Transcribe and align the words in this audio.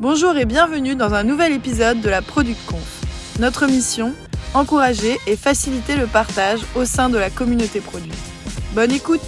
Bonjour 0.00 0.34
et 0.38 0.46
bienvenue 0.46 0.96
dans 0.96 1.12
un 1.12 1.24
nouvel 1.24 1.52
épisode 1.52 2.00
de 2.00 2.08
la 2.08 2.22
Product 2.22 2.58
Conf. 2.66 3.02
Notre 3.38 3.66
mission 3.66 4.14
encourager 4.54 5.18
et 5.26 5.36
faciliter 5.36 5.94
le 5.94 6.06
partage 6.06 6.60
au 6.74 6.86
sein 6.86 7.10
de 7.10 7.18
la 7.18 7.28
communauté 7.28 7.82
produit. 7.82 8.10
Bonne 8.72 8.92
écoute 8.92 9.20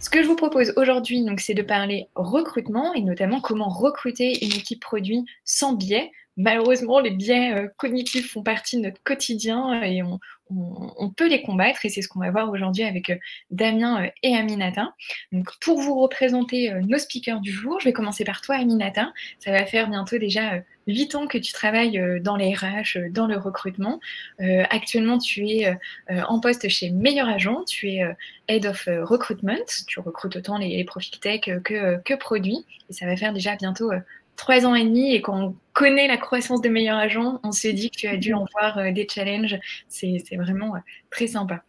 Ce 0.00 0.08
que 0.08 0.22
je 0.22 0.26
vous 0.26 0.36
propose 0.36 0.72
aujourd'hui, 0.76 1.22
c'est 1.36 1.52
de 1.52 1.60
parler 1.60 2.08
recrutement 2.14 2.94
et 2.94 3.02
notamment 3.02 3.42
comment 3.42 3.68
recruter 3.68 4.42
une 4.42 4.52
équipe 4.52 4.80
produit 4.80 5.26
sans 5.44 5.74
biais. 5.74 6.12
Malheureusement, 6.38 6.98
les 6.98 7.10
biais 7.10 7.52
euh, 7.52 7.68
cognitifs 7.76 8.32
font 8.32 8.42
partie 8.42 8.78
de 8.78 8.84
notre 8.84 9.02
quotidien 9.02 9.82
et 9.82 10.02
on, 10.02 10.18
on, 10.50 11.10
peut 11.10 11.28
les 11.28 11.42
combattre 11.42 11.84
et 11.86 11.88
c'est 11.88 12.02
ce 12.02 12.08
qu'on 12.08 12.20
va 12.20 12.30
voir 12.30 12.50
aujourd'hui 12.50 12.84
avec 12.84 13.10
euh, 13.10 13.16
Damien 13.50 14.04
euh, 14.04 14.10
et 14.22 14.36
Aminata. 14.36 14.94
Donc, 15.32 15.48
pour 15.60 15.80
vous 15.80 16.00
représenter 16.00 16.70
euh, 16.70 16.80
nos 16.80 16.98
speakers 16.98 17.40
du 17.40 17.50
jour, 17.50 17.80
je 17.80 17.86
vais 17.86 17.92
commencer 17.92 18.24
par 18.24 18.40
toi, 18.40 18.56
Aminata. 18.56 19.12
Ça 19.38 19.52
va 19.52 19.64
faire 19.64 19.88
bientôt 19.88 20.18
déjà 20.18 20.62
8 20.86 21.14
ans 21.14 21.26
que 21.26 21.38
tu 21.38 21.52
travailles 21.52 22.20
dans 22.20 22.36
les 22.36 22.54
RH, 22.54 23.10
dans 23.10 23.26
le 23.26 23.38
recrutement. 23.38 24.00
actuellement, 24.38 25.16
tu 25.16 25.48
es 25.48 25.74
en 26.10 26.40
poste 26.40 26.68
chez 26.68 26.90
Meilleur 26.90 27.26
Agent, 27.26 27.64
tu 27.64 27.88
es 27.88 28.02
Head 28.48 28.66
of 28.66 28.86
Recruitment, 28.86 29.64
tu 29.86 30.00
recrutes 30.00 30.36
autant 30.36 30.58
les, 30.58 30.84
profils 30.84 31.18
tech 31.18 31.40
que, 31.40 32.02
que 32.02 32.14
produits, 32.14 32.66
et 32.90 32.92
ça 32.92 33.06
va 33.06 33.16
faire 33.16 33.32
déjà 33.32 33.56
bientôt 33.56 33.92
trois 34.36 34.66
ans 34.66 34.74
et 34.74 34.84
demi 34.84 35.14
et 35.14 35.20
quand 35.20 35.40
on 35.40 35.54
connaît 35.72 36.06
la 36.06 36.16
croissance 36.16 36.60
de 36.60 36.68
meilleurs 36.68 36.98
agents, 36.98 37.40
on 37.42 37.52
se 37.52 37.68
dit 37.68 37.90
que 37.90 37.96
tu 37.96 38.06
as 38.06 38.16
dû 38.16 38.32
en 38.32 38.46
voir 38.52 38.78
euh, 38.78 38.92
des 38.92 39.06
challenges. 39.12 39.58
C'est 39.88 40.22
vraiment 40.36 40.76
euh, 40.76 40.78
très 41.10 41.26
sympa. 41.26 41.62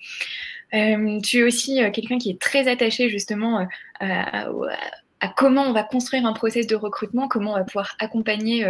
Euh, 0.74 1.20
tu 1.22 1.40
es 1.40 1.44
aussi 1.44 1.80
quelqu'un 1.94 2.18
qui 2.18 2.30
est 2.32 2.40
très 2.40 2.68
attaché 2.68 3.10
justement 3.10 3.68
à, 4.00 4.48
comment 5.38 5.64
on 5.64 5.74
va 5.74 5.84
construire 5.84 6.26
un 6.26 6.34
process 6.34 6.68
de 6.68 6.76
recrutement, 6.76 7.28
comment 7.28 7.52
on 7.52 7.56
va 7.56 7.64
pouvoir 7.64 7.96
accompagner 8.00 8.66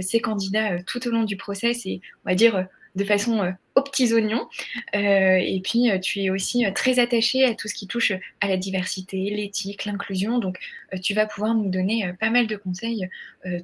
ces 0.00 0.20
candidats 0.20 0.82
tout 0.84 1.06
au 1.06 1.10
long 1.10 1.24
du 1.24 1.36
process 1.36 1.84
et 1.84 2.00
on 2.24 2.30
va 2.30 2.34
dire 2.34 2.66
de 2.94 3.04
façon 3.04 3.52
aux 3.74 3.82
petits 3.82 4.12
oignons. 4.12 4.48
Euh, 4.94 5.36
et 5.36 5.60
puis, 5.62 5.90
euh, 5.90 5.98
tu 5.98 6.20
es 6.20 6.30
aussi 6.30 6.64
euh, 6.64 6.70
très 6.72 6.98
attaché 6.98 7.44
à 7.44 7.54
tout 7.54 7.68
ce 7.68 7.74
qui 7.74 7.86
touche 7.86 8.12
à 8.40 8.48
la 8.48 8.56
diversité, 8.56 9.30
l'éthique, 9.30 9.84
l'inclusion. 9.84 10.38
Donc, 10.38 10.58
tu 11.02 11.14
vas 11.14 11.26
pouvoir 11.26 11.54
nous 11.54 11.70
donner 11.70 12.12
pas 12.18 12.30
mal 12.30 12.48
de 12.48 12.56
conseils 12.56 13.08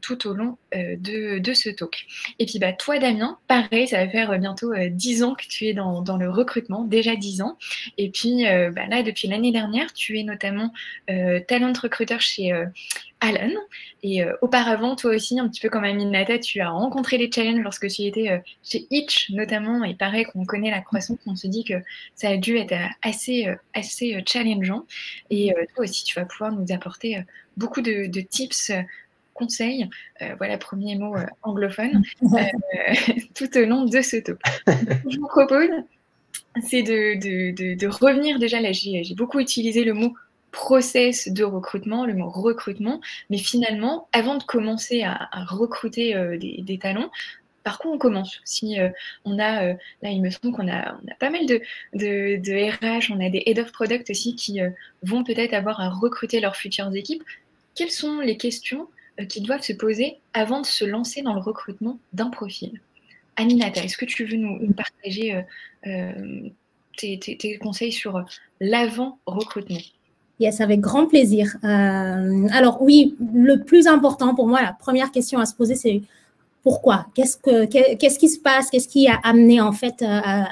tout 0.01 0.29
au 0.29 0.33
long 0.33 0.57
de, 0.73 1.41
de, 1.41 1.55
ce 1.55 1.71
talk. 1.71 2.07
Et 2.39 2.47
puis, 2.47 2.61
bah, 2.61 2.73
toi, 2.73 3.01
Damien, 3.01 3.37
pareil, 3.49 3.89
ça 3.89 4.05
va 4.05 4.09
faire 4.09 4.39
bientôt 4.39 4.73
10 4.77 5.25
ans 5.25 5.35
que 5.35 5.45
tu 5.49 5.67
es 5.67 5.75
dans, 5.75 6.03
dans, 6.03 6.19
le 6.19 6.31
recrutement, 6.31 6.85
déjà 6.85 7.17
10 7.17 7.43
ans. 7.43 7.59
Et 7.99 8.11
puis, 8.11 8.45
bah, 8.45 8.87
là, 8.89 9.03
depuis 9.03 9.27
l'année 9.27 9.51
dernière, 9.51 9.93
tu 9.93 10.21
es 10.21 10.23
notamment 10.23 10.73
talent 11.49 11.73
recruteur 11.83 12.21
chez 12.21 12.53
Alan. 13.21 13.51
Et 14.05 14.23
auparavant, 14.41 14.95
toi 14.95 15.13
aussi, 15.17 15.41
un 15.41 15.49
petit 15.49 15.61
peu 15.61 15.69
comme 15.69 15.83
Aminata, 15.83 16.39
tu 16.39 16.61
as 16.61 16.71
rencontré 16.71 17.19
les 17.19 17.31
challenges 17.31 17.65
lorsque 17.65 17.89
tu 17.89 18.03
étais 18.03 18.41
chez 18.63 18.87
Itch, 18.93 19.31
notamment, 19.31 19.85
pareil 19.97 20.25
qu'on 20.25 20.45
connaît 20.45 20.71
la 20.71 20.81
croissance, 20.81 21.19
on 21.27 21.37
se 21.37 21.47
dit 21.47 21.65
que 21.65 21.75
ça 22.15 22.31
a 22.31 22.37
dû 22.37 22.57
être 22.57 22.75
assez, 23.03 23.47
euh, 23.47 23.55
assez 23.75 24.15
euh, 24.15 24.21
challengeant. 24.27 24.85
Et 25.31 25.53
euh, 25.53 25.65
toi 25.75 25.85
aussi, 25.85 26.05
tu 26.05 26.19
vas 26.19 26.25
pouvoir 26.25 26.53
nous 26.53 26.73
apporter 26.73 27.23
beaucoup 27.57 27.81
de, 27.81 28.21
tips 28.21 28.73
conseils, 29.35 29.89
voilà, 30.39 30.57
premier 30.57 30.97
mot 30.97 31.15
anglophone, 31.43 32.03
tout 33.35 33.59
au 33.59 33.65
long 33.67 33.85
de 33.85 34.01
ce 34.01 34.17
top. 34.17 34.39
je 34.67 35.19
vous 35.19 35.29
propose, 35.29 35.69
c'est 36.63 36.83
de, 36.83 37.87
revenir 37.87 38.39
déjà, 38.39 38.61
là 38.61 38.73
j'ai 38.73 39.05
beaucoup 39.15 39.41
utilisé 39.41 39.85
le 39.85 39.93
mot 39.93 40.15
process 40.53 41.29
de 41.29 41.45
recrutement, 41.45 42.07
le 42.07 42.15
mot 42.15 42.31
recrutement, 42.31 43.03
mais 43.29 43.37
finalement, 43.37 44.09
avant 44.13 44.37
de 44.37 44.43
commencer 44.43 45.03
à, 45.03 45.29
recruter 45.49 46.15
des, 46.39 46.79
talents, 46.79 47.11
par 47.67 47.81
quoi 47.81 47.91
on 47.91 47.99
commence? 47.99 48.41
Euh, 48.63 48.91
a, 49.39 49.65
euh, 49.65 49.75
là, 50.01 50.11
il 50.11 50.23
me 50.23 50.31
semble 50.31 50.55
qu'on 50.55 50.69
a, 50.69 50.97
pas 51.19 51.31
mal 51.31 51.47
de, 51.47 51.61
RH, 51.99 53.11
on 53.11 53.19
a 53.19 53.29
des 53.29 53.43
head 53.45 53.59
of 53.59 53.73
product 53.73 54.09
aussi 54.09 54.37
qui 54.37 54.61
euh, 54.61 54.71
vont 55.03 55.25
peut-être 55.25 55.53
avoir 55.53 55.81
à 55.81 55.91
recruter 55.91 56.39
leurs 56.39 56.55
futures 56.55 56.95
équipes. 56.95 57.25
Quelles 57.75 57.91
sont 57.91 58.21
les 58.21 58.37
questions 58.37 58.87
qui 59.29 59.41
doivent 59.41 59.63
se 59.63 59.73
poser 59.73 60.19
avant 60.33 60.61
de 60.61 60.67
se 60.67 60.85
lancer 60.85 61.23
dans 61.23 61.35
le 61.35 61.41
recrutement 61.41 61.99
d'un 62.13 62.31
profil? 62.31 62.81
Aminata, 63.35 63.83
est-ce 63.83 63.97
que 63.97 64.05
tu 64.05 64.25
veux 64.25 64.37
nous, 64.37 64.73
partager 64.73 65.43
tes, 66.97 67.59
conseils 67.61 67.93
sur 67.93 68.25
l'avant-recrutement 68.61 69.81
Yes, 70.39 70.61
avec 70.61 70.81
grand 70.81 71.07
plaisir. 71.07 71.57
alors 71.63 72.81
oui, 72.81 73.17
le 73.35 73.57
plus 73.65 73.89
important 73.89 74.37
pour 74.37 74.47
moi, 74.47 74.63
la 74.63 74.73
première 74.73 75.11
question 75.11 75.41
à 75.41 75.47
se 75.47 75.55
poser, 75.55 75.75
c'est 75.75 76.03
pourquoi? 76.67 77.07
Qu'est-ce 77.15 77.37
que 77.37 77.65
qui 78.19 78.29
se 78.29 78.41
passe? 78.41 78.71
Qu'est-ce 78.71 78.89
qui 78.89 79.07
a 79.07 79.21
amené 79.23 79.61
en 79.61 79.71
fait 79.71 80.03
euh, 80.03 80.07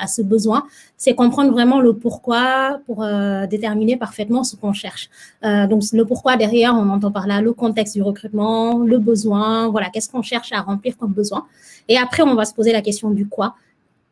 à, 0.04 0.06
ce 0.06 0.22
besoin? 0.22 0.62
C'est 0.96 1.16
comprendre 1.16 1.50
vraiment 1.50 1.80
le 1.80 1.92
pourquoi 1.92 2.78
pour 2.86 3.02
euh, 3.02 3.48
déterminer 3.48 3.96
parfaitement 3.96 4.44
ce 4.44 4.54
qu'on 4.54 4.72
cherche. 4.72 5.10
Euh, 5.44 5.66
donc 5.66 5.82
le 5.92 6.04
pourquoi 6.04 6.36
derrière, 6.36 6.72
on 6.76 6.88
entend 6.88 7.10
par 7.10 7.26
là 7.26 7.40
le 7.40 7.52
contexte 7.52 7.94
du 7.94 8.02
recrutement, 8.02 8.78
le 8.78 8.98
besoin, 8.98 9.66
voilà, 9.70 9.90
qu'est-ce 9.90 10.08
qu'on 10.08 10.22
cherche 10.22 10.52
à 10.52 10.60
remplir 10.60 10.96
comme 10.96 11.12
besoin? 11.12 11.46
Et 11.88 11.98
après, 11.98 12.22
on 12.22 12.36
va 12.36 12.44
se 12.44 12.54
poser 12.54 12.70
la 12.70 12.80
question 12.80 13.10
du 13.10 13.26
quoi 13.26 13.56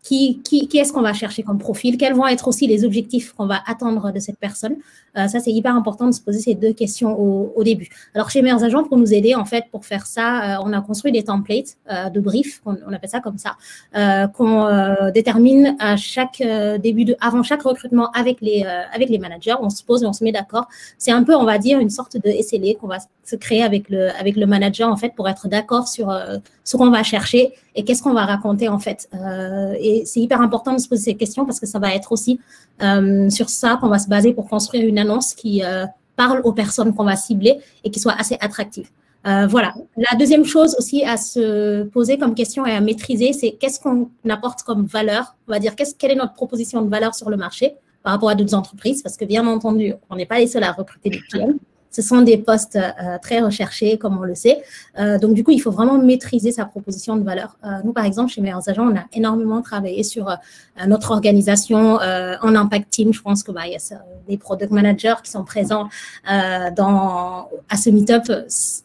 qui, 0.02 0.41
qui, 0.42 0.66
qui 0.66 0.78
est-ce 0.78 0.92
qu'on 0.92 1.02
va 1.02 1.12
chercher 1.12 1.44
comme 1.44 1.58
profil, 1.58 1.96
quels 1.98 2.14
vont 2.14 2.26
être 2.26 2.48
aussi 2.48 2.66
les 2.66 2.84
objectifs 2.84 3.32
qu'on 3.32 3.46
va 3.46 3.62
attendre 3.64 4.10
de 4.10 4.18
cette 4.18 4.38
personne? 4.41 4.74
Euh, 5.16 5.28
ça, 5.28 5.40
c'est 5.40 5.52
hyper 5.52 5.74
important 5.76 6.06
de 6.06 6.12
se 6.12 6.20
poser 6.20 6.40
ces 6.40 6.54
deux 6.54 6.72
questions 6.72 7.18
au, 7.18 7.52
au, 7.54 7.64
début. 7.64 7.88
Alors, 8.14 8.30
chez 8.30 8.40
Meilleurs 8.40 8.64
Agents, 8.64 8.84
pour 8.84 8.96
nous 8.96 9.12
aider, 9.12 9.34
en 9.34 9.44
fait, 9.44 9.64
pour 9.70 9.84
faire 9.84 10.06
ça, 10.06 10.56
euh, 10.56 10.62
on 10.64 10.72
a 10.72 10.80
construit 10.80 11.12
des 11.12 11.24
templates 11.24 11.76
euh, 11.90 12.08
de 12.08 12.20
briefs, 12.20 12.62
on, 12.64 12.76
on, 12.86 12.92
appelle 12.92 13.10
ça 13.10 13.20
comme 13.20 13.38
ça, 13.38 13.56
euh, 13.94 14.26
qu'on 14.26 14.66
euh, 14.66 15.10
détermine 15.10 15.76
à 15.78 15.96
chaque 15.96 16.42
début 16.82 17.04
de, 17.04 17.16
avant 17.20 17.42
chaque 17.42 17.62
recrutement 17.62 18.10
avec 18.12 18.40
les, 18.40 18.64
avec 18.94 19.10
les 19.10 19.18
managers. 19.18 19.54
On 19.60 19.70
se 19.70 19.82
pose 19.84 20.02
et 20.02 20.06
on 20.06 20.12
se 20.12 20.24
met 20.24 20.32
d'accord. 20.32 20.68
C'est 20.98 21.12
un 21.12 21.24
peu, 21.24 21.34
on 21.34 21.44
va 21.44 21.58
dire, 21.58 21.78
une 21.78 21.90
sorte 21.90 22.16
de 22.16 22.30
SLA 22.42 22.74
qu'on 22.80 22.86
va 22.86 22.98
se 23.24 23.36
créer 23.36 23.62
avec 23.62 23.88
le, 23.90 24.10
avec 24.18 24.36
le 24.36 24.46
manager, 24.46 24.88
en 24.88 24.96
fait, 24.96 25.14
pour 25.14 25.28
être 25.28 25.48
d'accord 25.48 25.88
sur 25.88 26.12
ce 26.64 26.76
qu'on 26.76 26.90
va 26.90 27.02
chercher 27.02 27.52
et 27.74 27.84
qu'est-ce 27.84 28.02
qu'on 28.02 28.12
va 28.12 28.24
raconter, 28.24 28.68
en 28.68 28.78
fait. 28.78 29.08
et 29.80 30.02
c'est 30.06 30.20
hyper 30.20 30.40
important 30.40 30.74
de 30.74 30.80
se 30.80 30.88
poser 30.88 31.02
ces 31.02 31.14
questions 31.14 31.44
parce 31.44 31.60
que 31.60 31.66
ça 31.66 31.78
va 31.78 31.94
être 31.94 32.12
aussi 32.12 32.40
euh, 32.82 33.30
sur 33.30 33.48
ça 33.48 33.78
qu'on 33.80 33.88
va 33.88 34.00
se 34.00 34.08
baser 34.08 34.32
pour 34.32 34.48
construire 34.48 34.88
une 34.88 34.98
annonce 35.02 35.34
qui 35.34 35.62
euh, 35.62 35.86
parle 36.16 36.40
aux 36.44 36.52
personnes 36.52 36.94
qu'on 36.94 37.04
va 37.04 37.16
cibler 37.16 37.58
et 37.84 37.90
qui 37.90 38.00
soit 38.00 38.14
assez 38.18 38.36
attractive. 38.40 38.88
Euh, 39.26 39.46
voilà. 39.46 39.72
La 39.96 40.16
deuxième 40.18 40.44
chose 40.44 40.74
aussi 40.78 41.04
à 41.04 41.16
se 41.16 41.84
poser 41.84 42.18
comme 42.18 42.34
question 42.34 42.66
et 42.66 42.72
à 42.72 42.80
maîtriser, 42.80 43.32
c'est 43.32 43.52
qu'est-ce 43.52 43.78
qu'on 43.78 44.10
apporte 44.28 44.62
comme 44.62 44.84
valeur? 44.86 45.36
On 45.48 45.52
va 45.52 45.60
dire 45.60 45.74
quelle 45.76 46.10
est 46.10 46.16
notre 46.16 46.34
proposition 46.34 46.82
de 46.82 46.88
valeur 46.88 47.14
sur 47.14 47.30
le 47.30 47.36
marché 47.36 47.74
par 48.02 48.12
rapport 48.14 48.30
à 48.30 48.34
d'autres 48.34 48.54
entreprises, 48.54 49.00
parce 49.00 49.16
que 49.16 49.24
bien 49.24 49.46
entendu, 49.46 49.94
on 50.10 50.16
n'est 50.16 50.26
pas 50.26 50.41
les 50.41 50.48
seuls 50.48 50.64
à 50.64 50.72
recruter 50.72 51.10
des 51.10 51.20
clients. 51.20 51.54
Ce 51.92 52.00
sont 52.00 52.22
des 52.22 52.38
postes 52.38 52.76
euh, 52.76 53.19
très 53.20 53.41
recherchés, 53.41 53.98
comme 53.98 54.19
on 54.19 54.22
le 54.22 54.34
sait. 54.34 54.62
Euh, 54.98 55.19
donc, 55.19 55.34
du 55.34 55.44
coup, 55.44 55.50
il 55.50 55.60
faut 55.60 55.70
vraiment 55.70 55.98
maîtriser 55.98 56.50
sa 56.50 56.64
proposition 56.64 57.16
de 57.16 57.22
valeur. 57.22 57.58
Euh, 57.64 57.69
nous, 57.84 57.92
par 57.92 58.06
exemple, 58.06 58.32
chez 58.32 58.41
Meilleurs 58.41 58.66
Agents, 58.69 58.88
on 58.91 58.97
a 58.97 59.04
énormément 59.12 59.60
travaillé 59.60 60.03
sur 60.03 60.34
notre 60.86 61.10
organisation 61.10 61.98
en 61.98 62.54
Impact 62.56 62.88
Team. 62.91 63.12
Je 63.12 63.20
pense 63.20 63.42
que 63.42 63.53
bah, 63.53 63.66
y 63.66 63.76
a 63.76 63.78
des 64.26 64.38
product 64.38 64.72
managers 64.72 65.16
qui 65.22 65.30
sont 65.30 65.44
présents 65.44 65.88
dans, 66.76 67.48
à 67.69 67.76
ce 67.76 67.91
meetup 67.91 68.32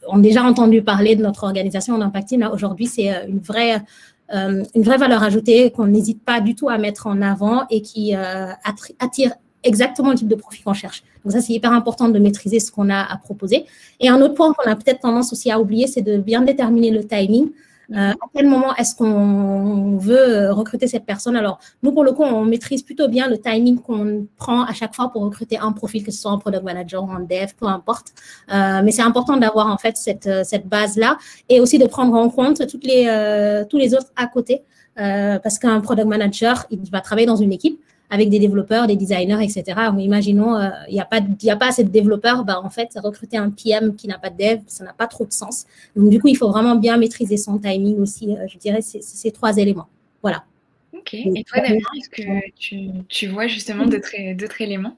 ont 0.07 0.17
déjà 0.17 0.43
entendu 0.43 0.81
parler 0.81 1.15
de 1.15 1.23
notre 1.23 1.43
organisation 1.45 1.95
en 1.95 2.01
Impact 2.01 2.27
Team. 2.27 2.49
Aujourd'hui, 2.51 2.87
c'est 2.87 3.25
une 3.27 3.39
vraie 3.39 3.81
une 4.29 4.83
vraie 4.83 4.97
valeur 4.97 5.23
ajoutée 5.23 5.71
qu'on 5.71 5.87
n'hésite 5.87 6.21
pas 6.21 6.41
du 6.41 6.53
tout 6.53 6.67
à 6.67 6.77
mettre 6.77 7.07
en 7.07 7.21
avant 7.21 7.65
et 7.69 7.81
qui 7.81 8.13
attire 8.13 9.31
exactement 9.63 10.11
le 10.11 10.15
type 10.15 10.27
de 10.27 10.35
profil 10.35 10.63
qu'on 10.63 10.73
cherche. 10.73 11.03
Donc 11.23 11.33
ça, 11.33 11.41
c'est 11.41 11.53
hyper 11.53 11.71
important 11.71 12.09
de 12.09 12.19
maîtriser 12.19 12.59
ce 12.59 12.71
qu'on 12.71 12.89
a 12.89 13.01
à 13.01 13.17
proposer. 13.17 13.65
Et 13.99 14.09
un 14.09 14.21
autre 14.21 14.33
point 14.33 14.53
qu'on 14.53 14.69
a 14.69 14.75
peut-être 14.75 15.01
tendance 15.01 15.33
aussi 15.33 15.51
à 15.51 15.59
oublier, 15.59 15.87
c'est 15.87 16.01
de 16.01 16.17
bien 16.17 16.41
déterminer 16.41 16.91
le 16.91 17.03
timing. 17.05 17.49
Euh, 17.91 18.11
à 18.11 18.15
quel 18.35 18.47
moment 18.47 18.75
est-ce 18.75 18.93
qu'on 18.95 19.97
veut 19.97 20.51
recruter 20.51 20.87
cette 20.87 21.05
personne? 21.05 21.37
Alors, 21.37 21.59
nous, 21.83 21.93
pour 21.93 22.03
le 22.03 22.11
coup, 22.11 22.23
on 22.23 22.43
maîtrise 22.43 22.83
plutôt 22.83 23.07
bien 23.07 23.29
le 23.29 23.37
timing 23.37 23.79
qu'on 23.79 24.27
prend 24.35 24.63
à 24.63 24.73
chaque 24.73 24.93
fois 24.93 25.09
pour 25.09 25.21
recruter 25.21 25.57
un 25.57 25.71
profil, 25.71 26.03
que 26.03 26.11
ce 26.11 26.19
soit 26.19 26.31
un 26.31 26.37
product 26.37 26.63
manager 26.63 27.03
ou 27.05 27.11
un 27.11 27.21
dev, 27.21 27.47
peu 27.57 27.65
importe. 27.65 28.07
Euh, 28.53 28.81
mais 28.83 28.91
c'est 28.91 29.03
important 29.03 29.37
d'avoir 29.37 29.67
en 29.67 29.77
fait 29.77 29.95
cette, 29.95 30.29
cette 30.43 30.67
base-là 30.67 31.17
et 31.47 31.61
aussi 31.61 31.79
de 31.79 31.87
prendre 31.87 32.13
en 32.15 32.29
compte 32.29 32.67
toutes 32.67 32.83
les, 32.83 33.05
euh, 33.07 33.63
tous 33.63 33.77
les 33.77 33.93
autres 33.93 34.11
à 34.17 34.27
côté. 34.27 34.63
Euh, 34.99 35.37
parce 35.39 35.59
qu'un 35.59 35.79
product 35.79 36.07
manager, 36.07 36.65
il 36.71 36.79
va 36.89 37.01
travailler 37.01 37.27
dans 37.27 37.35
une 37.35 37.53
équipe 37.53 37.79
avec 38.09 38.29
des 38.29 38.39
développeurs, 38.39 38.87
des 38.87 38.95
designers, 38.95 39.43
etc. 39.43 39.63
imaginons, 39.97 40.59
il 40.59 40.65
euh, 40.65 40.91
n'y 40.91 41.01
a, 41.01 41.05
pas, 41.05 41.19
y 41.41 41.49
a 41.49 41.57
pas 41.57 41.67
assez 41.67 41.83
de 41.83 41.89
développeurs, 41.89 42.45
bah, 42.45 42.61
en 42.63 42.69
fait, 42.69 42.89
recruter 43.03 43.37
un 43.37 43.49
PM 43.49 43.95
qui 43.95 44.07
n'a 44.07 44.17
pas 44.17 44.29
de 44.29 44.37
dev, 44.37 44.59
ça 44.67 44.85
n'a 44.85 44.93
pas 44.93 45.07
trop 45.07 45.25
de 45.25 45.33
sens. 45.33 45.65
Donc, 45.95 46.09
du 46.09 46.19
coup, 46.19 46.27
il 46.27 46.37
faut 46.37 46.49
vraiment 46.49 46.75
bien 46.75 46.97
maîtriser 46.97 47.37
son 47.37 47.57
timing 47.57 47.99
aussi, 47.99 48.33
euh, 48.33 48.47
je 48.47 48.57
dirais, 48.57 48.81
ces 48.81 49.31
trois 49.31 49.57
éléments. 49.57 49.87
Voilà. 50.21 50.45
Ok. 50.93 51.13
Et 51.13 51.43
toi, 51.43 51.61
Damien, 51.61 51.79
est-ce 51.97 52.09
que 52.09 52.51
tu, 52.55 52.89
tu 53.09 53.27
vois 53.27 53.47
justement 53.47 53.85
d'autres 53.85 54.61
éléments? 54.61 54.97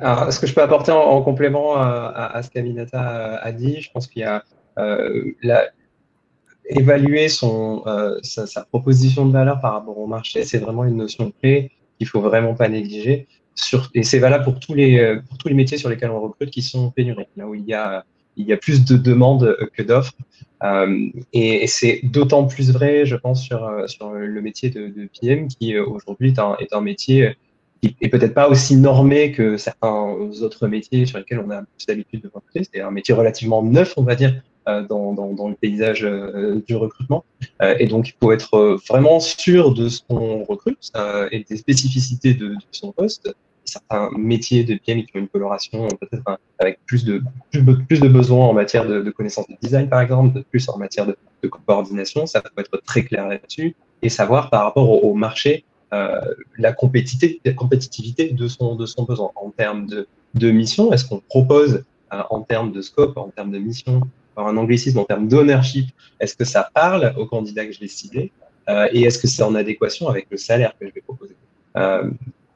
Alors, 0.00 0.32
ce 0.32 0.40
que 0.40 0.46
je 0.46 0.54
peux 0.54 0.62
apporter 0.62 0.90
en, 0.90 1.22
complément 1.22 1.76
à, 1.76 2.40
ce 2.42 2.50
qu'Aminata 2.50 3.36
a 3.36 3.52
dit, 3.52 3.80
je 3.80 3.90
pense 3.92 4.06
qu'il 4.06 4.22
y 4.22 4.24
a 4.24 4.42
la, 4.76 5.66
évaluer 6.66 7.28
son, 7.28 7.84
sa, 8.22 8.46
sa, 8.46 8.64
proposition 8.64 9.26
de 9.26 9.32
valeur 9.32 9.60
par 9.60 9.74
rapport 9.74 9.98
au 9.98 10.06
marché, 10.06 10.44
c'est 10.44 10.58
vraiment 10.58 10.84
une 10.84 10.96
notion 10.96 11.32
clé 11.40 11.70
qu'il 12.02 12.08
faut 12.08 12.20
vraiment 12.20 12.54
pas 12.54 12.68
négliger. 12.68 13.28
Sur, 13.54 13.90
et 13.94 14.02
c'est 14.02 14.18
valable 14.18 14.44
pour 14.44 14.58
tous 14.58 14.74
les 14.74 15.20
pour 15.28 15.38
tous 15.38 15.48
les 15.48 15.54
métiers 15.54 15.78
sur 15.78 15.88
lesquels 15.88 16.10
on 16.10 16.20
recrute 16.20 16.50
qui 16.50 16.62
sont 16.62 16.90
pénuriques, 16.90 17.28
là 17.36 17.46
où 17.46 17.54
il 17.54 17.64
y 17.64 17.74
a 17.74 18.04
il 18.36 18.46
y 18.46 18.52
a 18.52 18.56
plus 18.56 18.84
de 18.84 18.96
demandes 18.96 19.56
que 19.74 19.82
d'offres. 19.82 20.14
Euh, 20.64 21.10
et, 21.32 21.64
et 21.64 21.66
c'est 21.66 22.00
d'autant 22.02 22.46
plus 22.46 22.72
vrai, 22.72 23.04
je 23.04 23.14
pense, 23.14 23.42
sur, 23.42 23.84
sur 23.86 24.12
le 24.12 24.40
métier 24.40 24.70
de, 24.70 24.88
de 24.88 25.08
PM 25.20 25.48
qui 25.48 25.78
aujourd'hui 25.78 26.28
est 26.28 26.38
un, 26.38 26.56
est 26.60 26.72
un 26.72 26.80
métier 26.80 27.36
qui 27.88 27.96
est 28.00 28.08
peut-être 28.08 28.34
pas 28.34 28.48
aussi 28.48 28.76
normé 28.76 29.32
que 29.32 29.56
certains 29.56 30.14
autres 30.42 30.68
métiers 30.68 31.04
sur 31.04 31.18
lesquels 31.18 31.42
on 31.44 31.50
a 31.50 31.62
plus 31.62 31.86
d'habitude 31.86 32.22
de 32.22 32.30
recruter. 32.32 32.68
C'est 32.72 32.80
un 32.80 32.90
métier 32.90 33.12
relativement 33.12 33.62
neuf, 33.62 33.94
on 33.96 34.04
va 34.04 34.14
dire, 34.14 34.40
euh, 34.68 34.86
dans, 34.86 35.12
dans, 35.12 35.32
dans, 35.32 35.48
le 35.48 35.56
paysage 35.56 36.04
euh, 36.04 36.62
du 36.66 36.76
recrutement. 36.76 37.24
Euh, 37.60 37.74
et 37.80 37.86
donc, 37.86 38.08
il 38.08 38.14
faut 38.20 38.30
être 38.30 38.78
vraiment 38.88 39.18
sûr 39.18 39.74
de 39.74 39.88
ce 39.88 40.00
qu'on 40.08 40.44
recrute 40.44 40.92
et 41.32 41.44
des 41.48 41.56
spécificités 41.56 42.34
de, 42.34 42.50
de, 42.50 42.56
son 42.70 42.92
poste. 42.92 43.34
Certains 43.64 44.10
métiers 44.16 44.64
de 44.64 44.74
PM 44.74 45.04
qui 45.04 45.16
ont 45.16 45.20
une 45.20 45.28
coloration 45.28 45.88
peut-être 46.00 46.38
avec 46.58 46.78
plus 46.84 47.04
de, 47.04 47.22
plus, 47.50 48.00
de 48.00 48.08
besoins 48.08 48.46
en 48.46 48.52
matière 48.52 48.86
de, 48.86 49.00
de 49.00 49.10
connaissances 49.10 49.48
de 49.48 49.56
design, 49.60 49.88
par 49.88 50.00
exemple, 50.00 50.42
plus 50.50 50.68
en 50.68 50.78
matière 50.78 51.06
de, 51.06 51.16
de 51.42 51.48
coordination. 51.48 52.26
Ça 52.26 52.40
peut 52.40 52.60
être 52.60 52.80
très 52.84 53.04
clair 53.04 53.28
là-dessus 53.28 53.74
et 54.02 54.08
savoir 54.08 54.50
par 54.50 54.64
rapport 54.64 55.04
au, 55.04 55.14
marché 55.14 55.64
euh, 55.64 55.71
la 55.92 56.72
compétitivité, 56.72 57.40
la 57.44 57.52
compétitivité 57.52 58.30
de 58.30 58.48
son, 58.48 58.76
de 58.76 58.86
son 58.86 59.04
besoin 59.04 59.30
en 59.36 59.50
termes 59.50 59.86
de, 59.86 60.50
mission. 60.50 60.92
Est-ce 60.92 61.04
qu'on 61.04 61.20
propose 61.20 61.84
en 62.10 62.40
termes 62.40 62.72
de 62.72 62.80
scope, 62.80 63.16
en 63.18 63.28
termes 63.28 63.52
de 63.52 63.58
mission, 63.58 64.02
un 64.36 64.56
anglicisme 64.56 64.98
en 64.98 65.04
termes 65.04 65.28
d'ownership, 65.28 65.88
est-ce 66.20 66.36
que 66.36 66.44
ça 66.44 66.68
parle 66.74 67.12
au 67.16 67.26
candidat 67.26 67.66
que 67.66 67.72
je 67.72 67.80
vais 67.80 67.88
cibler 67.88 68.32
euh, 68.68 68.88
et 68.92 69.02
est-ce 69.02 69.18
que 69.18 69.26
c'est 69.26 69.42
en 69.42 69.54
adéquation 69.54 70.08
avec 70.08 70.26
le 70.30 70.36
salaire 70.36 70.72
que 70.78 70.86
je 70.86 70.92
vais 70.92 71.00
proposer? 71.00 71.34
Euh, 71.76 72.10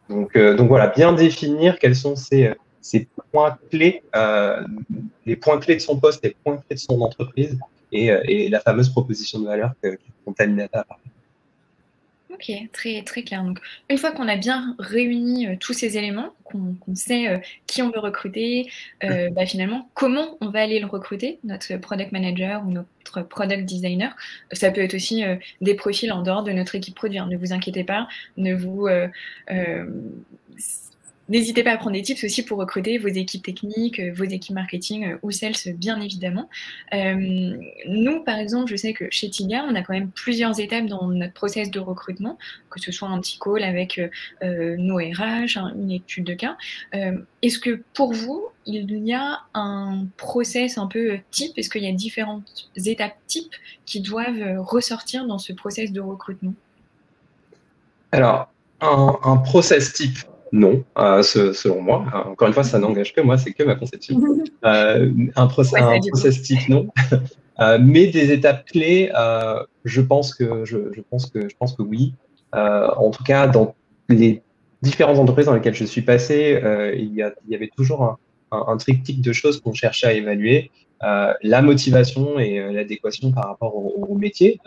donc, 0.09 0.37
euh, 0.37 0.57
voilà, 0.57 0.89
bien 0.89 1.13
définir 1.13 1.79
quels 1.79 1.97
sont 1.97 2.15
ces, 2.17 2.55
points 3.33 3.59
clés, 3.71 4.03
euh, 4.15 4.65
les 5.25 5.37
points 5.37 5.59
clés 5.59 5.75
de 5.75 5.81
son 5.81 5.99
poste, 5.99 6.25
les 6.25 6.37
points 6.45 6.57
clés 6.59 6.77
de 6.77 6.81
son 6.81 7.01
entreprise 7.01 7.59
et, 7.91 8.07
et 8.07 8.49
la 8.49 8.61
fameuse 8.61 8.89
proposition 8.91 9.41
de 9.41 9.47
valeur 9.47 9.73
que, 9.83 9.89
que 9.89 10.03
Contaminata 10.25 10.81
a 10.81 10.85
parlé. 10.85 11.03
Ok, 12.37 12.53
très, 12.73 13.03
très 13.03 13.23
clair. 13.23 13.43
Donc, 13.43 13.61
une 13.89 13.97
fois 13.97 14.13
qu'on 14.13 14.29
a 14.29 14.37
bien 14.37 14.77
réuni 14.79 15.47
euh, 15.47 15.57
tous 15.59 15.73
ces 15.73 15.97
éléments, 15.97 16.35
qu'on 16.45 16.77
sait 16.95 17.29
euh, 17.29 17.39
qui 17.67 17.81
on 17.81 17.91
veut 17.91 17.99
recruter, 17.99 18.71
euh, 19.05 19.31
bah, 19.31 19.47
finalement, 19.47 19.89
comment 19.95 20.37
on 20.43 20.51
va 20.51 20.61
aller 20.61 20.79
le 20.79 20.87
recruter, 20.87 21.39
notre 21.45 21.77
product 21.79 22.13
manager 22.13 22.63
ou 22.67 22.71
notre 22.71 23.23
product 23.23 23.65
designer. 23.65 24.15
Ça 24.53 24.71
peut 24.71 24.83
être 24.83 24.95
aussi 24.95 25.25
des 25.63 25.75
profils 25.75 26.13
en 26.13 26.23
dehors 26.23 26.43
de 26.43 26.53
notre 26.53 26.75
équipe 26.75 26.95
produit. 26.95 27.19
Hein. 27.19 27.29
Ne 27.31 27.39
vous 27.39 27.55
inquiétez 27.55 27.85
pas, 27.85 28.07
ne 28.37 28.55
vous 28.55 28.87
N'hésitez 31.29 31.65
pas 31.65 31.73
à 31.73 31.77
prendre 31.77 31.95
des 31.95 32.03
tips 32.03 32.23
aussi 32.23 32.45
pour 32.45 32.59
recruter 32.59 32.99
vos 32.99 33.09
équipes 33.09 33.45
techniques, 33.45 33.99
euh, 33.99 34.13
vos 34.15 34.25
équipes 34.25 34.55
marketing 34.55 35.13
euh, 35.13 35.19
ou 35.23 35.33
sales, 35.33 35.55
bien 35.75 36.01
évidemment. 36.01 36.49
Euh, 36.95 37.57
nous, 37.89 38.23
par 38.23 38.39
exemple, 38.39 38.71
je 38.71 38.77
sais 38.77 38.93
que 38.93 39.07
chez 39.11 39.29
Tiga, 39.29 39.67
on 39.69 39.75
a 39.75 39.83
quand 39.83 39.93
même 39.93 40.11
plusieurs 40.11 40.61
étapes 40.61 40.87
dans 40.87 41.09
notre 41.09 41.33
process 41.33 41.71
de 41.73 41.81
recrutement, 41.81 42.39
que 42.71 42.81
ce 42.81 42.93
soit 42.93 43.09
un 43.09 43.21
petit 43.21 43.39
call 43.41 43.65
avec 43.65 44.01
nos 44.43 44.97
RH, 44.97 45.57
une 45.75 45.91
étude 45.91 46.25
de 46.25 46.35
cas. 46.35 46.57
Est-ce 47.43 47.59
que 47.59 47.83
pour 47.95 48.13
vous, 48.13 48.47
il 48.67 48.91
y 49.05 49.13
a 49.13 49.41
un 49.55 50.07
process 50.17 50.79
un 50.79 50.87
peu 50.87 51.19
type? 51.31 51.53
Est-ce 51.57 51.71
qu'il 51.71 51.83
y 51.83 51.89
a 51.89 51.93
différentes 51.93 52.71
étapes 52.77 53.17
types 53.27 53.55
qui 53.85 54.01
doivent 54.01 54.59
ressortir 54.59 55.27
dans 55.27 55.39
ce 55.39 55.53
process 55.53 55.93
de 55.93 56.01
recrutement? 56.01 56.55
Alors, 58.13 58.49
un, 58.81 59.17
un 59.23 59.37
process 59.39 59.93
type, 59.93 60.19
non, 60.53 60.85
euh, 60.99 61.23
selon 61.23 61.83
moi. 61.83 62.05
Euh, 62.15 62.31
encore 62.31 62.49
une 62.49 62.55
fois, 62.55 62.65
ça 62.65 62.79
n'engage 62.79 63.13
que 63.13 63.21
moi, 63.21 63.37
c'est 63.39 63.53
que 63.53 63.63
ma 63.63 63.75
conception. 63.75 64.21
Euh, 64.65 65.13
un, 65.37 65.47
process, 65.47 65.81
un 65.81 66.01
process 66.01 66.43
type, 66.43 66.69
non. 66.69 66.89
Euh, 67.59 67.79
mais 67.81 68.09
des 68.09 68.33
étapes 68.33 68.67
clés, 68.67 69.11
je 69.87 70.01
pense 70.03 70.35
que 70.35 70.67
je, 70.67 70.93
je, 70.93 71.01
pense 71.01 71.25
que 71.25 71.49
je 71.49 71.57
pense 71.59 71.73
que 71.73 71.81
oui. 71.81 72.13
en 72.53 73.11
tout 73.11 73.25
cas, 73.25 73.47
dans 73.47 73.75
les 74.11 74.43
différentes 74.83 75.19
entreprises 75.19 75.47
dans 75.47 75.55
lesquelles 75.55 75.75
je 75.75 75.87
suis 75.87 76.03
passé, 76.03 76.61
il, 76.99 77.15
y 77.15 77.23
a, 77.23 77.33
il 77.47 77.53
y 77.53 77.55
avait 77.55 77.71
toujours 77.75 78.03
un, 78.03 78.19
un, 78.53 78.65
un 78.69 78.77
triptyque 78.77 79.23
de 79.23 79.33
choses 79.33 79.63
qu'on 79.63 79.73
cherchait 79.73 80.07
à 80.07 80.13
évaluer. 80.13 80.71
la 81.01 81.63
motivation 81.63 82.39
et 82.39 82.61
l'adéquation 82.75 83.33
par 83.33 83.47
rapport 83.47 83.75
au, 83.75 84.07
au 84.07 84.15
métier 84.17 84.61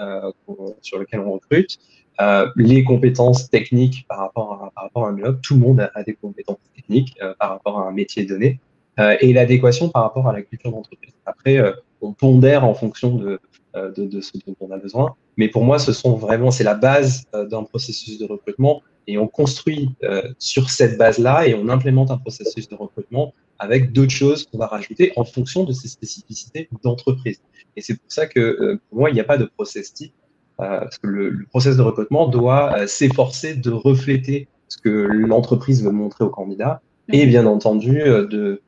sur 0.82 0.98
lequel 0.98 1.20
on 1.20 1.34
recrute, 1.34 1.78
euh, 2.22 2.50
les 2.58 2.84
compétences 2.84 3.50
techniques 3.50 4.06
par 4.10 4.20
rapport 4.20 4.54
à, 4.54 4.72
par 4.72 4.84
rapport 4.84 5.06
à 5.06 5.10
un 5.12 5.18
job. 5.18 5.40
Tout 5.42 5.54
le 5.54 5.62
monde 5.62 5.90
a, 5.94 6.04
des 6.04 6.16
compétences 6.16 6.58
techniques 6.76 7.16
euh, 7.22 7.34
par 7.40 7.52
rapport 7.52 7.80
à 7.80 7.88
un 7.88 7.92
métier 7.92 8.26
donné 8.26 8.60
euh, 9.00 9.16
et 9.22 9.32
l'adéquation 9.32 9.88
par 9.88 10.04
rapport 10.04 10.28
à 10.28 10.34
la 10.34 10.42
culture 10.42 10.72
d'entreprise. 10.72 11.14
Après, 11.26 11.62
on 12.02 12.12
pondère 12.12 12.66
en 12.66 12.74
fonction 12.74 13.16
de, 13.16 13.40
de, 13.74 14.06
de, 14.06 14.20
ce 14.20 14.32
dont 14.46 14.56
on 14.60 14.72
a 14.72 14.78
besoin. 14.78 15.16
Mais 15.38 15.48
pour 15.48 15.64
moi, 15.64 15.80
ce 15.80 15.94
sont 15.94 16.16
vraiment, 16.18 16.52
c'est 16.52 16.66
la 16.66 16.74
base 16.74 17.24
d'un 17.32 17.64
processus 17.64 18.18
de 18.18 18.26
recrutement 18.26 18.82
et 19.08 19.18
on 19.18 19.28
construit 19.28 19.92
sur 20.40 20.72
cette 20.72 20.98
base-là 20.98 21.48
et 21.48 21.54
on 21.54 21.70
implémente 21.70 22.12
un 22.12 22.18
processus 22.18 22.68
de 22.68 22.76
recrutement 22.76 23.34
avec 23.60 23.94
d'autres 23.94 24.12
choses 24.12 24.46
qu'on 24.46 24.58
va 24.58 24.68
rajouter 24.68 25.14
en 25.16 25.24
fonction 25.24 25.64
de 25.64 25.72
ces 25.72 25.88
spécificités 25.88 26.68
d'entreprise. 26.84 27.40
Et 27.76 27.82
c'est 27.82 27.94
pour 27.94 28.12
ça 28.12 28.26
que 28.26 28.80
pour 28.90 29.00
moi, 29.00 29.10
il 29.12 29.14
n'y 29.14 29.22
a 29.22 29.26
pas 29.26 29.38
de 29.38 29.46
process 29.46 29.94
type. 29.94 30.14
Euh, 30.60 30.80
parce 30.82 30.98
que 30.98 31.08
le, 31.08 31.30
le, 31.30 31.46
process 31.46 31.78
de 31.78 31.82
recrutement 31.82 32.28
doit 32.28 32.78
euh, 32.78 32.88
s'efforcer 32.88 33.56
de 33.56 33.72
refléter 33.72 34.48
ce 34.68 34.78
que 34.78 34.90
l'entreprise 34.90 35.84
veut 35.84 35.92
montrer 35.92 36.26
au 36.26 36.30
candidat 36.30 36.82
et 37.12 37.26
bien 37.26 37.46
entendu 37.46 38.02
euh, 38.02 38.28
de 38.28 38.62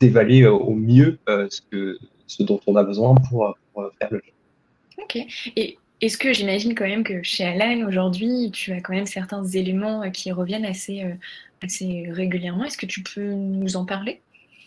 d'évaluer 0.00 0.46
au 0.46 0.72
mieux 0.72 1.18
ce 1.28 1.60
que 1.70 1.98
ce 2.26 2.42
dont 2.42 2.58
on 2.66 2.76
a 2.76 2.82
besoin 2.82 3.14
pour, 3.14 3.54
pour 3.74 3.90
faire 3.98 4.08
le 4.10 4.22
job. 4.24 5.02
Ok. 5.02 5.18
Et 5.54 5.76
est-ce 6.00 6.16
que 6.16 6.32
j'imagine 6.32 6.74
quand 6.74 6.86
même 6.86 7.04
que 7.04 7.22
chez 7.22 7.44
Alan 7.44 7.86
aujourd'hui, 7.86 8.50
tu 8.54 8.72
as 8.72 8.80
quand 8.80 8.94
même 8.94 9.04
certains 9.04 9.44
éléments 9.44 10.10
qui 10.12 10.32
reviennent 10.32 10.64
assez, 10.64 11.04
assez 11.62 12.06
régulièrement. 12.10 12.64
Est-ce 12.64 12.78
que 12.78 12.86
tu 12.86 13.02
peux 13.02 13.20
nous 13.20 13.76
en 13.76 13.84
parler? 13.84 14.22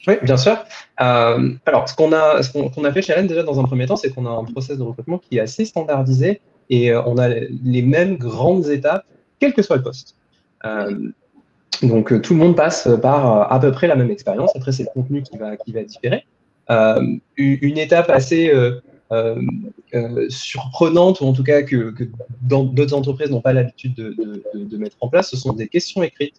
Oui, 0.08 0.16
bien 0.22 0.38
sûr. 0.38 0.58
Euh, 1.02 1.54
alors, 1.66 1.88
ce 1.88 1.96
qu'on 1.96 2.12
a, 2.12 2.44
ce 2.44 2.52
qu'on 2.52 2.84
a 2.84 2.92
fait 2.92 3.02
chez 3.02 3.14
Alan 3.14 3.26
déjà 3.26 3.44
dans 3.44 3.60
un 3.60 3.64
premier 3.64 3.86
temps, 3.86 3.96
c'est 3.96 4.14
qu'on 4.14 4.26
a 4.26 4.30
un 4.30 4.44
process 4.44 4.78
de 4.78 4.84
recrutement 4.84 5.18
qui 5.18 5.38
est 5.38 5.42
assez 5.42 5.66
standardisé 5.66 6.42
et 6.70 6.92
euh, 6.92 7.02
on 7.06 7.18
a 7.18 7.30
les 7.30 7.82
mêmes 7.82 8.18
grandes 8.18 8.68
étapes, 8.68 9.06
quel 9.40 9.54
que 9.54 9.62
soit 9.62 9.78
le 9.78 9.84
poste. 9.84 10.16
Euh, 10.66 11.10
donc 11.82 12.22
tout 12.22 12.34
le 12.34 12.40
monde 12.40 12.56
passe 12.56 12.88
par 13.02 13.52
à 13.52 13.60
peu 13.60 13.72
près 13.72 13.88
la 13.88 13.96
même 13.96 14.12
expérience. 14.12 14.56
Après, 14.56 14.72
c'est 14.72 14.84
le 14.84 14.90
contenu 14.94 15.24
qui 15.24 15.38
va, 15.38 15.58
qui 15.58 15.72
va 15.74 15.84
différer. 15.84 16.26
Euh, 16.70 17.18
une 17.36 17.78
étape 17.78 18.10
assez 18.10 18.50
euh, 18.50 18.80
euh, 19.12 20.30
surprenante, 20.30 21.22
ou 21.22 21.26
en 21.26 21.34
tout 21.34 21.44
cas 21.44 21.62
que, 21.64 21.94
d'autres 22.42 22.94
entreprises 22.94 23.30
n'ont 23.30 23.42
pas 23.42 23.54
l'habitude 23.54 23.94
de, 23.96 24.78
mettre 24.78 24.98
en 25.02 25.10
place, 25.10 25.30
ce 25.30 25.38
sont 25.38 25.54
des 25.54 25.68
questions 25.68 26.04
écrites. 26.04 26.36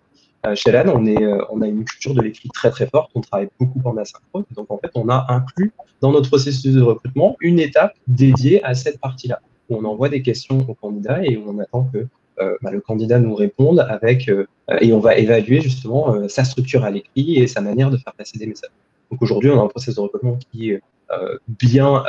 chez 0.54 0.72
LAN, 0.72 0.88
on, 0.88 1.04
on 1.50 1.62
a 1.62 1.66
une 1.66 1.84
culture 1.84 2.14
de 2.14 2.22
l'écrit 2.22 2.48
très 2.48 2.70
très 2.70 2.86
forte, 2.86 3.10
on 3.14 3.20
travaille 3.20 3.48
beaucoup 3.60 3.80
en 3.84 3.96
asynchrone. 3.96 4.44
Donc 4.56 4.70
en 4.70 4.78
fait, 4.78 4.90
on 4.94 5.08
a 5.08 5.26
inclus 5.28 5.72
dans 6.00 6.12
notre 6.12 6.28
processus 6.28 6.74
de 6.74 6.82
recrutement 6.82 7.36
une 7.40 7.58
étape 7.58 7.94
dédiée 8.06 8.64
à 8.64 8.74
cette 8.74 8.98
partie-là 8.98 9.40
où 9.68 9.76
on 9.76 9.84
envoie 9.84 10.08
des 10.08 10.22
questions 10.22 10.58
au 10.68 10.74
candidat 10.74 11.24
et 11.24 11.36
on 11.44 11.58
attend 11.58 11.88
que 11.92 12.06
euh, 12.40 12.56
bah, 12.62 12.70
le 12.70 12.80
candidat 12.80 13.20
nous 13.20 13.34
réponde 13.34 13.78
avec 13.80 14.28
euh, 14.28 14.46
et 14.80 14.92
on 14.92 14.98
va 14.98 15.16
évaluer 15.16 15.60
justement 15.60 16.14
euh, 16.14 16.28
sa 16.28 16.42
structure 16.42 16.84
à 16.84 16.90
l'écrit 16.90 17.36
et 17.36 17.46
sa 17.46 17.60
manière 17.60 17.90
de 17.90 17.96
faire 17.96 18.12
passer 18.12 18.38
des 18.38 18.46
messages. 18.46 18.70
Donc 19.10 19.22
aujourd'hui, 19.22 19.50
on 19.50 19.60
a 19.60 19.62
un 19.62 19.68
processus 19.68 19.94
de 19.94 20.00
recrutement 20.00 20.36
qui 20.50 20.70
est 20.70 20.82
bien, 21.46 22.02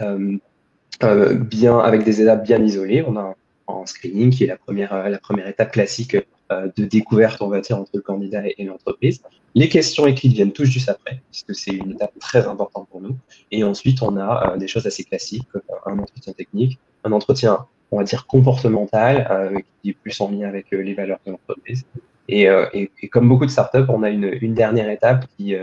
bien 0.00 1.78
avec 1.78 2.04
des 2.04 2.22
étapes 2.22 2.44
bien 2.44 2.62
isolées. 2.62 3.04
On 3.06 3.16
a 3.16 3.20
un, 3.20 3.34
un, 3.68 3.84
screening 3.84 4.30
qui 4.30 4.44
est 4.44 4.46
la 4.46 4.56
première, 4.56 5.10
la 5.10 5.18
première 5.18 5.48
étape 5.48 5.72
classique 5.72 6.16
de 6.50 6.84
découverte, 6.84 7.42
on 7.42 7.48
va 7.48 7.60
dire, 7.60 7.76
entre 7.76 7.90
le 7.94 8.00
candidat 8.00 8.42
et, 8.46 8.64
l'entreprise. 8.64 9.20
Les 9.54 9.68
questions 9.68 10.06
écrites 10.06 10.32
viennent 10.32 10.52
tous 10.52 10.64
juste 10.64 10.88
après, 10.88 11.20
puisque 11.30 11.54
c'est 11.54 11.72
une 11.72 11.90
étape 11.90 12.12
très 12.20 12.46
importante 12.46 12.88
pour 12.90 13.02
nous. 13.02 13.16
Et 13.50 13.62
ensuite, 13.64 14.00
on 14.00 14.16
a 14.16 14.56
des 14.56 14.68
choses 14.68 14.86
assez 14.86 15.04
classiques, 15.04 15.46
comme 15.52 15.62
un 15.84 15.98
entretien 15.98 16.32
technique, 16.32 16.78
un 17.06 17.12
entretien, 17.12 17.66
on 17.90 17.98
va 17.98 18.04
dire, 18.04 18.26
comportemental, 18.26 19.26
euh, 19.30 19.58
qui 19.82 19.90
est 19.90 19.92
plus 19.94 20.20
en 20.20 20.30
lien 20.30 20.48
avec 20.48 20.72
euh, 20.72 20.82
les 20.82 20.94
valeurs 20.94 21.18
de 21.26 21.32
l'entreprise. 21.32 21.84
Et, 22.28 22.48
euh, 22.48 22.66
et, 22.72 22.90
et, 23.02 23.08
comme 23.08 23.28
beaucoup 23.28 23.46
de 23.46 23.50
startups, 23.50 23.86
on 23.88 24.02
a 24.02 24.10
une, 24.10 24.36
une 24.40 24.54
dernière 24.54 24.90
étape 24.90 25.26
qui, 25.36 25.54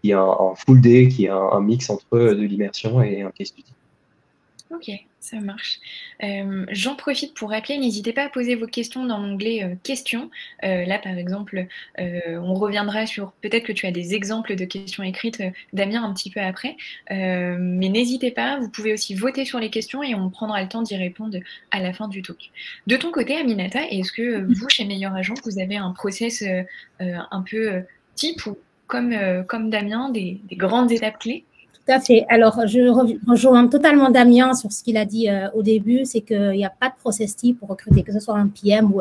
qui 0.00 0.10
est 0.10 0.14
un, 0.14 0.20
un, 0.22 0.54
full 0.54 0.80
day, 0.80 1.08
qui 1.08 1.26
est 1.26 1.30
un, 1.30 1.36
un 1.36 1.60
mix 1.60 1.90
entre 1.90 2.18
de 2.18 2.42
l'immersion 2.42 3.02
et 3.02 3.22
un 3.22 3.30
case 3.32 3.48
study. 3.48 3.72
Ok, 4.72 4.90
ça 5.20 5.40
marche. 5.40 5.80
Euh, 6.22 6.64
j'en 6.70 6.94
profite 6.94 7.34
pour 7.34 7.50
rappeler, 7.50 7.76
n'hésitez 7.76 8.12
pas 8.12 8.24
à 8.24 8.28
poser 8.28 8.54
vos 8.54 8.66
questions 8.66 9.04
dans 9.04 9.18
l'onglet 9.18 9.64
euh, 9.64 9.74
questions. 9.82 10.30
Euh, 10.64 10.84
là, 10.84 10.98
par 10.98 11.18
exemple, 11.18 11.66
on 11.98 12.54
reviendra 12.54 13.06
sur 13.06 13.32
peut-être 13.42 13.64
que 13.64 13.72
tu 13.72 13.86
as 13.86 13.90
des 13.90 14.14
exemples 14.14 14.54
de 14.54 14.64
questions 14.64 15.02
écrites, 15.02 15.42
Damien, 15.72 16.04
un 16.04 16.14
petit 16.14 16.30
peu 16.30 16.40
après. 16.40 16.76
mais 17.10 17.88
n'hésitez 17.88 18.30
pas, 18.30 18.58
vous 18.58 18.70
pouvez 18.70 18.92
aussi 18.92 19.14
voter 19.14 19.44
sur 19.44 19.58
les 19.58 19.70
questions 19.70 20.02
et 20.02 20.14
on 20.14 20.30
prendra 20.30 20.62
le 20.62 20.68
temps 20.68 20.82
d'y 20.82 20.96
répondre 20.96 21.38
à 21.70 21.80
la 21.80 21.92
fin 21.92 22.08
du 22.08 22.22
talk. 22.22 22.50
De 22.86 22.96
ton 22.96 23.10
côté, 23.10 23.36
Aminata, 23.36 23.80
est-ce 23.90 24.12
que 24.12 24.40
vous, 24.42 24.68
chez 24.68 24.84
Meilleur 24.84 25.14
Agent, 25.14 25.34
vous 25.44 25.58
avez 25.58 25.76
un 25.76 25.90
process 25.90 26.44
un 27.00 27.44
peu 27.48 27.82
type 28.14 28.46
ou 28.46 28.56
comme, 28.86 29.14
comme 29.46 29.70
Damien, 29.70 30.10
des 30.10 30.40
grandes 30.52 30.92
étapes 30.92 31.18
clés? 31.18 31.44
Tout 31.88 31.94
à 31.94 32.00
fait. 32.00 32.26
Alors, 32.28 32.66
je 32.66 32.80
rejoins 33.30 33.66
totalement 33.66 34.10
Damien 34.10 34.52
sur 34.54 34.70
ce 34.70 34.82
qu'il 34.82 34.98
a 34.98 35.06
dit 35.06 35.30
euh, 35.30 35.48
au 35.54 35.62
début, 35.62 36.04
c'est 36.04 36.20
qu'il 36.20 36.50
n'y 36.50 36.64
a 36.64 36.70
pas 36.70 36.88
de 36.88 36.94
process 37.00 37.34
type 37.34 37.60
pour 37.60 37.70
recruter, 37.70 38.02
que 38.02 38.12
ce 38.12 38.20
soit 38.20 38.36
un 38.36 38.48
PM 38.48 38.92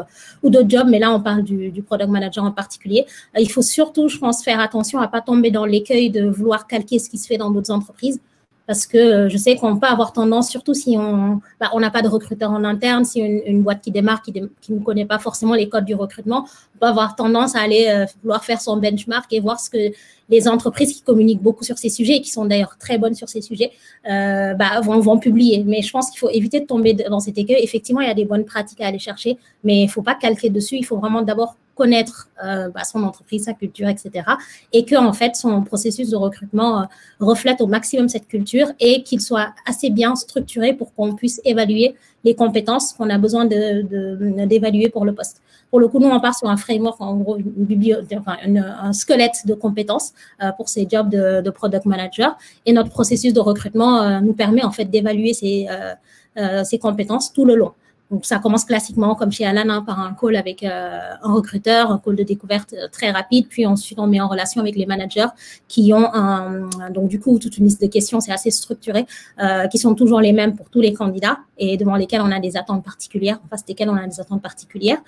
ou, 0.42 0.50
d'autres 0.50 0.70
jobs, 0.70 0.88
mais 0.90 1.00
là, 1.00 1.12
on 1.12 1.20
parle 1.20 1.44
du, 1.44 1.70
du 1.70 1.84
product 1.84 2.10
manager 2.10 2.46
en 2.46 2.52
particulier. 2.52 3.06
Euh, 3.36 3.42
il 3.42 3.52
faut 3.52 3.62
surtout, 3.62 4.08
je 4.08 4.18
pense, 4.18 4.42
faire 4.42 4.62
attention 4.62 5.00
à 5.00 5.08
ne 5.08 5.12
pas 5.12 5.20
tomber 5.20 5.52
dans 5.52 5.66
l'écueil 5.66 6.10
de 6.10 6.30
vouloir 6.30 6.66
calquer 6.66 6.98
ce 7.00 7.10
qui 7.10 7.18
se 7.18 7.28
fait 7.28 7.38
dans 7.38 7.52
d'autres 7.52 7.72
entreprises 7.72 8.22
parce 8.68 8.86
que 8.86 8.98
euh, 8.98 9.30
je 9.30 9.38
sais 9.38 9.56
qu'on 9.56 9.78
peut 9.78 9.88
avoir 9.88 10.14
tendance, 10.14 10.50
surtout 10.50 10.74
si 10.74 10.98
on 10.98 11.40
bah, 11.60 11.70
on 11.74 11.80
n'a 11.80 11.90
pas 11.90 12.02
de 12.02 12.10
recruteur 12.10 12.52
en 12.52 12.64
interne, 12.66 13.06
si 13.06 13.20
une, 13.20 13.42
une 13.46 13.64
boîte 13.64 13.82
qui 13.82 13.92
démarre, 13.92 14.22
qui, 14.22 14.34
qui, 14.62 14.74
ne 14.74 14.80
connaît 14.80 15.06
pas 15.06 15.20
forcément 15.20 15.56
les 15.56 15.70
codes 15.70 15.86
du 15.86 15.96
recrutement, 15.96 16.46
on 16.76 16.80
peut 16.80 16.86
avoir 16.86 17.16
tendance 17.16 17.56
à 17.56 17.62
aller 17.62 17.88
euh, 17.90 18.06
vouloir 18.22 18.44
faire 18.44 18.60
son 18.62 18.78
benchmark 18.78 19.32
et 19.32 19.40
voir 19.40 19.60
ce 19.60 19.70
que 19.70 19.92
les 20.30 20.48
entreprises 20.50 20.94
qui 20.94 21.02
communiquent 21.02 21.42
beaucoup 21.42 21.64
sur 21.64 21.78
ces 21.78 21.90
sujets 21.90 22.18
et 22.18 22.22
qui 22.22 22.30
sont 22.30 22.44
d'ailleurs 22.44 22.78
très 22.78 22.98
bonnes 22.98 23.16
sur 23.16 23.30
ces 23.30 23.42
sujets 23.42 23.72
euh, 24.10 24.54
bah, 24.54 24.82
vont, 24.82 25.00
vont 25.00 25.18
publier. 25.18 25.64
Mais 25.66 25.82
je 25.82 25.90
pense 25.90 26.10
qu'il 26.10 26.20
faut 26.20 26.30
éviter 26.30 26.60
de 26.60 26.66
tomber 26.66 26.94
dans 26.94 27.22
cet 27.22 27.38
écueil. 27.38 27.64
Effectivement, 27.64 28.02
il 28.02 28.08
y 28.08 28.12
a 28.12 28.16
des 28.16 28.26
bonnes 28.26 28.44
pratiques 28.44 28.82
à 28.82 28.88
aller 28.88 29.00
chercher, 29.00 29.38
mais 29.64 29.78
il 29.78 29.86
ne 29.86 29.92
faut 29.92 30.02
pas 30.02 30.16
calquer 30.16 30.50
dessus. 30.50 30.76
Il 30.76 30.86
faut 30.86 30.98
vraiment 30.98 31.22
d'abord 31.22 31.56
connaître 31.78 32.30
euh, 32.44 32.70
bah, 32.70 32.84
son 32.84 33.04
entreprise, 33.04 33.44
sa 33.46 33.54
culture, 33.54 33.88
etc. 33.88 34.10
Et 34.74 34.84
que 34.84 34.96
en 34.96 35.14
fait 35.14 35.36
son 35.36 35.62
processus 35.62 36.10
de 36.10 36.16
recrutement 36.16 36.82
euh, 36.82 36.86
reflète 37.20 37.62
au 37.62 37.68
maximum 37.68 38.10
cette 38.10 38.28
culture 38.28 38.68
et 38.80 39.04
qu'il 39.04 39.22
soit 39.22 39.50
assez 39.66 39.90
bien 39.90 40.16
structuré 40.16 40.74
pour 40.74 40.94
qu'on 40.94 41.16
puisse 41.16 41.40
évaluer 41.46 41.96
les 42.24 42.36
compétences 42.36 42.94
qu'on 42.94 43.10
a 43.10 43.18
besoin 43.18 43.46
d'évaluer 43.46 44.90
pour 44.90 45.06
le 45.06 45.14
poste. 45.14 45.42
Pour 45.70 45.80
le 45.80 45.88
coup, 45.88 46.00
nous, 46.00 46.08
on 46.08 46.20
part 46.20 46.36
sur 46.38 46.50
un 46.50 46.58
framework, 46.58 47.00
en 47.02 47.16
gros, 47.18 47.38
une 47.38 48.06
enfin, 48.18 48.38
un 48.46 48.94
squelette 48.94 49.46
de 49.46 49.54
compétences 49.54 50.14
euh, 50.42 50.52
pour 50.54 50.70
ces 50.70 50.88
jobs 50.90 51.10
de, 51.10 51.42
de, 51.42 51.50
product 51.50 51.86
manager. 51.86 52.38
Et 52.66 52.72
notre 52.72 52.90
processus 52.90 53.34
de 53.34 53.40
recrutement 53.40 54.02
euh, 54.02 54.20
nous 54.22 54.34
permet 54.34 54.64
en 54.64 54.72
fait 54.72 54.86
d'évaluer 54.86 55.34
ces, 55.34 55.68
euh, 56.38 56.64
ces 56.64 56.80
compétences 56.80 57.34
tout 57.34 57.46
le 57.46 57.56
long. 57.56 57.74
Donc, 58.10 58.26
ça 58.26 58.40
commence 58.40 58.64
classiquement, 58.64 59.16
comme 59.16 59.32
chez 59.32 59.46
Alan, 59.46 59.70
hein, 59.70 59.84
par 59.86 60.00
un 60.00 60.14
call 60.14 60.38
avec 60.38 60.64
euh, 60.64 61.00
un 61.22 61.34
recruteur, 61.34 61.92
un 61.92 62.00
call 62.00 62.16
de 62.16 62.24
découverte 62.24 62.74
euh, 62.74 62.88
très 62.90 63.12
rapide. 63.12 63.48
Puis 63.50 63.66
ensuite, 63.66 64.00
on 64.00 64.08
met 64.08 64.22
en 64.22 64.30
relation 64.30 64.62
avec 64.62 64.76
les 64.76 64.86
managers 64.86 65.28
qui 65.68 65.92
ont 65.94 66.14
un, 66.14 66.70
donc 66.90 67.10
du 67.10 67.20
coup 67.20 67.38
toute 67.38 67.58
une 67.58 67.66
liste 67.66 67.82
de 67.82 67.88
questions, 67.88 68.20
c'est 68.22 68.32
assez 68.32 68.52
structuré, 68.52 69.06
euh, 69.42 69.68
qui 69.68 69.78
sont 69.78 69.94
toujours 69.94 70.22
les 70.22 70.32
mêmes 70.32 70.56
pour 70.56 70.70
tous 70.70 70.80
les 70.80 70.94
candidats 70.94 71.40
et 71.58 71.76
devant 71.76 71.96
lesquels 71.96 72.22
on 72.22 72.32
a 72.32 72.40
des 72.40 72.56
attentes 72.56 72.84
particulières, 72.84 73.40
en 73.44 73.50
face 73.50 73.66
desquels 73.66 73.90
on 73.90 73.96
a 73.96 74.08
des 74.08 74.20
attentes 74.22 74.42
particulières. 74.42 75.00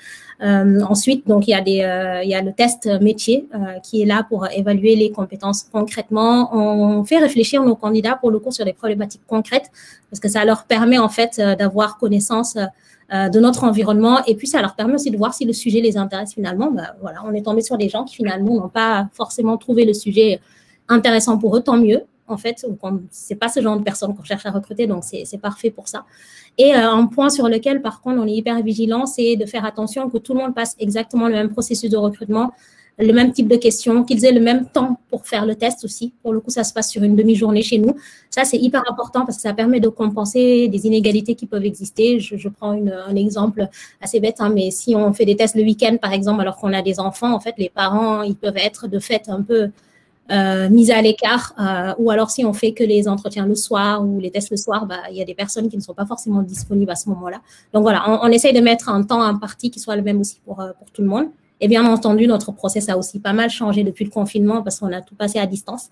Euh, 0.42 0.82
ensuite, 0.82 1.28
donc 1.28 1.48
il 1.48 1.52
y 1.52 1.54
a 1.54 1.62
des, 1.62 1.82
euh, 1.82 2.24
il 2.24 2.30
y 2.30 2.36
a 2.36 2.42
le 2.42 2.52
test 2.52 2.90
métier 3.02 3.48
qui 3.84 4.02
est 4.02 4.06
là 4.06 4.26
pour 4.28 4.48
évaluer 4.50 4.96
les 4.96 5.12
compétences 5.12 5.64
concrètement. 5.72 6.50
On 6.54 7.04
fait 7.06 7.20
réfléchir 7.20 7.64
nos 7.64 7.76
candidats 7.76 8.16
pour 8.16 8.32
le 8.32 8.40
coup 8.40 8.52
sur 8.52 8.66
des 8.66 8.74
problématiques 8.74 9.22
concrètes 9.28 9.72
parce 10.10 10.20
que 10.20 10.28
ça 10.28 10.44
leur 10.44 10.66
permet 10.66 10.98
en 10.98 11.10
fait 11.10 11.40
d'avoir 11.40 11.98
connaissance 11.98 12.56
euh, 12.56 12.66
de 13.12 13.40
notre 13.40 13.64
environnement. 13.64 14.24
Et 14.26 14.36
puis, 14.36 14.48
ça 14.48 14.62
leur 14.62 14.76
permet 14.76 14.96
aussi 14.96 15.12
de 15.12 15.18
voir 15.18 15.34
si 15.34 15.46
le 15.46 15.54
sujet 15.54 15.82
les 15.82 15.98
intéresse 15.98 16.34
finalement. 16.34 16.72
Bah, 16.72 16.96
voilà, 17.02 17.22
on 17.26 17.34
est 17.34 17.42
tombé 17.42 17.62
sur 17.62 17.78
des 17.78 17.90
gens 17.90 18.04
qui 18.04 18.16
finalement 18.16 18.56
n'ont 18.56 18.70
pas 18.70 19.10
forcément 19.14 19.58
trouvé 19.58 19.86
le 19.86 19.94
sujet 19.94 20.40
intéressant 20.88 21.38
pour 21.38 21.56
eux, 21.58 21.62
tant 21.62 21.78
mieux. 21.78 22.04
En 22.30 22.38
fait, 22.38 22.64
c'est 23.10 23.36
pas 23.36 23.50
ce 23.50 23.60
genre 23.60 23.78
de 23.78 23.84
personnes 23.84 24.16
qu'on 24.16 24.24
cherche 24.24 24.46
à 24.46 24.52
recruter, 24.52 24.86
donc 24.86 25.04
c'est 25.04 25.42
parfait 25.42 25.72
pour 25.72 25.88
ça. 25.88 26.06
Et 26.60 26.76
euh, 26.76 26.92
un 26.92 27.08
point 27.08 27.30
sur 27.30 27.50
lequel, 27.50 27.82
par 27.82 28.02
contre, 28.02 28.22
on 28.22 28.28
est 28.28 28.36
hyper 28.36 28.62
vigilant, 28.62 29.08
c'est 29.08 29.36
de 29.36 29.46
faire 29.48 29.66
attention 29.66 30.10
que 30.10 30.20
tout 30.20 30.36
le 30.36 30.42
monde 30.42 30.54
passe 30.54 30.76
exactement 30.80 31.28
le 31.28 31.34
même 31.34 31.50
processus 31.50 31.90
de 31.90 31.98
recrutement 31.98 32.54
le 33.00 33.14
même 33.14 33.32
type 33.32 33.48
de 33.48 33.56
questions, 33.56 34.04
qu'ils 34.04 34.26
aient 34.26 34.34
le 34.34 34.42
même 34.42 34.66
temps 34.66 35.00
pour 35.10 35.26
faire 35.26 35.46
le 35.46 35.56
test 35.56 35.86
aussi. 35.86 36.14
Pour 36.22 36.34
le 36.34 36.42
coup, 36.42 36.50
ça 36.50 36.66
se 36.66 36.74
passe 36.74 36.90
sur 36.90 37.02
une 37.02 37.16
demi-journée 37.16 37.62
chez 37.62 37.78
nous. 37.78 37.96
Ça, 38.30 38.44
c'est 38.44 38.58
hyper 38.58 38.84
important 38.90 39.26
parce 39.26 39.38
que 39.38 39.42
ça 39.42 39.54
permet 39.54 39.80
de 39.80 39.88
compenser 39.88 40.68
des 40.68 40.86
inégalités 40.86 41.36
qui 41.36 41.46
peuvent 41.46 41.66
exister. 41.66 42.20
Je, 42.20 42.50
prends 42.50 42.72
un 42.72 43.16
exemple 43.16 43.68
assez 44.02 44.20
bête, 44.20 44.38
hein, 44.40 44.52
mais 44.54 44.70
si 44.72 44.96
on 44.96 45.14
fait 45.14 45.26
des 45.26 45.38
tests 45.38 45.56
le 45.56 45.64
week-end, 45.64 45.96
par 46.02 46.12
exemple, 46.12 46.42
alors 46.42 46.58
qu'on 46.58 46.74
a 46.74 46.82
des 46.82 47.00
enfants, 47.00 47.34
en 47.34 47.40
fait, 47.40 47.56
les 47.58 47.70
parents, 47.70 48.22
ils 48.22 48.36
peuvent 48.36 48.58
être 48.58 48.88
de 48.88 49.00
fait 49.00 49.30
un 49.30 49.44
peu 49.44 49.70
euh, 50.32 50.70
mis 50.70 50.92
à 50.92 51.02
l'écart. 51.02 51.54
Euh, 51.58 51.94
ou 52.00 52.12
alors, 52.12 52.30
si 52.30 52.44
on 52.44 52.52
fait 52.52 52.74
que 52.74 52.84
les 52.84 53.08
entretiens 53.08 53.46
le 53.46 53.56
soir 53.56 54.06
ou 54.06 54.20
les 54.20 54.30
tests 54.30 54.52
le 54.52 54.58
soir, 54.58 54.86
bah, 54.86 54.98
il 55.10 55.16
y 55.16 55.22
a 55.22 55.26
des 55.26 55.34
personnes 55.36 55.70
qui 55.70 55.78
ne 55.78 55.82
sont 55.82 55.94
pas 55.94 56.06
forcément 56.06 56.42
disponibles 56.42 56.92
à 56.92 56.96
ce 56.96 57.08
moment-là. 57.10 57.40
Donc 57.74 57.84
voilà, 57.84 58.04
on, 58.08 58.28
on 58.28 58.32
essaye 58.32 58.54
de 58.54 58.60
mettre 58.60 58.90
un 58.90 59.04
temps 59.04 59.22
imparti 59.22 59.72
qui 59.72 59.80
soit 59.80 59.96
le 59.96 60.02
même 60.02 60.20
aussi 60.20 60.40
pour, 60.46 60.60
euh, 60.60 60.72
pour 60.78 60.92
tout 60.92 61.02
le 61.02 61.08
monde. 61.08 61.30
Et 61.62 61.68
bien 61.68 61.86
entendu, 61.86 62.28
notre 62.28 62.52
process 62.52 62.90
a 62.90 62.98
aussi 62.98 63.20
pas 63.20 63.34
mal 63.34 63.50
changé 63.50 63.84
depuis 63.84 64.06
le 64.06 64.12
confinement 64.12 64.62
parce 64.62 64.80
qu'on 64.80 64.94
a 64.94 65.02
tout 65.02 65.16
passé 65.16 65.40
à 65.40 65.46
distance. 65.46 65.90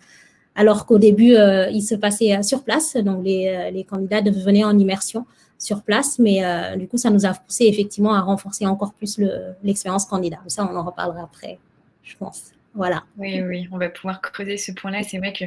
Alors 0.55 0.87
qu'au 0.87 0.97
début, 0.97 1.35
euh, 1.35 1.69
il 1.69 1.83
se 1.83 1.93
passait 1.93 2.35
euh, 2.35 2.41
sur 2.41 2.63
place, 2.63 2.97
donc 2.97 3.23
les, 3.23 3.47
euh, 3.47 3.69
les, 3.69 3.83
candidats 3.83 4.21
devenaient 4.21 4.63
en 4.63 4.77
immersion 4.77 5.25
sur 5.59 5.83
place, 5.83 6.19
mais 6.19 6.43
du 6.77 6.87
coup, 6.87 6.97
ça 6.97 7.09
nous 7.09 7.25
a 7.25 7.33
poussé 7.33 7.65
effectivement 7.65 8.13
à 8.13 8.21
renforcer 8.21 8.67
encore 8.67 8.93
plus 8.93 9.19
l'expérience 9.63 10.05
candidat. 10.05 10.37
Ça, 10.45 10.69
on 10.71 10.75
en 10.75 10.83
reparlera 10.83 11.23
après, 11.23 11.57
je 12.03 12.15
pense. 12.15 12.51
Voilà. 12.75 13.03
Oui, 13.17 13.41
oui, 13.41 13.67
on 13.71 13.79
va 13.79 13.89
pouvoir 13.89 14.21
creuser 14.21 14.57
ce 14.57 14.71
point-là. 14.71 15.01
C'est 15.01 15.17
vrai 15.17 15.33
que 15.33 15.45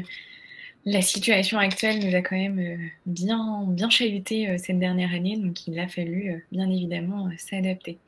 la 0.86 1.02
situation 1.02 1.58
actuelle 1.58 1.98
nous 2.04 2.14
a 2.16 2.22
quand 2.22 2.36
même 2.36 2.58
euh, 2.58 2.76
bien, 3.04 3.64
bien 3.66 3.90
chahuté 3.90 4.48
euh, 4.48 4.56
cette 4.56 4.78
dernière 4.78 5.12
année, 5.12 5.36
donc 5.36 5.66
il 5.66 5.78
a 5.78 5.86
fallu 5.88 6.30
euh, 6.30 6.38
bien 6.52 6.70
évidemment 6.70 7.28
s'adapter. 7.36 7.98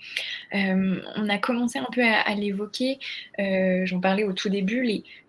on 0.53 1.29
a 1.29 1.39
commencé 1.39 1.79
un 1.79 1.89
peu 1.93 2.03
à, 2.03 2.35
l'évoquer, 2.35 2.99
j'en 3.39 4.01
parlais 4.01 4.25
au 4.25 4.33
tout 4.33 4.49
début, 4.49 4.83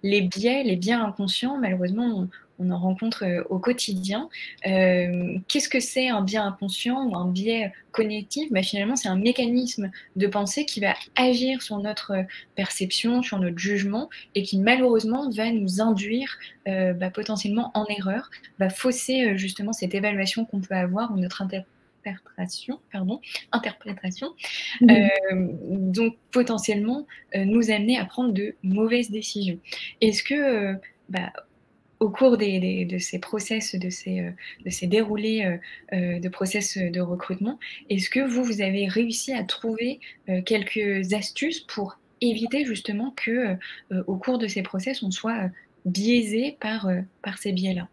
les, 0.04 0.22
biais, 0.22 0.64
les 0.64 0.76
biais 0.76 0.94
inconscients, 0.94 1.58
malheureusement, 1.58 2.28
on 2.60 2.70
en 2.72 2.80
rencontre 2.80 3.26
euh, 3.26 3.44
au 3.50 3.60
quotidien. 3.60 4.30
Euh, 4.68 5.38
qu'est-ce 5.48 5.70
que 5.70 5.80
c'est 5.80 6.10
un 6.10 6.22
biais 6.22 6.38
inconscient 6.38 7.06
ou 7.08 7.16
un 7.16 7.28
biais 7.28 7.72
cognitif? 7.92 8.52
Bah, 8.52 8.64
Finalement, 8.64 8.96
c'est 8.96 9.08
un 9.08 9.18
mécanisme 9.18 9.92
de 10.16 10.28
pensée 10.28 10.66
qui 10.66 10.80
va 10.80 10.94
agir 11.16 11.62
sur 11.62 11.78
notre 11.80 12.26
perception, 12.56 13.22
sur 13.22 13.40
notre 13.40 13.58
jugement 13.58 14.10
et 14.36 14.44
qui 14.44 14.60
malheureusement 14.60 15.30
va 15.30 15.52
nous 15.52 15.82
induire 15.82 16.38
euh, 16.68 16.94
bah, 16.94 17.10
potentiellement 17.10 17.72
en 17.74 17.86
erreur, 17.86 18.30
va 18.60 18.70
fausser 18.70 19.38
justement 19.38 19.74
cette 19.74 19.96
évaluation 19.96 20.46
qu'on 20.46 20.62
peut 20.62 20.76
avoir 20.76 21.12
ou 21.12 21.18
notre 21.18 21.42
interprétation, 21.42 22.80
pardon, 22.92 23.22
interprétation, 23.52 24.34
donc 24.82 26.18
potentiellement 26.32 27.08
nous 27.36 27.72
amener 27.72 27.98
à 27.98 28.06
prendre 28.06 28.34
de 28.34 28.56
mauvaises 28.64 29.10
décisions. 29.10 29.60
Est-ce 30.02 30.24
que 30.24 30.76
bah, 31.10 31.32
au 32.04 32.10
cours 32.10 32.38
de 32.38 32.98
ces 33.00 33.18
process, 33.18 33.76
de 33.76 33.90
ces, 33.90 34.20
euh, 34.20 34.32
de 34.66 34.70
ces 34.70 34.88
déroulés 34.88 35.46
euh, 35.46 35.96
euh, 35.96 36.20
de 36.20 36.30
process 36.30 36.78
de 36.78 37.00
recrutement, 37.00 37.60
est-ce 37.90 38.10
que 38.10 38.20
vous, 38.20 38.44
vous 38.44 38.62
avez 38.62 38.88
réussi 38.88 39.34
à 39.34 39.44
trouver 39.44 40.00
quelques 40.46 41.14
astuces 41.14 41.62
pour 41.62 41.98
éviter 42.22 42.66
justement 42.66 43.14
que 43.16 43.58
au 44.08 44.16
cours 44.16 44.38
de 44.38 44.48
ces 44.48 44.62
process, 44.62 45.04
on 45.04 45.12
soit 45.12 45.50
biaisé 45.86 46.58
par, 46.60 46.90
par 47.22 47.38
ces 47.38 47.52
biais-là? 47.52 47.88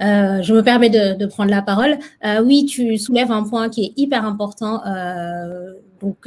Je 0.00 0.52
me 0.52 0.62
permets 0.62 0.90
de, 0.90 1.26
prendre 1.26 1.50
la 1.50 1.62
parole. 1.62 1.98
oui, 2.42 2.66
tu 2.66 2.96
soulèves 2.98 3.30
un 3.30 3.44
point 3.44 3.68
qui 3.68 3.84
est 3.84 3.92
hyper 3.96 4.24
important 4.24 4.82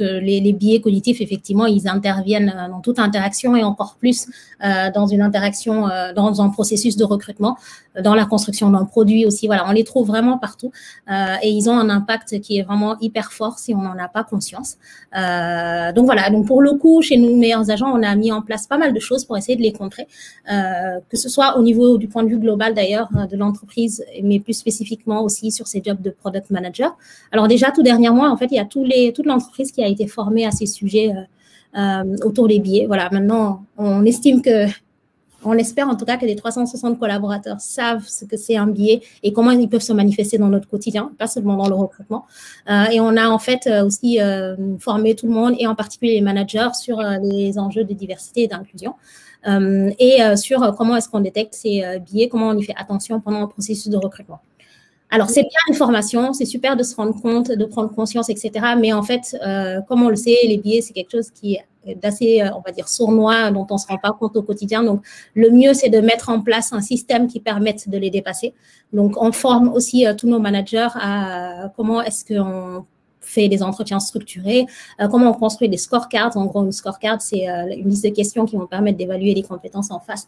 euh, 0.00 0.20
les, 0.20 0.52
biais 0.52 0.80
cognitifs, 0.80 1.20
effectivement, 1.20 1.66
ils 1.66 1.88
interviennent 1.88 2.54
euh, 2.56 2.68
dans 2.68 2.80
toute 2.80 2.98
interaction 2.98 3.56
et 3.56 3.64
encore 3.64 3.96
plus 3.98 4.26
euh, 4.64 4.90
dans 4.94 5.06
une 5.06 5.22
interaction, 5.22 5.88
dans 6.14 6.42
un 6.42 6.48
processus 6.50 6.96
de 6.96 7.04
recrutement, 7.04 7.56
dans 8.02 8.14
la 8.14 8.24
construction 8.24 8.70
d'un 8.70 8.84
produit 8.84 9.26
aussi. 9.26 9.46
Voilà, 9.46 9.66
on 9.68 9.72
les 9.72 9.84
trouve 9.84 10.06
vraiment 10.06 10.38
partout 10.38 10.70
et 11.42 11.50
ils 11.50 11.68
ont 11.68 11.76
un 11.76 11.88
impact 11.88 12.40
qui 12.40 12.58
est 12.58 12.62
vraiment 12.62 12.98
hyper 13.00 13.32
fort 13.32 13.58
si 13.58 13.74
on 13.74 13.82
n'en 13.82 13.98
a 13.98 14.08
pas 14.08 14.24
conscience. 14.24 14.76
donc 15.14 16.04
voilà, 16.04 16.30
donc 16.30 16.46
pour 16.46 16.62
le 16.62 16.72
coup, 16.72 17.02
chez 17.02 17.16
nous, 17.16 17.36
meilleurs 17.36 17.70
agents, 17.70 17.90
on 17.92 18.02
a 18.02 18.14
mis 18.14 18.32
en 18.32 18.42
place 18.42 18.66
pas 18.66 18.78
mal 18.78 18.92
de 18.92 19.00
choses 19.00 19.24
pour 19.24 19.36
essayer 19.36 19.56
de 19.56 19.62
les 19.62 19.72
contrer, 19.72 20.06
que 20.46 21.16
ce 21.16 21.28
soit 21.28 21.58
au 21.58 21.62
niveau 21.62 21.98
du 21.98 22.08
point 22.08 22.22
de 22.22 22.28
vue 22.28 22.38
global 22.38 22.74
d'ailleurs 22.74 23.08
de 23.30 23.36
l'entreprise, 23.36 24.04
mais 24.22 24.40
plus 24.40 24.54
spécifiquement 24.54 25.22
aussi 25.22 25.50
sur 25.50 25.66
ces 25.66 25.82
jobs 25.84 26.00
de 26.00 26.10
product 26.10 26.50
manager. 26.50 26.96
Alors 27.32 27.48
déjà, 27.48 27.70
tout 27.70 27.82
dernièrement, 27.82 28.24
en 28.24 28.36
fait, 28.36 28.48
il 28.50 28.56
y 28.56 28.60
a 28.60 28.64
tous 28.64 28.84
les, 28.84 29.12
toute 29.12 29.26
l'entreprise 29.26 29.69
qui 29.72 29.82
a 29.82 29.88
été 29.88 30.06
formé 30.06 30.46
à 30.46 30.50
ces 30.50 30.66
sujets 30.66 31.12
euh, 31.14 31.78
euh, 31.78 32.16
autour 32.24 32.48
des 32.48 32.58
biais. 32.58 32.86
Voilà, 32.86 33.08
maintenant, 33.10 33.64
on 33.76 34.04
estime 34.04 34.42
que 34.42 34.66
on 35.42 35.54
espère 35.54 35.88
en 35.88 35.96
tout 35.96 36.04
cas 36.04 36.18
que 36.18 36.26
les 36.26 36.36
360 36.36 36.98
collaborateurs 36.98 37.62
savent 37.62 38.06
ce 38.06 38.26
que 38.26 38.36
c'est 38.36 38.56
un 38.56 38.66
billet 38.66 39.00
et 39.22 39.32
comment 39.32 39.52
ils 39.52 39.70
peuvent 39.70 39.80
se 39.80 39.94
manifester 39.94 40.36
dans 40.36 40.48
notre 40.48 40.68
quotidien, 40.68 41.12
pas 41.16 41.26
seulement 41.26 41.56
dans 41.56 41.66
le 41.66 41.74
recrutement. 41.74 42.26
Euh, 42.68 42.84
et 42.92 43.00
on 43.00 43.16
a 43.16 43.26
en 43.26 43.38
fait 43.38 43.66
aussi 43.82 44.18
formé 44.80 45.14
tout 45.14 45.26
le 45.26 45.32
monde 45.32 45.54
et 45.58 45.66
en 45.66 45.74
particulier 45.74 46.12
les 46.12 46.20
managers 46.20 46.68
sur 46.74 47.00
les 47.22 47.58
enjeux 47.58 47.84
de 47.84 47.94
diversité 47.94 48.42
et 48.42 48.48
d'inclusion. 48.48 48.96
et 49.46 50.18
sur 50.36 50.74
comment 50.76 50.96
est-ce 50.96 51.08
qu'on 51.08 51.20
détecte 51.20 51.54
ces 51.54 52.00
billets, 52.04 52.28
comment 52.28 52.48
on 52.48 52.58
y 52.58 52.62
fait 52.62 52.76
attention 52.76 53.18
pendant 53.18 53.40
le 53.40 53.48
processus 53.48 53.88
de 53.88 53.96
recrutement. 53.96 54.42
Alors, 55.10 55.28
c'est 55.28 55.42
bien 55.42 55.60
une 55.68 55.74
formation, 55.74 56.32
c'est 56.32 56.44
super 56.44 56.76
de 56.76 56.82
se 56.82 56.94
rendre 56.94 57.20
compte, 57.20 57.50
de 57.50 57.64
prendre 57.64 57.92
conscience, 57.92 58.28
etc. 58.28 58.52
Mais 58.78 58.92
en 58.92 59.02
fait, 59.02 59.36
comme 59.88 60.02
on 60.02 60.08
le 60.08 60.16
sait, 60.16 60.36
les 60.44 60.58
billets, 60.58 60.82
c'est 60.82 60.92
quelque 60.92 61.10
chose 61.10 61.30
qui 61.30 61.54
est 61.54 61.64
d'assez, 61.86 62.42
euh, 62.42 62.50
on 62.56 62.60
va 62.60 62.72
dire, 62.72 62.88
sournois 62.88 63.50
dont 63.50 63.66
on 63.70 63.74
ne 63.74 63.78
se 63.78 63.86
rend 63.86 63.98
pas 63.98 64.12
compte 64.12 64.36
au 64.36 64.42
quotidien. 64.42 64.82
Donc, 64.82 65.02
le 65.34 65.50
mieux, 65.50 65.74
c'est 65.74 65.88
de 65.88 66.00
mettre 66.00 66.28
en 66.28 66.40
place 66.40 66.72
un 66.72 66.80
système 66.80 67.26
qui 67.26 67.40
permette 67.40 67.88
de 67.88 67.98
les 67.98 68.10
dépasser. 68.10 68.54
Donc, 68.92 69.20
on 69.20 69.32
forme 69.32 69.68
aussi 69.68 70.06
euh, 70.06 70.14
tous 70.14 70.28
nos 70.28 70.38
managers 70.38 70.88
à 70.94 71.72
comment 71.76 72.02
est-ce 72.02 72.24
qu'on 72.24 72.84
fait 73.22 73.48
des 73.48 73.62
entretiens 73.62 74.00
structurés, 74.00 74.66
euh, 75.00 75.06
comment 75.08 75.30
on 75.30 75.34
construit 75.34 75.68
des 75.68 75.76
scorecards. 75.76 76.36
En 76.36 76.46
gros, 76.46 76.64
une 76.64 76.72
scorecard, 76.72 77.20
c'est 77.20 77.46
une 77.46 77.88
liste 77.88 78.04
de 78.04 78.10
questions 78.10 78.44
qui 78.44 78.56
vont 78.56 78.66
permettre 78.66 78.98
d'évaluer 78.98 79.34
les 79.34 79.42
compétences 79.42 79.90
en 79.90 80.00
face 80.00 80.26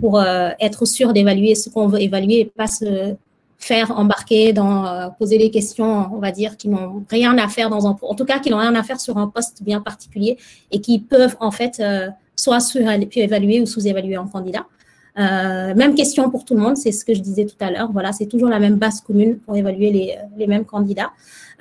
pour 0.00 0.20
être 0.22 0.86
sûr 0.86 1.12
d'évaluer 1.12 1.54
ce 1.54 1.68
qu'on 1.68 1.88
veut 1.88 2.00
évaluer 2.00 2.40
et 2.40 2.44
pas 2.46 2.66
se 2.66 3.14
faire 3.62 3.96
embarquer 3.96 4.52
dans 4.52 4.86
euh, 4.86 5.08
poser 5.18 5.38
des 5.38 5.50
questions, 5.50 6.08
on 6.12 6.18
va 6.18 6.32
dire, 6.32 6.56
qui 6.56 6.68
n'ont 6.68 7.04
rien 7.08 7.38
à 7.38 7.46
faire 7.46 7.70
dans 7.70 7.86
un, 7.86 7.96
en 8.02 8.14
tout 8.14 8.24
cas, 8.24 8.40
qui 8.40 8.50
n'ont 8.50 8.58
rien 8.58 8.74
à 8.74 8.82
faire 8.82 9.00
sur 9.00 9.18
un 9.18 9.28
poste 9.28 9.62
bien 9.62 9.80
particulier 9.80 10.36
et 10.72 10.80
qui 10.80 10.98
peuvent 10.98 11.36
en 11.38 11.52
fait 11.52 11.78
euh, 11.78 12.08
soit 12.34 12.58
évaluer 13.14 13.60
ou 13.60 13.66
sous-évaluer 13.66 14.16
un 14.16 14.26
candidat. 14.26 14.66
Euh, 15.18 15.74
même 15.76 15.94
question 15.94 16.28
pour 16.28 16.44
tout 16.44 16.54
le 16.54 16.60
monde, 16.60 16.76
c'est 16.76 16.90
ce 16.90 17.04
que 17.04 17.14
je 17.14 17.20
disais 17.20 17.44
tout 17.44 17.56
à 17.60 17.70
l'heure. 17.70 17.92
Voilà, 17.92 18.12
c'est 18.12 18.26
toujours 18.26 18.48
la 18.48 18.58
même 18.58 18.76
base 18.76 19.00
commune 19.00 19.38
pour 19.38 19.54
évaluer 19.54 19.92
les, 19.92 20.16
les 20.36 20.46
mêmes 20.48 20.64
candidats. 20.64 21.12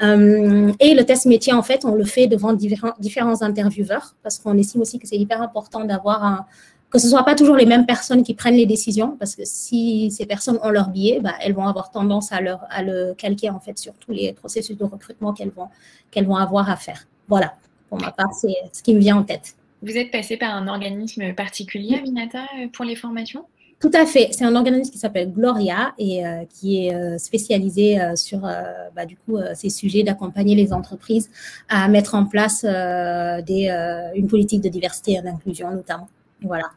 et 0.02 0.94
le 0.96 1.04
test 1.04 1.28
métier, 1.28 1.54
en 1.54 1.62
fait, 1.62 1.86
on 1.86 1.94
le 1.94 2.06
fait 2.06 2.26
devant 2.26 2.54
différents, 2.54 2.96
différents 3.00 3.44
intervieweurs 3.44 4.16
parce 4.24 4.40
qu'on 4.40 4.58
estime 4.58 4.82
aussi 4.82 4.98
que 4.98 5.08
c'est 5.08 5.18
hyper 5.18 5.40
important 5.42 5.86
d'avoir 5.86 6.24
un, 6.24 6.46
que 6.92 7.00
ce 7.00 7.06
ne 7.06 7.12
soit 7.12 7.24
pas 7.24 7.36
toujours 7.36 7.56
les 7.56 7.66
mêmes 7.66 7.86
personnes 7.86 8.22
qui 8.22 8.34
prennent 8.34 8.56
les 8.56 8.66
décisions, 8.66 9.16
parce 9.18 9.36
que 9.36 9.44
si 9.46 10.12
ces 10.12 10.26
personnes 10.26 10.60
ont 10.62 10.70
leur 10.70 10.90
billet, 10.90 11.20
bah, 11.22 11.34
elles 11.42 11.54
vont 11.54 11.66
avoir 11.66 11.90
tendance 11.90 12.32
à, 12.32 12.42
leur, 12.42 12.60
à 12.70 12.84
le 12.84 13.14
calquer 13.18 13.50
en 13.50 13.60
fait 13.60 13.78
sur 13.78 13.94
tous 13.94 14.12
les 14.12 14.34
processus 14.34 14.78
de 14.78 14.84
recrutement 14.84 15.34
qu'elles 15.34 15.52
vont, 15.52 15.70
qu'elles 16.12 16.28
vont 16.28 16.36
avoir 16.36 16.70
à 16.70 16.76
faire. 16.76 17.08
Voilà, 17.30 17.54
pour 17.90 18.00
ma 18.00 18.12
part, 18.12 18.34
c'est 18.34 18.56
ce 18.74 18.84
qui 18.84 18.94
me 18.94 19.00
vient 19.00 19.18
en 19.18 19.24
tête. 19.24 19.56
Vous 19.82 19.98
êtes 19.98 20.12
passé 20.12 20.38
par 20.38 20.54
un 20.54 20.68
organisme 20.68 21.34
particulier, 21.34 21.96
Aminata, 21.96 22.42
pour 22.74 22.86
les 22.86 22.96
formations? 22.96 23.46
Tout 23.80 23.92
à 23.96 24.06
fait. 24.06 24.30
C'est 24.32 24.46
un 24.46 24.56
organisme 24.56 24.92
qui 24.92 25.00
s'appelle 25.00 25.32
Gloria 25.32 25.94
et 25.98 26.24
euh, 26.24 26.44
qui 26.48 26.86
est 26.86 26.94
euh, 26.94 27.18
spécialisé 27.18 28.00
euh, 28.00 28.16
sur 28.16 28.42
bah, 28.96 29.08
du 29.08 29.16
coup 29.18 29.40
ces 29.56 29.70
sujets 29.70 30.04
d'accompagner 30.04 30.56
les 30.56 30.72
entreprises 30.72 31.32
à 31.68 31.88
mettre 31.88 32.14
en 32.14 32.26
place 32.26 32.64
des, 32.64 34.12
une 34.16 34.28
politique 34.28 34.62
de 34.62 34.70
diversité 34.70 35.14
et 35.14 35.22
d'inclusion 35.22 35.72
notamment. 35.72 36.10
Voilà. 36.42 36.70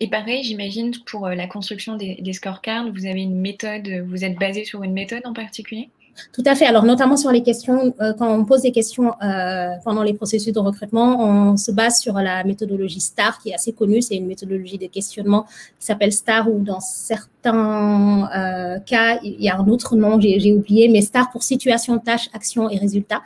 Et 0.00 0.08
pareil, 0.08 0.42
j'imagine 0.44 0.92
pour 1.06 1.26
euh, 1.26 1.34
la 1.34 1.46
construction 1.46 1.96
des 1.96 2.32
scorecards, 2.32 2.90
vous 2.90 3.06
avez 3.06 3.22
une 3.22 3.40
méthode, 3.40 3.88
vous 4.06 4.24
êtes 4.24 4.38
basé 4.38 4.64
sur 4.64 4.82
une 4.82 4.92
méthode 4.92 5.22
en 5.26 5.32
particulier? 5.34 5.90
Tout 6.32 6.42
à 6.46 6.54
fait. 6.54 6.66
Alors, 6.66 6.84
notamment 6.84 7.16
sur 7.16 7.30
les 7.30 7.42
questions, 7.42 7.94
euh, 8.00 8.12
quand 8.12 8.32
on 8.32 8.44
pose 8.44 8.62
des 8.62 8.72
questions 8.72 9.14
euh, 9.22 9.70
pendant 9.84 10.02
les 10.02 10.14
processus 10.14 10.52
de 10.52 10.58
recrutement, 10.58 11.20
on 11.20 11.56
se 11.56 11.70
base 11.70 12.00
sur 12.00 12.14
la 12.14 12.44
méthodologie 12.44 13.00
STAR, 13.00 13.38
qui 13.40 13.50
est 13.50 13.54
assez 13.54 13.72
connue. 13.72 14.02
C'est 14.02 14.16
une 14.16 14.26
méthodologie 14.26 14.78
de 14.78 14.86
questionnement 14.86 15.44
qui 15.78 15.86
s'appelle 15.86 16.12
STAR, 16.12 16.50
ou 16.50 16.60
dans 16.60 16.80
certains 16.80 18.28
euh, 18.34 18.78
cas, 18.80 19.18
il 19.22 19.42
y 19.42 19.48
a 19.48 19.58
un 19.58 19.66
autre 19.66 19.96
nom, 19.96 20.20
j'ai 20.20 20.52
oublié, 20.52 20.88
mais 20.88 21.00
STAR 21.02 21.30
pour 21.30 21.42
situation, 21.42 21.98
tâche, 21.98 22.28
action 22.32 22.70
et 22.70 22.78
résultat. 22.78 23.22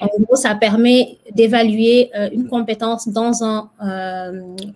En 0.00 0.08
gros, 0.20 0.36
ça 0.36 0.54
permet 0.54 1.18
d'évaluer 1.34 2.10
une 2.32 2.46
compétence 2.48 3.08
dans 3.08 3.42
un 3.42 3.70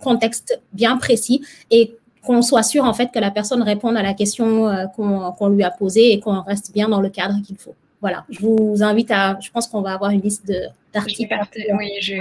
contexte 0.00 0.60
bien 0.72 0.96
précis 0.96 1.42
et 1.70 1.94
qu'on 2.24 2.42
soit 2.42 2.62
sûr 2.62 2.84
en 2.84 2.94
fait 2.94 3.10
que 3.12 3.18
la 3.18 3.30
personne 3.30 3.62
réponde 3.62 3.96
à 3.96 4.02
la 4.02 4.14
question 4.14 4.68
euh, 4.68 4.86
qu'on 4.86 5.48
lui 5.48 5.62
a 5.62 5.70
posée 5.70 6.12
et 6.12 6.20
qu'on 6.20 6.42
reste 6.42 6.72
bien 6.72 6.88
dans 6.88 7.00
le 7.00 7.10
cadre 7.10 7.40
qu'il 7.42 7.56
faut. 7.56 7.74
Voilà, 8.00 8.24
je 8.28 8.40
vous 8.40 8.82
invite 8.82 9.10
à, 9.10 9.38
je 9.40 9.50
pense 9.50 9.66
qu'on 9.66 9.80
va 9.80 9.94
avoir 9.94 10.10
une 10.10 10.20
liste 10.20 10.52
d'articles. 10.92 11.34
Oui, 11.78 11.90
je... 12.00 12.16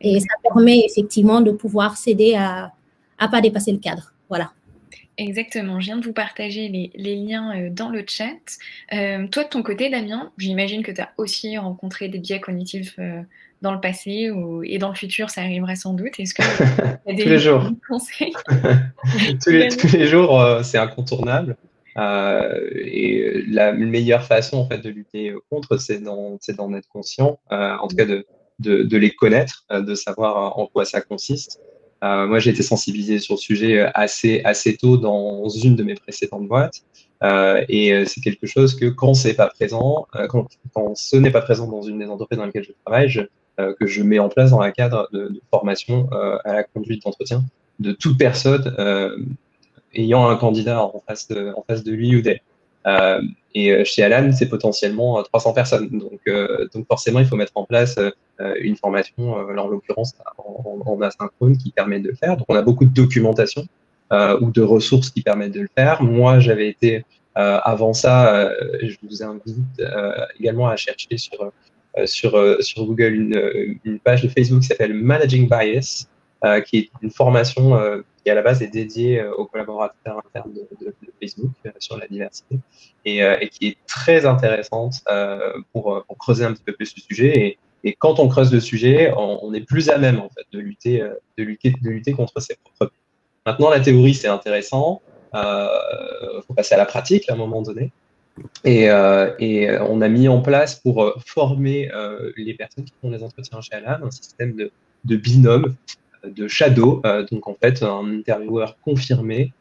Et 0.00 0.18
ça 0.18 0.34
permet 0.42 0.84
effectivement 0.84 1.40
de 1.40 1.52
pouvoir 1.52 1.96
s'aider 1.96 2.34
à 2.34 2.72
ne 3.20 3.26
pas 3.26 3.40
dépasser 3.40 3.72
le 3.72 3.78
cadre. 3.78 4.12
Voilà. 4.28 4.50
Exactement, 5.18 5.78
je 5.78 5.86
viens 5.86 5.98
de 5.98 6.04
vous 6.04 6.14
partager 6.14 6.68
les, 6.68 6.90
les 6.94 7.16
liens 7.16 7.54
euh, 7.54 7.70
dans 7.70 7.90
le 7.90 8.02
chat. 8.06 8.32
Euh, 8.94 9.26
toi, 9.28 9.44
de 9.44 9.48
ton 9.50 9.62
côté, 9.62 9.90
Damien, 9.90 10.32
j'imagine 10.38 10.82
que 10.82 10.90
tu 10.90 11.02
as 11.02 11.10
aussi 11.18 11.58
rencontré 11.58 12.08
des 12.08 12.18
biais 12.18 12.40
cognitifs 12.40 12.98
dans 13.62 13.72
le 13.72 13.80
passé 13.80 14.30
ou, 14.30 14.62
et 14.64 14.78
dans 14.78 14.88
le 14.88 14.94
futur, 14.94 15.30
ça 15.30 15.40
arrivera 15.40 15.76
sans 15.76 15.94
doute. 15.94 16.18
Est-ce 16.18 16.34
que 16.34 16.42
des 17.06 17.22
tous 17.22 17.28
les 17.28 17.38
jours 17.38 17.70
conseils? 17.88 18.32
Tous, 19.42 19.50
les, 19.50 19.68
tous, 19.68 19.92
les, 19.92 20.06
jours, 20.06 20.40
euh, 20.40 20.62
c'est 20.62 20.78
incontournable. 20.78 21.56
Euh, 21.96 22.70
et 22.74 23.42
la 23.48 23.72
meilleure 23.72 24.24
façon 24.24 24.58
en 24.58 24.68
fait 24.68 24.78
de 24.78 24.88
lutter 24.88 25.34
contre, 25.50 25.76
c'est 25.76 26.00
d'en 26.00 26.74
être 26.74 26.88
conscient, 26.88 27.38
euh, 27.52 27.76
en 27.76 27.86
tout 27.86 27.96
cas 27.96 28.06
de, 28.06 28.26
de, 28.60 28.82
de 28.82 28.96
les 28.96 29.10
connaître, 29.10 29.64
de 29.70 29.94
savoir 29.94 30.58
en 30.58 30.66
quoi 30.66 30.84
ça 30.84 31.00
consiste. 31.00 31.60
moi, 32.02 32.38
j'ai 32.38 32.50
été 32.50 32.62
sensibilisé 32.62 33.18
sur 33.18 33.34
le 33.34 33.40
sujet 33.40 33.90
assez 33.94 34.40
assez 34.44 34.76
tôt 34.76 34.96
dans 34.96 35.48
une 35.48 35.76
de 35.76 35.84
mes 35.84 35.94
précédentes 35.94 36.48
boîtes. 36.48 36.82
Euh, 37.22 37.64
et 37.68 38.04
c'est 38.06 38.20
quelque 38.20 38.48
chose 38.48 38.74
que 38.74 38.86
quand 38.86 39.14
c'est 39.14 39.34
pas 39.34 39.48
présent, 39.48 40.06
quand, 40.28 40.48
quand, 40.74 40.96
ce 40.96 41.16
n'est 41.16 41.30
pas 41.30 41.42
présent 41.42 41.68
dans 41.68 41.82
une 41.82 41.98
des 41.98 42.06
entreprises 42.06 42.38
dans 42.38 42.46
lesquelles 42.46 42.64
je 42.64 42.72
travaille, 42.84 43.08
je, 43.08 43.20
que 43.58 43.86
je 43.86 44.02
mets 44.02 44.18
en 44.18 44.28
place 44.28 44.50
dans 44.50 44.64
le 44.64 44.72
cadre 44.72 45.08
de, 45.12 45.40
formation 45.50 46.08
euh, 46.12 46.38
à 46.44 46.54
la 46.54 46.64
conduite 46.64 47.04
d'entretien 47.04 47.44
de 47.78 47.92
toute 47.92 48.18
personne 48.18 48.74
euh, 48.78 49.16
ayant 49.94 50.28
un 50.28 50.36
candidat 50.36 50.82
en 50.82 51.02
face 51.06 51.28
de, 51.28 51.90
lui 51.90 52.16
ou 52.16 52.22
d'elle. 52.22 52.40
Euh, 52.86 53.20
et 53.54 53.84
chez 53.84 54.02
Alan, 54.02 54.32
c'est 54.32 54.48
potentiellement 54.48 55.22
300 55.22 55.52
personnes. 55.52 55.88
Donc, 55.90 56.20
euh, 56.26 56.66
forcément, 56.88 57.20
il 57.20 57.26
faut 57.26 57.36
mettre 57.36 57.52
en 57.54 57.64
place 57.64 57.98
euh, 57.98 58.54
une 58.60 58.76
formation, 58.76 59.34
en 59.34 59.68
l'occurrence 59.68 60.14
en, 60.38 60.80
en, 60.84 61.00
asynchrone, 61.02 61.56
qui 61.56 61.70
permet 61.70 62.00
de 62.00 62.08
le 62.08 62.14
faire. 62.14 62.36
Donc, 62.36 62.46
on 62.48 62.56
a 62.56 62.62
beaucoup 62.62 62.84
de 62.84 62.94
documentation 62.94 63.66
ou 64.42 64.50
de 64.50 64.60
ressources 64.60 65.08
qui 65.08 65.22
permettent 65.22 65.54
de 65.54 65.60
le 65.60 65.70
faire. 65.74 66.02
Moi, 66.02 66.38
j'avais 66.38 66.68
été 66.68 67.04
avant 67.34 67.94
ça, 67.94 68.52
je 68.82 68.96
vous 69.02 69.22
invite 69.22 69.56
également 70.38 70.68
à 70.68 70.76
chercher 70.76 71.16
sur 71.16 71.42
euh, 71.42 71.50
sur, 72.06 72.36
euh, 72.36 72.60
sur 72.60 72.84
Google 72.84 73.14
une, 73.14 73.78
une, 73.84 73.98
page 73.98 74.22
de 74.22 74.28
Facebook 74.28 74.60
qui 74.60 74.68
s'appelle 74.68 74.94
Managing 74.94 75.48
Bias, 75.48 76.06
euh, 76.44 76.60
qui 76.60 76.78
est 76.78 76.90
une 77.02 77.10
formation 77.10 77.78
qui 78.24 78.30
à 78.30 78.34
la 78.34 78.42
base 78.42 78.62
est 78.62 78.68
dédiée 78.68 79.24
aux 79.24 79.46
collaborateurs 79.46 80.18
internes 80.18 80.52
de, 80.52 80.86
de, 80.86 80.94
Facebook 81.20 81.52
sur 81.78 81.96
la 81.98 82.08
diversité 82.08 82.56
et, 83.04 83.18
et, 83.18 83.48
qui 83.48 83.68
est 83.68 83.76
très 83.86 84.26
intéressante 84.26 84.94
pour, 85.72 86.04
pour, 86.06 86.18
creuser 86.18 86.44
un 86.44 86.52
petit 86.52 86.64
peu 86.64 86.72
plus 86.72 86.92
le 86.96 87.02
sujet. 87.02 87.38
Et, 87.38 87.58
et 87.84 87.92
quand 87.94 88.18
on 88.18 88.28
creuse 88.28 88.52
le 88.52 88.60
sujet, 88.60 89.12
on, 89.16 89.38
on, 89.42 89.54
est 89.54 89.60
plus 89.60 89.88
à 89.88 89.98
même 89.98 90.18
en 90.18 90.28
fait 90.30 90.46
de 90.52 90.58
lutter, 90.58 91.00
de 91.38 91.44
lutter, 91.44 91.74
de 91.80 91.90
lutter 91.90 92.12
contre 92.12 92.40
ses 92.40 92.56
propres. 92.56 92.92
Maintenant, 93.46 93.70
la 93.70 93.80
théorie 93.80 94.14
c'est 94.14 94.28
intéressant. 94.28 95.00
Il 95.34 95.38
euh, 95.38 96.42
faut 96.46 96.54
passer 96.54 96.74
à 96.74 96.78
la 96.78 96.86
pratique 96.86 97.28
à 97.30 97.34
un 97.34 97.36
moment 97.36 97.62
donné. 97.62 97.90
Et, 98.64 98.90
euh, 98.90 99.32
et, 99.38 99.70
on 99.80 100.00
a 100.00 100.08
mis 100.08 100.28
en 100.28 100.40
place 100.40 100.76
pour 100.76 101.02
euh, 101.02 101.14
former 101.26 101.90
euh, 101.92 102.32
les 102.36 102.54
personnes 102.54 102.84
qui 102.84 102.92
font 103.00 103.10
les 103.10 103.22
entretiens 103.22 103.60
chez 103.60 103.74
Alan 103.74 104.06
un 104.06 104.10
système 104.10 104.56
de, 105.04 105.16
binôme, 105.16 105.74
de 106.24 106.48
shadow. 106.48 107.02
donc 107.30 107.48
en 107.48 107.54
fait, 107.54 107.82
un 107.82 108.18
intervieweur 108.18 108.76
confirmé 108.84 109.52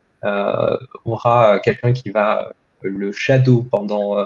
aura 1.04 1.60
quelqu'un 1.60 1.94
qui 1.94 2.12
va 2.12 2.54
le 2.84 3.12
shadow 3.12 3.66
pendant 3.70 4.18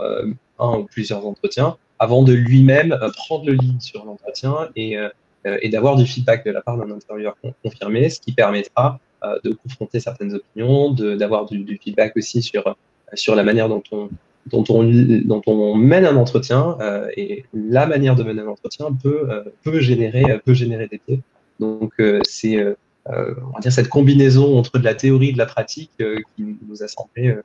un 0.59 0.77
ou 0.77 0.83
plusieurs 0.83 1.25
entretiens 1.25 1.77
avant 1.99 2.23
de 2.23 2.33
lui-même 2.33 2.97
prendre 3.15 3.45
le 3.45 3.53
lead 3.53 3.81
sur 3.81 4.03
l'entretien 4.03 4.69
et, 4.75 4.97
et 5.45 5.69
d'avoir 5.69 5.95
du 5.95 6.05
feedback 6.05 6.45
de 6.45 6.51
la 6.51 6.61
part 6.61 6.75
d'un 6.75 6.91
intervieweur 6.91 7.37
confirmé, 7.63 8.09
ce 8.09 8.19
qui 8.19 8.33
permettra 8.33 8.99
de 9.23 9.51
confronter 9.53 10.01
certaines 10.01 10.35
opinions, 10.35 10.91
d'avoir 10.91 11.45
du, 11.45 11.63
du, 11.63 11.77
feedback 11.77 12.17
aussi 12.17 12.41
sur, 12.41 12.75
sur 13.13 13.35
la 13.35 13.43
manière 13.43 13.69
dont 13.69 13.83
on, 13.93 14.09
dont 14.47 14.63
on, 14.69 14.83
dont 15.25 15.41
on 15.47 15.75
mène 15.75 16.05
un 16.05 16.15
entretien 16.15 16.77
euh, 16.79 17.07
et 17.17 17.45
la 17.53 17.87
manière 17.87 18.15
de 18.15 18.23
mener 18.23 18.41
un 18.41 18.47
entretien 18.47 18.87
peut, 18.91 19.27
euh, 19.29 19.43
peut, 19.63 19.79
générer, 19.79 20.39
peut 20.45 20.53
générer 20.53 20.87
des 20.87 21.01
biais. 21.07 21.19
Donc 21.59 21.93
euh, 21.99 22.19
c'est 22.27 22.63
on 23.07 23.51
va 23.53 23.59
dire 23.61 23.71
cette 23.71 23.89
combinaison 23.89 24.57
entre 24.57 24.79
de 24.79 24.83
la 24.83 24.95
théorie 24.95 25.29
et 25.29 25.33
de 25.33 25.37
la 25.37 25.45
pratique 25.45 25.91
qui 25.97 26.57
nous 26.67 26.81
a 26.81 26.87
semblé 26.87 27.35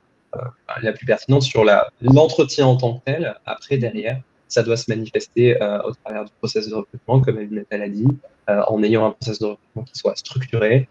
la 0.81 0.91
plus 0.91 1.05
pertinente 1.05 1.43
sur 1.43 1.63
l'entretien 2.01 2.65
en 2.65 2.77
tant 2.77 2.95
que 2.95 3.01
tel. 3.05 3.35
Après, 3.45 3.77
derrière, 3.77 4.19
ça 4.47 4.63
doit 4.63 4.75
se 4.75 4.89
manifester 4.89 5.55
au 5.85 5.91
travers 6.03 6.25
du 6.25 6.31
processus 6.39 6.71
de 6.71 6.77
recrutement, 6.77 7.21
comme 7.21 7.37
elle 7.37 7.79
l'a 7.79 7.89
dit, 7.89 8.07
en 8.47 8.81
ayant 8.81 9.05
un 9.05 9.11
processus 9.11 9.39
de 9.39 9.45
recrutement 9.45 9.83
qui 9.83 9.99
soit 9.99 10.15
structuré, 10.15 10.87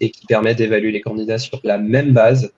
et 0.00 0.10
qui 0.10 0.26
permet 0.26 0.56
d'évaluer 0.56 0.90
les 0.90 1.00
candidats 1.00 1.38
sur 1.38 1.60
la 1.62 1.78
même 1.78 2.12
base 2.12 2.52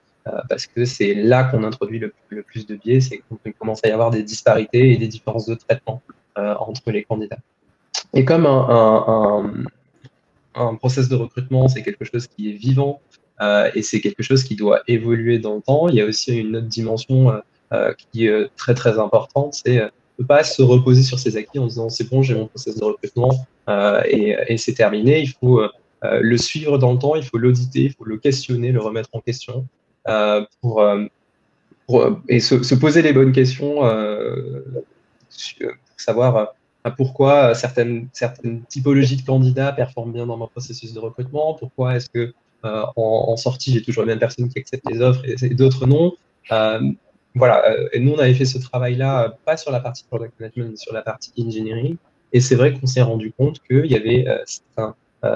parce 0.49 0.67
que 0.67 0.85
c'est 0.85 1.13
là 1.13 1.43
qu'on 1.45 1.63
introduit 1.63 1.99
le, 1.99 2.13
plus 2.43 2.65
de 2.65 2.75
biais, 2.75 2.99
c'est 2.99 3.21
qu'il 3.43 3.53
commence 3.53 3.83
à 3.83 3.87
y 3.87 3.91
avoir 3.91 4.11
des 4.11 4.23
disparités 4.23 4.91
et 4.91 4.97
des 4.97 5.07
différences 5.07 5.45
de 5.45 5.55
traitement 5.55 6.01
entre 6.35 6.91
les 6.91 7.03
candidats. 7.03 7.39
Et 8.13 8.25
comme 8.25 8.45
un, 8.45 9.65
un 10.57 10.75
process 10.75 11.09
de 11.09 11.15
recrutement, 11.15 11.67
c'est 11.67 11.83
quelque 11.83 12.05
chose 12.05 12.27
qui 12.27 12.49
est 12.49 12.53
vivant 12.53 13.01
euh, 13.41 13.69
et 13.75 13.81
c'est 13.81 14.01
quelque 14.01 14.23
chose 14.23 14.43
qui 14.43 14.55
doit 14.55 14.81
évoluer 14.87 15.39
dans 15.39 15.55
le 15.55 15.61
temps. 15.61 15.89
Il 15.89 15.95
y 15.95 16.01
a 16.01 16.05
aussi 16.05 16.35
une 16.37 16.55
autre 16.57 16.67
dimension 16.67 17.29
euh, 17.29 17.39
euh, 17.73 17.93
qui 18.11 18.27
est 18.27 18.49
très 18.55 18.73
très 18.73 18.97
importante, 18.99 19.53
c'est 19.65 19.81
ne 20.19 20.25
pas 20.25 20.43
se 20.43 20.63
reposer 20.63 21.03
sur 21.03 21.19
ses 21.19 21.37
acquis 21.37 21.59
en 21.59 21.67
disant 21.67 21.89
c'est 21.89 22.09
bon, 22.09 22.23
j'ai 22.23 22.33
mon 22.33 22.47
process 22.47 22.75
de 22.75 22.83
recrutement 22.83 23.29
et 24.05 24.57
c'est 24.57 24.73
terminé. 24.73 25.19
Il 25.19 25.29
faut 25.29 25.61
le 26.01 26.37
suivre 26.37 26.79
dans 26.79 26.93
le 26.93 26.97
temps, 26.97 27.15
il 27.15 27.23
faut 27.23 27.37
l'auditer, 27.37 27.81
il 27.81 27.93
faut 27.93 28.05
le 28.05 28.17
questionner, 28.17 28.71
le 28.71 28.81
remettre 28.81 29.09
en 29.13 29.19
question 29.19 29.67
pour, 30.61 30.85
pour, 31.87 32.19
et 32.29 32.39
se, 32.39 32.63
se, 32.63 32.75
poser 32.75 33.01
les 33.01 33.13
bonnes 33.13 33.31
questions 33.31 33.81
pour 33.81 34.85
savoir 35.97 36.53
pourquoi 36.95 37.53
certaines, 37.53 38.07
certaines 38.13 38.63
typologies 38.63 39.17
de 39.17 39.25
candidats 39.25 39.71
performent 39.71 40.13
bien 40.13 40.25
dans 40.25 40.37
mon 40.37 40.47
processus 40.47 40.93
de 40.93 40.99
recrutement, 40.99 41.53
pourquoi 41.55 41.95
est-ce 41.95 42.09
que 42.09 42.33
euh, 42.65 42.83
en, 42.95 43.37
sortie, 43.37 43.71
j'ai 43.71 43.81
toujours 43.81 44.03
les 44.03 44.09
mêmes 44.09 44.19
personnes 44.19 44.49
qui 44.49 44.59
acceptent 44.59 44.89
les 44.89 45.01
offres 45.01 45.21
et, 45.25 45.49
d'autres 45.49 45.85
non. 45.85 46.13
Euh, 46.51 46.79
voilà, 47.35 47.63
euh, 47.69 47.87
et 47.93 47.99
nous, 47.99 48.13
on 48.13 48.19
avait 48.19 48.33
fait 48.33 48.45
ce 48.45 48.57
travail-là, 48.57 49.37
pas 49.45 49.57
sur 49.57 49.71
la 49.71 49.79
partie 49.79 50.03
product 50.05 50.33
management, 50.39 50.71
mais 50.71 50.75
sur 50.75 50.93
la 50.93 51.01
partie 51.01 51.31
engineering. 51.39 51.97
Et 52.33 52.41
c'est 52.41 52.55
vrai 52.55 52.73
qu'on 52.73 52.87
s'est 52.87 53.01
rendu 53.01 53.31
compte 53.31 53.59
qu'il 53.63 53.85
y 53.85 53.95
avait 53.95 54.25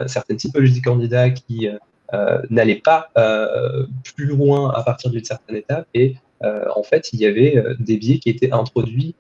certaines 0.08 0.38
typologies 0.38 0.80
de 0.80 0.84
candidats 0.84 1.30
qui 1.30 1.70
n'allaient 2.50 2.82
pas 2.84 3.10
plus 4.04 4.26
loin 4.26 4.71
à 4.71 4.84
partir 4.84 5.12
d'une 5.12 5.24
certaine 5.24 5.56
étape. 5.56 5.88
Et 5.93 6.15
en 6.43 6.84
fait, 6.84 7.13
il 7.13 7.19
y 7.19 7.26
avait 7.26 7.63
des 7.80 7.97
biais 7.97 8.19
qui 8.19 8.30
étaient 8.30 8.52
introduits 8.52 9.15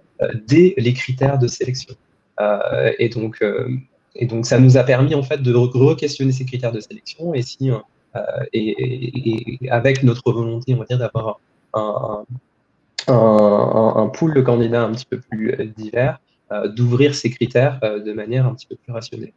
dès 0.47 0.73
les 0.77 0.93
critères 0.93 1.39
de 1.39 1.47
sélection. 1.47 1.95
et 2.99 3.09
donc, 3.09 3.43
et 4.15 4.25
donc, 4.25 4.45
ça 4.45 4.59
nous 4.59 4.77
a 4.77 4.83
permis 4.83 5.15
en 5.15 5.23
fait 5.23 5.41
de 5.41 5.53
re-questionner 5.53 6.31
ces 6.31 6.45
critères 6.45 6.71
de 6.71 6.79
sélection 6.79 7.33
et 7.33 7.41
si 7.41 7.71
euh, 8.15 8.19
et, 8.53 9.57
avec 9.69 10.03
notre 10.03 10.31
volonté, 10.31 10.73
on 10.73 10.77
va 10.77 10.85
dire, 10.85 10.97
d'avoir 10.97 11.39
un, 11.73 12.25
un, 13.07 14.07
pool 14.13 14.33
de 14.33 14.41
candidats 14.41 14.83
un 14.83 14.91
petit 14.91 15.05
peu 15.05 15.19
plus 15.19 15.53
euh, 15.53 15.65
divers, 15.77 16.19
euh, 16.51 16.67
d'ouvrir 16.67 17.15
ces 17.15 17.29
critères 17.29 17.79
de 17.81 18.13
manière 18.13 18.45
un 18.45 18.53
petit 18.53 18.67
peu 18.67 18.75
plus 18.75 18.91
rationnelle. 18.91 19.31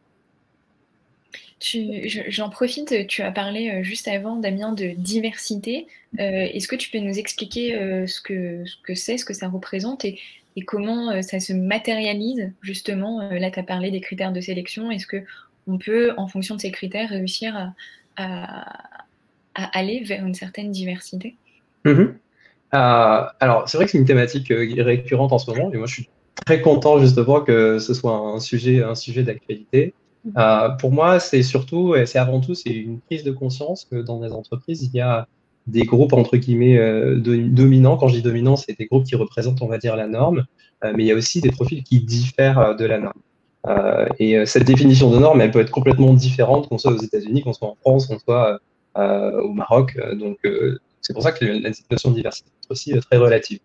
J'en 1.61 2.49
profite, 2.49 3.07
tu 3.07 3.21
as 3.21 3.31
parlé 3.31 3.83
juste 3.83 4.07
avant, 4.07 4.35
Damien, 4.35 4.73
de 4.73 4.93
diversité. 4.97 5.87
Est-ce 6.17 6.67
que 6.67 6.75
tu 6.75 6.89
peux 6.91 6.99
nous 6.99 7.17
expliquer 7.17 8.05
ce 8.07 8.21
que 8.21 8.65
ce 8.65 8.75
que 8.83 8.93
c'est, 8.93 9.17
ce 9.17 9.25
que 9.25 9.33
ça 9.33 9.47
représente 9.47 10.05
et, 10.05 10.19
comment 10.65 11.21
ça 11.21 11.39
se 11.39 11.53
matérialise 11.53 12.51
justement 12.61 13.29
Là, 13.29 13.51
tu 13.51 13.59
as 13.59 13.63
parlé 13.63 13.89
des 13.89 14.01
critères 14.01 14.33
de 14.33 14.41
sélection. 14.41 14.91
Est-ce 14.91 15.07
qu'on 15.07 15.77
peut, 15.77 16.13
en 16.17 16.27
fonction 16.27 16.55
de 16.55 16.61
ces 16.61 16.71
critères, 16.71 17.09
réussir 17.09 17.73
à, 18.17 18.65
aller 19.55 20.03
vers 20.03 20.25
une 20.25 20.33
certaine 20.33 20.71
diversité? 20.71 21.35
Mm-hmm. 21.85 22.13
euh, 22.73 23.23
Alors, 23.39 23.69
c'est 23.69 23.77
vrai 23.77 23.85
que 23.85 23.91
c'est 23.91 23.97
une 23.97 24.05
thématique 24.05 24.51
euh, 24.51 24.83
récurrente 24.83 25.31
en 25.31 25.37
ce 25.37 25.49
moment, 25.49 25.71
et 25.71 25.77
moi 25.77 25.87
je 25.87 25.93
suis 25.93 26.09
très 26.45 26.61
content 26.61 26.99
justement 26.99 27.41
que 27.41 27.79
ce 27.79 27.93
soit 27.93 28.15
un 28.15 28.39
sujet, 28.39 28.83
un 28.83 28.95
sujet 28.95 29.23
d'actualité. 29.23 29.93
Euh, 30.37 30.69
pour 30.69 30.91
moi, 30.91 31.19
c'est 31.19 31.43
surtout, 31.43 31.95
c'est 32.05 32.17
avant 32.17 32.41
tout, 32.41 32.55
c'est 32.55 32.71
une 32.71 32.99
prise 32.99 33.23
de 33.23 33.31
conscience 33.31 33.85
que 33.85 33.97
dans 33.97 34.19
des 34.19 34.31
entreprises, 34.31 34.83
il 34.83 34.95
y 34.95 35.01
a 35.01 35.27
des 35.67 35.83
groupes 35.83 36.13
entre 36.13 36.37
guillemets 36.37 36.79
dominants. 37.17 37.97
Quand 37.97 38.07
je 38.07 38.15
dis 38.15 38.21
dominants, 38.21 38.55
c'est 38.55 38.77
des 38.77 38.85
groupes 38.85 39.05
qui 39.05 39.15
représentent, 39.15 39.61
on 39.61 39.67
va 39.67 39.77
dire, 39.77 39.95
la 39.95 40.07
norme, 40.07 40.45
mais 40.83 41.03
il 41.03 41.05
y 41.07 41.11
a 41.11 41.15
aussi 41.15 41.41
des 41.41 41.51
profils 41.51 41.83
qui 41.83 42.01
diffèrent 42.01 42.75
de 42.75 42.85
la 42.85 42.99
norme. 42.99 43.21
Euh, 43.67 44.07
et 44.19 44.37
euh, 44.37 44.45
cette 44.45 44.63
définition 44.63 45.09
de 45.09 45.17
norme, 45.17 45.41
elle 45.41 45.51
peut 45.51 45.59
être 45.59 45.71
complètement 45.71 46.13
différente 46.13 46.69
qu'on 46.69 46.77
soit 46.77 46.91
aux 46.91 47.01
États-Unis, 47.01 47.41
qu'on 47.41 47.53
soit 47.53 47.67
en 47.67 47.75
France, 47.75 48.07
qu'on 48.07 48.19
soit 48.19 48.59
euh, 48.97 49.41
au 49.41 49.53
Maroc. 49.53 49.97
Donc, 50.13 50.37
c'est 51.01 51.13
pour 51.13 51.23
ça 51.23 51.31
que 51.31 51.45
la 51.45 51.71
notion 51.91 52.11
de 52.11 52.15
diversité 52.15 52.49
est 52.49 52.71
aussi 52.71 52.93
très 52.99 53.17
relative. 53.17 53.59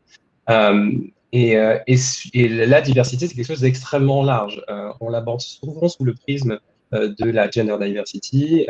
Et, 1.32 1.56
et, 2.34 2.48
la 2.48 2.80
diversité, 2.80 3.28
c'est 3.28 3.34
quelque 3.34 3.46
chose 3.46 3.60
d'extrêmement 3.60 4.22
large. 4.22 4.64
on 5.00 5.10
l'aborde 5.10 5.40
souvent 5.40 5.88
sous 5.88 6.04
le 6.04 6.14
prisme 6.14 6.58
de 6.92 7.30
la 7.30 7.48
gender 7.48 7.76
diversity, 7.80 8.66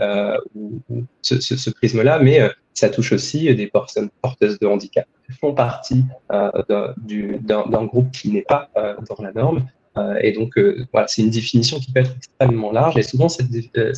ou, 0.54 0.82
ce, 1.22 1.40
ce, 1.40 1.70
prisme-là, 1.70 2.18
mais 2.18 2.50
ça 2.74 2.90
touche 2.90 3.12
aussi 3.12 3.54
des 3.54 3.66
personnes 3.66 4.10
porteuses 4.20 4.58
de 4.58 4.66
handicap 4.66 5.06
qui 5.26 5.38
font 5.38 5.54
partie 5.54 6.04
d'un 6.28 7.84
groupe 7.86 8.10
qui 8.10 8.30
n'est 8.30 8.42
pas 8.42 8.68
dans 8.74 9.22
la 9.22 9.32
norme, 9.32 9.64
euh, 9.98 10.18
et 10.20 10.32
donc, 10.32 10.56
euh, 10.56 10.86
voilà, 10.92 11.08
c'est 11.08 11.22
une 11.22 11.30
définition 11.30 11.78
qui 11.78 11.92
peut 11.92 12.00
être 12.00 12.14
extrêmement 12.16 12.72
large. 12.72 12.96
Et 12.96 13.02
souvent, 13.02 13.28
cette, 13.28 13.48
euh, 13.76 13.92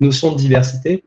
notion 0.00 0.32
de 0.32 0.36
diversité 0.36 1.04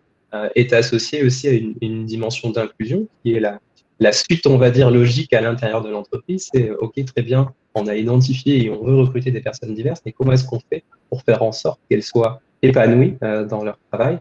est 0.55 0.71
associée 0.73 1.23
aussi 1.23 1.47
à 1.47 1.51
une, 1.51 2.05
dimension 2.05 2.51
d'inclusion, 2.51 3.07
qui 3.23 3.33
est 3.33 3.39
la, 3.39 3.59
la 3.99 4.11
suite, 4.11 4.45
on 4.47 4.57
va 4.57 4.69
dire, 4.69 4.91
logique 4.91 5.33
à 5.33 5.41
l'intérieur 5.41 5.81
de 5.81 5.89
l'entreprise. 5.89 6.49
C'est 6.53 6.71
OK, 6.71 6.93
très 7.05 7.21
bien, 7.21 7.53
on 7.75 7.87
a 7.87 7.95
identifié 7.95 8.65
et 8.65 8.69
on 8.69 8.83
veut 8.83 8.95
recruter 8.95 9.31
des 9.31 9.41
personnes 9.41 9.73
diverses, 9.73 10.01
mais 10.05 10.11
comment 10.11 10.31
est-ce 10.33 10.45
qu'on 10.45 10.59
fait 10.59 10.83
pour 11.09 11.21
faire 11.23 11.43
en 11.43 11.51
sorte 11.51 11.79
qu'elles 11.89 12.03
soient 12.03 12.41
épanouies 12.61 13.17
dans 13.21 13.63
leur 13.63 13.77
travail 13.91 14.19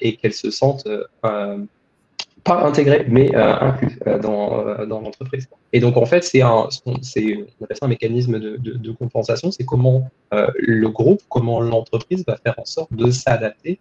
et 0.00 0.16
qu'elles 0.16 0.32
se 0.32 0.50
sentent 0.50 0.88
pas 2.44 2.64
intégré, 2.64 3.06
mais 3.08 3.34
euh, 3.34 3.54
inclus 3.60 3.98
euh, 4.06 4.18
dans, 4.18 4.66
euh, 4.66 4.84
l'entreprise. 4.86 5.48
Et 5.72 5.80
donc, 5.80 5.96
en 5.96 6.06
fait, 6.06 6.22
c'est 6.22 6.42
un, 6.42 6.68
un 6.86 7.88
mécanisme 7.88 8.38
de, 8.38 8.92
compensation. 8.92 9.50
C'est 9.50 9.64
comment 9.64 10.10
le 10.32 10.88
groupe, 10.88 11.22
comment 11.28 11.60
l'entreprise 11.60 12.24
va 12.26 12.36
faire 12.36 12.54
en 12.58 12.64
sorte 12.64 12.92
de 12.92 13.10
s'adapter 13.10 13.78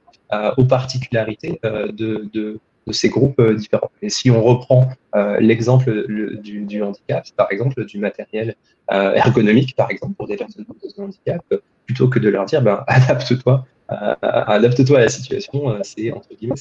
aux 0.58 0.66
particularités 0.66 1.60
de, 1.64 2.60
de, 2.88 2.92
ces 2.94 3.10
groupes 3.10 3.42
différents. 3.54 3.92
Et 4.02 4.10
si 4.10 4.32
on 4.32 4.44
reprend 4.44 4.90
l'exemple 5.40 6.06
du, 6.42 6.82
handicap, 6.82 7.26
par 7.36 7.52
exemple, 7.52 7.86
du 7.86 8.00
matériel 8.00 8.56
ergonomique, 8.90 9.76
par 9.76 9.92
exemple, 9.92 10.14
pour 10.16 10.28
des 10.28 10.38
personnes 10.38 10.66
de 10.66 11.02
handicap, 11.02 11.44
plutôt 11.86 12.08
que 12.08 12.20
de 12.20 12.30
leur 12.30 12.46
dire, 12.46 12.62
ben, 12.62 12.84
adapte-toi, 12.88 13.66
adapte-toi 13.88 14.98
à 14.98 15.02
la 15.02 15.10
situation, 15.10 15.78
c'est 15.84 16.12
entre 16.12 16.30
guillemets, 16.36 16.56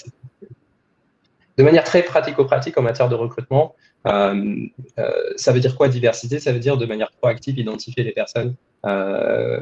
de 1.59 1.65
manière 1.65 1.85
très 1.85 2.03
pratico-pratique 2.03 2.79
en 2.79 2.83
matière 2.83 3.09
de 3.09 3.17
recrutement, 3.17 3.75
euh, 4.07 4.67
euh, 4.99 5.11
ça 5.37 5.53
veut 5.53 5.61
dire 5.61 5.77
quoi 5.77 5.89
diversité? 5.89 6.39
Ça 6.39 6.53
veut 6.53 6.61
dire 6.61 6.77
de 6.77 6.87
manière 6.87 7.11
proactive 7.21 7.59
identifier 7.59 8.05
les 8.05 8.13
personnes, 8.13 8.55
euh, 8.87 9.61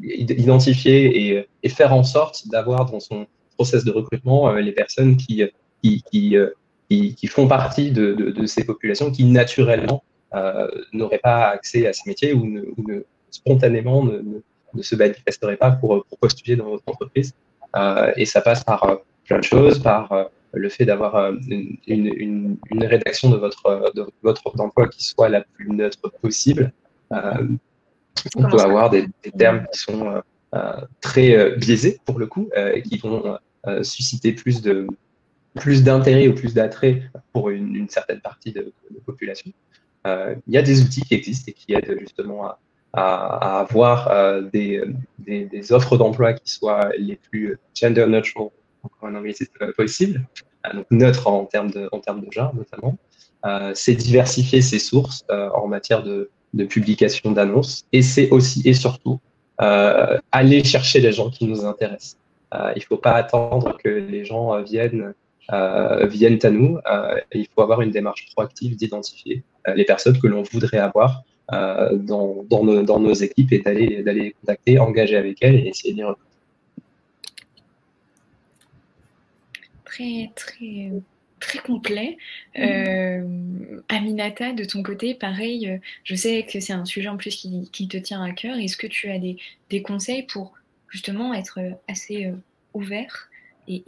identifier 0.00 1.46
et, 1.62 1.68
faire 1.68 1.94
en 1.94 2.02
sorte 2.02 2.48
d'avoir 2.48 2.86
dans 2.86 3.00
son 3.00 3.26
process 3.54 3.84
de 3.84 3.92
recrutement 3.92 4.52
les 4.54 4.72
personnes 4.72 5.16
qui, 5.16 5.42
qui, 5.82 6.02
qui, 6.88 7.26
font 7.26 7.48
partie 7.48 7.90
de, 7.90 8.46
ces 8.46 8.64
populations 8.64 9.10
qui 9.10 9.24
naturellement 9.24 10.02
n'auraient 10.92 11.18
pas 11.18 11.48
accès 11.48 11.86
à 11.86 11.92
ces 11.92 12.08
métiers 12.08 12.32
ou, 12.32 12.46
ne, 12.46 13.02
spontanément 13.30 14.04
ne, 14.04 14.82
se 14.82 14.96
manifesteraient 14.96 15.56
pas 15.56 15.70
pour, 15.70 16.04
pour, 16.04 16.18
postuler 16.18 16.56
dans 16.56 16.70
votre 16.70 16.84
entreprise. 16.86 17.34
et 18.16 18.24
ça 18.24 18.40
passe 18.40 18.64
par 18.64 18.98
plein 19.24 19.38
de 19.38 19.44
choses, 19.44 19.78
par 19.78 20.28
le 20.56 20.68
fait 20.68 20.84
d'avoir 20.84 21.14
euh, 21.16 21.32
une, 21.86 22.58
rédaction 22.80 23.30
de 23.30 23.36
votre, 23.36 23.92
de 23.94 24.06
votre 24.22 24.46
offre 24.46 24.56
d'emploi 24.56 24.88
qui 24.88 25.04
soit 25.04 25.28
la 25.28 25.42
plus 25.42 25.70
neutre 25.70 26.10
possible. 26.20 26.72
Euh, 27.12 27.46
on 28.34 28.48
peut 28.48 28.60
avoir 28.60 28.90
des, 28.90 29.08
termes 29.36 29.66
qui 29.72 29.78
sont 29.78 30.22
euh, 30.54 30.80
très 31.00 31.56
biaisés 31.56 32.00
pour 32.04 32.18
le 32.18 32.26
coup 32.26 32.48
et 32.56 32.82
qui 32.82 32.98
vont 32.98 33.38
susciter 33.82 34.32
plus 34.32 34.62
de 34.62 34.86
plus 35.56 35.82
d'intérêt 35.82 36.28
ou 36.28 36.34
plus 36.34 36.54
d'attrait 36.54 37.02
pour 37.32 37.50
une, 37.50 37.88
certaine 37.88 38.20
partie 38.20 38.52
de, 38.52 38.72
la 38.90 39.00
population. 39.04 39.50
il 40.04 40.54
y 40.54 40.56
a 40.56 40.62
des 40.62 40.82
outils 40.82 41.02
qui 41.02 41.14
existent 41.14 41.50
et 41.50 41.54
qui 41.54 41.74
aident 41.74 41.96
justement 41.98 42.52
à, 42.92 43.60
avoir 43.60 44.42
des, 44.52 44.82
des, 45.18 45.72
offres 45.72 45.96
d'emploi 45.96 46.32
qui 46.34 46.50
soient 46.50 46.90
les 46.98 47.16
plus 47.16 47.58
gender 47.74 48.06
neutral 48.06 48.50
un 49.02 49.14
anglicisme 49.14 49.52
possible, 49.76 50.26
euh, 50.66 50.74
donc 50.74 50.86
neutre 50.90 51.26
en 51.26 51.44
termes 51.44 51.70
de, 51.70 51.88
en 51.92 52.00
termes 52.00 52.24
de 52.24 52.30
genre 52.30 52.54
notamment. 52.54 52.96
Euh, 53.44 53.72
c'est 53.74 53.94
diversifier 53.94 54.60
ses 54.62 54.78
sources 54.78 55.24
euh, 55.30 55.50
en 55.50 55.68
matière 55.68 56.02
de, 56.02 56.30
de 56.54 56.64
publication 56.64 57.32
d'annonces 57.32 57.86
et 57.92 58.02
c'est 58.02 58.30
aussi 58.30 58.62
et 58.64 58.74
surtout 58.74 59.20
aller 59.58 60.62
chercher 60.64 61.00
les 61.00 61.12
gens 61.12 61.30
qui 61.30 61.46
nous 61.46 61.64
intéressent. 61.64 62.18
il 62.52 62.76
ne 62.76 62.82
faut 62.82 62.98
pas 62.98 63.12
attendre 63.12 63.78
que 63.82 63.88
les 63.88 64.26
gens 64.26 64.60
viennent, 64.60 65.14
viennent 65.50 66.38
à 66.42 66.50
nous. 66.50 66.78
il 67.32 67.46
faut 67.54 67.62
avoir 67.62 67.82
une 67.82 67.90
démarche 67.90 68.26
proactive 68.32 68.76
d'identifier 68.76 69.42
les 69.74 69.84
personnes 69.84 70.18
que 70.18 70.26
l'on 70.26 70.42
voudrait 70.42 70.78
avoir 70.78 71.22
dans, 71.50 72.44
dans, 72.48 72.64
nos, 72.64 72.82
dans, 72.82 73.00
nos, 73.00 73.14
équipes 73.14 73.52
et 73.52 73.58
d'aller 73.60 74.02
les 74.04 74.32
contacter, 74.32 74.78
engager 74.78 75.16
avec 75.16 75.38
elles 75.42 75.56
et 75.56 75.68
essayer 75.68 75.92
de 75.92 75.98
les 75.98 76.04
recruter. 76.04 76.26
très, 79.96 80.30
très, 80.34 80.92
très 81.40 81.58
complet. 81.58 82.18
Mmh. 82.56 83.80
Aminata, 83.88 84.52
de 84.52 84.64
ton 84.64 84.82
côté, 84.82 85.14
pareil, 85.14 85.80
je 86.04 86.14
sais 86.14 86.44
que 86.44 86.60
c'est 86.60 86.72
un 86.72 86.84
sujet 86.84 87.08
en 87.08 87.16
plus 87.16 87.34
qui, 87.34 87.88
te 87.88 87.96
tient 87.96 88.22
à 88.22 88.32
cœur. 88.32 88.56
Est-ce 88.56 88.76
que 88.76 88.86
tu 88.86 89.10
as 89.10 89.18
des, 89.18 89.36
des, 89.70 89.82
conseils 89.82 90.24
pour 90.24 90.54
justement 90.88 91.34
être 91.34 91.58
assez 91.88 92.32
ouvert 92.74 93.28
et 93.68 93.82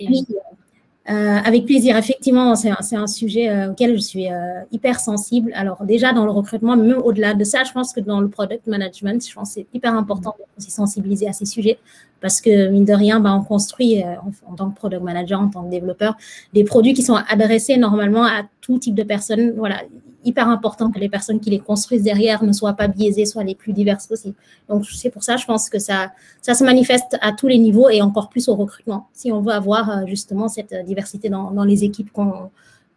euh, 1.10 1.38
avec 1.42 1.64
plaisir. 1.64 1.96
Effectivement, 1.96 2.54
c'est 2.54 2.68
un, 2.70 3.00
un, 3.02 3.06
sujet 3.06 3.48
euh, 3.48 3.70
auquel 3.70 3.94
je 3.96 4.00
suis 4.00 4.30
euh, 4.30 4.60
hyper 4.72 5.00
sensible. 5.00 5.52
Alors 5.54 5.84
déjà 5.84 6.12
dans 6.12 6.26
le 6.26 6.30
recrutement, 6.30 6.76
mais 6.76 6.88
même 6.88 7.02
au-delà 7.02 7.32
de 7.32 7.44
ça, 7.44 7.64
je 7.64 7.72
pense 7.72 7.94
que 7.94 8.00
dans 8.00 8.20
le 8.20 8.28
product 8.28 8.66
management, 8.66 9.26
je 9.26 9.32
pense 9.32 9.48
que 9.48 9.54
c'est 9.54 9.66
hyper 9.72 9.94
important 9.94 10.36
de 10.58 10.62
se 10.62 10.70
sensibiliser 10.70 11.26
à 11.26 11.32
ces 11.32 11.46
sujets 11.46 11.78
parce 12.20 12.40
que 12.40 12.68
mine 12.68 12.84
de 12.84 12.92
rien, 12.92 13.20
bah, 13.20 13.34
on 13.34 13.44
construit 13.44 14.02
en, 14.02 14.52
en, 14.52 14.54
tant 14.54 14.70
que 14.70 14.76
product 14.76 15.02
manager, 15.02 15.40
en 15.40 15.48
tant 15.48 15.64
que 15.64 15.70
développeur, 15.70 16.16
des 16.52 16.64
produits 16.64 16.94
qui 16.94 17.02
sont 17.02 17.18
adressés 17.28 17.76
normalement 17.76 18.24
à 18.24 18.42
tout 18.60 18.78
type 18.78 18.94
de 18.94 19.02
personnes. 19.02 19.52
Voilà, 19.56 19.82
hyper 20.24 20.48
important 20.48 20.90
que 20.90 20.98
les 20.98 21.08
personnes 21.08 21.40
qui 21.40 21.50
les 21.50 21.58
construisent 21.58 22.02
derrière 22.02 22.42
ne 22.44 22.52
soient 22.52 22.74
pas 22.74 22.88
biaisées, 22.88 23.24
soient 23.24 23.44
les 23.44 23.54
plus 23.54 23.72
diverses 23.72 24.06
possibles. 24.06 24.34
Donc, 24.68 24.84
c'est 24.86 25.10
pour 25.10 25.22
ça, 25.22 25.36
je 25.36 25.46
pense 25.46 25.70
que 25.70 25.78
ça, 25.78 26.12
ça 26.42 26.54
se 26.54 26.64
manifeste 26.64 27.16
à 27.20 27.32
tous 27.32 27.48
les 27.48 27.58
niveaux 27.58 27.88
et 27.88 28.02
encore 28.02 28.28
plus 28.28 28.48
au 28.48 28.54
recrutement, 28.54 29.08
si 29.12 29.30
on 29.32 29.40
veut 29.40 29.52
avoir 29.52 29.90
euh, 29.90 30.06
justement 30.06 30.48
cette 30.48 30.74
diversité 30.84 31.28
dans, 31.28 31.50
dans 31.50 31.64
les 31.64 31.84
équipes 31.84 32.10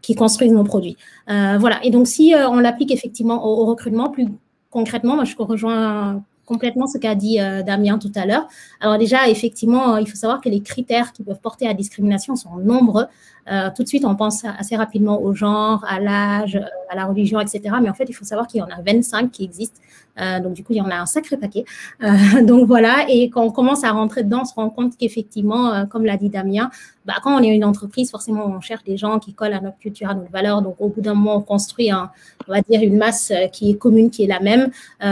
qui 0.01 0.15
construisent 0.15 0.51
nos 0.51 0.63
produits. 0.63 0.97
Euh, 1.29 1.57
voilà. 1.59 1.83
Et 1.83 1.91
donc, 1.91 2.07
si 2.07 2.33
euh, 2.33 2.49
on 2.49 2.59
l'applique 2.59 2.91
effectivement 2.91 3.45
au, 3.45 3.65
recrutement, 3.65 4.09
plus 4.09 4.27
concrètement, 4.69 5.15
moi, 5.15 5.25
je 5.25 5.35
rejoins 5.37 6.23
complètement 6.51 6.87
ce 6.87 6.97
qu'a 6.97 7.15
dit 7.15 7.37
Damien 7.37 7.97
tout 7.97 8.11
à 8.15 8.25
l'heure. 8.25 8.47
Alors 8.81 8.97
déjà, 8.97 9.29
effectivement, 9.29 9.95
il 9.97 10.07
faut 10.09 10.17
savoir 10.17 10.41
que 10.41 10.49
les 10.49 10.61
critères 10.61 11.13
qui 11.13 11.23
peuvent 11.23 11.39
porter 11.39 11.65
à 11.65 11.73
discrimination 11.73 12.35
sont 12.35 12.57
nombreux. 12.57 13.05
Euh, 13.49 13.69
tout 13.75 13.83
de 13.83 13.87
suite, 13.87 14.05
on 14.05 14.15
pense 14.15 14.45
assez 14.45 14.75
rapidement 14.75 15.21
au 15.21 15.33
genre, 15.33 15.83
à 15.87 15.99
l'âge, 15.99 16.55
euh, 16.55 16.65
à 16.89 16.95
la 16.95 17.05
religion, 17.05 17.39
etc. 17.39 17.75
Mais 17.81 17.89
en 17.89 17.93
fait, 17.93 18.05
il 18.07 18.13
faut 18.13 18.25
savoir 18.25 18.47
qu'il 18.47 18.59
y 18.59 18.63
en 18.63 18.67
a 18.67 18.81
25 18.85 19.31
qui 19.31 19.43
existent. 19.43 19.79
Euh, 20.19 20.39
donc, 20.39 20.53
du 20.53 20.63
coup, 20.63 20.73
il 20.73 20.77
y 20.77 20.81
en 20.81 20.89
a 20.89 20.95
un 20.95 21.05
sacré 21.05 21.37
paquet. 21.37 21.65
donc, 22.43 22.67
voilà. 22.67 23.05
Et 23.09 23.29
quand 23.29 23.43
on 23.43 23.51
commence 23.51 23.83
à 23.83 23.91
rentrer 23.91 24.23
dedans, 24.23 24.41
on 24.41 24.45
se 24.45 24.53
rend 24.53 24.69
compte 24.69 24.97
qu'effectivement, 24.97 25.85
comme 25.87 26.05
l'a 26.05 26.17
dit 26.17 26.29
Damien, 26.29 26.69
bah, 27.05 27.15
quand 27.23 27.35
on 27.35 27.41
est 27.41 27.47
une 27.47 27.65
entreprise, 27.65 28.11
forcément, 28.11 28.45
on 28.45 28.61
cherche 28.61 28.83
des 28.83 28.97
gens 28.97 29.19
qui 29.19 29.33
collent 29.33 29.53
à 29.53 29.61
notre 29.61 29.77
culture, 29.77 30.09
à 30.09 30.13
nos 30.13 30.27
valeurs. 30.31 30.61
Donc, 30.61 30.75
au 30.79 30.89
bout 30.89 31.01
d'un 31.01 31.13
moment, 31.13 31.37
on 31.37 31.41
construit, 31.41 31.89
un, 31.89 32.11
on 32.47 32.51
va 32.51 32.61
dire, 32.61 32.81
une 32.83 32.97
masse 32.97 33.31
qui 33.53 33.71
est 33.71 33.75
commune, 33.75 34.11
qui 34.11 34.23
est 34.23 34.27
la 34.27 34.39
même. 34.39 34.69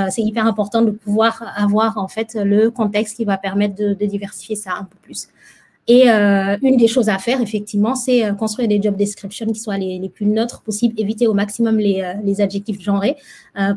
c'est 0.10 0.22
hyper 0.22 0.46
important 0.46 0.82
de 0.82 0.92
pouvoir 0.92 1.44
avoir, 1.56 1.98
en 1.98 2.08
fait, 2.08 2.36
le 2.36 2.70
contexte 2.70 3.16
qui 3.16 3.26
va 3.26 3.38
permettre 3.38 3.76
de 3.76 4.06
diversifier 4.06 4.56
ça 4.56 4.74
un 4.80 4.84
peu 4.84 4.98
plus. 5.02 5.30
Et 5.92 6.08
euh, 6.08 6.56
une 6.62 6.78
des 6.78 6.88
choses 6.88 7.10
à 7.10 7.18
faire, 7.18 7.42
effectivement, 7.42 7.96
c'est 7.96 8.24
euh, 8.24 8.34
construire 8.34 8.68
des 8.68 8.80
job 8.80 8.96
descriptions 8.96 9.48
qui 9.48 9.60
soient 9.60 9.80
les, 9.80 10.08
plus 10.08 10.28
neutres 10.28 10.62
possibles, 10.62 10.94
éviter 11.02 11.26
au 11.26 11.34
maximum 11.34 11.80
les, 11.80 12.04
euh, 12.04 12.14
les 12.24 12.42
adjectifs 12.42 12.80
genrés. 12.80 13.18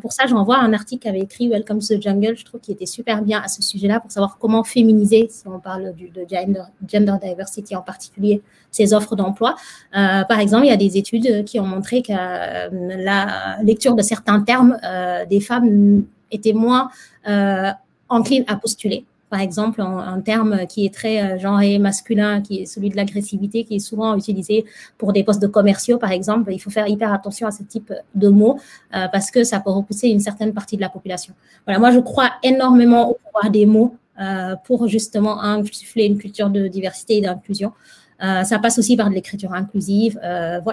pour 0.03 0.13
ça, 0.13 0.27
j'envoie 0.27 0.59
un 0.59 0.75
article 0.75 1.05
qu'avait 1.05 1.21
écrit 1.21 1.49
Welcome 1.49 1.79
to 1.79 1.97
the 1.97 2.03
Jungle, 2.03 2.37
je 2.37 2.45
trouve 2.45 2.61
qu'il 2.61 2.75
était 2.75 2.85
super 2.85 3.23
bien 3.23 3.41
à 3.43 3.49
ce 3.49 3.63
sujet-là 3.63 3.99
pour 3.99 4.13
savoir 4.13 4.37
comment 4.39 4.63
féminiser, 4.63 5.27
si 5.31 5.49
on 5.49 5.59
parle 5.59 5.95
du, 5.95 6.11
de 6.11 6.27
gender, 6.29 6.65
gender, 6.87 7.15
diversity 7.23 7.75
en 7.75 7.81
particulier, 7.81 8.43
ces 8.71 8.93
offres 8.93 9.17
d'emploi. 9.17 9.57
par 9.93 10.39
exemple, 10.39 10.67
il 10.67 10.69
y 10.69 10.73
a 10.73 10.77
des 10.77 10.99
études 10.99 11.45
qui 11.45 11.59
ont 11.59 11.67
montré 11.67 12.03
que 12.03 12.13
la 12.13 13.57
lecture 13.63 13.95
de 13.95 14.03
certains 14.03 14.41
termes 14.43 14.79
des 15.29 15.41
femmes 15.41 16.05
était 16.31 16.53
moins 16.53 16.91
encline 18.09 18.45
à 18.47 18.57
postuler 18.57 19.07
par 19.33 19.41
exemple, 19.41 19.81
un, 19.81 20.21
terme 20.21 20.67
qui 20.67 20.85
est 20.85 20.93
très 20.93 21.23
euh, 21.23 21.39
genré 21.39 21.79
masculin, 21.79 22.43
qui 22.43 22.61
est 22.61 22.67
celui 22.67 22.91
de 22.91 22.97
l'agressivité, 22.97 23.65
qui 23.65 23.77
est 23.77 23.79
souvent 23.79 24.15
utilisé 24.15 24.67
pour 24.99 25.15
des 25.15 25.25
postes 25.25 25.41
de 25.41 25.47
commerciaux, 25.47 25.97
par 25.97 26.13
exemple. 26.13 26.53
Il 26.53 26.59
faut 26.59 26.69
faire 26.69 26.87
hyper 26.87 27.15
attention 27.15 27.47
à 27.47 27.51
ce 27.51 27.63
type 27.63 27.95
de 28.15 28.29
mots 28.29 28.59
euh, 28.95 29.09
parce 29.11 29.31
que 29.31 29.43
ça 29.43 29.59
peut 29.59 29.71
repousser 29.71 30.09
une 30.09 30.21
certaine 30.21 30.53
partie 30.53 30.77
de 30.77 30.83
la 30.83 30.91
population. 30.91 31.33
Voilà, 31.65 31.81
moi, 31.81 31.93
je 31.93 32.01
crois 32.01 32.31
énormément 32.43 33.09
au 33.09 33.17
pouvoir 33.25 33.51
des 33.51 33.65
mots 33.65 33.97
euh, 34.21 34.55
pour 34.67 34.87
justement 34.87 35.43
insuffler 35.43 36.05
une 36.05 36.19
culture 36.19 36.51
de 36.51 36.69
diversité 36.69 37.17
et 37.17 37.23
d'inclusion. 37.23 37.73
ça 38.21 38.59
passe 38.59 38.79
aussi 38.79 38.99
par 38.99 39.09
de 39.09 39.15
l'écriture 39.15 39.55
inclusive. 39.55 40.21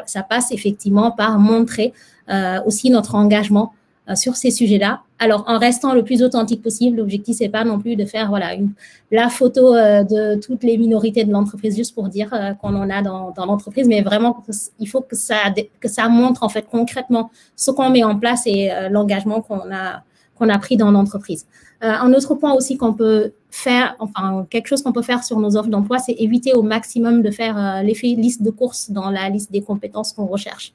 ça 0.06 0.22
passe 0.22 0.52
effectivement 0.52 1.10
par 1.12 1.40
montrer 1.40 1.94
aussi 2.66 2.90
notre 2.90 3.16
engagement 3.16 3.72
euh, 3.72 3.78
sur 4.16 4.36
ces 4.36 4.52
sujets-là. 4.52 5.02
Alors, 5.20 5.44
en 5.48 5.58
restant 5.60 5.94
le 5.94 6.04
plus 6.04 6.24
authentique 6.24 6.62
possible, 6.62 6.98
l'objectif, 6.98 7.38
c'est 7.38 7.50
pas 7.50 7.64
non 7.64 7.80
plus 7.80 7.96
de 7.96 8.06
faire 8.06 8.30
voilà, 8.30 8.54
une, 8.54 8.72
la 9.12 9.30
photo 9.30 9.76
euh, 9.76 10.04
de 10.04 10.40
toutes 10.40 10.64
les 10.64 10.78
minorités 10.78 11.26
de 11.26 11.32
l'entreprise 11.32 11.76
juste 11.76 11.94
pour 11.94 12.08
dire 12.08 12.34
euh, 12.34 12.54
qu'on 12.54 12.76
en 12.76 12.90
a 12.90 13.02
dans, 13.02 13.32
dans 13.32 13.46
l'entreprise, 13.46 13.88
mais 13.88 14.02
vraiment, 14.02 14.44
il 14.80 14.88
faut 14.88 15.02
que 15.02 15.16
ça, 15.16 15.36
que 15.80 15.88
ça 15.88 16.08
montre 16.08 16.44
en 16.44 16.50
fait 16.50 16.66
concrètement 16.70 17.32
ce 17.56 17.72
qu'on 17.72 17.90
met 17.90 18.04
en 18.04 18.18
place 18.18 18.44
et 18.46 18.72
l'engagement 18.90 19.42
qu'on 19.42 19.72
a, 19.72 20.04
qu'on 20.38 20.50
a 20.50 20.58
pris 20.58 20.78
dans 20.78 20.92
l'entreprise. 20.92 21.46
un 21.82 22.14
autre 22.14 22.36
point 22.36 22.54
aussi 22.54 22.78
qu'on 22.78 22.94
peut 22.94 23.34
faire, 23.52 23.96
enfin, 24.00 24.48
quelque 24.50 24.68
chose 24.68 24.82
qu'on 24.82 24.94
peut 24.94 25.02
faire 25.02 25.24
sur 25.24 25.40
nos 25.40 25.58
offres 25.58 25.70
d'emploi, 25.70 26.00
c'est 26.00 26.14
éviter 26.14 26.54
au 26.54 26.62
maximum 26.62 27.22
de 27.22 27.32
faire 27.32 27.84
l'effet 27.84 28.08
liste 28.08 28.42
de 28.42 28.50
courses 28.50 28.92
dans 28.92 29.10
la 29.10 29.30
liste 29.30 29.52
des 29.52 29.62
compétences 29.62 30.14
qu'on 30.14 30.28
recherche 30.28 30.74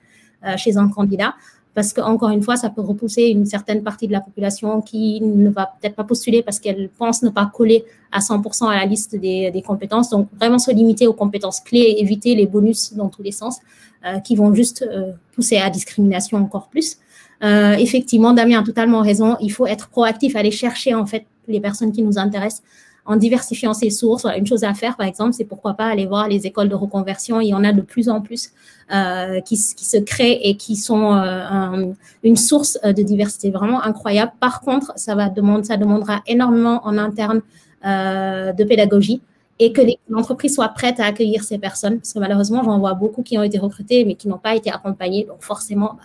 chez 0.57 0.77
un 0.77 0.88
candidat 0.88 1.35
parce 1.74 1.92
qu'encore 1.92 2.30
une 2.30 2.42
fois, 2.42 2.56
ça 2.56 2.70
peut 2.70 2.80
repousser 2.80 3.22
une 3.24 3.46
certaine 3.46 3.82
partie 3.82 4.06
de 4.06 4.12
la 4.12 4.20
population 4.20 4.80
qui 4.80 5.20
ne 5.20 5.50
va 5.50 5.74
peut-être 5.80 5.96
pas 5.96 6.04
postuler 6.04 6.42
parce 6.42 6.60
qu'elle 6.60 6.88
pense 6.88 7.22
ne 7.22 7.30
pas 7.30 7.50
coller 7.52 7.84
à 8.12 8.20
100% 8.20 8.68
à 8.68 8.76
la 8.76 8.84
liste 8.84 9.16
des, 9.16 9.50
des, 9.50 9.62
compétences. 9.62 10.10
Donc, 10.10 10.28
vraiment 10.38 10.60
se 10.60 10.70
limiter 10.70 11.06
aux 11.06 11.12
compétences 11.12 11.60
clés 11.60 11.96
éviter 11.98 12.34
les 12.34 12.46
bonus 12.46 12.94
dans 12.94 13.08
tous 13.08 13.22
les 13.22 13.32
sens 13.32 13.58
euh, 14.06 14.20
qui 14.20 14.37
vont 14.37 14.54
juste 14.54 14.82
euh, 14.82 15.12
pousser 15.34 15.56
à 15.56 15.70
discrimination 15.70 16.38
encore 16.38 16.68
plus. 16.68 16.98
Euh, 17.42 17.72
effectivement, 17.72 18.32
Damien 18.32 18.60
a 18.60 18.62
totalement 18.62 19.00
raison. 19.00 19.37
Il 19.40 19.50
faut 19.50 19.66
être 19.66 19.88
proactif, 19.88 20.37
aller 20.37 20.50
chercher 20.50 20.94
en 20.94 21.06
fait 21.06 21.26
les 21.48 21.60
personnes 21.60 21.90
qui 21.90 22.02
nous 22.02 22.18
intéressent 22.18 22.62
en 23.07 23.17
diversifiant 23.17 23.75
ses 23.75 23.90
sources. 23.90 24.27
Une 24.37 24.47
chose 24.47 24.64
à 24.64 24.75
faire, 24.75 24.97
par 24.97 25.07
exemple, 25.07 25.33
c'est 25.35 25.45
pourquoi 25.45 25.75
pas 25.75 25.87
aller 25.87 26.07
voir 26.07 26.29
les 26.29 26.47
écoles 26.47 26.69
de 26.69 26.75
reconversion. 26.75 27.40
Il 27.40 27.49
y 27.49 27.55
en 27.55 27.64
a 27.64 27.73
de 27.73 27.83
plus 27.83 28.09
en 28.09 28.21
plus 28.21 28.51
euh, 28.93 29.40
qui, 29.40 29.57
qui, 29.57 29.85
se 29.85 29.99
créent 29.99 30.40
et 30.43 30.57
qui 30.57 30.77
sont 30.77 31.14
euh, 31.14 31.93
une 32.23 32.37
source 32.37 32.79
euh, 32.85 32.93
de 32.93 33.03
diversité 33.03 33.51
vraiment 33.51 33.83
incroyable. 33.83 34.33
Par 34.40 34.61
contre, 34.61 34.93
ça 34.97 35.14
va 35.14 35.29
demander, 35.29 35.64
ça 35.64 35.77
demandera 35.77 36.23
énormément 36.27 36.81
en 36.87 36.97
interne 36.97 37.43
euh, 37.85 38.53
de 38.53 38.64
pédagogie 38.64 39.21
et 39.59 39.73
que 39.73 39.83
l'entreprise 40.09 40.55
soit 40.55 40.69
prête 40.69 40.99
à 40.99 41.05
accueillir 41.05 41.45
ces 41.45 41.59
personnes. 41.59 41.99
Parce 41.99 42.14
que 42.14 42.19
malheureusement, 42.19 42.64
j'en 42.64 42.79
vois 42.79 42.95
beaucoup 42.95 43.23
qui 43.23 43.37
ont 43.37 43.43
été 43.43 43.59
recrutés 43.59 44.05
mais 44.05 44.14
qui 44.14 44.29
n'ont 44.29 44.38
pas 44.38 44.57
été 44.57 44.71
accompagnés. 44.71 45.25
Donc 45.29 45.43
forcément, 45.43 45.97
bah, 45.99 46.03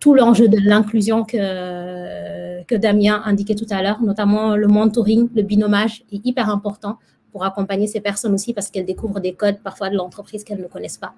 tout 0.00 0.14
l'enjeu 0.14 0.48
de 0.48 0.58
l'inclusion 0.58 1.24
que, 1.24 2.62
que 2.64 2.74
Damien 2.74 3.22
indiquait 3.24 3.54
tout 3.54 3.66
à 3.70 3.82
l'heure, 3.82 4.00
notamment 4.02 4.56
le 4.56 4.66
mentoring, 4.66 5.28
le 5.34 5.42
binomage 5.42 6.04
est 6.12 6.24
hyper 6.24 6.50
important 6.50 6.98
pour 7.32 7.44
accompagner 7.44 7.86
ces 7.86 8.00
personnes 8.00 8.34
aussi 8.34 8.54
parce 8.54 8.70
qu'elles 8.70 8.86
découvrent 8.86 9.20
des 9.20 9.32
codes 9.32 9.58
parfois 9.62 9.90
de 9.90 9.96
l'entreprise 9.96 10.44
qu'elles 10.44 10.60
ne 10.60 10.66
connaissent 10.66 10.98
pas. 10.98 11.14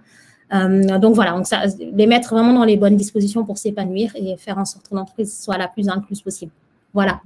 Euh, 0.53 0.99
donc 0.99 1.15
voilà, 1.15 1.33
donc 1.33 1.47
ça, 1.47 1.63
les 1.79 2.07
mettre 2.07 2.35
vraiment 2.35 2.53
dans 2.53 2.65
les 2.65 2.77
bonnes 2.77 2.97
dispositions 2.97 3.45
pour 3.45 3.59
s'épanouir 3.59 4.11
et 4.17 4.37
faire 4.37 4.59
en 4.59 4.65
sorte 4.65 4.89
que 4.89 4.95
l'entreprise 4.95 5.41
soit 5.41 5.59
la 5.59 5.69
plus 5.69 5.89
incluse 5.89 6.23
possible. 6.23 6.53
Voilà. 6.93 7.21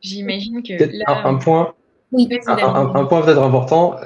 J'imagine 0.00 0.62
que 0.62 0.72
là... 0.72 1.26
un, 1.26 1.34
point. 1.34 1.74
Oui. 2.12 2.28
Un, 2.46 3.04
point 3.04 3.22
peut-être 3.22 3.42
important, 3.42 3.96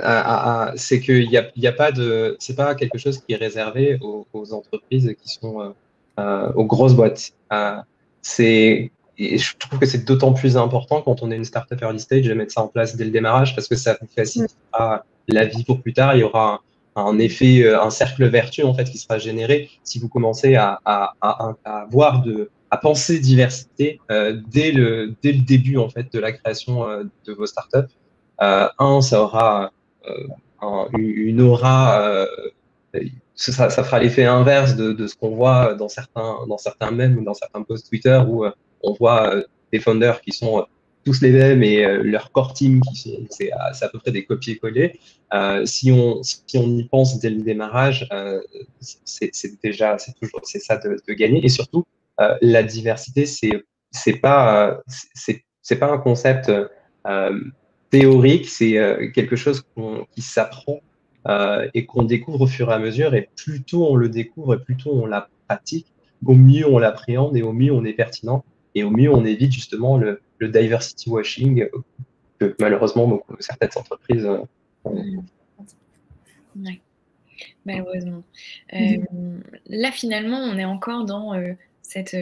c'est 0.74 1.00
qu'il 1.00 1.28
n'y 1.28 1.36
a, 1.36 1.44
y 1.56 1.66
a, 1.66 1.72
pas 1.72 1.92
de, 1.92 2.36
c'est 2.40 2.56
pas 2.56 2.74
quelque 2.74 2.98
chose 2.98 3.18
qui 3.18 3.32
est 3.32 3.36
réservé 3.36 3.98
aux, 4.02 4.26
aux 4.32 4.52
entreprises 4.52 5.14
qui 5.22 5.28
sont 5.28 5.60
euh, 5.60 5.68
euh, 5.68 5.72
aux 6.18 6.64
grosses 6.64 6.94
boîtes. 6.94 7.32
Euh, 7.52 7.76
c'est 8.22 8.90
et 9.16 9.38
je 9.38 9.56
trouve 9.56 9.78
que 9.78 9.86
c'est 9.86 10.04
d'autant 10.04 10.32
plus 10.32 10.56
important 10.56 11.00
quand 11.00 11.22
on 11.22 11.30
est 11.30 11.36
une 11.36 11.44
startup 11.44 11.80
early 11.80 12.00
stage 12.00 12.26
de 12.26 12.34
mettre 12.34 12.52
ça 12.52 12.62
en 12.62 12.68
place 12.68 12.96
dès 12.96 13.04
le 13.04 13.10
démarrage 13.10 13.54
parce 13.54 13.68
que 13.68 13.76
ça 13.76 13.96
facilitera 14.16 15.04
la 15.28 15.44
vie 15.44 15.62
pour 15.62 15.80
plus 15.80 15.92
tard. 15.92 16.16
Il 16.16 16.20
y 16.20 16.22
aura 16.24 16.62
un, 16.96 17.18
effet, 17.18 17.62
euh, 17.62 17.80
un 17.80 17.90
cercle 17.90 18.26
vertueux 18.26 18.66
en 18.66 18.74
fait 18.74 18.84
qui 18.84 18.98
sera 18.98 19.18
généré 19.18 19.70
si 19.84 20.00
vous 20.00 20.08
commencez 20.08 20.56
à, 20.56 20.80
à, 20.84 21.14
à, 21.20 21.54
à 21.64 21.82
avoir 21.82 22.22
de, 22.22 22.50
à 22.70 22.76
penser 22.76 23.20
diversité 23.20 24.00
euh, 24.10 24.40
dès 24.48 24.72
le 24.72 25.14
dès 25.22 25.32
le 25.32 25.42
début 25.42 25.76
en 25.76 25.88
fait 25.88 26.12
de 26.12 26.18
la 26.18 26.32
création 26.32 26.88
euh, 26.88 27.04
de 27.24 27.32
vos 27.32 27.46
startups. 27.46 27.92
Euh, 28.42 28.68
un, 28.80 29.00
ça 29.00 29.22
aura 29.22 29.70
un, 30.60 30.86
une 30.98 31.40
aura 31.40 32.26
ça, 33.34 33.70
ça, 33.70 33.84
fera 33.84 33.98
l'effet 33.98 34.24
inverse 34.24 34.76
de, 34.76 34.92
de 34.92 35.06
ce 35.06 35.16
qu'on 35.16 35.34
voit 35.34 35.74
dans 35.74 35.88
certains, 35.88 36.46
dans 36.48 36.58
certains 36.58 36.90
mèmes 36.90 37.24
dans 37.24 37.34
certains 37.34 37.62
posts 37.62 37.88
Twitter 37.88 38.20
où 38.26 38.44
euh, 38.44 38.50
on 38.82 38.92
voit 38.92 39.34
euh, 39.34 39.42
des 39.72 39.80
founders 39.80 40.20
qui 40.20 40.32
sont 40.32 40.60
euh, 40.60 40.62
tous 41.04 41.20
les 41.20 41.32
mêmes 41.32 41.62
et 41.62 41.84
leur 42.02 42.32
core 42.32 42.54
team 42.54 42.80
qui 42.80 42.96
sont 42.96 43.26
c'est 43.28 43.50
à, 43.52 43.88
peu 43.92 43.98
près 43.98 44.10
des 44.10 44.24
copier-coller. 44.24 44.98
Euh, 45.34 45.66
si 45.66 45.92
on 45.92 46.22
si 46.22 46.56
on 46.56 46.66
y 46.78 46.84
pense 46.84 47.18
dès 47.18 47.28
le 47.28 47.42
démarrage, 47.42 48.08
euh, 48.10 48.40
c'est 48.80 49.62
déjà 49.62 49.98
c'est 49.98 50.14
toujours 50.18 50.40
c'est 50.44 50.60
ça 50.60 50.78
de, 50.78 50.96
de, 51.06 51.12
gagner 51.12 51.44
et 51.44 51.50
surtout 51.50 51.84
la 52.40 52.62
diversité 52.62 53.26
c'est 53.26 53.64
c'est 53.90 54.14
pas 54.14 54.82
c'est 55.14 55.76
pas 55.76 55.90
un 55.92 55.98
concept 55.98 56.50
théorique, 57.90 58.48
c'est 58.48 59.10
quelque 59.14 59.36
chose 59.36 59.62
qui 60.14 60.22
s'apprend 60.22 60.80
et 61.28 61.86
qu'on 61.86 62.02
découvre 62.02 62.42
au 62.42 62.46
fur 62.46 62.70
et 62.70 62.74
à 62.74 62.78
mesure. 62.78 63.14
Et 63.14 63.28
plus 63.36 63.62
tôt 63.62 63.86
on 63.88 63.96
le 63.96 64.08
découvre 64.08 64.54
et 64.54 64.58
plus 64.58 64.76
tôt 64.76 64.92
on 64.92 65.06
la 65.06 65.28
pratique, 65.48 65.86
au 66.24 66.34
mieux 66.34 66.66
on 66.68 66.78
l'appréhende 66.78 67.36
et 67.36 67.42
au 67.42 67.52
mieux 67.52 67.72
on 67.72 67.84
est 67.84 67.92
pertinent 67.92 68.44
et 68.74 68.84
au 68.84 68.90
mieux 68.90 69.10
on 69.10 69.24
évite 69.24 69.52
justement 69.52 69.98
le, 69.98 70.20
diversity 70.40 71.08
washing 71.08 71.66
que 72.38 72.54
malheureusement 72.60 73.08
beaucoup, 73.08 73.34
certaines 73.40 73.70
entreprises 73.76 74.26
ont. 74.26 74.46
Malheureusement. 77.64 78.22
Mmh. 78.74 79.38
là, 79.68 79.90
finalement, 79.90 80.36
on 80.36 80.58
est 80.58 80.66
encore 80.66 81.06
dans 81.06 81.32
cette 81.80 82.14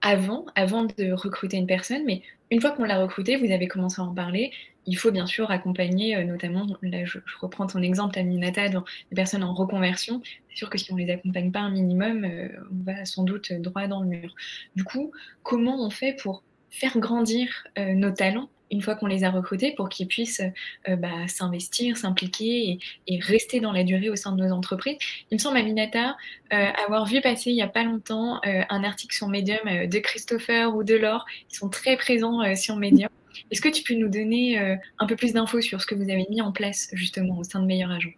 avant, 0.00 0.46
avant 0.54 0.84
de 0.84 1.12
recruter 1.12 1.56
une 1.56 1.66
personne, 1.66 2.04
mais 2.04 2.22
une 2.50 2.60
fois 2.60 2.70
qu'on 2.70 2.84
l'a 2.84 3.00
recruté, 3.00 3.36
vous 3.36 3.52
avez 3.52 3.68
commencé 3.68 4.00
à 4.00 4.04
en 4.04 4.14
parler, 4.14 4.52
il 4.88 4.96
faut 4.96 5.10
bien 5.10 5.26
sûr 5.26 5.50
accompagner, 5.50 6.16
euh, 6.16 6.24
notamment, 6.24 6.66
là 6.82 7.04
je, 7.04 7.18
reprends 7.40 7.66
ton 7.66 7.82
exemple, 7.82 8.18
Aminata, 8.18 8.68
dans 8.70 8.84
les 9.10 9.14
personnes 9.14 9.44
en 9.44 9.54
reconversion. 9.54 10.22
C'est 10.48 10.56
sûr 10.56 10.70
que 10.70 10.78
si 10.78 10.90
on 10.92 10.96
ne 10.96 11.02
les 11.02 11.12
accompagne 11.12 11.52
pas 11.52 11.60
un 11.60 11.70
minimum, 11.70 12.24
euh, 12.24 12.48
on 12.72 12.84
va 12.84 13.04
sans 13.04 13.22
doute 13.22 13.52
droit 13.52 13.86
dans 13.86 14.00
le 14.00 14.08
mur. 14.08 14.34
Du 14.76 14.84
coup, 14.84 15.12
comment 15.42 15.84
on 15.84 15.90
fait 15.90 16.14
pour 16.14 16.42
faire 16.70 16.98
grandir 16.98 17.48
euh, 17.78 17.92
nos 17.92 18.10
talents 18.10 18.48
une 18.70 18.82
fois 18.82 18.94
qu'on 18.94 19.06
les 19.06 19.24
a 19.24 19.30
recrutés 19.30 19.72
pour 19.74 19.88
qu'ils 19.88 20.06
puissent 20.06 20.42
bah, 20.86 21.26
s'investir, 21.26 21.96
s'impliquer 21.96 22.78
et, 23.06 23.18
rester 23.18 23.60
dans 23.60 23.72
la 23.72 23.82
durée 23.82 24.10
au 24.10 24.16
sein 24.16 24.32
de 24.32 24.44
nos 24.44 24.52
entreprises? 24.52 24.98
Il 25.30 25.36
me 25.36 25.38
semble, 25.38 25.56
Aminata, 25.56 26.18
avoir 26.50 27.06
vu 27.06 27.22
passer 27.22 27.48
il 27.48 27.54
n'y 27.54 27.62
a 27.62 27.68
pas 27.68 27.82
longtemps 27.82 28.42
un 28.44 28.84
article 28.84 29.16
sur 29.16 29.28
Medium 29.28 29.88
de 29.88 29.98
Christopher 30.00 30.76
ou 30.76 30.84
de 30.84 30.96
Laure. 30.96 31.24
Ils 31.50 31.56
sont 31.56 31.70
très 31.70 31.96
présents 31.96 32.54
sur 32.56 32.76
Medium. 32.76 33.08
Est-ce 33.50 33.60
que 33.60 33.68
tu 33.68 33.82
peux 33.82 33.94
nous 33.94 34.08
donner 34.08 34.58
un 34.98 35.06
peu 35.06 35.16
plus 35.16 35.32
d'infos 35.32 35.60
sur 35.60 35.80
ce 35.80 35.86
que 35.86 35.94
vous 35.94 36.02
avez 36.02 36.26
mis 36.30 36.40
en 36.40 36.52
place 36.52 36.88
justement 36.92 37.38
au 37.38 37.44
sein 37.44 37.60
de 37.60 37.66
Meilleur 37.66 37.90
Agent? 37.90 38.10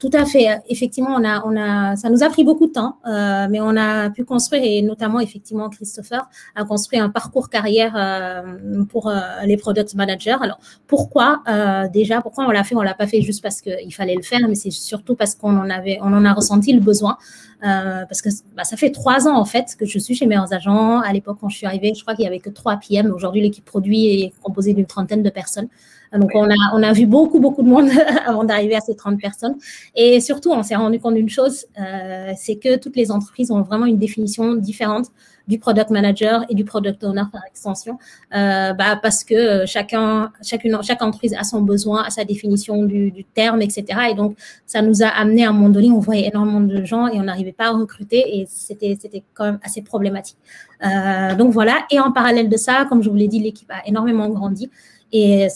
Tout 0.00 0.10
à 0.12 0.26
fait. 0.26 0.48
Effectivement, 0.68 1.16
on 1.16 1.56
a, 1.56 1.96
ça 1.96 2.10
nous 2.10 2.22
a 2.22 2.28
pris 2.28 2.44
beaucoup 2.44 2.66
de 2.66 2.72
temps, 2.72 2.98
euh, 3.06 3.46
mais 3.48 3.60
on 3.62 3.74
a 3.74 4.10
pu 4.10 4.24
construire, 4.24 4.62
et 4.62 4.82
notamment, 4.82 5.18
effectivement, 5.18 5.70
Christopher 5.70 6.28
a 6.56 6.64
construit 6.64 6.98
un 6.98 7.08
parcours 7.08 7.48
carrière 7.48 7.94
euh, 7.96 8.84
pour 8.84 9.08
euh, 9.08 9.20
les 9.46 9.56
product 9.56 9.94
managers. 9.94 10.36
Alors, 10.42 10.58
pourquoi 10.88 11.42
déjà, 11.90 12.20
pourquoi 12.20 12.46
on 12.46 12.50
l'a 12.50 12.64
fait? 12.64 12.74
On 12.74 12.82
l'a 12.82 12.92
pas 12.92 13.06
fait 13.06 13.22
juste 13.22 13.42
parce 13.42 13.62
qu'il 13.62 13.94
fallait 13.94 14.16
le 14.16 14.22
faire, 14.22 14.40
mais 14.46 14.56
c'est 14.56 14.70
surtout 14.70 15.14
parce 15.14 15.36
qu'on 15.36 15.56
en 15.56 15.70
en 15.70 16.24
a 16.24 16.32
ressenti 16.34 16.72
le 16.72 16.80
besoin. 16.80 17.16
Parce 17.64 18.20
que 18.20 18.28
bah, 18.54 18.64
ça 18.64 18.76
fait 18.76 18.90
trois 18.90 19.26
ans 19.26 19.38
en 19.38 19.44
fait 19.44 19.74
que 19.78 19.86
je 19.86 19.98
suis 19.98 20.14
chez 20.14 20.26
Meilleurs 20.26 20.52
Agents. 20.52 21.00
À 21.00 21.12
l'époque, 21.12 21.38
quand 21.40 21.48
je 21.48 21.56
suis 21.56 21.66
arrivée, 21.66 21.92
je 21.94 22.02
crois 22.02 22.14
qu'il 22.14 22.24
y 22.24 22.28
avait 22.28 22.38
que 22.38 22.50
trois 22.50 22.76
PM. 22.76 23.10
Aujourd'hui, 23.10 23.40
l'équipe 23.40 23.64
produit 23.64 24.22
est 24.22 24.32
composée 24.42 24.74
d'une 24.74 24.86
trentaine 24.86 25.22
de 25.22 25.30
personnes. 25.30 25.68
Donc, 26.12 26.30
on 26.34 26.44
a, 26.44 26.54
on 26.74 26.82
a 26.82 26.92
vu 26.92 27.06
beaucoup, 27.06 27.40
beaucoup 27.40 27.62
de 27.62 27.68
monde 27.68 27.88
avant 28.26 28.44
d'arriver 28.44 28.76
à 28.76 28.80
ces 28.80 28.94
30 28.94 29.20
personnes. 29.20 29.56
Et 29.96 30.20
surtout, 30.20 30.52
on 30.52 30.62
s'est 30.62 30.76
rendu 30.76 31.00
compte 31.00 31.14
d'une 31.14 31.28
chose, 31.28 31.66
euh, 31.80 32.32
c'est 32.36 32.56
que 32.56 32.76
toutes 32.76 32.96
les 32.96 33.10
entreprises 33.10 33.50
ont 33.50 33.62
vraiment 33.62 33.86
une 33.86 33.98
définition 33.98 34.54
différente 34.54 35.06
du 35.46 35.58
product 35.58 35.90
manager 35.90 36.44
et 36.48 36.54
du 36.54 36.64
product 36.64 37.04
owner 37.04 37.24
par 37.30 37.42
extension, 37.46 37.98
euh, 38.34 38.72
bah, 38.72 38.98
parce 39.02 39.24
que 39.24 39.66
chacun, 39.66 40.32
chacune, 40.42 40.78
chaque 40.82 41.02
entreprise 41.02 41.34
a 41.38 41.44
son 41.44 41.60
besoin, 41.60 42.02
a 42.02 42.10
sa 42.10 42.24
définition 42.24 42.82
du, 42.82 43.10
du, 43.10 43.24
terme, 43.24 43.60
etc. 43.60 43.84
Et 44.10 44.14
donc, 44.14 44.36
ça 44.66 44.80
nous 44.80 45.02
a 45.02 45.08
amené 45.08 45.44
à 45.44 45.50
un 45.50 45.52
moment 45.52 45.68
donné, 45.68 45.90
on 45.90 45.98
voyait 45.98 46.28
énormément 46.28 46.60
de 46.60 46.84
gens 46.84 47.08
et 47.08 47.18
on 47.18 47.24
n'arrivait 47.24 47.52
pas 47.52 47.66
à 47.66 47.72
recruter 47.72 48.38
et 48.38 48.46
c'était, 48.48 48.96
quand 49.34 49.44
même 49.44 49.58
assez 49.62 49.82
problématique. 49.82 50.38
Euh, 50.84 51.34
donc 51.34 51.52
voilà. 51.52 51.84
Et 51.90 52.00
en 52.00 52.12
parallèle 52.12 52.48
de 52.48 52.56
ça, 52.56 52.86
comme 52.88 53.02
je 53.02 53.10
vous 53.10 53.16
l'ai 53.16 53.28
dit, 53.28 53.40
l'équipe 53.40 53.70
a 53.70 53.86
énormément 53.86 54.28
grandi 54.28 54.70
et 55.12 55.48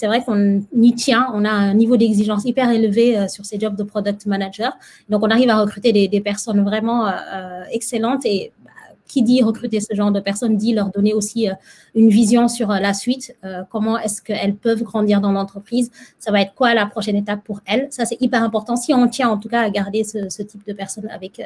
c'est 0.00 0.06
vrai 0.06 0.22
qu'on 0.24 0.62
y 0.74 0.94
tient. 0.94 1.28
On 1.34 1.44
a 1.44 1.50
un 1.50 1.74
niveau 1.74 1.98
d'exigence 1.98 2.46
hyper 2.46 2.70
élevé 2.70 3.18
euh, 3.18 3.28
sur 3.28 3.44
ces 3.44 3.60
jobs 3.60 3.76
de 3.76 3.82
product 3.82 4.24
manager. 4.24 4.72
Donc, 5.10 5.22
on 5.22 5.28
arrive 5.28 5.50
à 5.50 5.60
recruter 5.60 5.92
des, 5.92 6.20
personnes 6.20 6.64
vraiment 6.64 7.06
euh, 7.06 7.62
excellentes 7.70 8.24
et 8.24 8.50
qui 9.10 9.22
dit 9.22 9.42
recruter 9.42 9.80
ce 9.80 9.94
genre 9.94 10.12
de 10.12 10.20
personnes 10.20 10.56
dit 10.56 10.72
leur 10.72 10.90
donner 10.90 11.14
aussi 11.14 11.48
une 11.94 12.08
vision 12.08 12.48
sur 12.48 12.68
la 12.68 12.94
suite, 12.94 13.36
comment 13.70 13.98
est-ce 13.98 14.22
qu'elles 14.22 14.54
peuvent 14.54 14.82
grandir 14.82 15.20
dans 15.20 15.32
l'entreprise, 15.32 15.90
ça 16.18 16.30
va 16.30 16.40
être 16.40 16.54
quoi 16.54 16.74
la 16.74 16.86
prochaine 16.86 17.16
étape 17.16 17.42
pour 17.44 17.60
elles. 17.66 17.88
Ça, 17.90 18.04
c'est 18.04 18.20
hyper 18.20 18.42
important 18.42 18.76
si 18.76 18.94
on 18.94 19.08
tient 19.08 19.28
en 19.28 19.38
tout 19.38 19.48
cas 19.48 19.62
à 19.62 19.70
garder 19.70 20.04
ce, 20.04 20.28
ce 20.28 20.42
type 20.42 20.66
de 20.66 20.72
personnes 20.72 21.08
avec, 21.08 21.40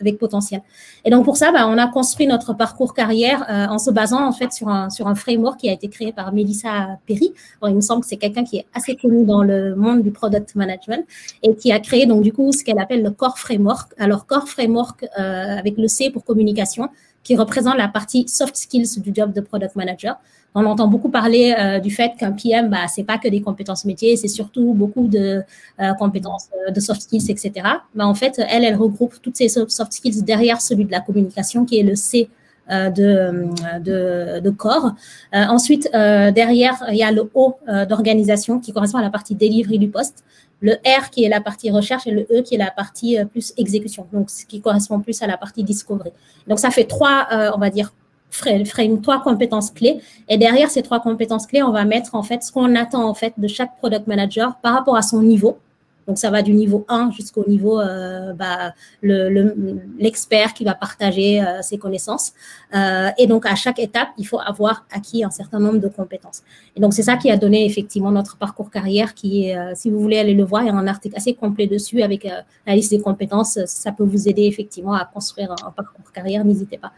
avec 0.00 0.18
potentiel. 0.18 0.62
Et 1.04 1.10
donc 1.10 1.24
pour 1.24 1.36
ça, 1.36 1.52
bah, 1.52 1.66
on 1.68 1.78
a 1.78 1.86
construit 1.88 2.26
notre 2.26 2.54
parcours 2.54 2.94
carrière 2.94 3.44
euh, 3.50 3.66
en 3.66 3.78
se 3.78 3.90
basant 3.90 4.26
en 4.26 4.32
fait 4.32 4.52
sur 4.52 4.68
un, 4.68 4.90
sur 4.90 5.06
un 5.06 5.14
framework 5.14 5.60
qui 5.60 5.68
a 5.68 5.72
été 5.72 5.88
créé 5.88 6.12
par 6.12 6.32
Melissa 6.32 6.98
Perry. 7.06 7.32
Bon, 7.60 7.68
il 7.68 7.74
me 7.74 7.80
semble 7.80 8.02
que 8.02 8.08
c'est 8.08 8.16
quelqu'un 8.16 8.44
qui 8.44 8.58
est 8.58 8.66
assez 8.74 8.96
connu 8.96 9.24
dans 9.24 9.42
le 9.42 9.74
monde 9.74 10.02
du 10.02 10.10
product 10.10 10.54
management 10.54 11.04
et 11.42 11.54
qui 11.54 11.72
a 11.72 11.80
créé 11.80 12.06
donc 12.06 12.22
du 12.22 12.32
coup 12.32 12.52
ce 12.52 12.64
qu'elle 12.64 12.78
appelle 12.78 13.02
le 13.02 13.10
Core 13.10 13.38
Framework. 13.38 13.92
Alors 13.98 14.26
Core 14.26 14.48
Framework 14.48 15.04
euh, 15.18 15.58
avec 15.58 15.76
le 15.76 15.88
C 15.88 16.10
pour 16.10 16.24
communication 16.24 16.88
qui 17.22 17.36
représente 17.36 17.76
la 17.76 17.88
partie 17.88 18.26
soft 18.28 18.56
skills 18.56 19.00
du 19.00 19.12
job 19.14 19.32
de 19.32 19.40
product 19.40 19.76
manager. 19.76 20.16
On 20.54 20.64
entend 20.64 20.88
beaucoup 20.88 21.10
parler 21.10 21.54
euh, 21.58 21.78
du 21.78 21.90
fait 21.90 22.12
qu'un 22.18 22.32
PM, 22.32 22.70
bah, 22.70 22.88
c'est 22.88 23.04
pas 23.04 23.18
que 23.18 23.28
des 23.28 23.40
compétences 23.40 23.84
métiers, 23.84 24.16
c'est 24.16 24.28
surtout 24.28 24.72
beaucoup 24.74 25.06
de 25.06 25.42
euh, 25.80 25.92
compétences 25.94 26.48
euh, 26.66 26.70
de 26.70 26.80
soft 26.80 27.02
skills, 27.02 27.30
etc. 27.30 27.52
Bah, 27.94 28.06
en 28.06 28.14
fait, 28.14 28.40
elle, 28.48 28.64
elle 28.64 28.76
regroupe 28.76 29.14
toutes 29.22 29.36
ces 29.36 29.48
soft 29.48 29.92
skills 29.92 30.22
derrière 30.22 30.60
celui 30.60 30.84
de 30.84 30.90
la 30.90 31.00
communication, 31.00 31.64
qui 31.64 31.78
est 31.78 31.82
le 31.82 31.94
C 31.94 32.28
de, 32.70 33.48
de, 33.80 34.40
de, 34.40 34.50
corps. 34.50 34.92
ensuite, 35.32 35.88
derrière, 35.90 36.76
il 36.90 36.96
y 36.96 37.02
a 37.02 37.10
le 37.10 37.30
O 37.32 37.56
d'organisation 37.88 38.60
qui 38.60 38.74
correspond 38.74 38.98
à 38.98 39.02
la 39.02 39.08
partie 39.08 39.34
delivery 39.34 39.78
du 39.78 39.88
poste, 39.88 40.22
le 40.60 40.74
R 40.84 41.08
qui 41.08 41.24
est 41.24 41.30
la 41.30 41.40
partie 41.40 41.70
recherche 41.70 42.06
et 42.06 42.10
le 42.10 42.26
E 42.30 42.42
qui 42.42 42.56
est 42.56 42.58
la 42.58 42.70
partie 42.70 43.16
plus 43.32 43.54
exécution, 43.56 44.06
donc 44.12 44.28
ce 44.28 44.44
qui 44.44 44.60
correspond 44.60 45.00
plus 45.00 45.22
à 45.22 45.26
la 45.26 45.38
partie 45.38 45.64
discovery. 45.64 46.10
Donc 46.46 46.58
ça 46.58 46.68
fait 46.68 46.84
trois, 46.84 47.26
on 47.54 47.58
va 47.58 47.70
dire, 47.70 47.90
frame 48.30 49.00
trois 49.00 49.22
compétences 49.22 49.70
clés. 49.70 50.00
Et 50.28 50.38
derrière 50.38 50.70
ces 50.70 50.82
trois 50.82 51.00
compétences 51.00 51.46
clés, 51.46 51.62
on 51.62 51.72
va 51.72 51.84
mettre 51.84 52.14
en 52.14 52.22
fait 52.22 52.42
ce 52.42 52.52
qu'on 52.52 52.74
attend 52.74 53.08
en 53.08 53.14
fait 53.14 53.34
de 53.36 53.48
chaque 53.48 53.76
product 53.78 54.06
manager 54.06 54.56
par 54.62 54.74
rapport 54.74 54.96
à 54.96 55.02
son 55.02 55.22
niveau. 55.22 55.58
Donc, 56.08 56.16
ça 56.16 56.30
va 56.30 56.40
du 56.40 56.54
niveau 56.54 56.86
1 56.88 57.10
jusqu'au 57.10 57.46
niveau, 57.46 57.78
euh, 57.78 58.32
bah, 58.32 58.72
l'expert 59.02 60.48
le, 60.48 60.52
qui 60.54 60.64
va 60.64 60.74
partager 60.74 61.42
euh, 61.42 61.60
ses 61.60 61.76
connaissances. 61.76 62.32
Euh, 62.74 63.10
et 63.18 63.26
donc, 63.26 63.44
à 63.44 63.54
chaque 63.54 63.78
étape, 63.78 64.08
il 64.16 64.26
faut 64.26 64.40
avoir 64.40 64.86
acquis 64.90 65.22
un 65.22 65.30
certain 65.30 65.60
nombre 65.60 65.80
de 65.80 65.88
compétences. 65.88 66.42
Et 66.74 66.80
donc, 66.80 66.94
c'est 66.94 67.02
ça 67.02 67.18
qui 67.18 67.30
a 67.30 67.36
donné 67.36 67.66
effectivement 67.66 68.10
notre 68.10 68.38
parcours 68.38 68.70
carrière 68.70 69.12
qui 69.12 69.50
est, 69.50 69.74
si 69.74 69.90
vous 69.90 70.00
voulez 70.00 70.18
aller 70.18 70.32
le 70.32 70.44
voir, 70.44 70.62
il 70.62 70.68
y 70.68 70.70
a 70.70 70.74
un 70.74 70.86
article 70.86 71.14
assez 71.14 71.34
complet 71.34 71.66
dessus 71.66 72.00
avec 72.00 72.26
la 72.66 72.74
liste 72.74 72.90
des 72.90 73.02
compétences. 73.02 73.58
Ça 73.66 73.92
peut 73.92 74.04
vous 74.04 74.28
aider 74.28 74.44
effectivement 74.44 74.94
à 74.94 75.04
construire 75.04 75.52
un 75.52 75.70
parcours 75.72 76.10
carrière, 76.10 76.42
n'hésitez 76.42 76.78
pas. 76.78 76.92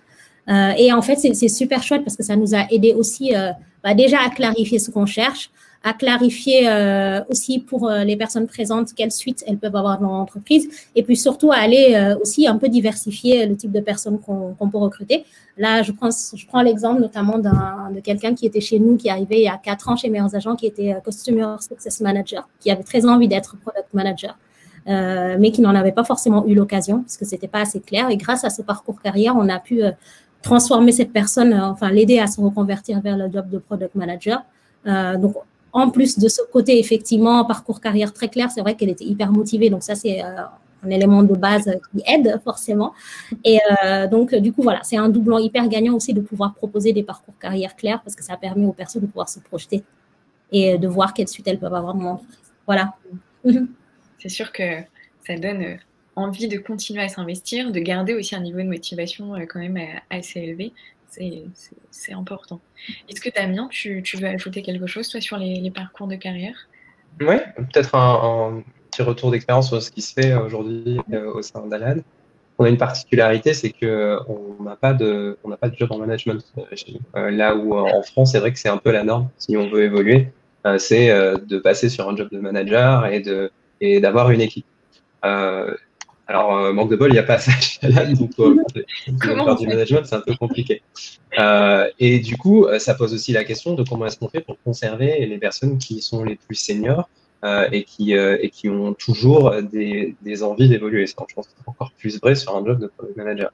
Euh, 0.48 0.72
et 0.76 0.92
en 0.92 1.02
fait, 1.02 1.16
c'est 1.16 1.48
super 1.48 1.82
chouette 1.82 2.02
parce 2.04 2.16
que 2.16 2.22
ça 2.22 2.36
nous 2.36 2.54
a 2.54 2.66
aidé 2.70 2.94
aussi 2.94 3.34
euh, 3.34 3.50
bah, 3.84 3.94
déjà 3.94 4.18
à 4.24 4.30
clarifier 4.30 4.78
ce 4.78 4.90
qu'on 4.90 5.06
cherche, 5.06 5.50
à 5.82 5.92
clarifier 5.94 6.68
euh, 6.68 7.22
aussi 7.30 7.58
pour 7.58 7.88
les 7.88 8.16
personnes 8.16 8.46
présentes 8.46 8.92
quelles 8.94 9.12
suites 9.12 9.42
elles 9.46 9.56
peuvent 9.56 9.76
avoir 9.76 9.98
dans 9.98 10.08
l'entreprise, 10.08 10.68
et 10.94 11.02
puis 11.02 11.16
surtout 11.16 11.52
à 11.52 11.56
aller 11.56 12.14
aussi 12.20 12.46
un 12.46 12.58
peu 12.58 12.68
diversifier 12.68 13.46
le 13.46 13.56
type 13.56 13.72
de 13.72 13.80
personnes 13.80 14.18
qu'on 14.18 14.70
peut 14.70 14.78
recruter. 14.78 15.24
Là, 15.56 15.82
je 15.82 15.92
prends, 15.92 16.10
je 16.10 16.46
prends 16.46 16.60
l'exemple 16.60 17.00
notamment 17.00 17.38
de 17.38 18.00
quelqu'un 18.00 18.34
qui 18.34 18.44
était 18.44 18.60
chez 18.60 18.78
nous, 18.78 18.96
qui 18.96 19.08
arrivé 19.08 19.38
il 19.38 19.44
y 19.44 19.48
a 19.48 19.56
quatre 19.56 19.88
ans 19.88 19.96
chez 19.96 20.10
Meilleurs 20.10 20.34
Agents, 20.34 20.56
qui 20.56 20.66
était 20.66 20.94
Customer 21.02 21.56
Success 21.60 22.00
Manager, 22.00 22.46
qui 22.60 22.70
avait 22.70 22.82
très 22.82 23.06
envie 23.06 23.28
d'être 23.28 23.56
Product 23.56 23.88
Manager. 23.94 24.36
mais 24.86 25.50
qui 25.50 25.62
n'en 25.62 25.74
avait 25.74 25.92
pas 25.92 26.04
forcément 26.04 26.46
eu 26.46 26.54
l'occasion 26.54 27.00
parce 27.00 27.16
que 27.16 27.24
c'était 27.24 27.48
pas 27.48 27.60
assez 27.60 27.80
clair. 27.80 28.10
Et 28.10 28.18
grâce 28.18 28.44
à 28.44 28.50
ce 28.50 28.60
parcours 28.60 29.00
carrière, 29.00 29.34
on 29.34 29.48
a 29.48 29.60
pu 29.60 29.82
transformer 30.42 30.92
cette 30.92 31.12
personne, 31.12 31.52
euh, 31.52 31.66
enfin 31.66 31.90
l'aider 31.90 32.18
à 32.18 32.26
se 32.26 32.40
reconvertir 32.40 33.00
vers 33.00 33.16
le 33.16 33.30
job 33.30 33.48
de 33.50 33.58
product 33.58 33.94
manager. 33.94 34.42
Euh, 34.86 35.16
donc, 35.16 35.34
en 35.72 35.90
plus 35.90 36.18
de 36.18 36.28
ce 36.28 36.40
côté, 36.52 36.78
effectivement, 36.78 37.44
parcours 37.44 37.80
carrière 37.80 38.12
très 38.12 38.28
clair, 38.28 38.50
c'est 38.50 38.60
vrai 38.60 38.74
qu'elle 38.74 38.88
était 38.88 39.04
hyper 39.04 39.30
motivée. 39.30 39.70
Donc, 39.70 39.82
ça, 39.82 39.94
c'est 39.94 40.24
euh, 40.24 40.42
un 40.82 40.90
élément 40.90 41.22
de 41.22 41.34
base 41.34 41.70
qui 41.92 42.02
aide 42.06 42.40
forcément. 42.42 42.92
Et 43.44 43.58
donc, 44.10 44.34
du 44.34 44.50
coup, 44.50 44.62
voilà, 44.62 44.80
c'est 44.82 44.96
un 44.96 45.10
doublon 45.10 45.38
hyper 45.38 45.68
gagnant 45.68 45.94
aussi 45.94 46.14
de 46.14 46.22
pouvoir 46.22 46.54
proposer 46.54 46.94
des 46.94 47.02
parcours 47.02 47.34
carrière 47.38 47.76
clairs 47.76 48.00
parce 48.02 48.16
que 48.16 48.24
ça 48.24 48.38
permet 48.38 48.64
aux 48.64 48.72
personnes 48.72 49.02
de 49.02 49.06
pouvoir 49.06 49.28
se 49.28 49.40
projeter 49.40 49.84
et 50.50 50.78
de 50.78 50.88
voir 50.88 51.12
quelles 51.12 51.28
suites 51.28 51.46
elles 51.48 51.58
peuvent 51.58 51.74
avoir 51.74 51.94
dans 51.94 52.04
l'entreprise. 52.04 52.50
Voilà. 52.66 52.94
C'est 54.18 54.30
sûr 54.30 54.50
que 54.52 54.80
ça 55.26 55.36
donne 55.36 55.78
envie 56.20 56.48
de 56.48 56.58
continuer 56.58 57.02
à 57.02 57.08
s'investir, 57.08 57.72
de 57.72 57.80
garder 57.80 58.14
aussi 58.14 58.34
un 58.34 58.40
niveau 58.40 58.58
de 58.58 58.68
motivation 58.68 59.34
euh, 59.34 59.46
quand 59.48 59.58
même 59.58 59.76
euh, 59.76 59.98
assez 60.10 60.40
élevé. 60.40 60.72
C'est 61.90 62.12
important. 62.12 62.60
Est-ce 63.08 63.20
que 63.20 63.30
Damien, 63.34 63.66
tu, 63.68 64.00
veux 64.16 64.28
ajouter 64.28 64.62
quelque 64.62 64.86
chose, 64.86 65.08
toi, 65.08 65.20
sur 65.20 65.38
les, 65.38 65.70
parcours 65.72 66.06
de 66.06 66.14
carrière? 66.14 66.54
Oui, 67.20 67.34
peut-être 67.56 67.96
un, 67.96 68.62
petit 68.90 69.02
retour 69.02 69.32
d'expérience 69.32 69.68
sur 69.68 69.82
ce 69.82 69.90
qui 69.90 70.02
se 70.02 70.12
fait 70.12 70.34
aujourd'hui 70.34 71.00
euh, 71.12 71.32
au 71.32 71.42
sein 71.42 71.66
d'Alan. 71.66 71.96
On 72.58 72.64
a 72.64 72.68
une 72.68 72.78
particularité, 72.78 73.54
c'est 73.54 73.72
qu'on 73.72 74.62
n'a 74.62 74.76
pas 74.76 74.92
de, 74.92 75.36
pas 75.60 75.68
de 75.68 75.76
job 75.76 75.90
en 75.90 75.98
management 75.98 76.44
là 77.14 77.56
où 77.56 77.74
en 77.74 78.02
France, 78.02 78.32
c'est 78.32 78.38
vrai 78.38 78.52
que 78.52 78.58
c'est 78.58 78.68
un 78.68 78.76
peu 78.76 78.92
la 78.92 79.02
norme 79.02 79.30
si 79.38 79.56
on 79.56 79.68
veut 79.70 79.82
évoluer, 79.82 80.28
c'est 80.76 81.08
de 81.08 81.58
passer 81.58 81.88
sur 81.88 82.06
un 82.08 82.14
job 82.14 82.28
de 82.30 82.38
manager 82.38 83.06
et 83.06 83.20
de 83.20 83.50
et 83.80 84.00
d'avoir 84.00 84.30
une 84.30 84.42
équipe. 84.42 84.66
Alors, 86.30 86.72
manque 86.72 86.90
de 86.90 86.96
bol, 86.96 87.10
il 87.10 87.14
n'y 87.14 87.18
a 87.18 87.24
pas 87.24 87.38
ça 87.38 87.52
donc 87.82 88.34
faire 88.34 89.56
du 89.56 89.66
management, 89.66 90.06
c'est 90.06 90.14
un 90.14 90.20
peu 90.20 90.34
compliqué. 90.36 90.82
et 91.98 92.18
du 92.20 92.36
coup, 92.36 92.66
ça 92.78 92.94
pose 92.94 93.12
aussi 93.12 93.32
la 93.32 93.44
question 93.44 93.74
de 93.74 93.82
comment 93.82 94.06
est-ce 94.06 94.18
qu'on 94.18 94.28
fait 94.28 94.40
pour 94.40 94.56
conserver 94.64 95.26
les 95.26 95.38
personnes 95.38 95.78
qui 95.78 96.00
sont 96.00 96.24
les 96.24 96.36
plus 96.36 96.54
seniors 96.54 97.08
euh, 97.42 97.66
et, 97.72 97.84
qui, 97.84 98.14
euh, 98.14 98.36
et 98.42 98.50
qui 98.50 98.68
ont 98.68 98.92
toujours 98.92 99.62
des, 99.62 100.14
des 100.20 100.42
envies 100.42 100.68
d'évoluer. 100.68 101.06
Je 101.06 101.14
pense 101.14 101.32
que 101.32 101.52
c'est 101.56 101.68
encore 101.68 101.90
plus 101.96 102.20
vrai 102.20 102.34
sur 102.34 102.54
un 102.54 102.62
job 102.62 102.78
de 102.78 102.86
product 102.86 103.16
manager. 103.16 103.50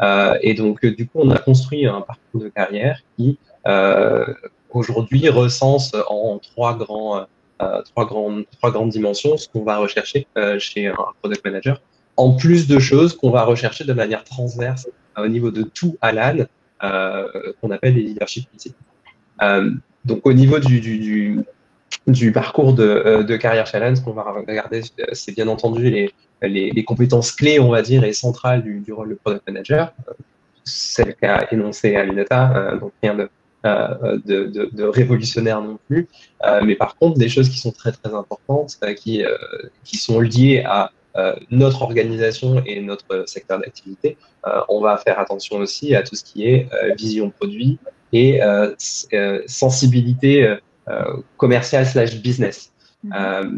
Euh, 0.00 0.38
et 0.40 0.54
donc, 0.54 0.86
du 0.86 1.06
coup, 1.06 1.18
on 1.20 1.28
a 1.28 1.36
construit 1.36 1.84
un 1.84 2.00
parcours 2.00 2.40
de 2.40 2.48
carrière 2.48 2.98
qui, 3.18 3.38
aujourd'hui, 4.70 5.28
recense 5.28 5.94
en 6.08 6.38
trois 6.38 6.78
grands 6.78 7.26
trois, 7.58 8.06
grandes, 8.06 8.44
trois 8.52 8.70
grandes 8.70 8.90
dimensions 8.90 9.36
ce 9.36 9.48
qu'on 9.48 9.64
va 9.64 9.78
rechercher 9.78 10.26
chez 10.58 10.86
un 10.86 10.96
product 11.20 11.44
manager, 11.44 11.82
en 12.16 12.32
plus 12.32 12.66
de 12.66 12.78
choses 12.78 13.16
qu'on 13.16 13.30
va 13.30 13.44
rechercher 13.44 13.84
de 13.84 13.92
manière 13.92 14.24
transverse 14.24 14.88
au 15.16 15.28
niveau 15.28 15.50
de 15.50 15.62
tout 15.62 15.96
Alan, 16.00 16.44
euh, 16.82 17.52
qu'on 17.60 17.70
appelle 17.70 17.94
les 17.94 18.02
leadership 18.02 18.48
principles. 18.48 18.76
Euh, 19.42 19.70
donc 20.06 20.24
au 20.24 20.32
niveau 20.32 20.58
du, 20.60 21.42
parcours 22.32 22.72
de, 22.74 22.84
euh, 22.84 23.22
de 23.24 23.36
carrière 23.36 23.66
challenge, 23.66 24.00
qu'on 24.00 24.12
va 24.12 24.22
regarder, 24.22 24.82
c'est 25.12 25.34
bien 25.34 25.48
entendu 25.48 25.90
les, 26.42 26.84
compétences 26.84 27.32
clés, 27.32 27.58
on 27.58 27.70
va 27.70 27.82
dire, 27.82 28.04
et 28.04 28.12
centrales 28.12 28.62
du, 28.62 28.92
rôle 28.92 29.10
de 29.10 29.14
product 29.14 29.46
manager, 29.48 29.92
celle 30.64 31.14
qu'a 31.16 31.48
énoncé 31.50 31.96
Aminata, 31.96 32.56
euh, 32.56 32.78
donc 32.78 32.92
rien 33.02 33.14
de, 33.14 33.28
euh, 33.66 34.90
révolutionnaire 34.90 35.60
non 35.60 35.78
plus, 35.88 36.06
mais 36.62 36.76
par 36.76 36.96
contre 36.96 37.18
des 37.18 37.28
choses 37.28 37.48
qui 37.48 37.58
sont 37.58 37.72
très 37.72 37.90
très 37.90 38.14
importantes, 38.14 38.78
qui 38.94 39.96
sont 39.96 40.20
liées 40.20 40.62
à 40.64 40.92
notre 41.50 41.82
organisation 41.82 42.62
et 42.66 42.80
notre 42.80 43.24
secteur 43.26 43.58
d'activité. 43.58 44.16
on 44.68 44.80
va 44.80 44.96
faire 44.98 45.18
attention 45.18 45.56
aussi 45.56 45.94
à 45.94 46.02
tout 46.02 46.14
ce 46.14 46.24
qui 46.24 46.46
est 46.46 46.68
vision 46.96 47.30
produit 47.30 47.78
et 48.12 48.40
sensibilité 49.46 50.58
euh, 50.88 51.16
commercial 51.36 51.84
slash 51.84 52.14
business. 52.22 52.72
Mhm. 53.02 53.12
Euh, 53.16 53.50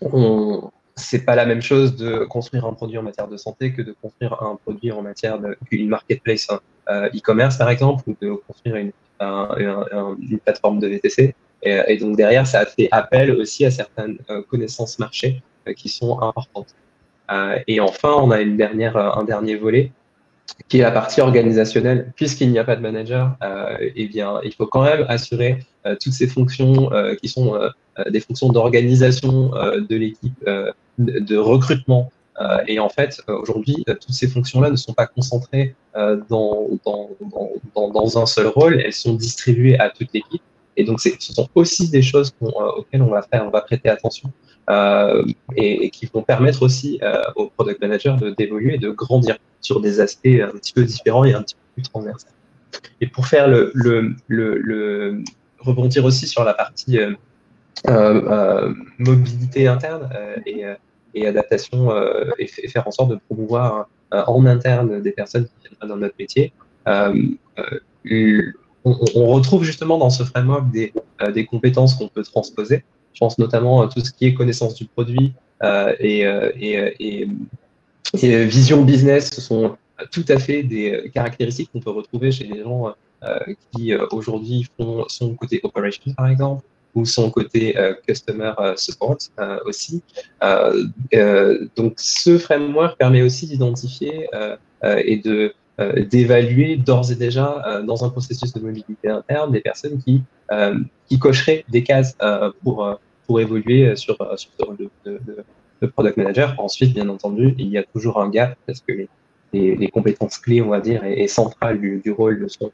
on, 0.00 0.70
c'est 0.94 1.24
pas 1.24 1.34
la 1.34 1.44
même 1.44 1.60
chose 1.60 1.96
de 1.96 2.24
construire 2.24 2.66
un 2.66 2.72
produit 2.72 2.98
en 2.98 3.02
matière 3.02 3.26
de 3.26 3.36
santé 3.36 3.72
que 3.72 3.82
de 3.82 3.96
construire 4.00 4.40
un 4.40 4.54
produit 4.54 4.92
en 4.92 5.02
matière 5.02 5.40
d'une 5.70 5.88
marketplace 5.88 6.46
euh, 6.88 7.08
e-commerce 7.08 7.56
par 7.56 7.68
exemple 7.68 8.04
ou 8.06 8.16
de 8.20 8.34
construire 8.46 8.76
une, 8.76 8.92
une 9.20 10.38
plateforme 10.38 10.78
de 10.78 10.86
VTC. 10.86 11.34
Et, 11.64 11.80
et, 11.88 11.96
donc 11.96 12.16
derrière, 12.16 12.46
ça 12.46 12.64
fait 12.64 12.88
appel 12.92 13.32
aussi 13.32 13.64
à 13.64 13.70
certaines 13.72 14.18
connaissances 14.48 15.00
marché 15.00 15.42
qui 15.76 15.88
sont 15.88 16.20
importantes. 16.20 16.74
et 17.66 17.80
enfin, 17.80 18.14
on 18.18 18.30
a 18.30 18.40
une 18.40 18.56
dernière, 18.56 18.96
un 18.96 19.24
dernier 19.24 19.56
volet 19.56 19.92
qui 20.68 20.78
est 20.78 20.82
la 20.82 20.90
partie 20.90 21.20
organisationnelle, 21.20 22.12
puisqu'il 22.16 22.50
n'y 22.50 22.58
a 22.58 22.64
pas 22.64 22.76
de 22.76 22.80
manager, 22.80 23.36
euh, 23.42 23.76
eh 23.94 24.06
bien, 24.06 24.40
il 24.44 24.52
faut 24.52 24.66
quand 24.66 24.82
même 24.82 25.04
assurer 25.08 25.60
euh, 25.86 25.96
toutes 26.00 26.12
ces 26.12 26.28
fonctions 26.28 26.92
euh, 26.92 27.14
qui 27.16 27.28
sont 27.28 27.54
euh, 27.54 27.68
des 28.08 28.20
fonctions 28.20 28.48
d'organisation 28.48 29.50
de 29.50 29.96
l'équipe, 29.96 30.48
de, 30.98 31.36
recrutement. 31.36 32.10
et 32.66 32.78
en 32.78 32.88
fait, 32.88 33.20
aujourd'hui, 33.28 33.84
toutes 33.86 34.14
ces 34.14 34.28
fonctions-là 34.28 34.70
ne 34.70 34.76
sont 34.76 34.94
pas 34.94 35.06
concentrées 35.06 35.74
dans, 36.30 36.68
un 38.16 38.26
seul 38.26 38.46
rôle, 38.46 38.80
elles 38.80 38.94
sont 38.94 39.12
distribuées 39.12 39.78
à 39.78 39.90
toute 39.90 40.08
l'équipe. 40.14 40.42
Et 40.76 40.84
donc, 40.84 41.00
ce 41.00 41.10
sont 41.18 41.48
aussi 41.54 41.90
des 41.90 42.02
choses 42.02 42.34
auxquelles 42.40 43.02
on 43.02 43.10
va 43.10 43.22
faire, 43.22 43.44
on 43.46 43.50
va 43.50 43.60
prêter 43.60 43.88
attention 43.88 44.32
euh, 44.70 45.24
et, 45.56 45.90
qui 45.90 46.06
vont 46.06 46.22
permettre 46.22 46.62
aussi 46.62 46.98
euh, 47.02 47.20
aux 47.36 47.48
product 47.48 47.80
managers 47.80 48.16
d'évoluer 48.38 48.74
et 48.74 48.78
de 48.78 48.90
grandir 48.90 49.36
sur 49.60 49.80
des 49.80 50.00
aspects 50.00 50.26
un 50.26 50.56
petit 50.56 50.72
peu 50.72 50.84
différents 50.84 51.24
et 51.24 51.34
un 51.34 51.42
petit 51.42 51.56
peu 51.56 51.60
plus 51.74 51.82
transversaux. 51.82 52.28
Et 53.00 53.06
pour 53.06 53.26
faire 53.26 53.48
le, 53.48 54.14
rebondir 55.58 56.04
aussi 56.04 56.26
sur 56.26 56.44
la 56.44 56.54
partie 56.54 56.98
euh, 56.98 57.14
euh 57.88 58.72
mobilité 58.98 59.66
interne 59.66 60.08
et, 60.46 60.64
et, 61.14 61.26
adaptation 61.26 61.92
et, 62.38 62.50
et, 62.58 62.68
faire 62.68 62.86
en 62.86 62.90
sorte 62.92 63.10
de 63.10 63.18
promouvoir 63.28 63.88
en 64.10 64.46
interne 64.46 65.02
des 65.02 65.12
personnes 65.12 65.46
qui 65.46 65.68
viennent 65.68 65.88
dans 65.88 65.96
notre 65.96 66.14
métier. 66.18 66.52
On, 68.84 69.26
retrouve 69.26 69.62
justement 69.62 69.96
dans 69.98 70.10
ce 70.10 70.24
framework 70.24 70.70
des, 70.70 70.92
des 71.32 71.46
compétences 71.46 71.94
qu'on 71.94 72.08
peut 72.08 72.24
transposer. 72.24 72.82
Je 73.14 73.18
pense 73.20 73.38
notamment 73.38 73.82
à 73.82 73.88
tout 73.88 74.00
ce 74.00 74.12
qui 74.12 74.26
est 74.26 74.34
connaissance 74.34 74.74
du 74.74 74.86
produit 74.86 75.34
euh, 75.62 75.94
et, 76.00 76.26
euh, 76.26 76.50
et, 76.98 77.28
vision 78.14 78.82
business. 78.82 79.30
Ce 79.32 79.40
sont 79.40 79.76
tout 80.10 80.24
à 80.28 80.38
fait 80.38 80.62
des 80.62 81.10
caractéristiques 81.14 81.70
qu'on 81.72 81.80
peut 81.80 81.90
retrouver 81.90 82.32
chez 82.32 82.44
les 82.44 82.62
gens 82.62 82.94
euh, 83.22 83.38
qui 83.70 83.94
aujourd'hui 84.10 84.66
font 84.76 85.04
son 85.08 85.34
côté 85.34 85.60
operation, 85.62 86.12
par 86.14 86.28
exemple, 86.28 86.64
ou 86.94 87.04
son 87.06 87.30
côté 87.30 87.74
customer 88.06 88.52
support 88.76 89.16
aussi. 89.64 90.02
donc, 90.42 91.94
ce 91.96 92.38
framework 92.38 92.98
permet 92.98 93.22
aussi 93.22 93.46
d'identifier 93.46 94.28
et 94.82 95.16
de 95.18 95.54
d'évaluer 95.78 96.76
d'ores 96.76 97.10
et 97.10 97.14
déjà 97.14 97.82
dans 97.86 98.04
un 98.04 98.10
processus 98.10 98.52
de 98.52 98.60
mobilité 98.60 99.08
interne 99.08 99.52
des 99.52 99.60
personnes 99.60 99.98
qui 99.98 100.22
euh, 100.52 100.78
qui 101.08 101.18
cocherait 101.18 101.64
des 101.68 101.82
cases 101.82 102.16
euh, 102.22 102.50
pour, 102.62 102.84
euh, 102.84 102.94
pour 103.26 103.40
évoluer 103.40 103.96
sur, 103.96 104.16
sur 104.38 104.50
ce 104.58 104.64
rôle 104.64 104.76
de, 105.04 105.88
product 105.94 106.16
manager. 106.16 106.54
Ensuite, 106.58 106.94
bien 106.94 107.08
entendu, 107.08 107.54
il 107.58 107.68
y 107.68 107.78
a 107.78 107.82
toujours 107.82 108.20
un 108.20 108.28
gap 108.28 108.56
parce 108.66 108.80
que 108.80 109.06
les, 109.52 109.88
compétences 109.88 110.38
clés, 110.38 110.60
on 110.62 110.68
va 110.68 110.80
dire, 110.80 111.04
et, 111.04 111.26
centrales 111.28 111.80
du, 111.80 112.00
du, 112.04 112.10
rôle 112.10 112.42
ne 112.42 112.48
sont 112.48 112.72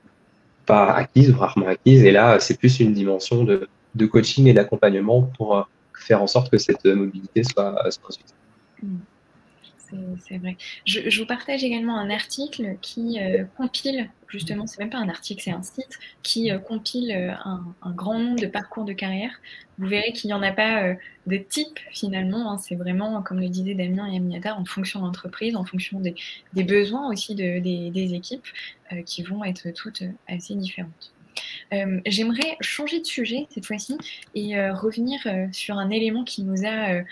pas 0.67 0.93
acquises 0.93 1.31
ou 1.31 1.39
rarement 1.39 1.69
acquises. 1.69 2.05
Et 2.05 2.11
là, 2.11 2.39
c'est 2.41 2.59
plus 2.59 2.81
une 2.81 2.95
dimension 2.95 3.45
de, 3.45 3.69
de 3.95 4.07
coaching 4.07 4.47
et 4.47 4.53
d'accompagnement 4.53 5.23
pour 5.37 5.69
faire 5.95 6.23
en 6.23 6.27
sorte 6.27 6.51
que 6.51 6.59
cette 6.59 6.85
mobilité 6.85 7.43
soit, 7.45 7.75
soit 7.91 8.17
c'est 10.27 10.39
vrai. 10.39 10.57
Je, 10.85 11.19
vous 11.19 11.27
partage 11.27 11.65
également 11.65 11.97
un 11.99 12.11
article 12.11 12.77
qui 12.81 13.19
euh, 13.21 13.45
compile, 13.57 14.11
justement, 14.29 14.67
c'est 14.67 14.79
même 14.79 14.91
pas 14.91 14.99
un 14.99 15.09
article, 15.09 15.43
c'est 15.43 15.51
un 15.51 15.63
site 15.63 15.99
qui 16.23 16.51
euh, 16.51 16.59
compile 16.59 17.13
euh, 17.13 17.33
un, 17.45 17.93
grand 17.93 18.19
nombre 18.19 18.41
de 18.41 18.47
parcours 18.47 18.85
de 18.85 18.93
carrière. 18.93 19.33
Vous 19.79 19.87
verrez 19.87 20.13
qu'il 20.13 20.29
n'y 20.29 20.35
en 20.35 20.43
a 20.43 20.53
pas 20.53 20.95
de 21.27 21.37
type 21.37 21.79
finalement, 21.93 22.53
hein. 22.53 22.59
c'est 22.59 22.75
vraiment, 22.75 23.23
comme 23.23 23.39
le 23.39 23.49
disait 23.49 23.75
Damien 23.75 24.11
et 24.11 24.17
Aminata, 24.17 24.57
en 24.57 24.65
fonction 24.65 25.01
d'entreprise, 25.01 25.55
en 25.55 25.65
fonction 25.65 26.01
des, 26.01 26.65
besoins 26.65 27.09
aussi 27.11 27.35
de, 27.37 27.61
des, 27.61 28.15
équipes 28.15 28.47
qui 29.07 29.23
vont 29.23 29.45
être 29.45 29.71
toutes 29.71 30.03
assez 30.27 30.57
différentes. 30.57 31.13
J'aimerais 32.07 32.57
changer 32.61 32.99
de 32.99 33.07
sujet 33.07 33.47
cette 33.51 33.67
fois-ci 33.67 33.97
et 34.35 34.61
revenir 34.71 35.21
sur 35.53 35.79
un 35.79 35.91
élément 35.91 36.25
qui 36.25 36.43
nous 36.43 36.67
a 36.67 37.05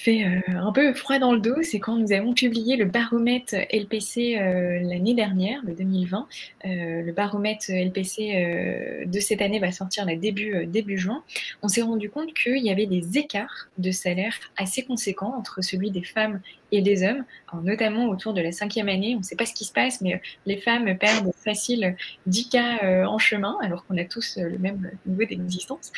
fait 0.00 0.24
euh, 0.24 0.40
un 0.48 0.72
peu 0.72 0.94
froid 0.94 1.18
dans 1.18 1.32
le 1.32 1.40
dos, 1.40 1.62
c'est 1.62 1.78
quand 1.78 1.96
nous 1.96 2.12
avons 2.12 2.32
publié 2.32 2.76
le 2.76 2.86
baromètre 2.86 3.54
LPC 3.70 4.38
euh, 4.38 4.80
l'année 4.80 5.14
dernière, 5.14 5.60
le 5.64 5.74
2020. 5.74 6.26
Euh, 6.64 7.02
le 7.02 7.12
baromètre 7.12 7.66
LPC 7.70 9.04
de 9.06 9.20
cette 9.20 9.42
année 9.42 9.58
va 9.58 9.72
sortir 9.72 10.06
début 10.06 10.98
juin. 10.98 11.22
On 11.62 11.68
s'est 11.68 11.82
rendu 11.82 12.08
compte 12.08 12.32
qu'il 12.32 12.58
y 12.58 12.70
avait 12.70 12.86
des 12.86 13.18
écarts 13.18 13.68
de 13.78 13.90
salaire 13.90 14.34
assez 14.56 14.82
conséquents 14.82 15.34
entre 15.36 15.62
celui 15.62 15.90
des 15.90 16.02
femmes 16.02 16.40
et 16.72 16.82
des 16.82 17.02
hommes, 17.02 17.24
notamment 17.62 18.06
autour 18.06 18.32
de 18.32 18.40
la 18.40 18.52
cinquième 18.52 18.88
année. 18.88 19.14
On 19.16 19.18
ne 19.18 19.24
sait 19.24 19.36
pas 19.36 19.46
ce 19.46 19.54
qui 19.54 19.64
se 19.64 19.72
passe, 19.72 20.00
mais 20.00 20.20
les 20.46 20.56
femmes 20.56 20.96
perdent 20.96 21.32
facile 21.36 21.96
10 22.26 22.48
cas 22.48 23.06
en 23.06 23.18
chemin, 23.18 23.58
alors 23.62 23.84
qu'on 23.86 23.98
a 23.98 24.04
tous 24.04 24.38
le 24.38 24.58
même 24.58 24.90
niveau 25.06 25.24
d'existence. 25.24 25.92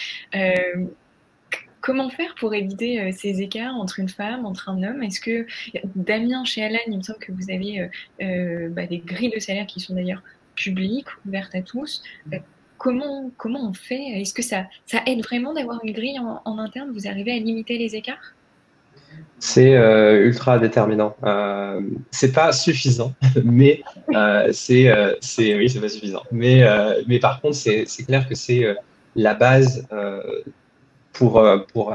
Comment 1.82 2.10
faire 2.10 2.36
pour 2.38 2.54
éviter 2.54 3.00
euh, 3.00 3.10
ces 3.12 3.42
écarts 3.42 3.74
entre 3.74 3.98
une 3.98 4.08
femme, 4.08 4.46
entre 4.46 4.68
un 4.68 4.84
homme? 4.84 5.02
Est-ce 5.02 5.20
que, 5.20 5.46
Damien, 5.96 6.44
chez 6.44 6.62
Alan, 6.62 6.78
il 6.86 6.96
me 6.96 7.02
semble 7.02 7.18
que 7.18 7.32
vous 7.32 7.50
avez 7.50 7.80
euh, 7.80 7.88
euh, 8.22 8.68
bah, 8.68 8.86
des 8.86 8.98
grilles 8.98 9.32
de 9.34 9.40
salaire 9.40 9.66
qui 9.66 9.80
sont 9.80 9.96
d'ailleurs 9.96 10.22
publiques, 10.54 11.08
ouvertes 11.26 11.54
à 11.56 11.60
tous. 11.60 12.04
comment, 12.78 13.32
comment 13.36 13.68
on 13.68 13.72
fait? 13.72 14.20
Est-ce 14.20 14.32
que 14.32 14.42
ça, 14.42 14.66
ça 14.86 15.00
aide 15.06 15.24
vraiment 15.24 15.54
d'avoir 15.54 15.80
une 15.82 15.92
grille 15.92 16.20
en, 16.20 16.58
interne? 16.58 16.92
Vous 16.92 17.08
arrivez 17.08 17.32
à 17.32 17.38
limiter 17.38 17.76
les 17.78 17.96
écarts? 17.96 18.34
C'est 19.40 19.72
ultra 19.72 20.60
déterminant. 20.60 21.16
Euh, 21.24 21.80
c'est 22.12 22.32
pas 22.32 22.52
suffisant, 22.52 23.12
mais 23.44 23.82
c'est, 24.52 24.92
oui, 25.56 25.68
c'est 25.68 25.80
pas 25.80 25.88
suffisant. 25.88 26.22
Mais, 26.30 26.62
mais 27.08 27.18
par 27.18 27.40
contre, 27.40 27.56
c'est 27.56 27.86
clair 28.06 28.28
que 28.28 28.36
c'est 28.36 28.76
la 29.16 29.34
base 29.34 29.88
pour, 31.12 31.38
euh, 31.38 31.58
euh, 31.76 31.92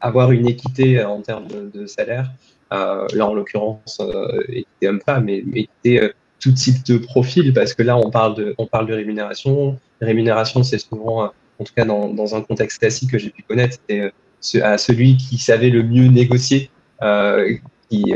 avoir 0.00 0.32
une 0.32 0.46
équité 0.46 1.02
en 1.04 1.20
termes 1.20 1.46
de, 1.48 1.86
salaire. 1.86 2.30
Euh, 2.72 3.06
là, 3.14 3.26
en 3.26 3.34
l'occurrence, 3.34 4.00
équité 4.48 4.88
homme-femme, 4.88 5.24
mais, 5.24 5.38
équité 5.54 6.10
tout 6.40 6.52
type 6.52 6.84
de 6.84 6.98
profil, 6.98 7.54
parce 7.54 7.72
que 7.72 7.82
là, 7.82 7.96
on 7.96 8.10
parle 8.10 8.34
de, 8.34 8.54
on 8.58 8.66
parle 8.66 8.86
de 8.86 8.94
rémunération. 8.94 9.78
Rémunération, 10.00 10.62
c'est 10.62 10.78
souvent, 10.78 11.32
en 11.58 11.64
tout 11.64 11.72
cas 11.74 11.86
dans, 11.86 12.08
dans 12.08 12.34
un 12.34 12.42
contexte 12.42 12.80
classique 12.80 13.12
que 13.12 13.18
j'ai 13.18 13.30
pu 13.30 13.42
connaître, 13.42 13.78
c'est 14.40 14.60
à 14.60 14.76
celui 14.76 15.16
qui 15.16 15.38
savait 15.38 15.70
le 15.70 15.82
mieux 15.82 16.08
négocier 16.08 16.70
qui, 17.88 18.12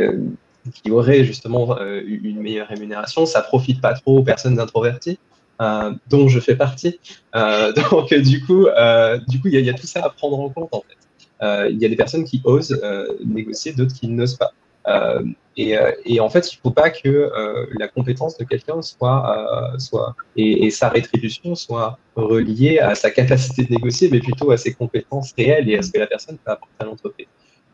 qui 0.74 0.90
auraient 0.90 1.24
justement 1.24 1.78
une 1.80 2.40
meilleure 2.40 2.68
rémunération. 2.68 3.24
Ça 3.24 3.40
profite 3.40 3.80
pas 3.80 3.94
trop 3.94 4.18
aux 4.18 4.24
personnes 4.24 4.60
introverties. 4.60 5.18
Dont 6.08 6.28
je 6.28 6.40
fais 6.40 6.56
partie. 6.56 7.00
donc 7.34 8.14
du 8.14 8.44
coup, 8.44 8.66
du 9.28 9.40
coup, 9.40 9.48
il 9.48 9.60
y, 9.60 9.70
a 9.70 9.74
tout 9.74 9.86
ça 9.86 10.04
à 10.04 10.10
prendre 10.10 10.40
en 10.40 10.48
compte 10.48 10.68
en 10.72 10.82
fait. 10.82 11.68
Il 11.70 11.78
y 11.78 11.84
a 11.84 11.88
des 11.88 11.96
personnes 11.96 12.24
qui 12.24 12.40
osent 12.44 12.80
négocier, 13.24 13.72
d'autres 13.72 13.94
qui 13.94 14.08
n'osent 14.08 14.36
pas. 14.36 14.52
Euh, 14.88 15.22
euh, 15.58 15.92
et, 16.04 16.20
en 16.20 16.30
fait, 16.30 16.52
il 16.52 16.56
ne 16.56 16.60
faut 16.62 16.70
pas 16.70 16.90
que 16.90 17.08
euh, 17.08 17.66
la 17.78 17.88
compétence 17.88 18.38
de 18.38 18.44
quelqu'un 18.44 18.80
soit, 18.80 19.74
soit 19.78 20.14
et, 20.36 20.70
sa 20.70 20.88
rétribution 20.88 21.54
soit 21.54 21.98
reliée 22.14 22.78
à 22.78 22.94
sa 22.94 23.10
capacité 23.10 23.64
de 23.64 23.72
négocier, 23.72 24.08
mais 24.10 24.20
plutôt 24.20 24.50
à 24.50 24.56
ses 24.56 24.72
compétences 24.72 25.32
réelles 25.36 25.68
et 25.68 25.76
à 25.76 25.82
ce 25.82 25.90
que 25.90 25.98
la 25.98 26.06
personne 26.06 26.38
peut 26.38 26.52
apporter 26.52 26.74
à 26.78 26.84
l'entreprise. 26.84 27.26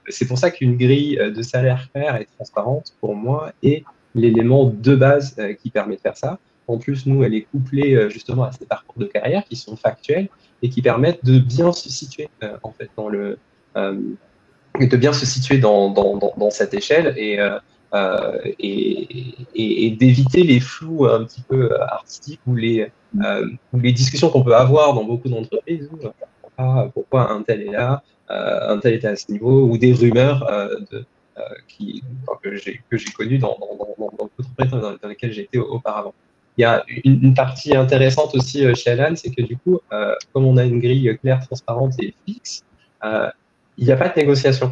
C'est 0.09 0.26
pour 0.26 0.39
ça 0.39 0.51
qu'une 0.51 0.76
grille 0.76 1.16
de 1.16 1.43
salaire 1.43 1.89
claire 1.93 2.16
et 2.16 2.26
transparente, 2.37 2.95
pour 3.01 3.14
moi, 3.14 3.53
est 3.62 3.85
l'élément 4.14 4.64
de 4.64 4.95
base 4.95 5.37
qui 5.62 5.70
permet 5.70 5.97
de 5.97 6.01
faire 6.01 6.16
ça. 6.16 6.39
En 6.67 6.79
plus, 6.79 7.07
nous, 7.07 7.23
elle 7.25 7.35
est 7.35 7.43
couplée 7.43 8.09
justement 8.11 8.45
à 8.45 8.53
ces 8.53 8.65
parcours 8.65 8.99
de 8.99 9.07
carrière 9.07 9.45
qui 9.45 9.57
sont 9.57 9.77
factuels 9.77 10.29
et 10.62 10.71
qui 10.71 10.81
permettent 10.83 11.25
de 11.25 11.39
bien 11.39 11.73
se 11.73 11.91
situer 11.91 12.29
en 12.62 12.73
fait 12.73 12.91
dans 12.97 13.09
le 13.09 13.39
de 14.81 14.97
bien 14.97 15.12
se 15.12 15.27
situer 15.27 15.59
dans, 15.59 16.51
cette 16.51 16.75
échelle 16.75 17.15
et, 17.17 17.39
euh, 17.41 17.59
euh 17.95 18.39
d'éviter 19.97 20.43
les 20.43 20.61
flous 20.61 21.07
un 21.07 21.25
petit 21.25 21.43
peu 21.43 21.73
euh, 21.73 21.85
artistiques 21.85 22.41
ou 22.47 22.55
les, 22.57 22.91
euh, 23.25 23.47
discussions 23.73 24.31
qu'on 24.31 24.43
peut 24.43 24.57
avoir 24.57 24.95
dans 24.95 25.05
beaucoup 25.05 25.29
d'entreprises. 25.29 25.89
Pourquoi, 26.41 26.91
pourquoi 26.93 27.31
un 27.31 27.43
tel 27.43 27.62
est 27.62 27.71
là, 27.71 28.03
euh, 28.31 28.75
un 28.75 28.79
tel 28.79 28.95
est 28.95 29.05
à 29.05 29.15
ce 29.17 29.31
niveau, 29.31 29.67
ou 29.67 29.79
des 29.79 29.93
rumeurs 29.93 30.45
que 32.43 32.57
j'ai 32.57 33.12
connues 33.17 33.39
dans, 33.39 33.57
dans, 33.61 33.95
dans, 33.99 34.11
dans 34.19 34.99
dans, 35.03 35.09
lesquelles 35.09 35.33
j'étais 35.33 35.59
auparavant. 35.59 36.15
Il 36.57 36.63
y 36.63 36.65
a 36.65 36.85
une, 37.05 37.35
partie 37.35 37.75
intéressante 37.75 38.35
aussi 38.35 38.65
chez 38.77 38.91
Alan, 38.91 39.15
c'est 39.17 39.35
que 39.35 39.43
du 39.43 39.57
coup, 39.57 39.81
comme 40.33 40.45
on 40.45 40.57
a 40.57 40.65
une 40.65 40.79
grille 40.79 41.19
claire, 41.21 41.45
transparente 41.45 41.95
et 42.01 42.15
fixe, 42.27 42.63
il 43.03 43.85
n'y 43.85 43.91
a 43.91 43.97
pas 43.97 44.09
de 44.09 44.15
négociation. 44.17 44.71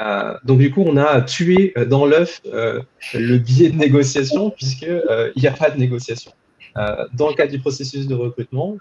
Euh, 0.00 0.34
donc 0.44 0.58
du 0.58 0.70
coup, 0.70 0.82
on 0.86 0.96
a 0.96 1.20
tué 1.20 1.72
euh, 1.76 1.84
dans 1.84 2.06
l'œuf 2.06 2.40
euh, 2.46 2.80
le 3.14 3.38
biais 3.38 3.70
de 3.70 3.76
négociation 3.76 4.50
puisqu'il 4.50 5.32
n'y 5.36 5.46
a 5.46 5.52
pas 5.52 5.70
de 5.70 5.78
négociation. 5.78 6.32
dans 6.74 7.28
le 7.28 7.34
cadre 7.34 7.50
du 7.50 7.58
processus 7.58 8.06
de 8.06 8.14
recrutement, 8.14 8.76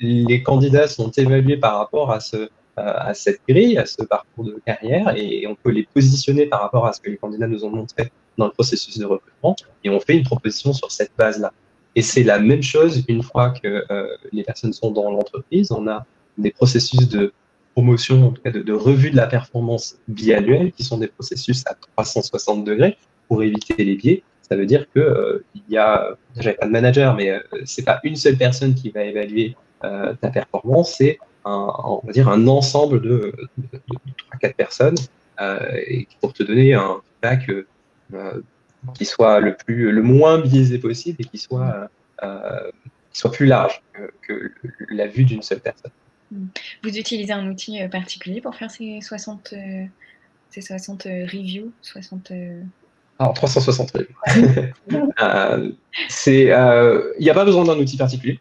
les 0.00 0.42
candidats 0.42 0.88
sont 0.88 1.10
évalués 1.10 1.56
par 1.56 1.76
rapport 1.78 2.10
à 2.12 3.14
cette 3.14 3.40
grille, 3.48 3.76
à 3.76 3.86
ce 3.86 4.02
parcours 4.04 4.44
de 4.44 4.60
carrière, 4.64 5.14
et 5.16 5.46
on 5.46 5.54
peut 5.54 5.70
les 5.70 5.86
positionner 5.94 6.46
par 6.46 6.60
rapport 6.62 6.86
à 6.86 6.92
ce 6.92 7.00
que 7.00 7.10
les 7.10 7.16
candidats 7.16 7.48
nous 7.48 7.64
ont 7.64 7.70
montré 7.70 8.10
dans 8.38 8.46
le 8.46 8.52
processus 8.52 8.98
de 8.98 9.04
recrutement, 9.04 9.56
et 9.84 9.90
on 9.90 10.00
fait 10.00 10.16
une 10.16 10.24
proposition 10.24 10.72
sur 10.72 10.90
cette 10.90 11.12
base-là. 11.16 11.52
Et 11.94 12.02
c'est 12.02 12.22
la 12.22 12.38
même 12.38 12.62
chose 12.62 13.04
une 13.08 13.22
fois 13.22 13.50
que 13.50 13.84
les 14.32 14.44
personnes 14.44 14.72
sont 14.72 14.90
dans 14.90 15.10
l'entreprise. 15.10 15.70
On 15.72 15.86
a 15.88 16.06
des 16.38 16.50
processus 16.50 17.06
de 17.08 17.32
promotion, 17.74 18.28
en 18.28 18.30
tout 18.32 18.42
cas 18.42 18.50
de, 18.50 18.72
revue 18.72 19.10
de 19.10 19.16
la 19.16 19.26
performance 19.26 19.96
biannuelle, 20.08 20.72
qui 20.72 20.84
sont 20.84 20.98
des 20.98 21.08
processus 21.08 21.64
à 21.66 21.74
360 21.74 22.64
degrés 22.64 22.96
pour 23.28 23.42
éviter 23.42 23.84
les 23.84 23.96
biais. 23.96 24.22
Ça 24.42 24.56
veut 24.56 24.66
dire 24.66 24.86
que 24.94 25.00
euh, 25.00 25.44
y 25.68 25.76
a, 25.76 26.16
déjà 26.36 26.52
pas 26.52 26.66
de 26.66 26.70
manager, 26.70 27.14
mais 27.14 27.30
euh, 27.30 27.40
c'est 27.64 27.84
pas 27.84 28.00
une 28.04 28.16
seule 28.16 28.36
personne 28.36 28.74
qui 28.74 28.90
va 28.90 29.04
évaluer 29.04 29.56
euh, 29.84 30.14
ta 30.20 30.28
performance, 30.28 30.96
c'est 30.98 31.18
un, 31.44 31.72
on 31.84 32.02
va 32.04 32.12
dire 32.12 32.28
un 32.28 32.46
ensemble 32.46 33.00
de, 33.00 33.32
trois 33.72 34.38
quatre 34.40 34.54
personnes 34.54 34.94
et 35.88 36.06
pour 36.20 36.32
te 36.32 36.44
donner 36.44 36.72
un 36.74 37.00
feedback 37.20 37.50
qui 38.94 39.04
soit 39.04 39.40
le 39.40 39.54
plus, 39.54 39.92
le 39.92 40.02
moins 40.02 40.38
biaisé 40.38 40.78
possible 40.78 41.20
et 41.20 41.24
qui 41.24 41.38
soit, 41.38 41.88
qui 42.20 43.18
soit 43.18 43.32
plus 43.32 43.46
large 43.46 43.82
que 44.22 44.52
la 44.90 45.06
vue 45.06 45.24
d'une 45.24 45.42
seule 45.42 45.60
personne. 45.60 45.92
Vous 46.82 46.98
utilisez 46.98 47.32
un 47.32 47.48
outil 47.48 47.82
euh, 47.82 47.88
particulier 47.88 48.40
pour 48.40 48.54
faire 48.54 48.70
ces 48.70 49.00
60, 49.00 49.52
euh, 49.52 49.84
ces 50.50 50.60
60 50.60 51.06
euh, 51.06 51.26
reviews 51.26 51.72
60, 51.82 52.32
Alors, 53.18 53.34
360 53.34 53.92
reviews. 53.92 54.06
Il 56.26 57.24
n'y 57.24 57.30
a 57.30 57.34
pas 57.34 57.44
besoin 57.44 57.64
d'un 57.64 57.78
outil 57.78 57.96
particulier, 57.96 58.38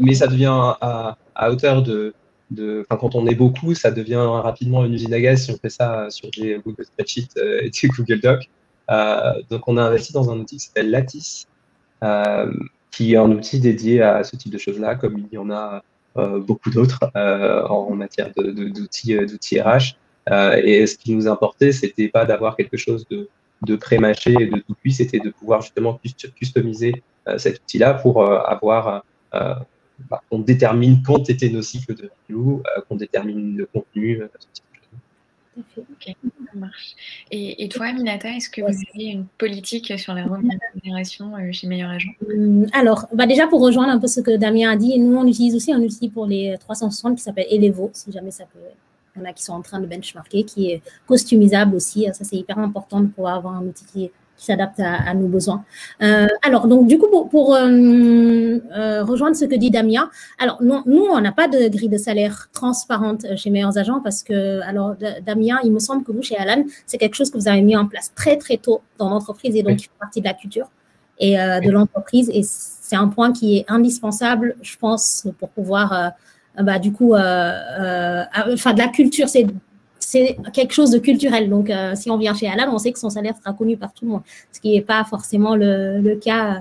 mais 0.00 0.14
ça 0.14 0.26
devient 0.26 0.74
à, 0.80 1.16
à 1.34 1.50
hauteur 1.50 1.82
de, 1.82 2.14
de 2.50 2.84
quand 2.88 3.14
on 3.14 3.26
est 3.26 3.34
beaucoup, 3.34 3.74
ça 3.74 3.90
devient 3.90 4.26
rapidement 4.42 4.84
une 4.84 4.94
usine 4.94 5.14
à 5.14 5.20
gaz 5.20 5.44
si 5.44 5.50
on 5.52 5.56
fait 5.56 5.70
ça 5.70 6.10
sur 6.10 6.30
des 6.36 6.60
Google 6.64 6.84
Spreadsheets 6.84 7.36
et 7.62 7.70
des 7.70 7.88
Google 7.96 8.20
Docs. 8.20 8.48
Donc, 9.50 9.68
on 9.68 9.76
a 9.76 9.82
investi 9.82 10.12
dans 10.12 10.30
un 10.30 10.38
outil 10.38 10.56
qui 10.56 10.66
s'appelle 10.66 10.90
Lattice, 10.90 11.46
qui 12.90 13.14
est 13.14 13.16
un 13.16 13.30
outil 13.30 13.60
dédié 13.60 14.02
à 14.02 14.24
ce 14.24 14.36
type 14.36 14.52
de 14.52 14.58
choses-là, 14.58 14.96
comme 14.96 15.18
il 15.30 15.34
y 15.34 15.38
en 15.38 15.50
a 15.50 15.82
euh, 16.16 16.40
beaucoup 16.40 16.70
d'autres 16.70 16.98
euh, 17.14 17.62
en 17.66 17.94
matière 17.94 18.32
d'outils 18.36 19.16
euh, 19.16 19.26
d'outils 19.26 19.60
RH. 19.60 19.96
et 20.62 20.86
ce 20.86 20.96
qui 20.96 21.14
nous 21.14 21.28
importait, 21.28 21.70
c'était 21.70 22.08
pas 22.08 22.24
d'avoir 22.24 22.56
quelque 22.56 22.76
chose 22.76 23.06
de, 23.08 23.28
de 23.62 23.76
pré-mâché 23.76 24.32
et 24.32 24.46
de 24.46 24.58
tout 24.58 24.74
cuit, 24.74 24.92
c'était 24.92 25.20
de 25.20 25.30
pouvoir 25.30 25.62
justement 25.62 26.00
customiser 26.36 27.02
cet 27.36 27.60
outil-là 27.60 27.94
pour 27.94 28.24
avoir 28.24 29.04
bah, 29.32 30.22
qu'on 30.28 30.40
détermine 30.40 31.02
quand 31.04 31.30
était 31.30 31.48
nos 31.48 31.62
cycles 31.62 31.94
de 31.94 32.10
review, 32.28 32.62
qu'on 32.88 32.96
détermine 32.96 33.56
le 33.56 33.66
contenu, 33.66 34.22
Ok, 35.58 36.14
ça 36.24 36.58
marche. 36.58 36.94
Et, 37.30 37.68
toi, 37.68 37.92
Minata, 37.92 38.28
est-ce 38.30 38.48
que 38.48 38.60
vous 38.60 38.68
avez 38.94 39.04
une 39.04 39.26
politique 39.26 39.92
sur 39.98 40.14
la 40.14 40.24
rémunération 40.24 41.36
euh, 41.36 41.52
chez 41.52 41.66
Meilleur 41.66 41.90
Agent? 41.90 42.10
Hum, 42.28 42.66
Alors, 42.72 43.06
bah 43.12 43.26
déjà 43.26 43.46
pour 43.46 43.60
rejoindre 43.60 43.90
un 43.90 43.98
peu 43.98 44.06
ce 44.06 44.20
que 44.20 44.36
Damien 44.36 44.70
a 44.70 44.76
dit, 44.76 44.98
nous 44.98 45.16
on 45.16 45.26
utilise 45.26 45.54
aussi 45.56 45.72
un 45.72 45.80
outil 45.80 46.08
pour 46.08 46.26
les 46.26 46.56
360 46.60 47.16
qui 47.16 47.22
s'appelle 47.22 47.46
Elevo, 47.50 47.90
si 47.92 48.12
jamais 48.12 48.30
ça 48.30 48.44
peut. 48.44 48.60
Il 49.16 49.18
y 49.18 49.22
en 49.22 49.28
a 49.28 49.32
qui 49.32 49.42
sont 49.42 49.54
en 49.54 49.62
train 49.62 49.80
de 49.80 49.86
benchmarker, 49.86 50.44
qui 50.44 50.70
est 50.70 50.82
customisable 51.08 51.74
aussi. 51.74 52.06
Ça, 52.12 52.24
c'est 52.24 52.36
hyper 52.36 52.58
important 52.58 53.00
de 53.00 53.08
pouvoir 53.08 53.34
avoir 53.34 53.54
un 53.54 53.66
outil 53.66 53.84
qui 53.86 54.04
est 54.04 54.12
qui 54.40 54.46
s'adapte 54.46 54.80
à, 54.80 55.12
nos 55.12 55.28
besoins. 55.28 55.64
Euh, 56.02 56.26
alors, 56.42 56.66
donc, 56.66 56.86
du 56.86 56.98
coup, 56.98 57.08
pour, 57.30 57.54
euh, 57.54 58.58
euh, 58.74 59.04
rejoindre 59.04 59.36
ce 59.36 59.44
que 59.44 59.54
dit 59.54 59.70
Damien, 59.70 60.08
alors, 60.38 60.62
nous, 60.62 60.82
on 60.86 61.20
n'a 61.20 61.30
pas 61.30 61.46
de 61.46 61.68
grille 61.68 61.90
de 61.90 61.98
salaire 61.98 62.48
transparente 62.54 63.26
chez 63.36 63.50
Meilleurs 63.50 63.76
Agents 63.76 64.00
parce 64.02 64.22
que, 64.22 64.60
alors, 64.62 64.94
Damien, 65.26 65.58
il 65.62 65.72
me 65.72 65.78
semble 65.78 66.04
que 66.04 66.12
vous, 66.12 66.22
chez 66.22 66.38
Alan, 66.38 66.64
c'est 66.86 66.96
quelque 66.96 67.16
chose 67.16 67.30
que 67.30 67.36
vous 67.36 67.48
avez 67.48 67.60
mis 67.60 67.76
en 67.76 67.86
place 67.86 68.12
très, 68.14 68.38
très 68.38 68.56
tôt 68.56 68.80
dans 68.96 69.10
l'entreprise 69.10 69.54
et 69.54 69.62
donc 69.62 69.76
qui 69.76 69.84
fait 69.84 69.98
partie 70.00 70.20
de 70.20 70.26
la 70.26 70.34
culture 70.34 70.70
et 71.18 71.36
de 71.36 71.70
l'entreprise. 71.70 72.30
Et 72.32 72.40
c'est 72.42 72.96
un 72.96 73.08
point 73.08 73.34
qui 73.34 73.58
est 73.58 73.64
indispensable, 73.68 74.56
je 74.62 74.76
pense, 74.78 75.28
pour 75.38 75.50
pouvoir, 75.50 76.12
bah, 76.58 76.78
du 76.78 76.92
coup, 76.92 77.12
enfin, 77.12 78.72
de 78.72 78.78
la 78.78 78.88
culture, 78.88 79.28
c'est 79.28 79.46
c'est 80.10 80.36
quelque 80.52 80.74
chose 80.74 80.90
de 80.90 80.98
culturel. 80.98 81.48
Donc, 81.48 81.70
euh, 81.70 81.94
si 81.94 82.10
on 82.10 82.18
vient 82.18 82.34
chez 82.34 82.48
Alan, 82.48 82.74
on 82.74 82.78
sait 82.78 82.90
que 82.90 82.98
son 82.98 83.10
salaire 83.10 83.36
sera 83.36 83.52
connu 83.52 83.76
par 83.76 83.92
tout 83.92 84.04
le 84.04 84.10
monde, 84.10 84.22
ce 84.50 84.58
qui 84.58 84.74
n'est 84.74 84.82
pas 84.82 85.04
forcément 85.04 85.54
le, 85.54 86.16
cas 86.16 86.54
euh, 86.54 86.58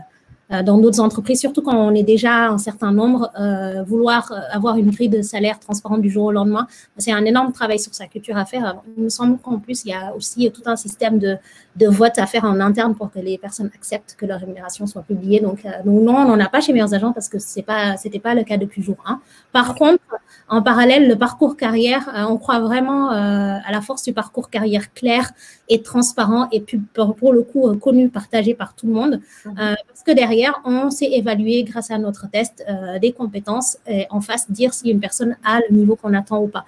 dans 0.50 0.80
d'autres 0.80 1.00
entreprises, 1.00 1.40
surtout 1.40 1.62
quand 1.62 1.76
on 1.76 1.94
est 1.94 2.04
déjà 2.04 2.48
un 2.48 2.58
certain 2.58 2.92
nombre. 2.92 3.32
Euh, 3.40 3.84
vouloir 3.84 4.34
avoir 4.52 4.78
une 4.78 4.90
grille 4.90 5.10
de 5.10 5.22
salaire 5.22 5.60
transparente 5.60 6.02
du 6.02 6.10
jour 6.10 6.26
au 6.26 6.32
lendemain, 6.32 6.68
c'est 6.98 7.12
un 7.12 7.24
énorme 7.26 7.52
travail 7.52 7.80
sur 7.80 7.94
sa 7.94 8.08
culture 8.08 8.38
à 8.38 8.46
faire. 8.46 8.82
il 8.98 9.04
me 9.04 9.10
semble 9.10 9.38
qu'en 9.38 9.60
plus, 9.60 9.86
il 9.86 9.90
y 9.90 9.94
a 9.94 10.14
aussi 10.16 10.52
tout 10.52 10.64
un 10.66 10.76
système 10.76 11.20
de, 11.20 11.38
de 11.76 11.88
vote 11.88 12.18
à 12.18 12.26
faire 12.26 12.46
en 12.46 12.60
interne 12.60 12.96
pour 12.96 13.12
que 13.12 13.20
les 13.20 13.38
personnes 13.38 13.70
acceptent 13.76 14.16
que 14.18 14.26
leur 14.26 14.40
rémunération 14.40 14.88
soit 14.88 15.04
publiée. 15.04 15.40
Donc, 15.40 15.64
non, 15.86 16.16
on 16.16 16.26
n'en 16.26 16.40
a 16.40 16.50
pas 16.50 16.62
chez 16.62 16.74
Meilleurs 16.74 16.94
Agents 16.94 17.14
parce 17.14 17.30
que 17.30 17.40
ce 17.40 17.60
n'était 17.60 17.64
pas, 17.64 17.96
pas 18.24 18.36
le 18.36 18.44
cas 18.44 18.58
depuis 18.58 18.82
jour 18.82 18.98
1. 19.06 19.20
Par 19.52 19.76
contre, 19.76 20.04
en 20.52 20.64
parallèle, 20.64 21.08
le 21.08 21.16
parcours 21.16 21.56
carrière, 21.56 22.10
euh, 22.16 22.24
on 22.28 22.38
croit 22.38 22.60
vraiment 22.60 23.12
euh, 23.12 23.58
à 23.64 23.72
la 23.72 23.82
force 23.82 24.04
du 24.04 24.14
parcours 24.14 24.50
carrière 24.50 24.92
clair 24.94 25.32
et 25.68 25.84
transparent 25.84 26.48
et 26.52 26.66
pour, 26.94 27.34
le 27.34 27.44
coup 27.44 27.68
euh, 27.68 27.78
connu, 27.78 28.10
partagé 28.10 28.56
par 28.56 28.74
tout 28.76 28.88
le 28.88 28.94
monde. 28.94 29.22
Parce 29.44 30.04
que 30.04 30.12
derrière, 30.12 30.39
on 30.66 30.90
s'est 30.90 31.12
évalué 31.12 31.64
grâce 31.64 31.92
à 31.92 31.98
notre 31.98 32.30
test 32.30 32.64
des 33.02 33.12
compétences 33.12 33.78
et 33.88 34.06
en 34.10 34.22
face 34.22 34.50
dire 34.52 34.74
si 34.74 34.90
une 34.90 35.00
personne 35.00 35.38
a 35.44 35.60
le 35.70 35.76
niveau 35.76 35.96
qu'on 35.96 36.14
attend 36.14 36.42
ou 36.42 36.48
pas. 36.48 36.66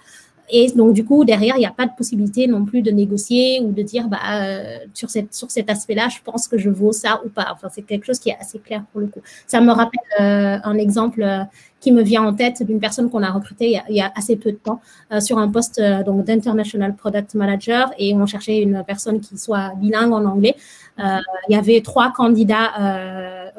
Et 0.53 0.69
donc, 0.71 0.93
du 0.93 1.05
coup, 1.05 1.23
derrière, 1.23 1.55
il 1.55 1.59
n'y 1.59 1.65
a 1.65 1.71
pas 1.71 1.85
de 1.85 1.93
possibilité 1.97 2.45
non 2.45 2.65
plus 2.65 2.81
de 2.81 2.91
négocier 2.91 3.61
ou 3.61 3.71
de 3.71 3.81
dire, 3.81 4.09
bah, 4.09 4.19
euh, 4.33 4.79
sur, 4.93 5.09
cette, 5.09 5.33
sur 5.33 5.49
cet 5.49 5.69
aspect-là, 5.69 6.09
je 6.09 6.17
pense 6.23 6.49
que 6.49 6.57
je 6.57 6.69
vaux 6.69 6.91
ça 6.91 7.21
ou 7.25 7.29
pas. 7.29 7.47
Enfin, 7.53 7.69
c'est 7.71 7.83
quelque 7.83 8.05
chose 8.05 8.19
qui 8.19 8.29
est 8.29 8.37
assez 8.37 8.59
clair 8.59 8.83
pour 8.91 8.99
le 8.99 9.07
coup. 9.07 9.21
Ça 9.47 9.61
me 9.61 9.71
rappelle 9.71 10.01
euh, 10.19 10.57
un 10.61 10.77
exemple 10.77 11.23
euh, 11.23 11.43
qui 11.79 11.93
me 11.93 12.03
vient 12.03 12.23
en 12.23 12.33
tête 12.33 12.63
d'une 12.63 12.81
personne 12.81 13.09
qu'on 13.09 13.23
a 13.23 13.31
recrutée 13.31 13.79
il 13.89 13.95
y 13.95 14.01
a, 14.01 14.11
assez 14.15 14.35
peu 14.35 14.51
de 14.51 14.57
temps 14.57 14.81
sur 15.19 15.39
un 15.39 15.49
poste 15.49 15.81
donc 16.05 16.25
d'International 16.25 16.95
Product 16.95 17.33
Manager 17.33 17.91
et 17.97 18.13
on 18.13 18.27
cherchait 18.27 18.59
une 18.59 18.83
personne 18.85 19.19
qui 19.19 19.35
soit 19.35 19.73
bilingue 19.77 20.13
en 20.13 20.23
anglais. 20.25 20.55
il 20.99 21.23
y 21.49 21.55
avait 21.55 21.81
trois 21.81 22.11
candidats, 22.11 22.69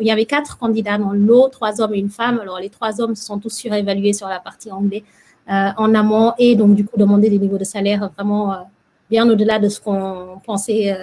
il 0.01 0.07
y 0.07 0.13
avait 0.13 0.27
quatre 0.27 0.57
candidats 0.57 0.99
dans 0.99 1.13
l'eau, 1.13 1.49
trois 1.49 1.81
hommes 1.81 1.95
et 1.95 1.99
une 1.99 2.11
femme. 2.11 2.39
Alors, 2.39 2.61
les 2.61 2.71
trois 2.71 3.01
hommes 3.01 3.17
sont 3.17 3.41
tous 3.41 3.53
surévalués 3.53 4.13
sur 4.13 4.29
la 4.29 4.39
partie 4.39 4.71
anglais. 4.71 5.03
Euh, 5.51 5.71
en 5.77 5.93
amont 5.95 6.35
et 6.39 6.55
donc 6.55 6.77
du 6.77 6.85
coup 6.85 6.97
demander 6.97 7.29
des 7.29 7.39
niveaux 7.39 7.59
de 7.59 7.65
salaire 7.65 8.11
vraiment 8.15 8.53
euh, 8.53 8.57
bien 9.11 9.29
au-delà 9.29 9.59
de 9.59 9.69
ce 9.69 9.81
qu'on 9.81 10.41
pensait 10.47 10.97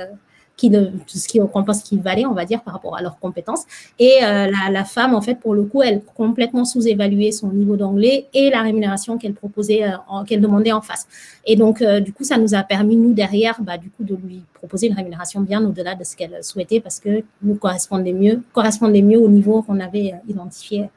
qui 0.59 0.69
de 0.69 0.91
ce 1.07 1.39
qu'on 1.39 1.63
pense 1.63 1.81
qu'ils 1.81 2.01
valaient, 2.01 2.25
on 2.25 2.33
va 2.33 2.43
dire, 2.43 2.61
par 2.61 2.73
rapport 2.73 2.97
à 2.97 3.01
leurs 3.01 3.17
compétences. 3.17 3.63
Et 3.97 4.15
euh, 4.23 4.51
la, 4.71 4.83
femme, 4.83 5.15
en 5.15 5.21
fait, 5.21 5.35
pour 5.35 5.53
le 5.53 5.63
coup, 5.63 5.81
elle 5.81 6.01
complètement 6.03 6.65
sous-évaluait 6.65 7.31
son 7.31 7.47
niveau 7.47 7.77
d'anglais 7.77 8.27
et 8.33 8.49
la 8.49 8.61
rémunération 8.61 9.17
qu'elle 9.17 9.33
proposait, 9.33 9.85
euh, 9.85 10.23
qu'elle 10.27 10.41
demandait 10.41 10.73
en 10.73 10.81
face. 10.81 11.07
Et 11.45 11.55
donc, 11.55 11.81
euh, 11.81 12.01
du 12.01 12.11
coup, 12.11 12.25
ça 12.25 12.37
nous 12.37 12.53
a 12.55 12.63
permis, 12.63 12.97
nous, 12.97 13.13
derrière, 13.13 13.55
bah, 13.61 13.77
du 13.77 13.89
coup, 13.89 14.03
de 14.03 14.15
lui 14.15 14.43
proposer 14.53 14.87
une 14.87 14.95
rémunération 14.95 15.39
bien 15.39 15.65
au-delà 15.65 15.95
de 15.95 16.03
ce 16.03 16.17
qu'elle 16.17 16.43
souhaitait 16.43 16.81
parce 16.81 16.99
que 16.99 17.23
nous 17.41 17.55
correspondait 17.55 18.13
mieux, 18.13 18.41
correspondait 18.51 19.01
mieux 19.01 19.19
au 19.19 19.29
niveau 19.29 19.61
qu'on 19.61 19.79
avait 19.79 20.15
identifié 20.27 20.89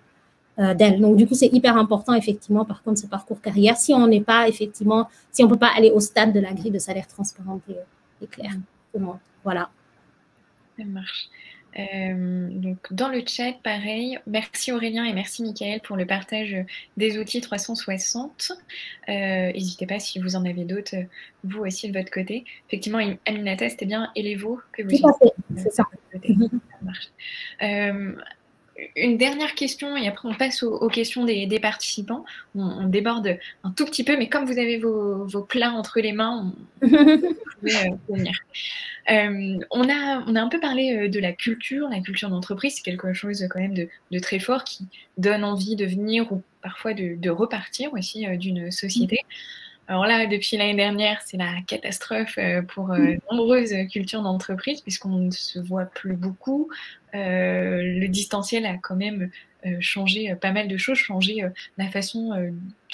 d'elle. 0.59 1.01
Donc, 1.01 1.17
du 1.17 1.27
coup, 1.27 1.35
c'est 1.35 1.53
hyper 1.53 1.77
important, 1.77 2.15
effectivement, 2.15 2.65
par 2.65 2.83
contre, 2.83 3.01
ce 3.01 3.07
parcours 3.07 3.41
carrière. 3.41 3.77
Si 3.77 3.95
on 3.95 4.07
n'est 4.07 4.21
pas, 4.21 4.49
effectivement, 4.49 5.09
si 5.31 5.43
on 5.43 5.47
ne 5.47 5.53
peut 5.53 5.59
pas 5.59 5.71
aller 5.77 5.91
au 5.91 6.01
stade 6.01 6.33
de 6.33 6.41
la 6.41 6.53
grille 6.53 6.71
de 6.71 6.79
salaire 6.79 7.07
transparente 7.07 7.63
et, 7.69 8.25
et 8.25 8.27
claire. 8.27 8.53
Moi. 8.99 9.19
Voilà. 9.45 9.71
Ça 10.79 10.85
marche. 10.85 11.29
Euh, 11.79 12.49
donc 12.51 12.93
dans 12.93 13.09
le 13.09 13.23
chat, 13.27 13.55
pareil, 13.63 14.19
merci 14.27 14.73
Aurélien 14.73 15.05
et 15.05 15.15
merci 15.15 15.43
Michael 15.43 15.81
pour 15.81 15.97
le 15.97 16.05
partage 16.05 16.55
des 16.97 17.19
outils 17.19 17.41
360. 17.41 18.53
Euh, 19.09 19.53
n'hésitez 19.53 19.87
pas 19.87 19.99
si 19.99 20.19
vous 20.19 20.37
en 20.37 20.45
avez 20.45 20.65
d'autres, 20.65 20.97
vous 21.45 21.61
aussi 21.65 21.91
de 21.91 21.99
votre 21.99 22.11
côté. 22.11 22.45
Effectivement, 22.69 22.99
Aminata, 23.27 23.69
c'était 23.71 23.87
bien 23.87 24.11
Elevo 24.15 24.61
que 24.73 24.83
vous 24.83 24.91
Tout 24.91 25.33
c'est 25.57 25.73
ça. 25.73 25.85
ça 26.13 26.19
marche. 26.83 27.09
Euh, 27.63 28.15
une 28.97 29.17
dernière 29.17 29.55
question 29.55 29.97
et 29.97 30.09
après 30.09 30.29
on 30.29 30.35
passe 30.35 30.63
aux, 30.63 30.89
questions 30.89 31.25
des, 31.25 31.61
participants. 31.61 32.25
On, 32.55 32.87
déborde 32.87 33.39
un 33.65 33.71
tout 33.71 33.85
petit 33.85 34.05
peu, 34.05 34.17
mais 34.17 34.29
comme 34.29 34.45
vous 34.45 34.59
avez 34.59 34.79
vos, 34.79 35.27
plats 35.49 35.73
entre 35.73 36.01
les 36.01 36.13
mains, 36.13 36.53
on, 36.83 36.89
pouvez 36.89 37.93
venir. 38.09 38.35
Euh, 39.11 39.59
on, 39.71 39.89
a, 39.89 40.25
on 40.27 40.35
a 40.37 40.41
un 40.41 40.49
peu 40.49 40.61
parlé 40.61 40.97
euh, 40.97 41.09
de 41.09 41.19
la 41.19 41.33
culture. 41.33 41.89
La 41.89 42.01
culture 42.01 42.31
d'entreprise, 42.31 42.77
c'est 42.77 42.83
quelque 42.83 43.13
chose 43.13 43.45
quand 43.51 43.61
même 43.61 43.75
de, 43.75 44.19
très 44.21 44.39
fort 44.39 44.65
qui 44.65 44.87
donne 45.19 45.45
envie 45.45 45.77
de 45.77 45.85
venir 45.85 46.33
ou 46.33 46.43
parfois 46.63 46.95
de, 46.95 47.31
repartir 47.31 47.93
aussi 47.93 48.27
euh, 48.27 48.37
d'une 48.37 48.71
société. 48.71 49.21
Alors 49.93 50.07
là, 50.07 50.27
depuis 50.27 50.57
l'année 50.57 50.75
dernière, 50.75 51.21
c'est 51.27 51.37
la 51.37 51.61
catastrophe 51.67 52.39
pour 52.69 52.89
de 52.89 53.19
nombreuses 53.31 53.75
cultures 53.91 54.23
d'entreprise 54.23 54.81
puisqu'on 54.81 55.11
ne 55.11 55.31
se 55.31 55.59
voit 55.59 55.85
plus 55.85 56.17
beaucoup. 56.17 56.71
le 57.13 58.07
distanciel 58.07 58.65
a 58.65 58.79
quand 58.79 58.97
même 58.97 59.31
euh, 59.65 59.77
changer 59.79 60.33
euh, 60.33 60.35
pas 60.35 60.51
mal 60.51 60.67
de 60.67 60.77
choses, 60.77 60.99
changer 60.99 61.45
euh, 61.45 61.49
la 61.79 61.89
façon 61.89 62.31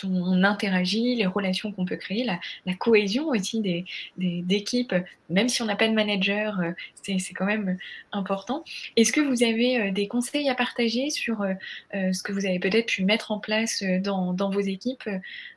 dont 0.03 0.11
on 0.11 0.45
interagit, 0.45 1.15
les 1.15 1.25
relations 1.25 1.73
qu'on 1.73 1.87
peut 1.87 1.97
créer, 1.97 2.25
la, 2.25 2.75
cohésion 2.75 3.29
aussi 3.29 3.61
des, 3.61 3.87
d'équipes, 4.19 4.95
même 5.31 5.49
si 5.49 5.63
on 5.63 5.65
n'a 5.65 5.77
pas 5.77 5.89
de 5.89 5.95
manager, 5.95 6.61
c'est, 7.03 7.19
quand 7.35 7.47
même 7.47 7.79
important. 8.13 8.65
Est-ce 8.97 9.13
que 9.13 9.21
vous 9.21 9.43
avez 9.43 9.91
des 9.93 10.09
conseils 10.09 10.49
à 10.49 10.55
partager 10.55 11.11
sur 11.11 11.45
ce 11.93 12.23
que 12.23 12.33
vous 12.33 12.47
avez 12.47 12.59
peut-être 12.61 12.87
pu 12.87 13.05
mettre 13.05 13.33
en 13.33 13.41
place 13.41 13.83
dans, 14.01 14.51
vos 14.51 14.61
équipes, 14.61 15.09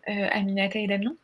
Aminata 0.07 0.79
et 0.79 0.87
Damien? 0.87 1.15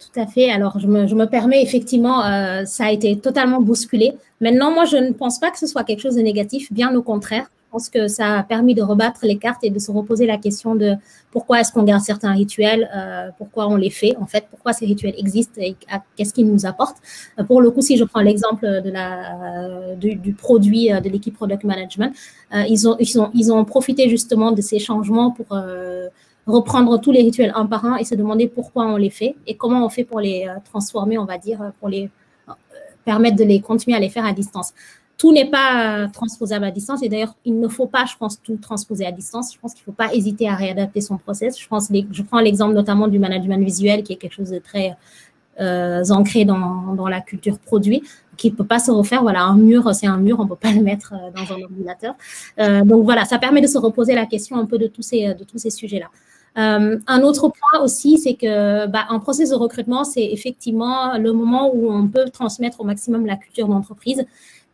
Tout 0.00 0.20
à 0.20 0.26
fait. 0.26 0.50
Alors, 0.50 0.78
je 0.78 0.86
me, 0.86 1.24
permets, 1.26 1.62
effectivement, 1.62 2.22
ça 2.64 2.86
a 2.86 2.90
été 2.90 3.18
totalement 3.18 3.60
bousculé. 3.60 4.14
Maintenant, 4.40 4.72
moi, 4.72 4.86
je 4.86 4.96
ne 4.96 5.12
pense 5.12 5.38
pas 5.38 5.50
que 5.50 5.58
ce 5.58 5.66
soit 5.66 5.84
quelque 5.84 6.00
chose 6.00 6.16
de 6.16 6.22
négatif, 6.22 6.72
bien 6.72 6.94
au 6.94 7.02
contraire. 7.02 7.50
Je 7.70 7.72
pense 7.72 7.88
que 7.88 8.08
ça 8.08 8.38
a 8.38 8.42
permis 8.42 8.74
de 8.74 8.82
rebattre 8.82 9.20
les 9.22 9.38
cartes 9.38 9.62
et 9.62 9.70
de 9.70 9.78
se 9.78 9.92
reposer 9.92 10.26
la 10.26 10.38
question 10.38 10.74
de 10.74 10.94
pourquoi 11.30 11.60
est-ce 11.60 11.70
qu'on 11.70 11.84
garde 11.84 12.02
certains 12.02 12.32
rituels, 12.32 12.90
euh, 12.92 13.28
pourquoi 13.38 13.68
on 13.68 13.76
les 13.76 13.90
fait, 13.90 14.16
en 14.20 14.26
fait, 14.26 14.46
pourquoi 14.50 14.72
ces 14.72 14.86
rituels 14.86 15.14
existent 15.16 15.60
et 15.60 15.76
qu'est-ce 16.16 16.34
qu'ils 16.34 16.50
nous 16.50 16.66
apportent. 16.66 16.96
Euh, 17.38 17.44
pour 17.44 17.62
le 17.62 17.70
coup, 17.70 17.80
si 17.80 17.96
je 17.96 18.02
prends 18.02 18.22
l'exemple 18.22 18.66
de 18.66 18.90
la, 18.90 19.94
du, 19.94 20.32
produit 20.32 20.92
euh, 20.92 20.98
de 20.98 21.08
l'équipe 21.08 21.32
Product 21.32 21.62
Management, 21.62 22.12
ils, 22.68 22.88
ont, 22.88 22.96
ils, 22.98 23.20
ont, 23.20 23.30
ils 23.34 23.52
ont 23.52 23.64
profité 23.64 24.08
justement 24.08 24.50
de 24.50 24.62
ces 24.62 24.80
changements 24.80 25.30
pour 25.30 25.56
reprendre 26.50 27.00
tous 27.00 27.12
les 27.12 27.22
rituels 27.22 27.52
un 27.54 27.66
par 27.66 27.84
un 27.84 27.96
et 27.96 28.04
se 28.04 28.14
demander 28.14 28.48
pourquoi 28.48 28.86
on 28.86 28.96
les 28.96 29.10
fait 29.10 29.34
et 29.46 29.56
comment 29.56 29.84
on 29.84 29.88
fait 29.88 30.04
pour 30.04 30.20
les 30.20 30.46
transformer, 30.64 31.18
on 31.18 31.24
va 31.24 31.38
dire, 31.38 31.72
pour 31.78 31.88
les 31.88 32.10
permettre 33.04 33.36
de 33.36 33.44
les 33.44 33.60
continuer 33.60 33.96
à 33.96 34.00
les 34.00 34.10
faire 34.10 34.26
à 34.26 34.32
distance 34.32 34.74
tout 35.20 35.32
n'est 35.32 35.50
pas 35.50 36.08
transposable 36.14 36.64
à 36.64 36.70
distance. 36.70 37.02
Et 37.02 37.10
d'ailleurs, 37.10 37.34
il 37.44 37.60
ne 37.60 37.68
faut 37.68 37.86
pas, 37.86 38.06
je 38.06 38.16
pense, 38.16 38.40
tout 38.40 38.56
transposer 38.56 39.04
à 39.04 39.12
distance. 39.12 39.52
Je 39.52 39.58
pense 39.58 39.74
qu'il 39.74 39.82
ne 39.82 39.84
faut 39.84 39.92
pas 39.92 40.14
hésiter 40.14 40.48
à 40.48 40.54
réadapter 40.54 41.02
son 41.02 41.18
process. 41.18 41.60
Je, 41.60 42.22
prends 42.22 42.40
l'exemple 42.40 42.72
notamment 42.72 43.06
du 43.06 43.18
management 43.18 43.62
visuel, 43.62 44.02
qui 44.02 44.14
est 44.14 44.16
quelque 44.16 44.32
chose 44.32 44.48
de 44.48 44.58
très 44.58 44.96
euh, 45.60 46.02
ancré 46.08 46.46
dans, 46.46 46.94
dans, 46.94 47.06
la 47.06 47.20
culture 47.20 47.58
produit, 47.58 48.02
qui 48.38 48.50
ne 48.50 48.56
peut 48.56 48.64
pas 48.64 48.78
se 48.78 48.90
refaire. 48.90 49.20
Voilà, 49.20 49.42
un 49.42 49.56
mur, 49.56 49.94
c'est 49.94 50.06
un 50.06 50.16
mur, 50.16 50.40
on 50.40 50.44
ne 50.44 50.48
peut 50.48 50.56
pas 50.56 50.72
le 50.72 50.80
mettre 50.80 51.12
euh, 51.12 51.30
dans 51.36 51.54
un 51.54 51.60
ordinateur. 51.64 52.14
Euh, 52.58 52.82
donc 52.82 53.04
voilà, 53.04 53.26
ça 53.26 53.38
permet 53.38 53.60
de 53.60 53.66
se 53.66 53.76
reposer 53.76 54.14
la 54.14 54.24
question 54.24 54.56
un 54.56 54.64
peu 54.64 54.78
de 54.78 54.86
tous 54.86 55.02
ces, 55.02 55.34
de 55.34 55.44
tous 55.44 55.58
ces 55.58 55.68
sujets-là. 55.68 56.08
Euh, 56.58 56.98
un 57.06 57.22
autre 57.22 57.48
point 57.48 57.82
aussi, 57.82 58.18
c'est 58.18 58.34
que 58.34 58.86
bah, 58.86 59.06
un 59.08 59.18
processus 59.18 59.50
de 59.50 59.56
recrutement, 59.56 60.04
c'est 60.04 60.24
effectivement 60.24 61.16
le 61.16 61.32
moment 61.32 61.70
où 61.72 61.90
on 61.90 62.08
peut 62.08 62.28
transmettre 62.30 62.80
au 62.80 62.84
maximum 62.84 63.26
la 63.26 63.36
culture 63.36 63.68
d'entreprise 63.68 64.24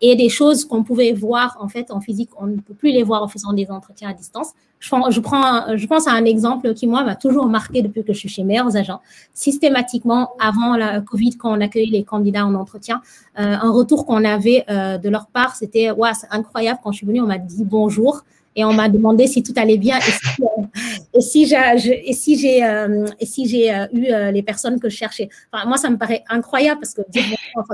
et 0.01 0.15
des 0.15 0.29
choses 0.29 0.65
qu'on 0.65 0.83
pouvait 0.83 1.13
voir 1.13 1.57
en 1.61 1.69
fait 1.69 1.91
en 1.91 2.01
physique, 2.01 2.31
on 2.39 2.47
ne 2.47 2.57
peut 2.57 2.75
plus 2.75 2.91
les 2.91 3.03
voir 3.03 3.23
en 3.23 3.29
faisant 3.29 3.53
des 3.53 3.71
entretiens 3.71 4.11
à 4.11 4.13
distance. 4.13 4.53
Je 4.79 4.91
prends, 4.91 5.11
je, 5.11 5.21
prends, 5.21 5.75
je 5.75 5.87
pense 5.87 6.07
à 6.07 6.13
un 6.13 6.27
exemple 6.27 6.75
qui 6.75 6.87
moi 6.87 7.03
m'a 7.03 7.17
toujours 7.17 7.47
marqué 7.47 7.81
depuis 7.81 8.05
que 8.05 8.13
je 8.13 8.19
suis 8.19 8.29
chez 8.29 8.45
Meilleurs 8.45 8.77
Agents. 8.77 9.01
Systématiquement, 9.33 10.33
avant 10.39 10.77
la 10.77 11.01
Covid, 11.01 11.39
quand 11.39 11.57
on 11.57 11.61
accueille 11.63 11.89
les 11.89 12.05
candidats 12.05 12.45
en 12.45 12.55
entretien, 12.55 13.01
euh, 13.39 13.57
un 13.59 13.71
retour 13.71 14.05
qu'on 14.05 14.23
avait 14.23 14.65
euh, 14.69 14.99
de 14.99 15.09
leur 15.09 15.29
part, 15.29 15.57
c'était 15.57 15.91
ouais, 15.91 16.13
c'est 16.13 16.29
incroyable. 16.31 16.81
Quand 16.85 16.93
je 16.93 16.99
suis 16.99 17.07
venue, 17.07 17.23
on 17.23 17.27
m'a 17.27 17.39
dit 17.39 17.65
bonjour 17.65 18.23
et 18.57 18.65
on 18.65 18.73
m'a 18.73 18.89
demandé 18.89 19.27
si 19.27 19.43
tout 19.43 19.53
allait 19.57 19.77
bien 19.77 19.99
et 21.13 21.21
si, 21.21 21.47
j'ai 21.47 22.09
et 22.09 22.13
si 22.13 22.39
j'ai 22.39 22.65
euh, 22.65 23.07
si 23.23 23.71
euh, 23.71 23.87
eu 23.93 24.07
euh, 24.11 24.31
les 24.31 24.43
personnes 24.43 24.81
que 24.81 24.89
je 24.89 24.97
cherchais. 24.97 25.29
Enfin, 25.53 25.67
moi, 25.67 25.77
ça 25.77 25.91
me 25.91 25.97
paraît 25.97 26.25
incroyable 26.29 26.81
parce 26.81 26.95
que 26.95 27.03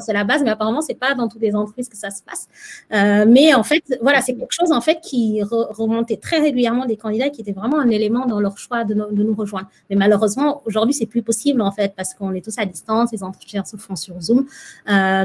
c'est 0.01 0.13
la 0.13 0.25
base, 0.25 0.43
mais 0.43 0.51
apparemment 0.51 0.81
c'est 0.81 0.99
pas 0.99 1.15
dans 1.15 1.29
toutes 1.29 1.43
les 1.43 1.55
entreprises 1.55 1.89
que 1.89 1.97
ça 1.97 2.11
se 2.11 2.23
passe. 2.23 2.49
mais 2.91 3.55
en 3.55 3.63
fait, 3.63 3.83
voilà, 4.03 4.21
c'est 4.21 4.35
quelque 4.35 4.53
chose 4.53 4.73
en 4.73 4.81
fait 4.81 5.01
qui 5.01 5.43
remontait 5.43 6.17
très 6.17 6.39
régulièrement 6.39 6.87
des 6.87 6.97
candidats 6.97 7.31
qui 7.31 7.41
étaient 7.41 7.53
vraiment 7.53 7.79
un 7.79 7.89
élément 7.89 8.27
dans 8.27 8.41
leur 8.41 8.59
choix 8.59 8.85
de, 8.85 8.95
de 8.95 9.23
nous 9.23 9.35
rejoindre. 9.35 9.69
Mais 9.91 9.97
malheureusement, 9.97 10.63
aujourd'hui, 10.67 10.95
c'est 10.95 11.07
plus 11.07 11.23
possible 11.23 11.63
en 11.63 11.73
fait 11.73 11.95
parce 11.97 12.15
qu'on 12.15 12.33
est 12.35 12.45
tous 12.45 12.59
à 12.59 12.67
distance, 12.67 13.11
les 13.13 13.23
entretiens 13.23 13.65
se 13.65 13.77
font 13.77 13.97
sur 13.97 14.21
Zoom. 14.21 14.47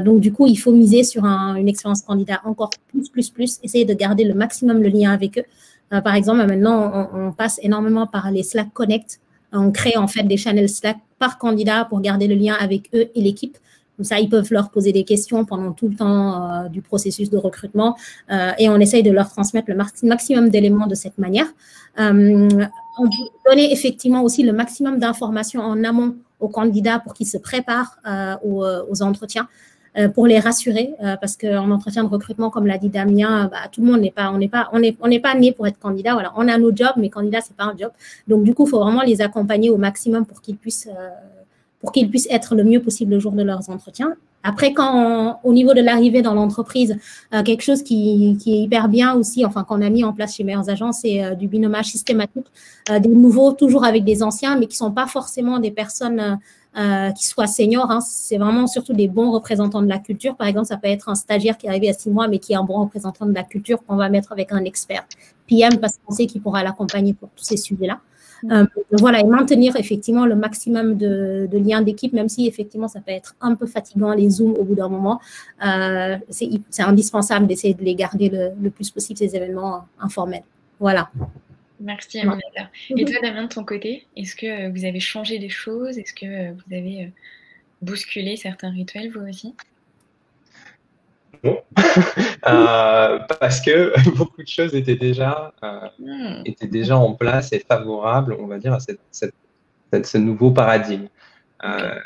donc 0.04 0.20
du 0.20 0.32
coup, 0.32 0.46
il 0.46 0.56
faut 0.56 0.72
miser 0.72 1.02
sur 1.02 1.24
une 1.24 1.68
expérience 1.68 2.02
candidat 2.02 2.40
encore 2.44 2.70
plus, 2.88 3.08
plus, 3.08 3.30
plus, 3.30 3.58
essayer 3.62 3.84
de 3.84 3.94
garder 3.94 4.24
le 4.24 4.34
maximum 4.34 4.82
le 4.82 4.88
lien 4.88 5.12
avec 5.12 5.38
eux 5.38 5.42
euh, 5.42 5.47
par 5.90 6.14
exemple, 6.14 6.44
maintenant, 6.46 7.08
on, 7.14 7.32
passe 7.32 7.58
énormément 7.62 8.06
par 8.06 8.30
les 8.30 8.42
Slack 8.42 8.72
Connect. 8.72 9.20
On 9.52 9.70
crée 9.70 9.96
en 9.96 10.06
fait 10.06 10.24
des 10.24 10.36
channels 10.36 10.68
Slack 10.68 10.98
par 11.18 11.38
candidat 11.38 11.84
pour 11.84 12.00
garder 12.00 12.26
le 12.26 12.34
lien 12.34 12.54
avec 12.58 12.90
eux 12.94 13.08
et 13.14 13.20
l'équipe. 13.20 13.56
Comme 13.96 14.04
ça, 14.04 14.20
ils 14.20 14.28
peuvent 14.28 14.52
leur 14.52 14.70
poser 14.70 14.92
des 14.92 15.02
questions 15.04 15.44
pendant 15.44 15.72
tout 15.72 15.88
le 15.88 15.96
temps 15.96 16.64
euh, 16.64 16.68
du 16.68 16.82
processus 16.82 17.30
de 17.30 17.36
recrutement 17.36 17.96
euh, 18.30 18.52
et 18.58 18.68
on 18.68 18.76
essaye 18.78 19.02
de 19.02 19.10
leur 19.10 19.28
transmettre 19.28 19.68
le 19.68 19.76
maximum 20.04 20.50
d'éléments 20.50 20.86
de 20.86 20.94
cette 20.94 21.18
manière. 21.18 21.46
on 21.96 22.48
peut 22.48 23.50
donner 23.50 23.72
effectivement 23.72 24.22
aussi 24.22 24.44
le 24.44 24.52
maximum 24.52 24.98
d'informations 24.98 25.62
en 25.62 25.82
amont 25.82 26.14
aux 26.38 26.48
candidats 26.48 27.00
pour 27.00 27.14
qu'ils 27.14 27.26
se 27.26 27.38
préparent 27.38 27.98
aux, 28.44 29.02
entretiens. 29.02 29.48
Euh, 29.98 30.08
pour 30.08 30.28
les 30.28 30.38
rassurer, 30.38 30.94
euh, 31.02 31.16
parce 31.20 31.36
qu'en 31.36 31.70
entretien 31.72 32.04
de 32.04 32.08
recrutement, 32.08 32.50
comme 32.50 32.66
l'a 32.66 32.78
dit 32.78 32.88
Damien, 32.88 33.48
bah, 33.50 33.68
tout 33.72 33.80
le 33.80 33.88
monde 33.88 34.00
n'est 34.00 34.12
pas, 34.12 34.30
on 34.32 34.38
n'est 34.38 34.48
pas, 34.48 34.68
on 34.72 34.80
on 35.00 35.08
n'est 35.08 35.18
pas 35.18 35.34
né 35.34 35.50
pour 35.50 35.66
être 35.66 35.78
candidat. 35.78 36.12
Voilà, 36.12 36.32
on 36.36 36.46
a 36.46 36.56
nos 36.56 36.74
jobs, 36.74 36.92
mais 36.96 37.08
candidat 37.08 37.40
c'est 37.40 37.56
pas 37.56 37.64
un 37.64 37.76
job. 37.76 37.90
Donc 38.28 38.44
du 38.44 38.54
coup, 38.54 38.64
il 38.64 38.70
faut 38.70 38.78
vraiment 38.78 39.02
les 39.02 39.22
accompagner 39.22 39.70
au 39.70 39.76
maximum 39.76 40.24
pour 40.24 40.40
qu'ils 40.40 40.56
puissent, 40.56 40.88
euh, 40.88 41.08
pour 41.80 41.90
qu'ils 41.90 42.08
puissent 42.08 42.28
être 42.30 42.54
le 42.54 42.62
mieux 42.62 42.80
possible 42.80 43.14
le 43.14 43.18
jour 43.18 43.32
de 43.32 43.42
leurs 43.42 43.68
entretiens. 43.70 44.14
Après, 44.44 44.72
quand 44.72 45.40
au 45.42 45.52
niveau 45.52 45.74
de 45.74 45.80
l'arrivée 45.80 46.22
dans 46.22 46.32
l'entreprise, 46.34 46.96
quelque 47.44 47.62
chose 47.62 47.82
qui, 47.82 48.36
qui, 48.40 48.54
est 48.54 48.60
hyper 48.60 48.88
bien 48.88 49.14
aussi, 49.14 49.44
enfin 49.44 49.64
qu'on 49.64 49.82
a 49.82 49.90
mis 49.90 50.04
en 50.04 50.12
place 50.12 50.36
chez 50.36 50.44
Meilleurs 50.44 50.70
Agents, 50.70 50.92
c'est 50.92 51.34
du 51.34 51.48
binomage 51.48 51.86
systématique, 51.86 52.46
des 52.88 53.08
nouveaux 53.08 53.52
toujours 53.52 53.84
avec 53.84 54.04
des 54.04 54.22
anciens, 54.22 54.56
mais 54.56 54.66
qui 54.66 54.76
sont 54.76 54.92
pas 54.92 55.08
forcément 55.08 55.58
des 55.58 55.72
personnes 55.72 56.38
euh, 56.76 57.10
qui 57.12 57.26
soient 57.26 57.46
seniors. 57.46 57.90
Hein. 57.90 58.00
C'est 58.00 58.36
vraiment 58.36 58.66
surtout 58.66 58.92
des 58.92 59.08
bons 59.08 59.30
représentants 59.30 59.82
de 59.82 59.88
la 59.88 59.98
culture. 59.98 60.36
Par 60.36 60.46
exemple, 60.46 60.66
ça 60.66 60.76
peut 60.76 60.88
être 60.88 61.08
un 61.08 61.14
stagiaire 61.14 61.56
qui 61.56 61.66
est 61.66 61.70
arrivé 61.70 61.88
à 61.88 61.92
six 61.92 62.10
mois, 62.10 62.28
mais 62.28 62.38
qui 62.38 62.52
est 62.52 62.56
un 62.56 62.62
bon 62.62 62.80
représentant 62.80 63.26
de 63.26 63.32
la 63.32 63.42
culture 63.42 63.82
qu'on 63.84 63.96
va 63.96 64.08
mettre 64.08 64.32
avec 64.32 64.52
un 64.52 64.64
expert 64.64 65.04
PM 65.46 65.78
parce 65.78 65.98
qu'on 65.98 66.14
sait 66.14 66.26
qu'il 66.26 66.42
pourra 66.42 66.62
l'accompagner 66.62 67.14
pour 67.14 67.30
tous 67.34 67.44
ces 67.44 67.56
sujets-là. 67.56 68.00
Mm. 68.42 68.52
Euh, 68.52 68.66
voilà, 68.92 69.20
et 69.20 69.24
maintenir 69.24 69.74
effectivement 69.76 70.26
le 70.26 70.36
maximum 70.36 70.96
de, 70.96 71.48
liens 71.52 71.82
d'équipe, 71.82 72.12
même 72.12 72.28
si 72.28 72.46
effectivement 72.46 72.86
ça 72.86 73.00
peut 73.00 73.12
être 73.12 73.34
un 73.40 73.54
peu 73.54 73.66
fatigant 73.66 74.12
les 74.12 74.30
zooms 74.30 74.54
au 74.54 74.64
bout 74.64 74.74
d'un 74.74 74.88
moment. 74.88 75.20
Euh, 75.66 76.16
c'est 76.28 76.82
indispensable 76.82 77.46
d'essayer 77.46 77.74
de 77.74 77.82
les 77.82 77.94
garder 77.94 78.28
le, 78.28 78.50
le, 78.60 78.70
plus 78.70 78.90
possible, 78.90 79.18
ces 79.18 79.34
événements 79.34 79.84
informels. 79.98 80.44
Voilà. 80.78 81.10
Merci 81.80 82.20
Aminata. 82.20 82.70
Et 82.90 83.04
toi 83.04 83.20
Damien 83.22 83.44
de 83.44 83.48
ton 83.48 83.64
côté, 83.64 84.06
est-ce 84.16 84.34
que 84.34 84.46
euh, 84.46 84.70
vous 84.70 84.84
avez 84.84 85.00
changé 85.00 85.38
des 85.38 85.48
choses? 85.48 85.98
Est-ce 85.98 86.12
que 86.12 86.26
euh, 86.26 86.52
vous 86.52 86.74
avez 86.74 87.12
bousculé 87.82 88.36
certains 88.36 88.70
rituels, 88.70 89.10
vous 89.10 89.20
aussi? 89.20 89.54
Non, 91.44 91.62
euh, 92.46 93.18
parce 93.40 93.60
que 93.60 93.92
beaucoup 94.16 94.42
de 94.42 94.48
choses 94.48 94.74
étaient 94.74 94.96
déjà, 94.96 95.52
euh, 95.62 95.88
hmm. 95.98 96.42
étaient 96.44 96.66
déjà 96.66 96.96
en 96.96 97.14
place 97.14 97.52
et 97.52 97.60
favorables, 97.60 98.36
on 98.38 98.46
va 98.46 98.58
dire, 98.58 98.72
à 98.72 98.80
cette, 98.80 99.00
cette, 99.10 99.34
ce 100.04 100.18
nouveau 100.18 100.50
paradigme. 100.50 101.08
Euh, 101.64 101.98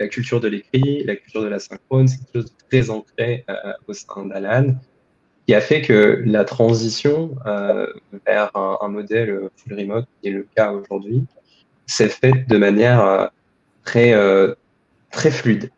la 0.00 0.08
culture 0.08 0.40
de 0.40 0.48
l'écrit, 0.48 1.04
la 1.04 1.16
culture 1.16 1.42
de 1.42 1.48
la 1.48 1.58
synchrone, 1.58 2.08
c'est 2.08 2.18
quelque 2.18 2.32
chose 2.34 2.46
de 2.46 2.68
très 2.68 2.90
ancré 2.90 3.44
au 3.86 3.92
sein 3.92 4.26
d'Alan, 4.26 4.74
qui 5.46 5.54
a 5.54 5.60
fait 5.60 5.82
que 5.82 6.22
la 6.24 6.44
transition 6.44 7.34
vers 8.26 8.50
un, 8.54 8.88
modèle 8.88 9.48
full 9.56 9.78
remote, 9.78 10.06
qui 10.20 10.28
est 10.28 10.32
le 10.32 10.46
cas 10.54 10.72
aujourd'hui, 10.72 11.24
s'est 11.86 12.08
faite 12.08 12.48
de 12.48 12.56
manière 12.58 13.30
très, 13.84 14.14
très 15.10 15.30
fluide. 15.30 15.70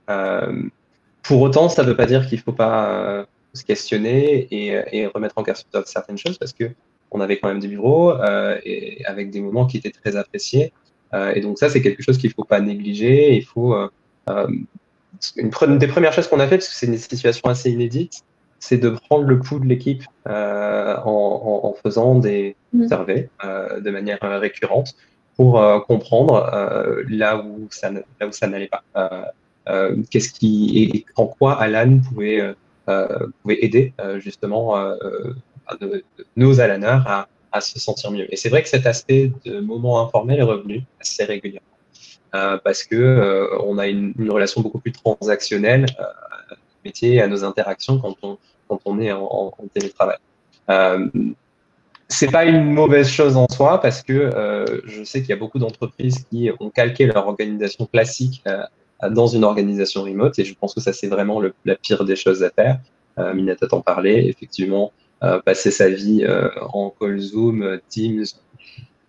Pour 1.25 1.41
autant, 1.41 1.69
ça 1.71 1.83
ne 1.83 1.89
veut 1.89 1.97
pas 1.97 2.07
dire 2.07 2.29
qu'il 2.29 2.39
ne 2.39 2.43
faut 2.43 2.53
pas 2.53 2.91
euh, 2.91 3.25
se 3.55 3.65
questionner 3.65 4.47
et, 4.51 5.07
remettre 5.07 5.39
en 5.39 5.43
question 5.43 5.67
certaines 5.87 6.19
choses 6.19 6.39
parce 6.39 6.53
que 6.53 6.71
on 7.11 7.21
avait 7.21 7.39
quand 7.39 7.49
même 7.49 7.61
des 7.61 7.69
bureaux 7.69 8.11
euh, 8.11 8.59
et 8.65 9.05
avec 9.07 9.31
des 9.31 9.41
moments 9.41 9.67
qui 9.67 9.79
étaient 9.79 9.91
très 9.91 10.17
appréciés. 10.17 10.73
Euh, 11.15 11.33
et 11.35 11.41
donc 11.41 11.59
ça, 11.59 11.71
c'est 11.71 11.81
quelque 11.81 12.03
chose 12.03 12.19
qu'il 12.19 12.29
ne 12.29 12.35
faut 12.35 12.45
pas 12.45 12.61
négliger. 12.61 13.35
Il 13.35 13.45
faut 13.45 13.75
une, 15.37 15.79
des 15.79 15.87
premières 15.87 16.13
choses 16.13 16.29
qu'on 16.29 16.41
a 16.41 16.47
fait, 16.47 16.59
parce 16.59 16.69
que 16.69 16.75
c'est 16.75 16.87
une 16.87 16.99
situation 16.99 17.49
assez 17.49 17.71
inédite, 17.71 18.23
c'est 18.65 18.79
de 18.79 18.91
prendre 18.91 19.25
le 19.25 19.39
pouls 19.39 19.61
de 19.61 19.67
l'équipe 19.67 20.05
en, 20.27 21.75
faisant 21.83 22.15
des 22.17 22.57
mmh. 22.73 22.89
surveys 22.89 23.29
de 23.43 23.91
manière 23.91 24.19
récurrente 24.23 24.95
pour 25.37 25.61
comprendre 25.87 27.05
là 27.09 27.39
où 27.39 27.67
ça, 27.71 27.91
là 27.91 28.27
où 28.27 28.33
ça 28.33 28.47
n'allait 28.47 28.69
pas. 28.69 28.83
Euh, 29.69 29.97
qu'est-ce 30.11 30.33
qui 30.33 30.83
et 30.95 31.07
en 31.17 31.27
quoi 31.27 31.55
Alan 31.59 31.99
pouvait 31.99 32.41
euh, 32.41 32.53
euh, 32.89 33.29
pouvait 33.43 33.65
aider 33.65 33.95
justement 34.19 34.77
nos 36.37 36.61
Alaners 36.61 37.03
à, 37.07 37.29
à 37.55 37.61
se 37.61 37.79
sentir 37.79 38.11
mieux. 38.11 38.33
Et 38.33 38.37
c'est 38.37 38.51
vrai 38.51 38.63
que 38.63 38.69
cet 38.69 38.85
aspect 38.85 39.33
de 39.45 39.61
moment 39.61 40.03
informel 40.03 40.41
est 40.41 40.43
revenu 40.43 40.83
assez 41.01 41.25
régulièrement. 41.25 41.69
Euh, 42.35 42.59
parce 42.63 42.83
que 42.83 42.97
euh, 42.97 43.47
on 43.63 43.79
a 43.79 43.87
une, 43.87 44.13
une, 44.19 44.31
relation 44.31 44.61
beaucoup 44.61 44.81
plus 44.81 44.91
transactionnelle 44.91 45.87
euh, 46.01 46.55
métier, 46.85 47.23
à 47.23 47.29
nos 47.29 47.45
interactions 47.45 47.99
quand 47.99 48.17
on, 48.23 48.39
quand 48.69 48.81
on 48.85 49.01
est 49.01 49.13
en, 49.13 49.53
télétravail. 49.73 50.19
Euh, 50.71 51.07
c'est 52.09 52.31
pas 52.31 52.45
une 52.45 52.73
mauvaise 52.73 53.09
chose 53.09 53.37
en 53.37 53.49
soi 53.49 53.81
parce 53.81 54.03
que 54.03 54.31
je 54.85 55.05
sais 55.05 55.21
qu'il 55.21 55.31
y 55.31 55.33
a 55.33 55.37
beaucoup 55.37 55.59
d'entreprises 55.59 56.27
qui 56.31 56.51
ont 56.61 56.71
calqué 56.71 57.07
leur 57.07 57.27
organisation 57.27 57.87
classique 57.87 58.45
dans 59.11 59.27
une 59.27 59.43
organisation 59.43 60.03
remote. 60.03 60.39
Et 60.39 60.45
je 60.45 60.55
pense 60.55 60.75
que 60.75 60.81
ça, 60.81 60.93
c'est 60.93 61.09
vraiment 61.09 61.41
la 61.65 61.77
pire 61.77 62.05
des 62.05 62.17
choses 62.17 62.43
à 62.43 62.51
faire. 62.51 62.79
Euh, 63.19 63.33
Minata 63.35 63.67
t'en 63.67 63.81
parlait, 63.81 64.27
effectivement, 64.27 64.93
euh, 65.23 65.41
passer 65.41 65.71
sa 65.71 65.89
vie 65.89 66.25
euh, 66.25 66.49
en 66.73 66.91
call 66.91 67.19
Zoom, 67.19 67.79
Teams, 67.89 68.25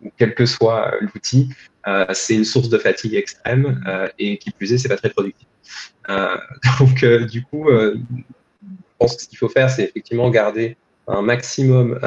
ou 0.03 0.11
quel 0.17 0.35
que 0.35 0.45
soit 0.45 0.93
l'outil, 1.01 1.49
euh, 1.87 2.05
c'est 2.13 2.35
une 2.35 2.45
source 2.45 2.69
de 2.69 2.77
fatigue 2.77 3.15
extrême 3.15 3.83
et 4.19 4.37
qui 4.37 4.51
plus 4.51 4.73
est, 4.73 4.77
c'est 4.77 4.89
pas 4.89 4.97
très 4.97 5.09
productif. 5.09 5.47
donc, 6.79 7.03
du 7.27 7.43
coup, 7.43 7.67
pense 8.99 9.15
que 9.15 9.23
ce 9.23 9.27
qu'il 9.27 9.37
faut 9.37 9.49
faire, 9.49 9.69
c'est 9.69 9.83
effectivement 9.83 10.29
garder 10.29 10.77
un 11.07 11.21
maximum 11.21 11.99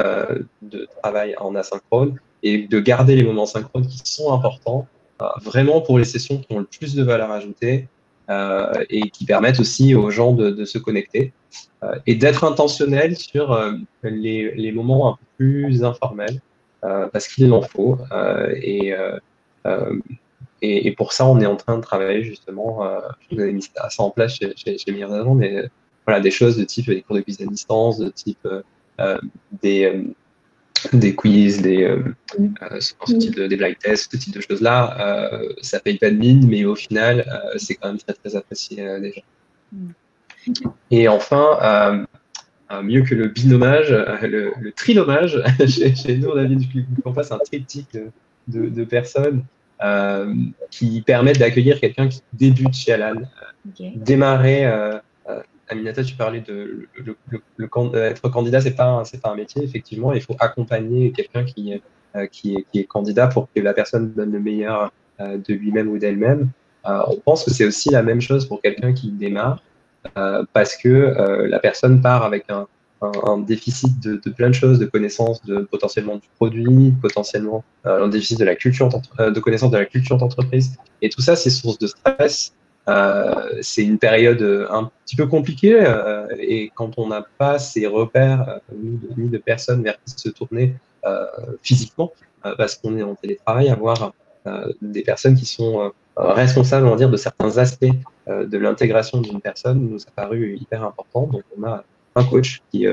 de 0.61 0.87
travail 1.01 1.35
en 1.39 1.55
asynchrone 1.55 2.19
et 2.43 2.67
de 2.67 2.79
garder 2.79 3.15
les 3.15 3.23
moments 3.23 3.45
synchrones 3.45 3.87
qui 3.87 4.01
sont 4.03 4.33
importants 4.33 4.87
euh, 5.21 5.25
vraiment 5.41 5.81
pour 5.81 5.97
les 5.97 6.05
sessions 6.05 6.37
qui 6.37 6.53
ont 6.53 6.59
le 6.59 6.65
plus 6.65 6.95
de 6.95 7.03
valeur 7.03 7.31
ajoutée 7.31 7.87
euh, 8.29 8.71
et 8.89 9.09
qui 9.09 9.25
permettent 9.25 9.59
aussi 9.59 9.93
aux 9.95 10.09
gens 10.09 10.33
de, 10.33 10.63
se 10.65 10.77
connecter 10.77 11.33
euh, 11.83 11.95
et 12.07 12.15
d'être 12.15 12.43
intentionnel 12.43 13.17
sur 13.17 13.57
les, 14.03 14.71
moments 14.71 15.13
un 15.13 15.13
peu 15.13 15.25
plus 15.37 15.83
informels 15.83 16.39
parce 16.81 17.27
qu'il 17.27 17.51
en 17.51 17.61
faut. 17.61 17.97
et 18.61 18.93
et, 20.61 20.91
pour 20.91 21.13
ça, 21.13 21.25
on 21.25 21.39
est 21.39 21.45
en 21.45 21.55
train 21.55 21.77
de 21.77 21.81
travailler 21.81 22.23
justement. 22.23 22.83
Euh, 22.83 22.99
vous 23.31 23.39
avez 23.39 23.53
mis 23.53 23.61
ça, 23.61 23.87
en 23.99 24.09
place 24.09 24.35
chez, 24.35 24.53
chez, 24.57 24.77
chez 24.77 24.91
mais 24.91 25.69
voilà, 26.09 26.21
des 26.21 26.31
choses 26.31 26.57
de 26.57 26.63
type 26.63 26.87
des 26.87 27.01
cours 27.01 27.15
de 27.15 27.21
cuisine 27.21 27.47
à 27.47 27.51
distance, 27.51 27.99
de 27.99 28.09
type 28.09 28.47
euh, 28.99 29.17
des, 29.61 30.05
des 30.93 31.15
quiz, 31.15 31.61
des, 31.61 31.83
euh, 31.83 32.03
euh, 32.39 32.79
ce 32.79 32.93
type 33.17 33.35
de, 33.35 33.47
des 33.47 33.57
blind 33.57 33.77
tests, 33.77 34.11
ce 34.11 34.17
type 34.17 34.33
de 34.33 34.41
choses-là, 34.41 34.97
euh, 34.99 35.49
ça 35.61 35.79
paye 35.79 35.97
pas 35.97 36.09
de 36.09 36.15
mine, 36.15 36.47
mais 36.47 36.65
au 36.65 36.75
final, 36.75 37.25
c'est 37.57 37.75
quand 37.75 37.89
même 37.89 37.97
très 37.97 38.13
très 38.13 38.35
apprécié 38.35 38.77
déjà. 38.99 39.21
Mm. 39.71 39.89
Et 40.91 41.07
enfin, 41.07 42.05
mieux 42.83 43.01
que 43.03 43.13
le 43.13 43.27
binomage, 43.27 43.91
le, 43.91 44.53
le 44.59 44.71
trinomage, 44.71 45.41
chez, 45.67 45.95
chez, 45.95 46.17
nous, 46.17 46.29
on 46.29 46.37
a 46.37 46.45
vu 46.45 46.85
qu'on 47.03 47.13
fasse 47.13 47.31
un 47.31 47.39
triptyque 47.39 47.97
de, 48.47 48.69
de, 48.69 48.83
personnes 48.83 49.43
qui 50.71 51.01
permettent 51.01 51.39
d'accueillir 51.39 51.79
quelqu'un 51.79 52.07
qui 52.07 52.21
débute 52.33 52.73
chez 52.73 52.93
Alan, 52.93 53.21
démarrer 53.95 54.65
Aminata, 55.69 56.03
tu 56.03 56.15
parlais 56.15 56.41
de 56.41 56.87
euh, 56.99 58.03
être 58.03 58.27
candidat, 58.29 58.59
c'est 58.59 58.75
pas 58.75 59.03
c'est 59.05 59.21
pas 59.21 59.29
un 59.29 59.35
métier 59.35 59.63
effectivement. 59.63 60.13
Il 60.13 60.21
faut 60.21 60.35
accompagner 60.39 61.11
quelqu'un 61.11 61.43
qui 61.43 61.79
euh, 62.15 62.25
qui, 62.25 62.65
est, 62.73 62.83
candidat 62.85 63.27
pour 63.27 63.47
que 63.53 63.59
la 63.59 63.73
personne 63.73 64.11
donne 64.13 64.31
le 64.31 64.39
meilleur 64.39 64.91
euh, 65.19 65.37
de 65.37 65.53
lui-même 65.53 65.87
ou 65.89 65.99
d'elle-même. 65.99 66.49
on 66.85 67.17
pense 67.23 67.43
que 67.45 67.51
c'est 67.51 67.65
aussi 67.65 67.91
la 67.91 68.01
même 68.01 68.19
chose 68.19 68.47
pour 68.47 68.61
quelqu'un 68.61 68.93
qui 68.93 69.11
démarre 69.11 69.61
parce 70.53 70.75
que 70.75 70.91
la 71.55 71.59
personne 71.59 72.01
part 72.01 72.23
avec 72.23 72.45
un, 72.49 72.67
déficit 73.39 73.99
de, 73.99 74.19
de, 74.25 74.29
plein 74.31 74.49
de 74.49 74.53
choses, 74.55 74.79
de 74.79 74.85
connaissances 74.85 75.43
de 75.45 75.59
potentiellement 75.59 76.15
du 76.15 76.27
produit, 76.37 76.93
potentiellement 77.01 77.63
un 77.83 78.07
déficit 78.07 78.39
de 78.39 78.45
la 78.45 78.55
culture 78.55 78.89
de 78.89 79.39
connaissances 79.39 79.71
de 79.71 79.77
la 79.77 79.85
culture 79.85 80.17
d'entreprise. 80.17 80.77
Et 81.01 81.09
tout 81.09 81.21
ça, 81.21 81.35
c'est 81.35 81.51
source 81.51 81.77
de 81.77 81.87
stress, 81.87 82.53
c'est 83.61 83.83
une 83.83 83.99
période 83.99 84.67
un 84.69 84.89
petit 85.05 85.15
peu 85.15 85.27
compliquée 85.27 85.79
euh, 85.79 86.27
et 86.39 86.71
quand 86.73 86.97
on 86.97 87.07
n'a 87.07 87.23
pas 87.37 87.59
ces 87.59 87.85
repères 87.85 88.59
ni 88.75 89.29
de, 89.29 89.37
personnes 89.37 89.83
vers 89.83 89.97
qui 90.05 90.13
se 90.17 90.29
tourner 90.29 90.75
euh, 91.05 91.25
physiquement, 91.61 92.11
parce 92.57 92.75
qu'on 92.75 92.97
est 92.97 93.03
en 93.03 93.15
télétravail, 93.15 93.69
avoir 93.69 94.13
des 94.81 95.01
personnes 95.01 95.35
qui 95.35 95.45
sont 95.45 95.91
responsables, 96.15 96.87
on 96.87 96.91
va 96.91 96.95
dire, 96.95 97.09
de 97.09 97.17
certains 97.17 97.57
aspects 97.57 97.85
de 98.27 98.57
l'intégration 98.57 99.19
d'une 99.21 99.41
personne 99.41 99.89
nous 99.89 100.01
a 100.01 100.11
paru 100.15 100.57
hyper 100.59 100.83
important. 100.83 101.27
Donc, 101.27 101.43
on 101.57 101.63
a 101.65 101.83
un 102.15 102.23
coach 102.23 102.61
qui 102.71 102.87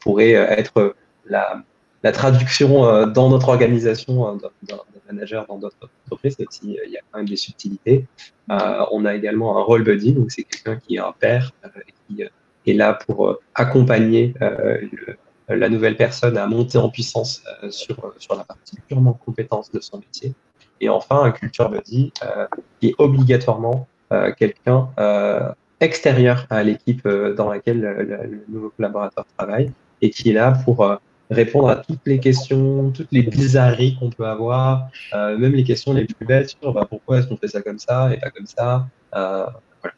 pourrait 0.00 0.32
être 0.32 0.94
la, 1.26 1.62
la 2.02 2.12
traduction 2.12 3.06
dans 3.06 3.28
notre 3.28 3.48
organisation 3.50 4.36
d'un 4.36 4.78
manager 5.12 5.46
dans 5.46 5.58
d'autres 5.58 5.76
entreprises, 6.06 6.38
même 6.38 6.48
s'il 6.50 6.70
y 6.70 6.96
a 6.96 7.00
quand 7.10 7.18
même 7.18 7.28
des 7.28 7.36
subtilités. 7.36 8.06
Euh, 8.50 8.84
on 8.90 9.04
a 9.04 9.14
également 9.14 9.58
un 9.58 9.62
role 9.62 9.84
buddy, 9.84 10.12
donc 10.12 10.30
c'est 10.30 10.44
quelqu'un 10.44 10.76
qui 10.76 10.96
est 10.96 11.00
un 11.00 11.12
père 11.18 11.52
euh, 11.64 11.68
et 11.86 12.14
qui 12.14 12.24
euh, 12.24 12.28
est 12.66 12.74
là 12.74 12.94
pour 12.94 13.38
accompagner 13.54 14.34
la 15.48 15.68
nouvelle 15.68 15.96
personne 15.96 16.36
à 16.36 16.46
monter 16.46 16.78
en 16.78 16.90
puissance 16.90 17.42
sur, 17.70 18.14
sur 18.18 18.36
la 18.36 18.44
partie 18.44 18.76
purement 18.86 19.14
compétence 19.14 19.72
de 19.72 19.80
son 19.80 19.98
métier. 19.98 20.34
Et 20.80 20.88
enfin, 20.88 21.22
un 21.22 21.32
culture 21.32 21.70
buddy 21.70 22.12
qui 22.78 22.88
est 22.88 22.94
obligatoirement 22.98 23.88
quelqu'un 24.36 24.90
extérieur 25.80 26.46
à 26.50 26.62
l'équipe 26.62 27.08
dans 27.08 27.48
laquelle 27.48 27.80
le, 27.80 28.02
le, 28.02 28.44
nouveau 28.48 28.72
collaborateur 28.76 29.24
travaille 29.36 29.72
et 30.02 30.10
qui 30.10 30.30
est 30.30 30.34
là 30.34 30.52
pour 30.64 31.00
répondre 31.30 31.68
à 31.68 31.76
toutes 31.76 32.06
les 32.06 32.18
questions, 32.18 32.90
toutes 32.90 33.12
les 33.12 33.22
bizarreries 33.22 33.96
qu'on 33.98 34.10
peut 34.10 34.26
avoir, 34.26 34.88
euh, 35.14 35.38
même 35.38 35.52
les 35.52 35.64
questions 35.64 35.92
les 35.92 36.04
plus 36.04 36.26
bêtes 36.26 36.56
sur 36.60 36.72
bah, 36.72 36.86
pourquoi 36.88 37.18
est-ce 37.18 37.28
qu'on 37.28 37.36
fait 37.36 37.48
ça 37.48 37.62
comme 37.62 37.78
ça 37.78 38.12
et 38.12 38.18
pas 38.18 38.30
comme 38.30 38.46
ça. 38.46 38.88
Euh, 39.14 39.46
voilà. 39.80 39.94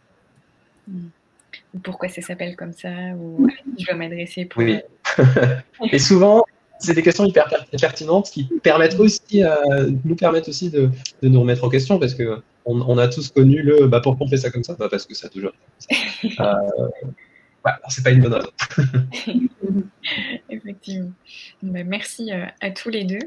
Hmm. 0.89 1.09
Pourquoi 1.83 2.09
ça 2.11 2.21
s'appelle 2.21 2.55
comme 2.55 2.75
ça 2.75 2.91
ou 3.17 3.49
je 3.79 3.87
dois 3.87 3.95
m'adresser 3.95 4.45
pour. 4.45 4.63
Oui. 4.63 4.79
et 5.93 5.99
souvent, 5.99 6.45
c'est 6.79 6.95
des 6.95 7.03
questions 7.03 7.25
hyper 7.25 7.49
pertinentes 7.81 8.31
qui 8.31 8.45
permettent 8.63 9.01
aussi, 9.01 9.43
euh, 9.43 9.91
nous 10.05 10.17
permettent 10.17 10.49
aussi 10.49 10.69
de, 10.69 10.91
de, 11.23 11.29
nous 11.29 11.41
remettre 11.41 11.65
en 11.65 11.71
question 11.71 11.99
parce 11.99 12.15
que 12.15 12.43
on, 12.67 12.81
on 12.83 12.99
a 12.99 13.09
tous 13.09 13.31
connu 13.31 13.63
le 13.63 13.87
bah, 13.87 14.01
pourquoi 14.03 14.27
on 14.27 14.29
fait 14.29 14.37
ça 14.37 14.51
comme 14.51 14.65
ça? 14.65 14.75
Bah, 14.79 14.89
Parce 14.91 15.07
que 15.07 15.15
ça 15.15 15.29
a 15.29 15.31
toujours 15.31 15.53
été 15.81 15.97
comme 16.21 16.31
ça. 16.31 16.61
C'est 17.89 18.03
pas 18.03 18.11
une 18.11 18.21
bonne 18.21 18.35
raison. 18.35 18.51
Effectivement. 20.51 21.13
Bah, 21.63 21.85
merci 21.85 22.33
euh, 22.33 22.45
à 22.61 22.71
tous 22.71 22.89
les 22.89 23.05
deux. 23.05 23.21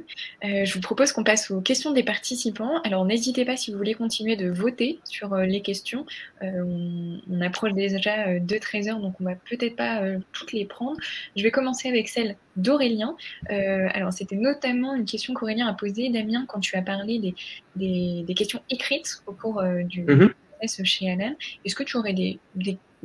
Euh, 0.43 0.65
je 0.65 0.73
vous 0.73 0.81
propose 0.81 1.11
qu'on 1.11 1.23
passe 1.23 1.49
aux 1.51 1.61
questions 1.61 1.91
des 1.91 2.03
participants. 2.03 2.81
Alors 2.83 3.05
n'hésitez 3.05 3.45
pas 3.45 3.55
si 3.55 3.71
vous 3.71 3.77
voulez 3.77 3.93
continuer 3.93 4.35
de 4.35 4.49
voter 4.49 4.99
sur 5.05 5.33
euh, 5.33 5.45
les 5.45 5.61
questions. 5.61 6.05
On, 6.41 7.19
on, 7.29 7.41
approche 7.41 7.73
déjà 7.73 8.39
de 8.39 8.57
13 8.57 8.87
heures, 8.89 8.99
donc 8.99 9.15
on 9.21 9.23
va 9.23 9.35
peut-être 9.35 9.75
pas 9.75 10.01
toutes 10.31 10.51
les 10.51 10.65
prendre. 10.65 10.97
Je 11.35 11.43
vais 11.43 11.51
commencer 11.51 11.89
avec 11.89 12.07
celle 12.07 12.35
d'Aurélien. 12.55 13.15
alors 13.49 14.11
c'était 14.13 14.35
notamment 14.35 14.95
une 14.95 15.05
question 15.05 15.33
qu'Aurélien 15.33 15.67
a 15.67 15.73
posée, 15.73 16.09
Damien, 16.09 16.45
quand 16.47 16.59
tu 16.59 16.75
as 16.75 16.81
parlé 16.81 17.19
des, 17.19 17.35
des, 17.75 18.23
des 18.25 18.33
questions 18.33 18.61
écrites 18.69 19.21
au 19.27 19.33
cours 19.33 19.63
du, 19.85 20.03
mm 20.03 20.33
process 20.55 20.83
chez 20.83 21.11
Alan. 21.11 21.35
Est-ce 21.63 21.75
que 21.75 21.83
tu 21.83 21.97
aurais 21.97 22.13
des, 22.13 22.39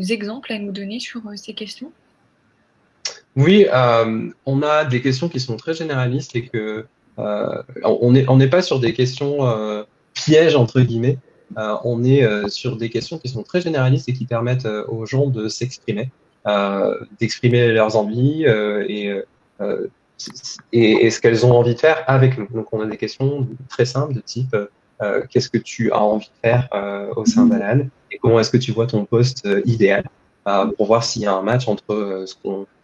exemples 0.09 0.53
à 0.53 0.59
nous 0.59 0.73
donner 0.73 1.01
sur 1.01 1.21
ces 1.37 1.55
questions? 1.55 1.93
Oui, 3.37 3.67
on 4.47 4.63
a 4.63 4.85
des 4.85 5.01
questions 5.01 5.29
qui 5.29 5.41
sont 5.41 5.57
très 5.57 5.75
généralistes 5.75 6.35
et 6.35 6.47
que 6.47 6.87
on 7.17 8.11
n'est 8.37 8.49
pas 8.49 8.63
sur 8.63 8.81
des 8.81 8.93
questions 8.93 9.85
pièges, 10.15 10.57
entre 10.57 10.81
guillemets. 10.81 11.19
on 11.57 12.03
est 12.05 12.49
sur 12.49 12.77
des 12.77 12.91
questions 12.91 13.19
qui 13.19 13.29
sont 13.29 13.43
très 13.43 13.61
généralistes 13.61 14.09
et 14.09 14.13
qui 14.13 14.25
permettent 14.25 14.69
aux 14.89 15.07
gens 15.07 15.27
de 15.27 15.49
s'exprimer. 15.49 16.11
Euh, 16.47 16.99
d'exprimer 17.19 17.71
leurs 17.71 17.97
envies 17.97 18.47
euh, 18.47 18.87
et, 18.89 19.13
euh, 19.61 19.89
et, 20.73 21.11
ce 21.11 21.21
qu'elles 21.21 21.45
ont 21.45 21.53
envie 21.53 21.75
de 21.75 21.79
faire 21.79 22.03
avec 22.07 22.39
nous. 22.39 22.47
Donc, 22.47 22.73
on 22.73 22.81
a 22.81 22.87
des 22.87 22.97
questions 22.97 23.47
très 23.69 23.85
simples 23.85 24.15
de 24.15 24.21
type 24.21 24.57
qu'est-ce 25.31 25.49
que 25.49 25.59
tu 25.59 25.93
as 25.93 26.03
envie 26.03 26.27
de 26.29 26.49
faire 26.49 26.69
au 27.17 27.25
sein 27.27 27.47
d'Alan? 27.47 27.87
Et 28.11 28.19
comment 28.19 28.41
est-ce 28.41 28.51
que 28.51 28.57
tu 28.57 28.73
vois 28.73 28.87
ton 28.87 29.05
poste 29.05 29.49
idéal 29.65 30.05
pour 30.77 30.87
voir 30.87 31.05
s'il 31.05 31.23
y 31.23 31.27
a 31.27 31.35
un 31.35 31.43
match 31.43 31.69
entre 31.69 32.25
ce 32.27 32.35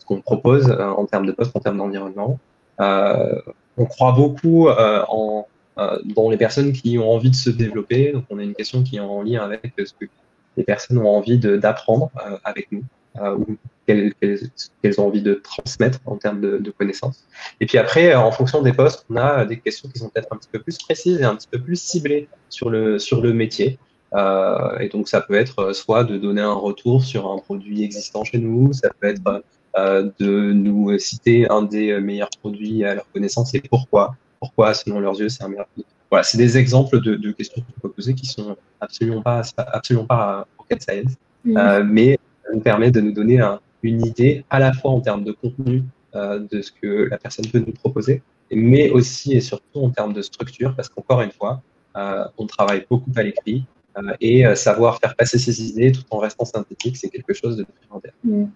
qu'on 0.06 0.20
propose 0.20 0.70
en 0.70 1.04
termes 1.06 1.26
de 1.26 1.32
poste, 1.32 1.56
en 1.56 1.60
termes 1.60 1.78
d'environnement. 1.78 2.38
on 2.78 3.84
croit 3.86 4.12
beaucoup 4.12 4.68
dans 4.68 6.30
les 6.30 6.36
personnes 6.36 6.72
qui 6.72 6.98
ont 6.98 7.10
envie 7.10 7.30
de 7.30 7.34
se 7.36 7.50
développer. 7.50 8.12
Donc, 8.12 8.24
on 8.30 8.38
a 8.38 8.42
une 8.42 8.54
question 8.54 8.82
qui 8.82 8.96
est 8.96 9.00
en 9.00 9.22
lien 9.22 9.42
avec 9.42 9.72
ce 9.78 9.92
que 9.98 10.08
les 10.56 10.64
personnes 10.64 10.98
ont 10.98 11.08
envie 11.08 11.38
d'apprendre 11.38 12.10
avec 12.44 12.70
nous. 12.70 12.84
Euh, 13.20 13.36
ou 13.36 13.56
qu'elles 13.86 15.00
ont 15.00 15.06
envie 15.06 15.22
de 15.22 15.34
transmettre 15.34 16.00
en 16.06 16.16
termes 16.16 16.40
de, 16.40 16.70
connaissances. 16.76 17.24
Et 17.60 17.66
puis 17.66 17.78
après, 17.78 18.14
en 18.14 18.32
fonction 18.32 18.60
des 18.62 18.72
postes, 18.72 19.06
on 19.08 19.16
a 19.16 19.44
des 19.44 19.58
questions 19.58 19.88
qui 19.88 20.00
sont 20.00 20.08
peut-être 20.08 20.26
un 20.32 20.36
petit 20.36 20.48
peu 20.50 20.58
plus 20.58 20.76
précises 20.76 21.20
et 21.20 21.24
un 21.24 21.36
petit 21.36 21.46
peu 21.48 21.60
plus 21.60 21.80
ciblées 21.80 22.28
sur 22.48 22.68
le 22.68 23.32
métier. 23.32 23.78
Euh, 24.14 24.78
et 24.78 24.88
donc, 24.88 25.08
ça 25.08 25.20
peut 25.20 25.34
être 25.34 25.72
soit 25.72 26.04
de 26.04 26.16
donner 26.16 26.42
un 26.42 26.54
retour 26.54 27.04
sur 27.04 27.30
un 27.30 27.38
produit 27.38 27.82
existant 27.82 28.24
chez 28.24 28.38
nous, 28.38 28.72
ça 28.72 28.88
peut 29.00 29.08
être 29.08 29.42
euh, 29.78 30.10
de 30.18 30.52
nous 30.52 30.98
citer 30.98 31.50
un 31.50 31.62
des 31.62 32.00
meilleurs 32.00 32.30
produits 32.40 32.84
à 32.84 32.94
leur 32.94 33.10
connaissance 33.12 33.54
et 33.54 33.60
pourquoi. 33.60 34.16
Pourquoi, 34.40 34.74
selon 34.74 35.00
leurs 35.00 35.18
yeux, 35.18 35.28
c'est 35.28 35.42
un 35.42 35.48
meilleur 35.48 35.66
produit. 35.66 35.86
Voilà, 36.10 36.22
c'est 36.22 36.38
des 36.38 36.56
exemples 36.56 37.00
de, 37.00 37.16
de 37.16 37.32
questions 37.32 37.62
qu'on 37.62 37.88
peut 37.88 37.92
poser 37.92 38.14
qui 38.14 38.26
sont 38.26 38.56
absolument 38.80 39.22
pas, 39.22 39.42
absolument 39.56 40.06
pas 40.06 40.46
rocket 40.56 40.82
science, 40.82 41.12
mmh. 41.44 41.56
euh, 41.56 41.84
mais 41.84 42.18
nous 42.52 42.60
permet 42.60 42.90
de 42.90 43.00
nous 43.00 43.12
donner 43.12 43.40
une 43.82 44.04
idée 44.04 44.44
à 44.50 44.58
la 44.58 44.72
fois 44.72 44.92
en 44.92 45.00
termes 45.00 45.24
de 45.24 45.32
contenu 45.32 45.82
euh, 46.14 46.40
de 46.50 46.62
ce 46.62 46.72
que 46.72 47.08
la 47.10 47.18
personne 47.18 47.46
peut 47.46 47.58
nous 47.58 47.72
proposer, 47.72 48.22
mais 48.50 48.90
aussi 48.90 49.32
et 49.34 49.40
surtout 49.40 49.80
en 49.80 49.90
termes 49.90 50.12
de 50.12 50.22
structure, 50.22 50.74
parce 50.74 50.88
qu'encore 50.88 51.22
une 51.22 51.32
fois, 51.32 51.62
euh, 51.96 52.24
on 52.38 52.46
travaille 52.46 52.86
beaucoup 52.88 53.10
à 53.16 53.22
l'écrit 53.22 53.64
euh, 53.64 53.75
et 54.20 54.44
savoir 54.54 54.98
faire 54.98 55.14
passer 55.16 55.38
ses 55.38 55.62
idées 55.62 55.92
tout 55.92 56.04
en 56.10 56.18
restant 56.18 56.44
synthétique, 56.44 56.96
c'est 56.96 57.08
quelque 57.08 57.32
chose 57.32 57.56
de 57.56 57.64
primordial. 57.64 58.12
Mm. 58.24 58.46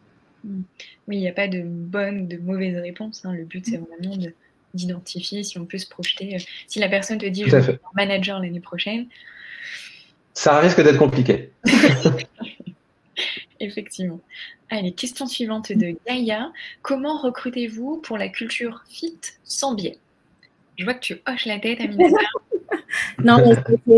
Mm. 0.44 0.62
Oui, 1.08 1.16
il 1.16 1.20
n'y 1.20 1.28
a 1.28 1.32
pas 1.32 1.48
de 1.48 1.62
bonne, 1.62 2.28
de 2.28 2.36
mauvaise 2.36 2.76
réponse. 2.76 3.24
Hein. 3.24 3.32
Le 3.32 3.44
but, 3.44 3.64
c'est 3.66 3.78
vraiment 3.78 4.16
d'identifier 4.74 5.42
si 5.42 5.58
on 5.58 5.66
peut 5.66 5.78
se 5.78 5.88
projeter. 5.88 6.36
Si 6.66 6.78
la 6.78 6.88
personne 6.88 7.18
te 7.18 7.26
dit 7.26 7.44
je 7.46 7.56
veux 7.56 7.74
être 7.74 7.80
manager 7.94 8.40
l'année 8.40 8.60
prochaine, 8.60 9.06
ça 10.34 10.58
risque 10.60 10.80
d'être 10.82 10.98
compliqué. 10.98 11.50
Effectivement. 13.60 14.20
Allez, 14.70 14.92
question 14.92 15.26
suivante 15.26 15.72
de 15.72 15.96
Gaïa. 16.06 16.52
Comment 16.82 17.20
recrutez-vous 17.20 17.98
pour 17.98 18.16
la 18.16 18.28
culture 18.28 18.84
fit 18.88 19.20
sans 19.44 19.74
biais? 19.74 19.98
Je 20.80 20.84
vois 20.86 20.94
que 20.94 21.00
tu 21.00 21.20
hoches 21.28 21.44
la 21.44 21.58
tête, 21.58 21.78
Aminata. 21.78 22.16
non, 23.22 23.36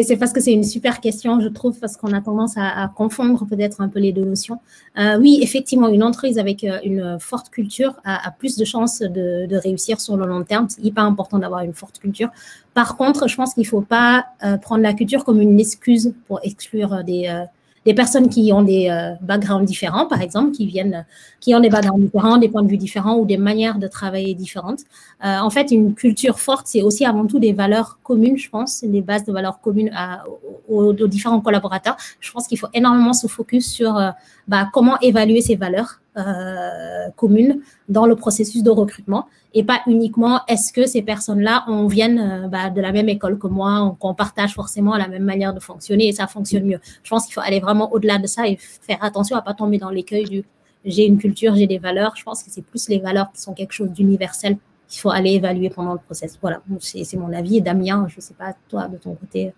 c'est 0.03 0.17
parce 0.17 0.33
que 0.33 0.41
c'est 0.41 0.53
une 0.53 0.65
super 0.65 1.01
question, 1.01 1.41
je 1.41 1.47
trouve, 1.47 1.79
parce 1.79 1.97
qu'on 1.97 2.13
a 2.13 2.21
tendance 2.21 2.55
à, 2.57 2.91
confondre 2.97 3.47
peut-être 3.47 3.81
un 3.81 3.89
peu 3.89 4.01
les 4.01 4.11
deux 4.11 4.25
notions. 4.25 4.59
Euh, 4.99 5.17
oui, 5.17 5.39
effectivement, 5.43 5.87
une 5.87 6.03
entreprise 6.03 6.41
avec 6.41 6.65
euh, 6.65 6.81
une 6.83 7.21
forte 7.21 7.51
culture 7.51 7.95
a, 8.05 8.33
plus 8.37 8.57
de 8.57 8.65
chances 8.65 8.99
de, 8.99 9.57
réussir 9.59 10.01
sur 10.01 10.17
le 10.17 10.27
long 10.27 10.43
terme. 10.43 10.67
C'est 10.69 10.83
hyper 10.83 11.05
important 11.05 11.39
d'avoir 11.39 11.61
une 11.61 11.73
forte 11.73 12.01
culture. 12.01 12.31
Par 12.75 12.97
contre, 12.97 13.29
je 13.29 13.37
pense 13.37 13.55
qu'il 13.55 13.63
ne 13.63 13.69
faut 13.69 13.83
pas 13.83 14.27
euh, 14.43 14.57
prendre 14.57 14.83
la 14.83 14.93
culture 14.93 15.25
comme 15.25 15.41
une 15.41 15.61
excuse 15.61 16.13
pour 16.27 16.41
exclure 16.43 17.05
des 17.05 17.45
des 17.85 17.95
personnes 17.95 18.29
qui 18.29 18.53
ont 18.53 18.63
des 18.63 18.89
euh, 18.89 19.15
backgrounds 19.21 19.67
différents, 19.67 20.07
par 20.07 20.21
exemple, 20.21 20.53
qui 20.53 20.67
viennent, 20.67 21.05
qui 21.41 21.55
ont 21.55 21.61
des 21.61 21.69
backgrounds 21.69 22.05
différents, 22.05 22.39
des 22.39 22.49
points 22.49 22.63
de 22.63 22.69
vue 22.69 22.77
différents 22.77 23.17
ou 23.17 23.27
des 23.27 23.37
manières 23.37 23.79
de 23.79 23.89
travailler 23.89 24.35
différentes. 24.35 24.81
Euh, 25.25 25.39
en 25.39 25.51
fait, 25.51 25.71
une 25.71 25.95
culture 25.95 26.39
forte, 26.39 26.67
c'est 26.67 26.83
aussi 26.83 27.05
avant 27.05 27.27
tout 27.27 27.39
des 27.39 27.53
valeurs 27.53 27.99
communes, 28.03 28.37
je 28.37 28.49
pense, 28.49 28.85
des 28.85 29.01
bases 29.01 29.25
de 29.25 29.33
valeurs 29.33 29.61
communes 29.61 29.91
à, 29.95 30.25
aux, 30.69 30.93
différents 30.93 31.41
collaborateurs. 31.41 31.97
Je 32.21 32.31
pense 32.31 32.47
qu'il 32.47 32.59
faut 32.59 32.69
énormément 32.73 33.13
se 33.13 33.27
focus 33.27 33.71
sur 33.71 33.97
euh, 33.97 34.11
bah, 34.49 34.69
comment 34.73 34.99
évaluer 35.01 35.41
ces 35.41 35.57
valeurs 35.57 36.01
euh, 36.19 37.09
communes 37.17 37.61
dans 37.89 38.07
le 38.07 38.17
processus 38.17 38.63
de 38.63 38.71
recrutement 38.71 39.27
et 39.55 39.65
pas 39.65 39.81
uniquement 39.87 40.41
est-ce 40.47 40.73
que 40.73 40.87
ces 40.87 41.01
personnes-là 41.03 41.65
on 41.69 41.87
viennent 41.87 42.19
euh, 42.19 42.49
bah, 42.49 42.71
de 42.71 42.81
la 42.81 42.93
même 42.93 43.09
école 43.09 43.39
que 43.39 43.47
moi, 43.47 43.97
qu'on 43.99 44.15
partage 44.15 44.55
forcément 44.55 44.97
la 44.97 45.09
même 45.09 45.25
manière 45.25 45.55
de 45.55 45.61
fonctionner 45.61 46.09
et 46.09 46.13
ça 46.13 46.27
fonctionne 46.27 46.65
mieux. 46.65 46.81
Je 47.03 47.11
pense 47.11 47.25
qu'il 47.25 47.35
faut 47.35 47.41
aller 47.41 47.61
vraiment 47.61 47.93
au-delà 47.93 48.19
de 48.19 48.27
ça 48.27 48.47
et 48.47 48.57
faire 48.57 49.03
attention 49.03 49.37
à 49.37 49.43
pas 49.43 49.55
tomber 49.55 49.79
dans 49.79 49.91
l'écueil 49.91 50.25
du 50.25 50.45
j'ai 50.85 51.07
une 51.07 51.19
culture, 51.19 51.55
j'ai 51.55 51.67
des 51.67 51.79
valeurs. 51.79 52.15
Je 52.17 52.25
pense 52.25 52.43
que 52.43 52.51
c'est 52.51 52.63
plus 52.63 52.89
les 52.89 52.99
valeurs 52.99 53.31
qui 53.33 53.41
sont 53.41 53.53
quelque 53.53 53.73
chose 53.73 53.91
d'universel 53.91 54.57
qu'il 54.89 55.01
faut 55.01 55.11
aller 55.11 55.33
évaluer 55.33 55.71
pendant 55.71 55.93
le 55.93 55.99
process. 55.99 56.39
Voilà, 56.41 56.61
c'est 56.81 57.17
mon 57.17 57.33
avis. 57.33 57.61
Damien, 57.63 58.07
je 58.09 58.17
ne 58.17 58.21
sais 58.21 58.35
pas, 58.35 58.55
toi, 58.69 58.89
de 58.89 58.97
ton 58.97 59.15
côté. 59.15 59.53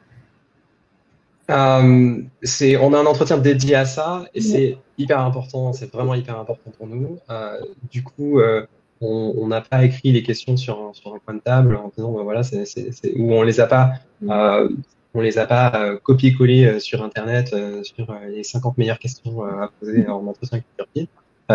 Euh, 1.50 2.22
c'est, 2.42 2.76
on 2.76 2.92
a 2.94 2.98
un 2.98 3.06
entretien 3.06 3.38
dédié 3.38 3.74
à 3.74 3.84
ça 3.84 4.24
et 4.34 4.40
c'est 4.40 4.78
hyper 4.96 5.20
important, 5.20 5.72
c'est 5.72 5.92
vraiment 5.92 6.14
hyper 6.14 6.38
important 6.38 6.70
pour 6.76 6.86
nous. 6.86 7.18
Euh, 7.28 7.60
du 7.90 8.02
coup, 8.02 8.40
euh, 8.40 8.66
on 9.00 9.46
n'a 9.48 9.60
pas 9.60 9.84
écrit 9.84 10.12
les 10.12 10.22
questions 10.22 10.56
sur 10.56 10.80
un, 10.80 10.92
sur 10.94 11.14
un 11.14 11.18
coin 11.18 11.34
de 11.34 11.40
table 11.40 11.76
en 11.76 11.90
disant, 11.94 12.12
ben 12.12 12.22
voilà, 12.22 12.42
c'est, 12.42 12.64
c'est, 12.64 12.92
ou 13.16 13.32
on 13.32 13.42
les 13.42 13.60
a 13.60 13.66
pas, 13.66 13.92
euh, 14.22 14.68
on 15.12 15.20
les 15.20 15.38
a 15.38 15.46
pas 15.46 15.72
euh, 15.74 15.98
copié-collé 16.02 16.64
euh, 16.64 16.78
sur 16.78 17.02
Internet 17.02 17.54
sur 17.82 18.06
les 18.28 18.42
50 18.42 18.78
meilleures 18.78 18.98
questions 18.98 19.42
à 19.44 19.70
poser 19.80 20.08
en 20.08 20.26
entretien 20.26 20.60
avec 20.86 21.08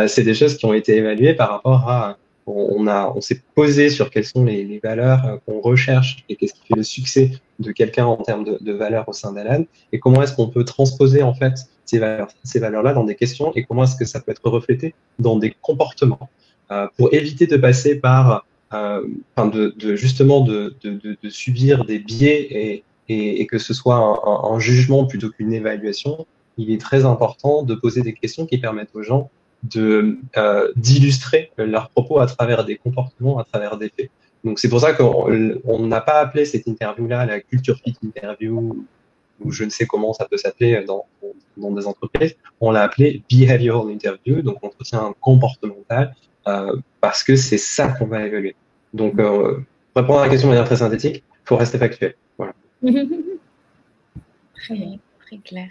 c'est 0.07 0.23
des 0.23 0.35
choses 0.35 0.55
qui 0.55 0.65
ont 0.67 0.73
été 0.73 0.97
évaluées 0.97 1.33
par 1.33 1.49
rapport 1.49 1.89
à 1.89 2.17
on, 2.49 2.87
on 2.87 3.21
s'est 3.21 3.41
posé 3.55 3.89
sur 3.89 4.09
quelles 4.09 4.25
sont 4.25 4.43
les, 4.43 4.79
valeurs 4.83 5.39
qu'on 5.45 5.59
recherche 5.61 6.23
et 6.29 6.35
qu'est-ce 6.35 6.53
qui 6.53 6.67
fait 6.67 6.75
le 6.75 6.83
succès 6.83 7.31
de 7.59 7.71
quelqu'un 7.71 8.05
en 8.05 8.17
termes 8.17 8.43
de, 8.43 8.71
valeurs 8.73 9.07
au 9.07 9.13
sein 9.13 9.33
d'Alan 9.33 9.65
et 9.91 9.99
comment 9.99 10.21
est-ce 10.23 10.33
qu'on 10.33 10.47
peut 10.47 10.65
transposer 10.65 11.21
en 11.23 11.33
fait 11.33 11.53
ces 11.85 11.99
valeurs, 11.99 12.29
ces 12.43 12.59
valeurs-là 12.59 12.93
dans 12.93 13.03
des 13.03 13.15
questions 13.15 13.51
et 13.55 13.63
comment 13.63 13.83
est-ce 13.83 13.95
que 13.95 14.05
ça 14.05 14.19
peut 14.19 14.31
être 14.31 14.49
reflété 14.49 14.93
dans 15.17 15.37
des 15.37 15.53
comportements 15.61 16.29
euh, 16.71 16.87
pour 16.97 17.13
éviter 17.13 17.47
de 17.47 17.57
passer 17.57 17.95
par, 17.95 18.45
euh, 18.73 19.01
de, 19.37 19.95
justement 19.95 20.41
de, 20.41 20.75
subir 21.29 21.85
des 21.85 21.99
biais 21.99 22.83
et, 23.09 23.47
que 23.47 23.57
ce 23.57 23.73
soit 23.73 23.95
un, 23.95 24.59
jugement 24.59 25.05
plutôt 25.05 25.29
qu'une 25.29 25.51
évaluation. 25.51 26.27
Il 26.59 26.71
est 26.71 26.79
très 26.79 27.05
important 27.05 27.63
de 27.63 27.73
poser 27.73 28.01
des 28.01 28.13
questions 28.13 28.45
qui 28.45 28.59
permettent 28.59 28.93
aux 28.93 29.01
gens 29.01 29.31
euh, 29.75 30.71
d'illustrer 30.75 31.51
leurs 31.57 31.89
propos 31.89 32.19
à 32.19 32.27
travers 32.27 32.65
des 32.65 32.77
comportements, 32.77 33.39
à 33.39 33.43
travers 33.43 33.77
des 33.77 33.89
faits. 33.89 34.09
Donc 34.43 34.59
c'est 34.59 34.69
pour 34.69 34.79
ça 34.79 34.93
qu'on 34.93 35.87
n'a 35.87 36.01
pas 36.01 36.19
appelé 36.21 36.45
cette 36.45 36.65
interview-là 36.65 37.25
la 37.25 37.41
culture 37.41 37.77
fit 37.83 37.95
interview 38.03 38.85
ou 39.41 39.51
je 39.51 39.65
ne 39.65 39.69
sais 39.69 39.85
comment 39.85 40.13
ça 40.13 40.25
peut 40.29 40.37
s'appeler 40.37 40.83
dans, 40.85 41.05
dans 41.57 41.71
des 41.71 41.87
entreprises. 41.87 42.35
On 42.59 42.71
l'a 42.71 42.83
appelé 42.83 43.23
behavioral 43.29 43.91
interview, 43.91 44.41
donc 44.41 44.63
entretien 44.63 45.13
comportemental, 45.19 46.15
euh, 46.47 46.75
parce 47.01 47.23
que 47.23 47.35
c'est 47.35 47.57
ça 47.57 47.89
qu'on 47.89 48.05
va 48.05 48.25
évaluer. 48.25 48.55
Donc 48.93 49.19
euh, 49.19 49.59
répondre 49.95 50.19
à 50.19 50.23
la 50.23 50.29
question 50.29 50.47
de 50.47 50.53
manière 50.53 50.67
très 50.67 50.77
synthétique, 50.77 51.23
il 51.27 51.47
faut 51.47 51.57
rester 51.57 51.77
factuel. 51.77 52.15
Très 54.55 54.75
bien 54.75 54.99
très 55.29 55.37
clair. 55.37 55.69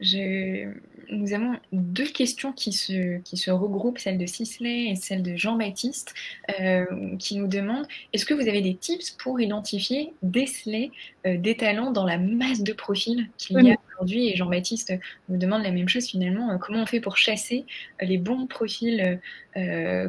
Je... 0.00 0.70
Nous 1.10 1.32
avons 1.32 1.56
deux 1.72 2.06
questions 2.06 2.52
qui 2.52 2.72
se, 2.72 3.18
qui 3.20 3.36
se 3.36 3.50
regroupent, 3.50 3.98
celle 3.98 4.18
de 4.18 4.26
Sisley 4.26 4.90
et 4.90 4.94
celle 4.94 5.22
de 5.22 5.36
Jean-Baptiste, 5.36 6.14
euh, 6.60 6.84
qui 7.18 7.36
nous 7.36 7.46
demandent 7.46 7.86
est-ce 8.12 8.26
que 8.26 8.34
vous 8.34 8.46
avez 8.48 8.60
des 8.60 8.74
tips 8.74 9.12
pour 9.12 9.40
identifier, 9.40 10.12
déceler 10.22 10.90
euh, 11.26 11.38
des 11.38 11.56
talents 11.56 11.92
dans 11.92 12.04
la 12.04 12.18
masse 12.18 12.62
de 12.62 12.72
profils 12.72 13.28
qu'il 13.38 13.58
y 13.62 13.72
a 13.72 13.76
aujourd'hui? 13.94 14.28
Et 14.28 14.36
Jean-Baptiste 14.36 14.92
nous 15.28 15.38
demande 15.38 15.62
la 15.62 15.70
même 15.70 15.88
chose 15.88 16.06
finalement 16.06 16.50
euh, 16.50 16.58
comment 16.58 16.82
on 16.82 16.86
fait 16.86 17.00
pour 17.00 17.16
chasser 17.16 17.64
les 18.00 18.18
bons 18.18 18.46
profils 18.46 19.20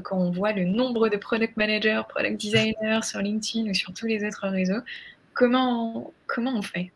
quand 0.04 0.20
on 0.20 0.30
voit 0.30 0.52
le 0.52 0.64
nombre 0.64 1.10
de 1.10 1.18
product 1.18 1.58
managers, 1.58 2.04
product 2.08 2.40
designers 2.40 3.00
sur 3.02 3.20
LinkedIn 3.20 3.68
ou 3.68 3.74
sur 3.74 3.92
tous 3.94 4.06
les 4.06 4.24
autres 4.24 4.48
réseaux? 4.48 4.82
Comment, 5.34 6.14
comment 6.28 6.56
on 6.56 6.62
fait? 6.62 6.92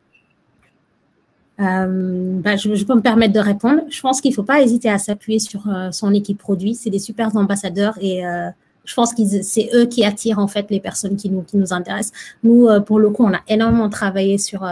Euh, 1.60 2.40
bah, 2.42 2.56
je, 2.56 2.84
peux 2.84 2.96
me 2.96 3.02
permettre 3.02 3.34
de 3.34 3.40
répondre. 3.40 3.82
Je 3.90 4.02
pense 4.02 4.22
qu'il 4.22 4.32
ne 4.32 4.36
faut 4.36 4.44
pas 4.44 4.62
hésiter 4.62 4.90
à 4.90 4.98
s'appuyer 4.98 5.40
sur 5.40 5.68
euh, 5.68 5.92
son 5.92 6.14
équipe 6.14 6.38
produit. 6.38 6.76
C'est 6.76 6.90
des 6.90 7.00
super 7.00 7.36
ambassadeurs 7.36 7.98
et 8.02 8.26
euh, 8.26 8.50
je 8.86 8.94
pense 8.94 9.14
que 9.14 9.24
c'est 9.42 9.70
eux 9.74 9.86
qui 9.86 10.04
attirent 10.04 10.40
en 10.40 10.48
fait 10.48 10.70
les 10.70 10.80
personnes 10.80 11.16
qui 11.16 11.30
nous, 11.30 11.42
qui 11.42 11.58
nous 11.58 11.74
intéressent. 11.74 12.14
Nous, 12.44 12.68
pour 12.86 13.00
le 13.00 13.10
coup, 13.10 13.24
on 13.24 13.34
a 13.34 13.42
énormément 13.48 13.90
travaillé 13.90 14.38
sur 14.38 14.66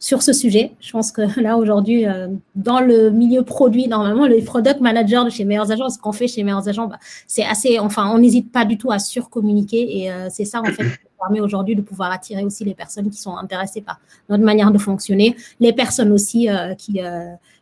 sur 0.00 0.22
ce 0.22 0.32
sujet. 0.32 0.72
Je 0.80 0.90
pense 0.90 1.12
que 1.12 1.40
là, 1.40 1.58
aujourd'hui, 1.58 2.06
euh, 2.06 2.28
dans 2.56 2.80
le 2.80 3.10
milieu 3.10 3.44
produit, 3.44 3.86
normalement, 3.86 4.26
les 4.26 4.40
product 4.42 4.80
managers 4.80 5.22
de 5.26 5.30
chez 5.30 5.44
Meilleurs 5.44 5.70
Agents, 5.70 5.90
ce 5.90 5.98
qu'on 5.98 6.12
fait 6.12 6.26
chez 6.26 6.42
Meilleurs 6.42 6.66
Agents, 6.66 6.86
bah, 6.86 6.98
c'est 7.26 7.44
assez, 7.44 7.78
enfin, 7.78 8.10
on 8.12 8.18
n'hésite 8.18 8.50
pas 8.50 8.64
du 8.64 8.78
tout 8.78 8.90
à 8.90 8.98
surcommuniquer 8.98 9.98
et 9.98 10.10
euh, 10.10 10.28
c'est 10.30 10.46
ça, 10.46 10.62
en 10.62 10.64
fait, 10.64 10.84
permet 11.20 11.40
aujourd'hui 11.40 11.76
de 11.76 11.82
pouvoir 11.82 12.10
attirer 12.12 12.44
aussi 12.44 12.64
les 12.64 12.74
personnes 12.74 13.10
qui 13.10 13.18
sont 13.18 13.36
intéressées 13.36 13.82
par 13.82 14.00
notre 14.28 14.44
manière 14.44 14.70
de 14.70 14.78
fonctionner, 14.78 15.36
les 15.60 15.72
personnes 15.72 16.12
aussi 16.12 16.48
euh, 16.48 16.74
qui, 16.74 17.00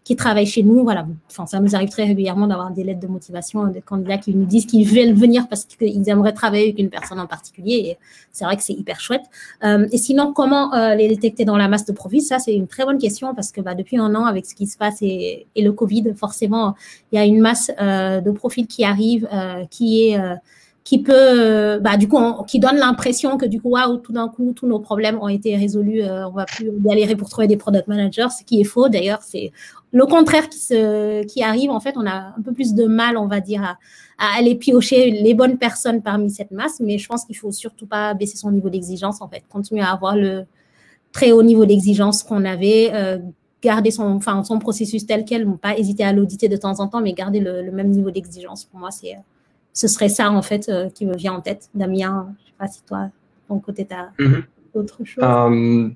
qui 0.09 0.16
travaillent 0.16 0.46
chez 0.46 0.62
nous. 0.62 0.84
Voilà, 0.84 1.06
enfin, 1.30 1.44
ça 1.44 1.61
nous 1.61 1.76
arrive 1.76 1.90
très 1.90 2.04
régulièrement 2.04 2.46
d'avoir 2.46 2.70
des 2.70 2.82
lettres 2.82 3.00
de 3.00 3.06
motivation 3.09 3.66
des 3.66 3.82
candidats 3.82 4.16
qui 4.16 4.34
nous 4.34 4.46
disent 4.46 4.64
qu'ils 4.64 4.88
veulent 4.88 5.12
venir 5.12 5.46
parce 5.48 5.66
qu'ils 5.66 6.09
aimeraient 6.09 6.32
travailler 6.32 6.64
avec 6.64 6.78
une 6.78 6.88
personne 6.88 7.20
en 7.20 7.26
particulier. 7.26 7.74
Et 7.74 7.98
c'est 8.32 8.46
vrai 8.46 8.56
que 8.56 8.62
c'est 8.62 8.72
hyper 8.72 9.00
chouette. 9.00 9.24
Euh, 9.64 9.86
et 9.92 9.98
sinon, 9.98 10.32
comment 10.32 10.72
euh, 10.72 10.94
les 10.94 11.09
détecter 11.09 11.44
dans 11.44 11.59
la 11.59 11.68
masse 11.68 11.84
de 11.84 11.92
profils? 11.92 12.22
Ça, 12.22 12.38
c'est 12.38 12.54
une 12.54 12.68
très 12.68 12.86
bonne 12.86 12.96
question 12.96 13.34
parce 13.34 13.52
que 13.52 13.61
bah, 13.61 13.74
depuis 13.74 13.98
un 13.98 14.14
an, 14.14 14.24
avec 14.24 14.46
ce 14.46 14.54
qui 14.54 14.66
se 14.66 14.78
passe 14.78 15.02
et, 15.02 15.46
et 15.54 15.62
le 15.62 15.72
Covid, 15.72 16.14
forcément, 16.16 16.74
il 17.12 17.16
y 17.16 17.18
a 17.18 17.26
une 17.26 17.40
masse 17.40 17.70
euh, 17.78 18.22
de 18.22 18.30
profils 18.30 18.66
qui 18.66 18.84
arrivent, 18.84 19.28
qui 19.70 20.09
est 20.09 20.18
qui 20.89 21.03
peut, 21.03 21.78
bah, 21.82 21.99
du 21.99 22.09
coup, 22.09 22.18
qui 22.47 22.61
donne 22.61 22.76
l'impression 22.76 23.36
que 23.36 23.45
du 23.45 23.61
coup, 23.61 23.68
waouh, 23.68 23.99
tout 23.99 24.14
d'un 24.14 24.26
coup, 24.30 24.55
tous 24.57 24.66
nos 24.66 24.78
problèmes 24.78 25.18
ont 25.20 25.28
été 25.28 25.55
résolus, 25.55 26.01
euh, 26.01 26.26
on 26.26 26.30
va 26.30 26.47
plus 26.47 26.70
galérer 26.80 27.14
pour 27.14 27.28
trouver 27.28 27.47
des 27.47 27.59
product 27.59 27.89
managers, 27.89 28.28
ce 28.30 28.43
qui 28.43 28.62
est 28.62 28.64
faux. 28.64 28.89
D'ailleurs, 28.89 29.20
c'est 29.20 29.53
le 29.93 30.07
contraire 30.07 30.49
qui 30.49 30.59
se, 30.59 31.24
qui 31.24 31.43
arrive. 31.43 31.70
En 31.70 31.80
fait, 31.80 31.95
on 31.99 32.07
a 32.07 32.32
un 32.39 32.43
peu 32.43 32.53
plus 32.55 32.72
de 32.72 32.86
mal, 32.86 33.18
on 33.18 33.26
va 33.26 33.41
dire, 33.41 33.76
à, 34.16 34.39
aller 34.39 34.55
piocher 34.55 35.11
les 35.11 35.34
bonnes 35.34 35.59
personnes 35.59 36.01
parmi 36.01 36.30
cette 36.30 36.53
masse. 36.53 36.80
Mais 36.80 36.97
je 36.97 37.07
pense 37.07 37.26
qu'il 37.26 37.36
faut 37.36 37.53
surtout 37.53 37.86
pas 37.86 38.14
baisser 38.14 38.39
son 38.39 38.51
niveau 38.51 38.70
d'exigence, 38.70 39.20
en 39.20 39.28
fait, 39.28 39.43
continuer 39.51 39.82
à 39.82 39.93
avoir 39.93 40.16
le 40.16 40.47
très 41.12 41.32
haut 41.32 41.43
niveau 41.43 41.66
d'exigence 41.66 42.22
qu'on 42.22 42.47
avait. 42.47 42.93
Euh, 42.95 43.18
garder 43.61 43.91
son, 43.91 44.05
enfin, 44.05 44.43
son 44.43 44.59
processus 44.59 45.05
tel 45.05 45.26
quel, 45.26 45.47
pas 45.59 45.76
hésiter 45.76 46.05
à 46.05 46.14
l'auditer 46.14 46.49
de 46.49 46.57
temps 46.57 46.80
en 46.80 46.89
temps, 46.89 47.03
mais 47.03 47.12
garder 47.12 47.41
le, 47.41 47.61
le 47.61 47.72
même 47.72 47.91
niveau 47.91 48.11
d'exigence. 48.11 48.64
Pour 48.64 48.80
moi, 48.80 48.91
c'est 48.91 49.18
ce 49.72 49.88
serait 49.88 50.08
ça, 50.08 50.30
en 50.30 50.42
fait, 50.42 50.68
euh, 50.68 50.90
qui 50.90 51.06
me 51.06 51.16
vient 51.16 51.34
en 51.34 51.40
tête. 51.40 51.68
Damien, 51.74 52.34
je 52.38 52.42
ne 52.42 52.46
sais 52.46 52.54
pas 52.58 52.66
si 52.68 52.82
toi, 52.82 53.10
ton 53.48 53.58
côté, 53.60 53.86
tu 53.86 53.94
as 53.94 54.10
autre 54.74 55.04
chose. 55.04 55.22
Euh, 55.22 55.88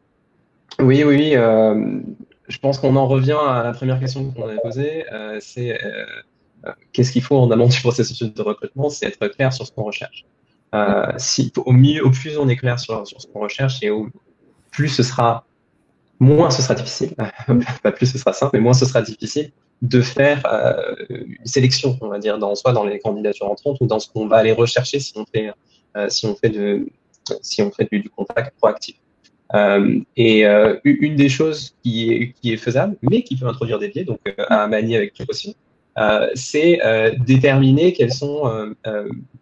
oui, 0.81 1.05
oui, 1.05 1.33
euh, 1.35 2.01
je 2.49 2.59
pense 2.59 2.79
qu'on 2.79 2.97
en 2.97 3.07
revient 3.07 3.39
à 3.47 3.63
la 3.63 3.73
première 3.73 3.99
question 4.01 4.31
qu'on 4.31 4.49
avait 4.49 4.61
posée. 4.63 5.05
c'est 5.41 5.79
qu'est-ce 6.93 7.13
qu'il 7.13 7.23
faut 7.23 7.37
en 7.37 7.51
amont 7.51 7.67
du 7.67 7.81
processus 7.81 8.21
de 8.21 8.43
recrutement 8.43 8.89
C'est 8.89 9.07
être 9.07 9.29
clair 9.29 9.53
sur 9.53 9.67
ce 9.67 9.73
qu'on 9.73 9.85
recherche. 9.85 10.25
si, 11.17 11.53
au, 11.57 11.73
mieux, 11.73 12.05
au 12.05 12.11
plus 12.11 12.39
on 12.39 12.49
est 12.49 12.57
clair 12.57 12.79
sur, 12.79 13.07
sur 13.07 13.21
ce 13.21 13.27
qu'on 13.27 13.41
recherche 13.41 13.83
et 13.83 13.91
au 13.91 14.09
plus 14.71 14.89
ce 14.89 15.03
sera 15.03 15.45
moins 16.21 16.51
ce 16.51 16.63
sera 16.63 16.75
difficile, 16.75 17.15
pas 17.83 17.93
plus 17.93 18.07
ce 18.07 18.17
sera 18.19 18.33
simple, 18.33 18.53
mais 18.55 18.61
moins 18.61 18.75
ce 18.75 18.87
sera 18.87 19.03
difficile 19.03 19.53
de 19.83 20.01
faire 20.01 20.43
euh, 20.47 20.95
une 21.11 21.45
sélection, 21.45 21.99
on 22.01 22.09
va 22.09 22.21
dire, 22.21 22.39
dans, 22.39 22.55
soit 22.55 22.73
dans 22.73 22.85
les 22.85 23.01
candidatures 23.01 23.51
entrantes 23.51 23.79
ou 23.81 23.87
dans 23.87 23.99
ce 23.99 24.09
qu'on 24.09 24.29
va 24.29 24.37
aller 24.37 24.53
rechercher 24.53 25.01
si 25.01 25.13
on 25.17 25.27
fait, 25.27 25.51
euh, 25.97 26.09
si 26.09 26.25
on 26.25 26.37
fait, 26.37 26.51
du, 26.51 28.09
contact 28.17 28.57
proactif. 28.57 28.97
Euh, 29.55 30.01
et 30.17 30.45
une 30.85 31.17
des 31.17 31.29
choses 31.29 31.75
qui 31.83 32.33
est, 32.45 32.57
faisable, 32.57 32.97
mais 33.03 33.23
qui 33.23 33.37
peut 33.37 33.47
introduire 33.47 33.81
des 33.81 33.89
biais, 33.89 34.05
donc 34.05 34.21
à 34.49 34.67
manier 34.69 34.97
avec 34.97 35.15
précaution, 35.15 35.53
c'est 36.35 36.81
déterminer 37.27 37.93
quels 37.93 38.13
sont 38.13 38.45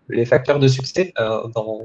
les 0.08 0.24
facteurs 0.24 0.58
de 0.58 0.66
succès 0.68 1.12
dans, 1.16 1.78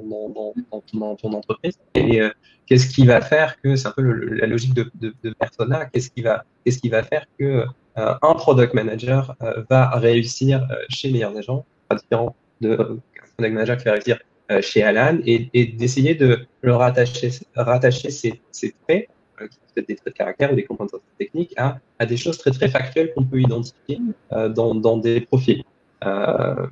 ton 1.22 1.34
entreprise 1.34 1.78
et 1.94 2.22
qu'est-ce 2.66 2.88
qui 2.88 3.06
va 3.06 3.22
faire 3.22 3.62
que 3.62 3.76
c'est 3.76 3.90
un 3.90 3.94
peu 3.96 4.02
la 4.02 4.48
logique 4.48 4.74
de, 4.74 4.90
de, 5.00 5.34
persona, 5.34 5.86
qu'est-ce 5.86 6.10
qui 6.10 6.24
va 6.24 6.46
qu'est-ce 6.64 6.80
qui 6.80 6.90
va 6.90 7.04
faire 7.04 7.26
que 7.38 7.66
un 7.96 8.34
product 8.34 8.74
manager 8.74 9.36
euh, 9.42 9.64
va 9.70 9.90
réussir 9.92 10.68
euh, 10.70 10.76
chez 10.90 11.12
Meilleurs 11.12 11.36
Agents, 11.38 11.66
pas 11.88 11.96
différent 11.96 12.36
de 12.62 12.76
product 12.76 13.54
manager 13.54 13.78
qui 13.78 13.86
va 13.86 13.92
réussir 13.94 14.20
chez 14.62 14.84
Alan, 14.84 15.18
et, 15.26 15.50
et 15.56 15.66
d'essayer 15.66 16.14
de 16.14 16.46
le 16.62 16.76
rattacher, 16.76 17.32
rattacher 17.56 18.12
ses, 18.12 18.40
ses 18.52 18.76
traits, 18.88 19.10
qui 19.40 19.80
être 19.80 19.88
des 19.88 19.96
traits 19.96 20.14
de 20.14 20.18
caractère 20.18 20.54
ou 20.54 20.56
des 20.56 20.66
compétences 20.66 21.02
techniques, 21.18 21.56
à, 21.58 22.06
des 22.06 22.16
choses 22.16 22.38
très 22.38 22.52
très 22.52 22.70
factuelles 22.70 23.12
qu'on 23.16 23.24
peut 23.24 23.42
identifier 23.42 24.00
dans, 24.30 24.98
des 24.98 25.22
profils. 25.22 25.64
Euh, 26.06 26.68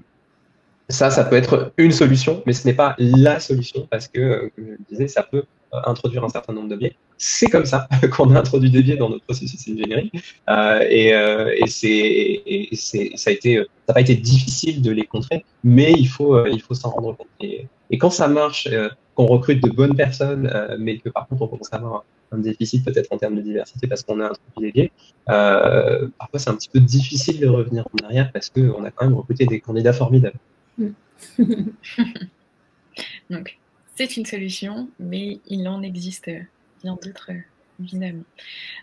ça, 0.88 1.10
ça 1.10 1.24
peut 1.24 1.36
être 1.36 1.74
une 1.78 1.92
solution, 1.92 2.44
mais 2.46 2.54
ce 2.54 2.68
n'est 2.68 2.76
pas 2.76 2.96
la 3.00 3.40
solution 3.40 3.88
parce 3.90 4.08
que, 4.08 4.52
comme 4.56 4.66
je 4.66 4.72
le 4.74 4.78
disais, 4.88 5.08
ça 5.08 5.24
peut 5.24 5.44
introduire 5.72 6.24
un 6.24 6.30
certain 6.30 6.54
nombre 6.54 6.70
de 6.70 6.76
biais. 6.76 6.96
C'est 7.26 7.50
comme 7.50 7.66
ça 7.66 7.88
qu'on 8.12 8.36
a 8.36 8.40
introduit 8.40 8.70
des 8.70 8.84
biais 8.84 8.98
dans 8.98 9.10
notre 9.10 9.24
processus 9.24 9.66
d'ingénierie. 9.66 10.12
Euh, 10.50 10.86
et, 10.90 11.14
euh, 11.14 11.56
ça 11.66 13.32
n'a 13.32 13.94
pas 13.94 14.02
été 14.02 14.16
difficile 14.16 14.82
de 14.82 14.92
les 14.92 15.06
contrer, 15.06 15.46
mais 15.64 15.94
il 15.94 16.10
faut, 16.10 16.36
euh, 16.36 16.50
il 16.52 16.62
faut 16.62 16.74
s'en 16.74 16.90
rendre 16.90 17.16
compte. 17.16 17.28
Et, 17.40 17.70
quand 17.98 18.10
ça 18.10 18.28
marche, 18.28 18.68
euh, 18.68 18.90
qu'on 19.16 19.26
recrute 19.26 19.64
de 19.64 19.70
bonnes 19.70 19.96
personnes, 19.96 20.52
mais 20.80 20.98
que 20.98 21.08
par 21.08 21.28
contre 21.28 21.44
on 21.44 21.48
commence 21.48 21.72
à 21.72 21.78
avoir 21.78 22.04
un 22.32 22.40
déficit 22.40 22.84
peut-être 22.84 23.14
en 23.14 23.18
termes 23.18 23.36
de 23.36 23.42
diversité 23.42 23.88
parce 23.88 24.04
qu'on 24.04 24.20
a 24.20 24.26
introduit 24.26 24.72
des 24.72 24.72
biais, 24.72 24.92
parfois 25.26 26.40
c'est 26.40 26.50
un 26.50 26.56
petit 26.56 26.70
peu 26.70 26.80
difficile 26.82 27.40
de 27.40 27.48
revenir 27.48 27.86
en 27.88 28.06
arrière 28.06 28.32
parce 28.34 28.50
qu'on 28.50 28.84
a 28.84 28.92
quand 28.92 29.06
même 29.06 29.14
recruté 29.14 29.46
des 29.46 29.62
candidats 29.62 29.94
formidables. 29.94 30.40
Donc, 33.30 33.60
c'est 33.96 34.18
une 34.18 34.26
solution, 34.26 34.90
mais 35.00 35.40
il 35.48 35.68
en 35.68 35.84
existe 35.84 36.28
bien 36.84 36.98
d'autres, 37.02 37.32
évidemment. 37.80 38.24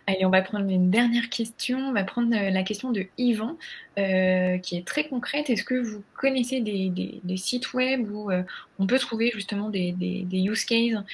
Allez, 0.07 0.25
on 0.25 0.31
va 0.31 0.43
prendre 0.43 0.69
une 0.69 0.91
dernière 0.91 1.29
question. 1.29 1.79
On 1.79 1.93
va 1.93 2.05
prendre 2.05 2.35
euh, 2.35 2.51
la 2.51 2.63
question 2.63 2.91
de 2.91 3.07
Yvan, 3.19 3.57
euh, 3.99 4.59
qui 4.59 4.77
est 4.77 4.87
très 4.87 5.09
concrète. 5.09 5.51
Est-ce 5.51 5.65
que 5.65 5.75
vous 5.75 6.03
connaissez 6.17 6.61
des, 6.61 7.37
sites 7.37 7.73
web 7.73 8.11
où 8.11 8.31
euh, 8.31 8.43
on 8.79 8.87
peut 8.87 8.99
trouver 8.99 9.31
justement 9.35 9.69
des, 9.69 9.95
use 10.33 10.65
cases 10.65 11.05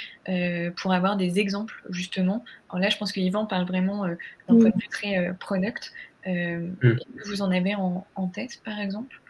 pour 0.77 0.93
avoir 0.93 1.17
des 1.17 1.39
exemples, 1.39 1.83
justement? 1.91 2.45
Alors 2.71 2.81
là, 2.81 2.89
je 2.89 2.97
pense 2.97 3.13
que 3.13 3.21
Yvan 3.21 3.47
parle 3.47 3.67
vraiment 3.67 4.07
d'un 4.07 4.17
point 4.47 4.71
de 4.71 4.81
vue 4.81 4.89
très 4.91 5.35
product. 5.39 5.93
Mm. 6.27 6.73
Vous 7.27 7.43
en 7.43 7.51
avez 7.51 7.75
en 7.75 8.29
tête, 8.33 8.61
par 8.65 8.79
exemple? 8.81 9.21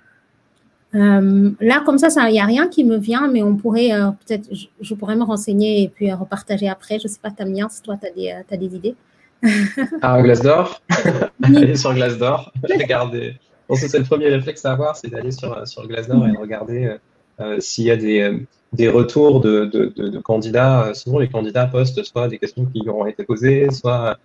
Euh, 0.96 1.50
là, 1.60 1.82
comme 1.84 1.98
ça, 1.98 2.08
il 2.28 2.32
n'y 2.32 2.40
a 2.40 2.44
rien 2.44 2.68
qui 2.68 2.84
me 2.84 2.96
vient, 2.96 3.28
mais 3.28 3.42
on 3.42 3.54
pourrait, 3.56 3.92
euh, 3.92 4.10
peut-être, 4.26 4.48
je, 4.80 4.94
pourrais 4.94 5.16
me 5.16 5.24
renseigner 5.24 5.82
et 5.82 5.88
puis 5.88 6.10
euh, 6.10 6.16
repartager 6.16 6.68
après. 6.68 6.98
Je 6.98 7.04
ne 7.04 7.12
sais 7.12 7.18
pas, 7.22 7.30
Tamien, 7.30 7.68
si 7.68 7.82
toi, 7.82 7.96
tu 8.00 8.06
as, 8.06 8.10
des, 8.10 8.30
as 8.50 8.56
des 8.56 8.74
idées. 8.74 8.94
ah, 10.02 10.22
Glace 10.22 10.40
d'or 10.40 10.80
Aller 11.42 11.76
sur 11.76 11.92
Glace 11.94 12.16
d'or, 12.16 12.50
regarder. 12.62 13.34
c'est 13.74 13.98
le 13.98 14.04
premier 14.04 14.28
réflexe 14.28 14.64
à 14.64 14.72
avoir, 14.72 14.96
c'est 14.96 15.08
d'aller 15.08 15.30
sur, 15.30 15.66
sur 15.68 15.86
Glace 15.86 16.08
d'or 16.08 16.26
et 16.26 16.36
regarder 16.36 16.96
s'il 17.58 17.84
y 17.84 17.90
a 17.90 17.96
des, 17.96 18.46
des 18.72 18.88
retours 18.88 19.40
de, 19.40 19.66
de, 19.66 19.92
de, 19.94 20.18
candidats. 20.20 20.92
Souvent, 20.94 21.18
les 21.18 21.28
candidats 21.28 21.66
postent 21.66 22.02
soit 22.02 22.28
des 22.28 22.38
questions 22.38 22.64
qui 22.64 22.80
leur 22.80 22.96
ont 22.96 23.06
été 23.06 23.24
posées, 23.24 23.70
soit 23.70 24.18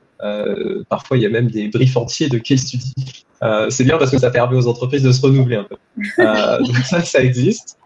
parfois 0.89 1.17
il 1.17 1.23
y 1.23 1.25
a 1.25 1.29
même 1.29 1.49
des 1.49 1.67
briefs 1.67 1.97
entiers 1.97 2.29
de 2.29 2.37
case 2.37 2.61
study 2.61 3.25
euh, 3.43 3.69
c'est 3.69 3.83
bien 3.83 3.97
parce 3.97 4.11
que 4.11 4.19
ça 4.19 4.29
permet 4.29 4.55
aux 4.55 4.67
entreprises 4.67 5.03
de 5.03 5.11
se 5.11 5.21
renouveler 5.21 5.57
un 5.57 5.63
peu. 5.63 5.75
Euh, 6.19 6.57
donc 6.63 6.75
ça, 6.77 7.01
ça 7.01 7.23
existe. 7.23 7.79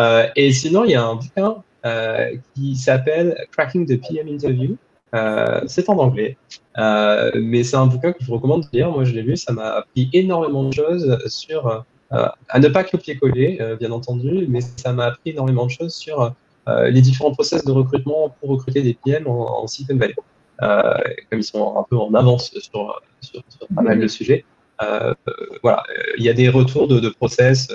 Euh, 0.00 0.26
et 0.36 0.52
sinon, 0.52 0.84
il 0.84 0.92
y 0.92 0.94
a 0.94 1.04
un 1.04 1.16
bouquin 1.16 1.56
euh, 1.84 2.36
qui 2.54 2.74
s'appelle 2.76 3.36
Cracking 3.52 3.86
the 3.86 4.00
PM 4.00 4.28
Interview. 4.28 4.76
Euh, 5.14 5.60
c'est 5.66 5.88
en 5.88 5.98
anglais, 5.98 6.36
mais 6.76 7.62
c'est 7.62 7.76
un 7.76 7.86
bouquin 7.86 8.12
que 8.12 8.18
je 8.20 8.26
vous 8.26 8.34
recommande 8.34 8.62
de 8.62 8.68
lire. 8.72 8.90
Moi, 8.90 9.04
je 9.04 9.12
l'ai 9.12 9.22
lu, 9.22 9.36
ça 9.36 9.52
m'a 9.52 9.74
appris 9.74 10.08
énormément 10.12 10.64
de 10.68 10.72
choses 10.72 11.18
sur 11.26 11.84
à 12.10 12.60
ne 12.60 12.68
pas 12.68 12.84
copier-coller, 12.84 13.58
bien 13.78 13.90
entendu, 13.90 14.46
mais 14.48 14.60
ça 14.60 14.92
m'a 14.92 15.06
appris 15.06 15.30
énormément 15.30 15.66
de 15.66 15.70
choses 15.70 15.94
sur 15.94 16.32
les 16.68 17.00
différents 17.00 17.32
process 17.32 17.64
de 17.64 17.70
recrutement 17.70 18.34
pour 18.40 18.50
recruter 18.50 18.82
des 18.82 18.96
PM 19.04 19.26
en, 19.28 19.62
en 19.62 19.66
Silicon 19.66 19.96
Valley. 19.96 20.14
Comme 20.60 21.40
ils 21.40 21.44
sont 21.44 21.76
un 21.78 21.84
peu 21.84 21.96
en 21.96 22.14
avance 22.14 22.50
sur, 22.58 23.02
sur, 23.20 23.42
sur 23.48 23.68
pas 23.74 23.82
mal 23.82 23.98
de 23.98 24.08
sujets. 24.08 24.44
Euh, 24.82 25.14
voilà, 25.62 25.82
il 26.18 26.24
y 26.24 26.28
a 26.28 26.32
des 26.32 26.48
retours 26.48 26.88
de, 26.88 27.08
process, 27.08 27.68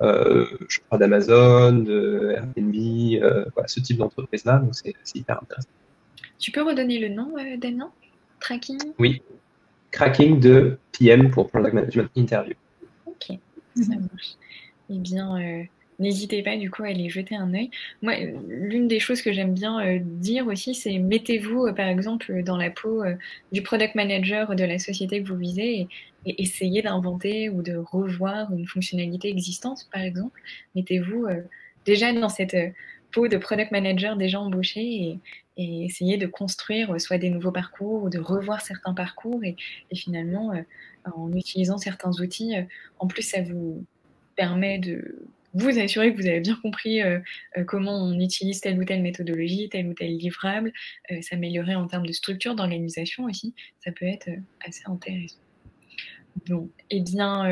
euh, 0.00 0.46
je 0.68 0.78
crois 0.80 0.98
d'Amazon, 0.98 1.72
de 1.72 2.34
Airbnb, 2.36 3.22
voilà, 3.54 3.68
ce 3.68 3.80
type 3.80 3.98
d'entreprise-là, 3.98 4.58
donc 4.58 4.74
c'est 4.74 4.94
hyper 5.14 5.42
intéressant. 5.42 5.68
Tu 6.38 6.50
peux 6.52 6.62
redonner 6.62 6.98
le 6.98 7.08
nom, 7.08 7.34
Damien? 7.58 7.90
Tracking? 8.40 8.78
Oui, 8.98 9.22
Cracking 9.90 10.40
de 10.40 10.78
PM 10.98 11.30
pour 11.30 11.48
Product 11.48 11.72
Management 11.72 12.10
Interview. 12.16 12.54
Ok, 13.06 13.38
ça 13.76 13.94
marche. 13.94 14.34
Eh 14.90 14.98
bien, 14.98 15.66
N'hésitez 15.98 16.42
pas 16.42 16.56
du 16.56 16.70
coup 16.70 16.82
à 16.82 16.88
aller 16.88 17.08
jeter 17.08 17.36
un 17.36 17.54
œil. 17.54 17.70
Moi, 18.02 18.14
l'une 18.48 18.88
des 18.88 18.98
choses 18.98 19.22
que 19.22 19.32
j'aime 19.32 19.54
bien 19.54 19.80
euh, 19.80 19.98
dire 20.02 20.46
aussi, 20.46 20.74
c'est 20.74 20.98
mettez-vous 20.98 21.66
euh, 21.66 21.72
par 21.72 21.86
exemple 21.86 22.42
dans 22.42 22.56
la 22.56 22.70
peau 22.70 23.04
euh, 23.04 23.14
du 23.52 23.62
product 23.62 23.94
manager 23.94 24.56
de 24.56 24.64
la 24.64 24.78
société 24.78 25.22
que 25.22 25.28
vous 25.28 25.36
visez 25.36 25.86
et, 26.26 26.42
essayez 26.42 26.82
d'inventer 26.82 27.48
ou 27.50 27.62
de 27.62 27.76
revoir 27.76 28.52
une 28.52 28.66
fonctionnalité 28.66 29.28
existante 29.28 29.88
par 29.92 30.02
exemple. 30.02 30.40
Mettez-vous 30.74 31.26
déjà 31.84 32.12
dans 32.14 32.30
cette 32.30 32.56
peau 33.12 33.28
de 33.28 33.36
product 33.36 33.70
manager 33.72 34.16
déjà 34.16 34.40
embauché 34.40 35.18
et, 35.56 35.84
essayer 35.84 36.16
de 36.16 36.26
construire 36.26 37.00
soit 37.00 37.18
des 37.18 37.30
nouveaux 37.30 37.52
parcours 37.52 38.04
ou 38.04 38.08
de 38.08 38.18
revoir 38.18 38.62
certains 38.62 38.94
parcours 38.94 39.44
et, 39.44 39.54
finalement 39.94 40.54
en 41.04 41.32
utilisant 41.34 41.76
certains 41.76 42.10
outils, 42.20 42.54
en 42.98 43.06
plus 43.06 43.22
ça 43.22 43.42
vous 43.42 43.84
permet 44.34 44.78
de 44.78 45.26
vous 45.54 45.78
assurer 45.78 46.12
que 46.12 46.20
vous 46.20 46.26
avez 46.26 46.40
bien 46.40 46.58
compris 46.62 47.00
comment 47.66 47.96
on 47.96 48.18
utilise 48.18 48.60
telle 48.60 48.78
ou 48.78 48.84
telle 48.84 49.02
méthodologie, 49.02 49.68
tel 49.68 49.86
ou 49.86 49.94
tel 49.94 50.16
livrable, 50.16 50.72
s'améliorer 51.20 51.74
en 51.74 51.86
termes 51.86 52.06
de 52.06 52.12
structure, 52.12 52.54
d'organisation 52.54 53.24
aussi, 53.24 53.54
ça 53.84 53.92
peut 53.92 54.06
être 54.06 54.28
assez 54.66 54.82
intéressant. 54.86 55.38
Bon, 56.48 56.68
eh 56.90 57.00
bien, 57.00 57.44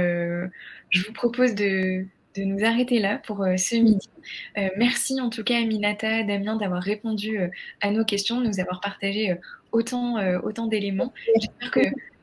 je 0.92 1.06
vous 1.06 1.12
propose 1.12 1.54
de, 1.54 2.06
nous 2.36 2.64
arrêter 2.64 2.98
là 2.98 3.18
pour 3.18 3.42
euh, 3.42 3.56
ce 3.56 3.76
midi. 3.76 4.08
Euh, 4.56 4.68
merci 4.76 5.20
en 5.20 5.28
tout 5.28 5.44
cas 5.44 5.58
Aminata, 5.58 6.22
Damien 6.22 6.56
d'avoir 6.56 6.82
répondu 6.82 7.38
euh, 7.38 7.48
à 7.80 7.90
nos 7.90 8.04
questions, 8.04 8.40
nous 8.40 8.60
avoir 8.60 8.80
partagé 8.80 9.36
autant, 9.72 10.16
autant 10.42 10.66
d'éléments. 10.66 11.12
J'espère 11.36 11.70
que 11.70 11.80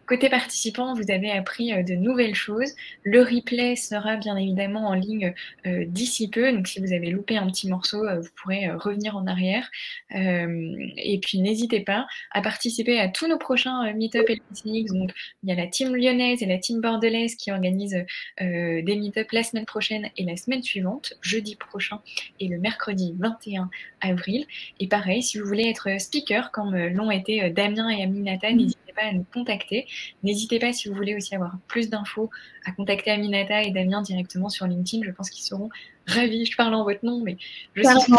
Côté 0.09 0.27
participants, 0.27 0.95
vous 0.95 1.11
avez 1.11 1.29
appris 1.29 1.71
euh, 1.71 1.83
de 1.83 1.93
nouvelles 1.93 2.33
choses. 2.33 2.73
Le 3.03 3.21
replay 3.21 3.75
sera 3.75 4.15
bien 4.15 4.35
évidemment 4.37 4.87
en 4.87 4.95
ligne 4.95 5.35
euh, 5.67 5.85
d'ici 5.85 6.31
peu. 6.31 6.51
Donc, 6.51 6.67
si 6.67 6.79
vous 6.79 6.93
avez 6.93 7.11
loupé 7.11 7.37
un 7.37 7.45
petit 7.45 7.69
morceau, 7.69 8.03
euh, 8.03 8.19
vous 8.19 8.29
pourrez 8.41 8.71
revenir 8.71 9.15
en 9.15 9.27
arrière. 9.27 9.69
et 10.11 11.19
puis, 11.21 11.37
n'hésitez 11.37 11.81
pas 11.81 12.07
à 12.31 12.41
participer 12.41 12.99
à 12.99 13.07
tous 13.07 13.27
nos 13.27 13.37
prochains 13.37 13.93
meet-up 13.93 14.27
et 14.29 14.41
meetings. 14.49 14.97
Donc, 14.97 15.11
il 15.43 15.49
y 15.49 15.51
a 15.51 15.55
la 15.55 15.67
team 15.67 15.95
lyonnaise 15.95 16.41
et 16.41 16.47
la 16.47 16.57
team 16.57 16.81
bordelaise 16.81 17.35
qui 17.35 17.51
organisent 17.51 18.03
des 18.39 18.95
meet-up 18.95 19.27
la 19.31 19.43
semaine 19.43 19.65
prochaine 19.65 20.09
et 20.17 20.23
la 20.23 20.37
semaine 20.37 20.63
suivante, 20.63 21.13
jeudi 21.21 21.55
prochain 21.55 22.01
et 22.39 22.47
le 22.47 22.57
mercredi 22.57 23.15
21 23.19 23.69
avril. 24.01 24.47
Et 24.79 24.87
pareil, 24.87 25.21
si 25.21 25.37
vous 25.37 25.45
voulez 25.45 25.69
être 25.69 26.01
speaker, 26.01 26.51
comme 26.51 26.75
l'ont 26.75 27.11
été 27.11 27.51
Damien 27.51 27.89
et 27.89 28.01
Aminata, 28.01 28.51
n'hésitez 28.51 28.88
pas 28.93 29.03
à 29.03 29.13
nous 29.13 29.25
contacter. 29.33 29.87
N'hésitez 30.23 30.59
pas, 30.59 30.73
si 30.73 30.89
vous 30.89 30.95
voulez 30.95 31.15
aussi 31.15 31.35
avoir 31.35 31.57
plus 31.67 31.89
d'infos, 31.89 32.29
à 32.65 32.71
contacter 32.71 33.11
Aminata 33.11 33.63
et 33.63 33.71
Damien 33.71 34.01
directement 34.01 34.49
sur 34.49 34.67
LinkedIn. 34.67 35.05
Je 35.05 35.11
pense 35.11 35.29
qu'ils 35.29 35.43
seront 35.43 35.69
ravis. 36.07 36.45
Je 36.45 36.55
parle 36.55 36.73
en 36.73 36.83
votre 36.83 37.03
nom, 37.03 37.21
mais 37.23 37.37
je 37.75 37.83
suis 37.83 38.13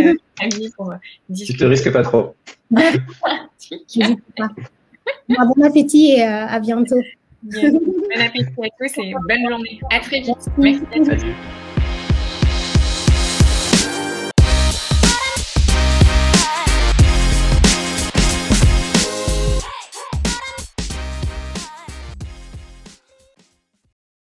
euh, 0.00 0.14
pour 0.76 0.92
euh, 0.92 0.96
discuter. 1.28 1.58
Tu 1.58 1.64
te 1.64 1.64
risques 1.64 1.92
pas 1.92 2.02
trop. 2.02 2.34
pas. 2.70 2.84
bon 5.28 5.62
appétit 5.64 6.12
et 6.12 6.22
euh, 6.22 6.46
à 6.46 6.60
bientôt. 6.60 7.00
Bon 7.42 8.20
appétit 8.20 8.50
à 8.62 8.68
tous 8.78 8.98
et 8.98 9.14
bonne 9.28 9.48
journée. 9.48 9.80
À 9.90 10.00
très 10.00 10.20
vite. 10.20 10.48
Merci 10.58 11.10
à 11.10 11.16
tous. 11.16 11.26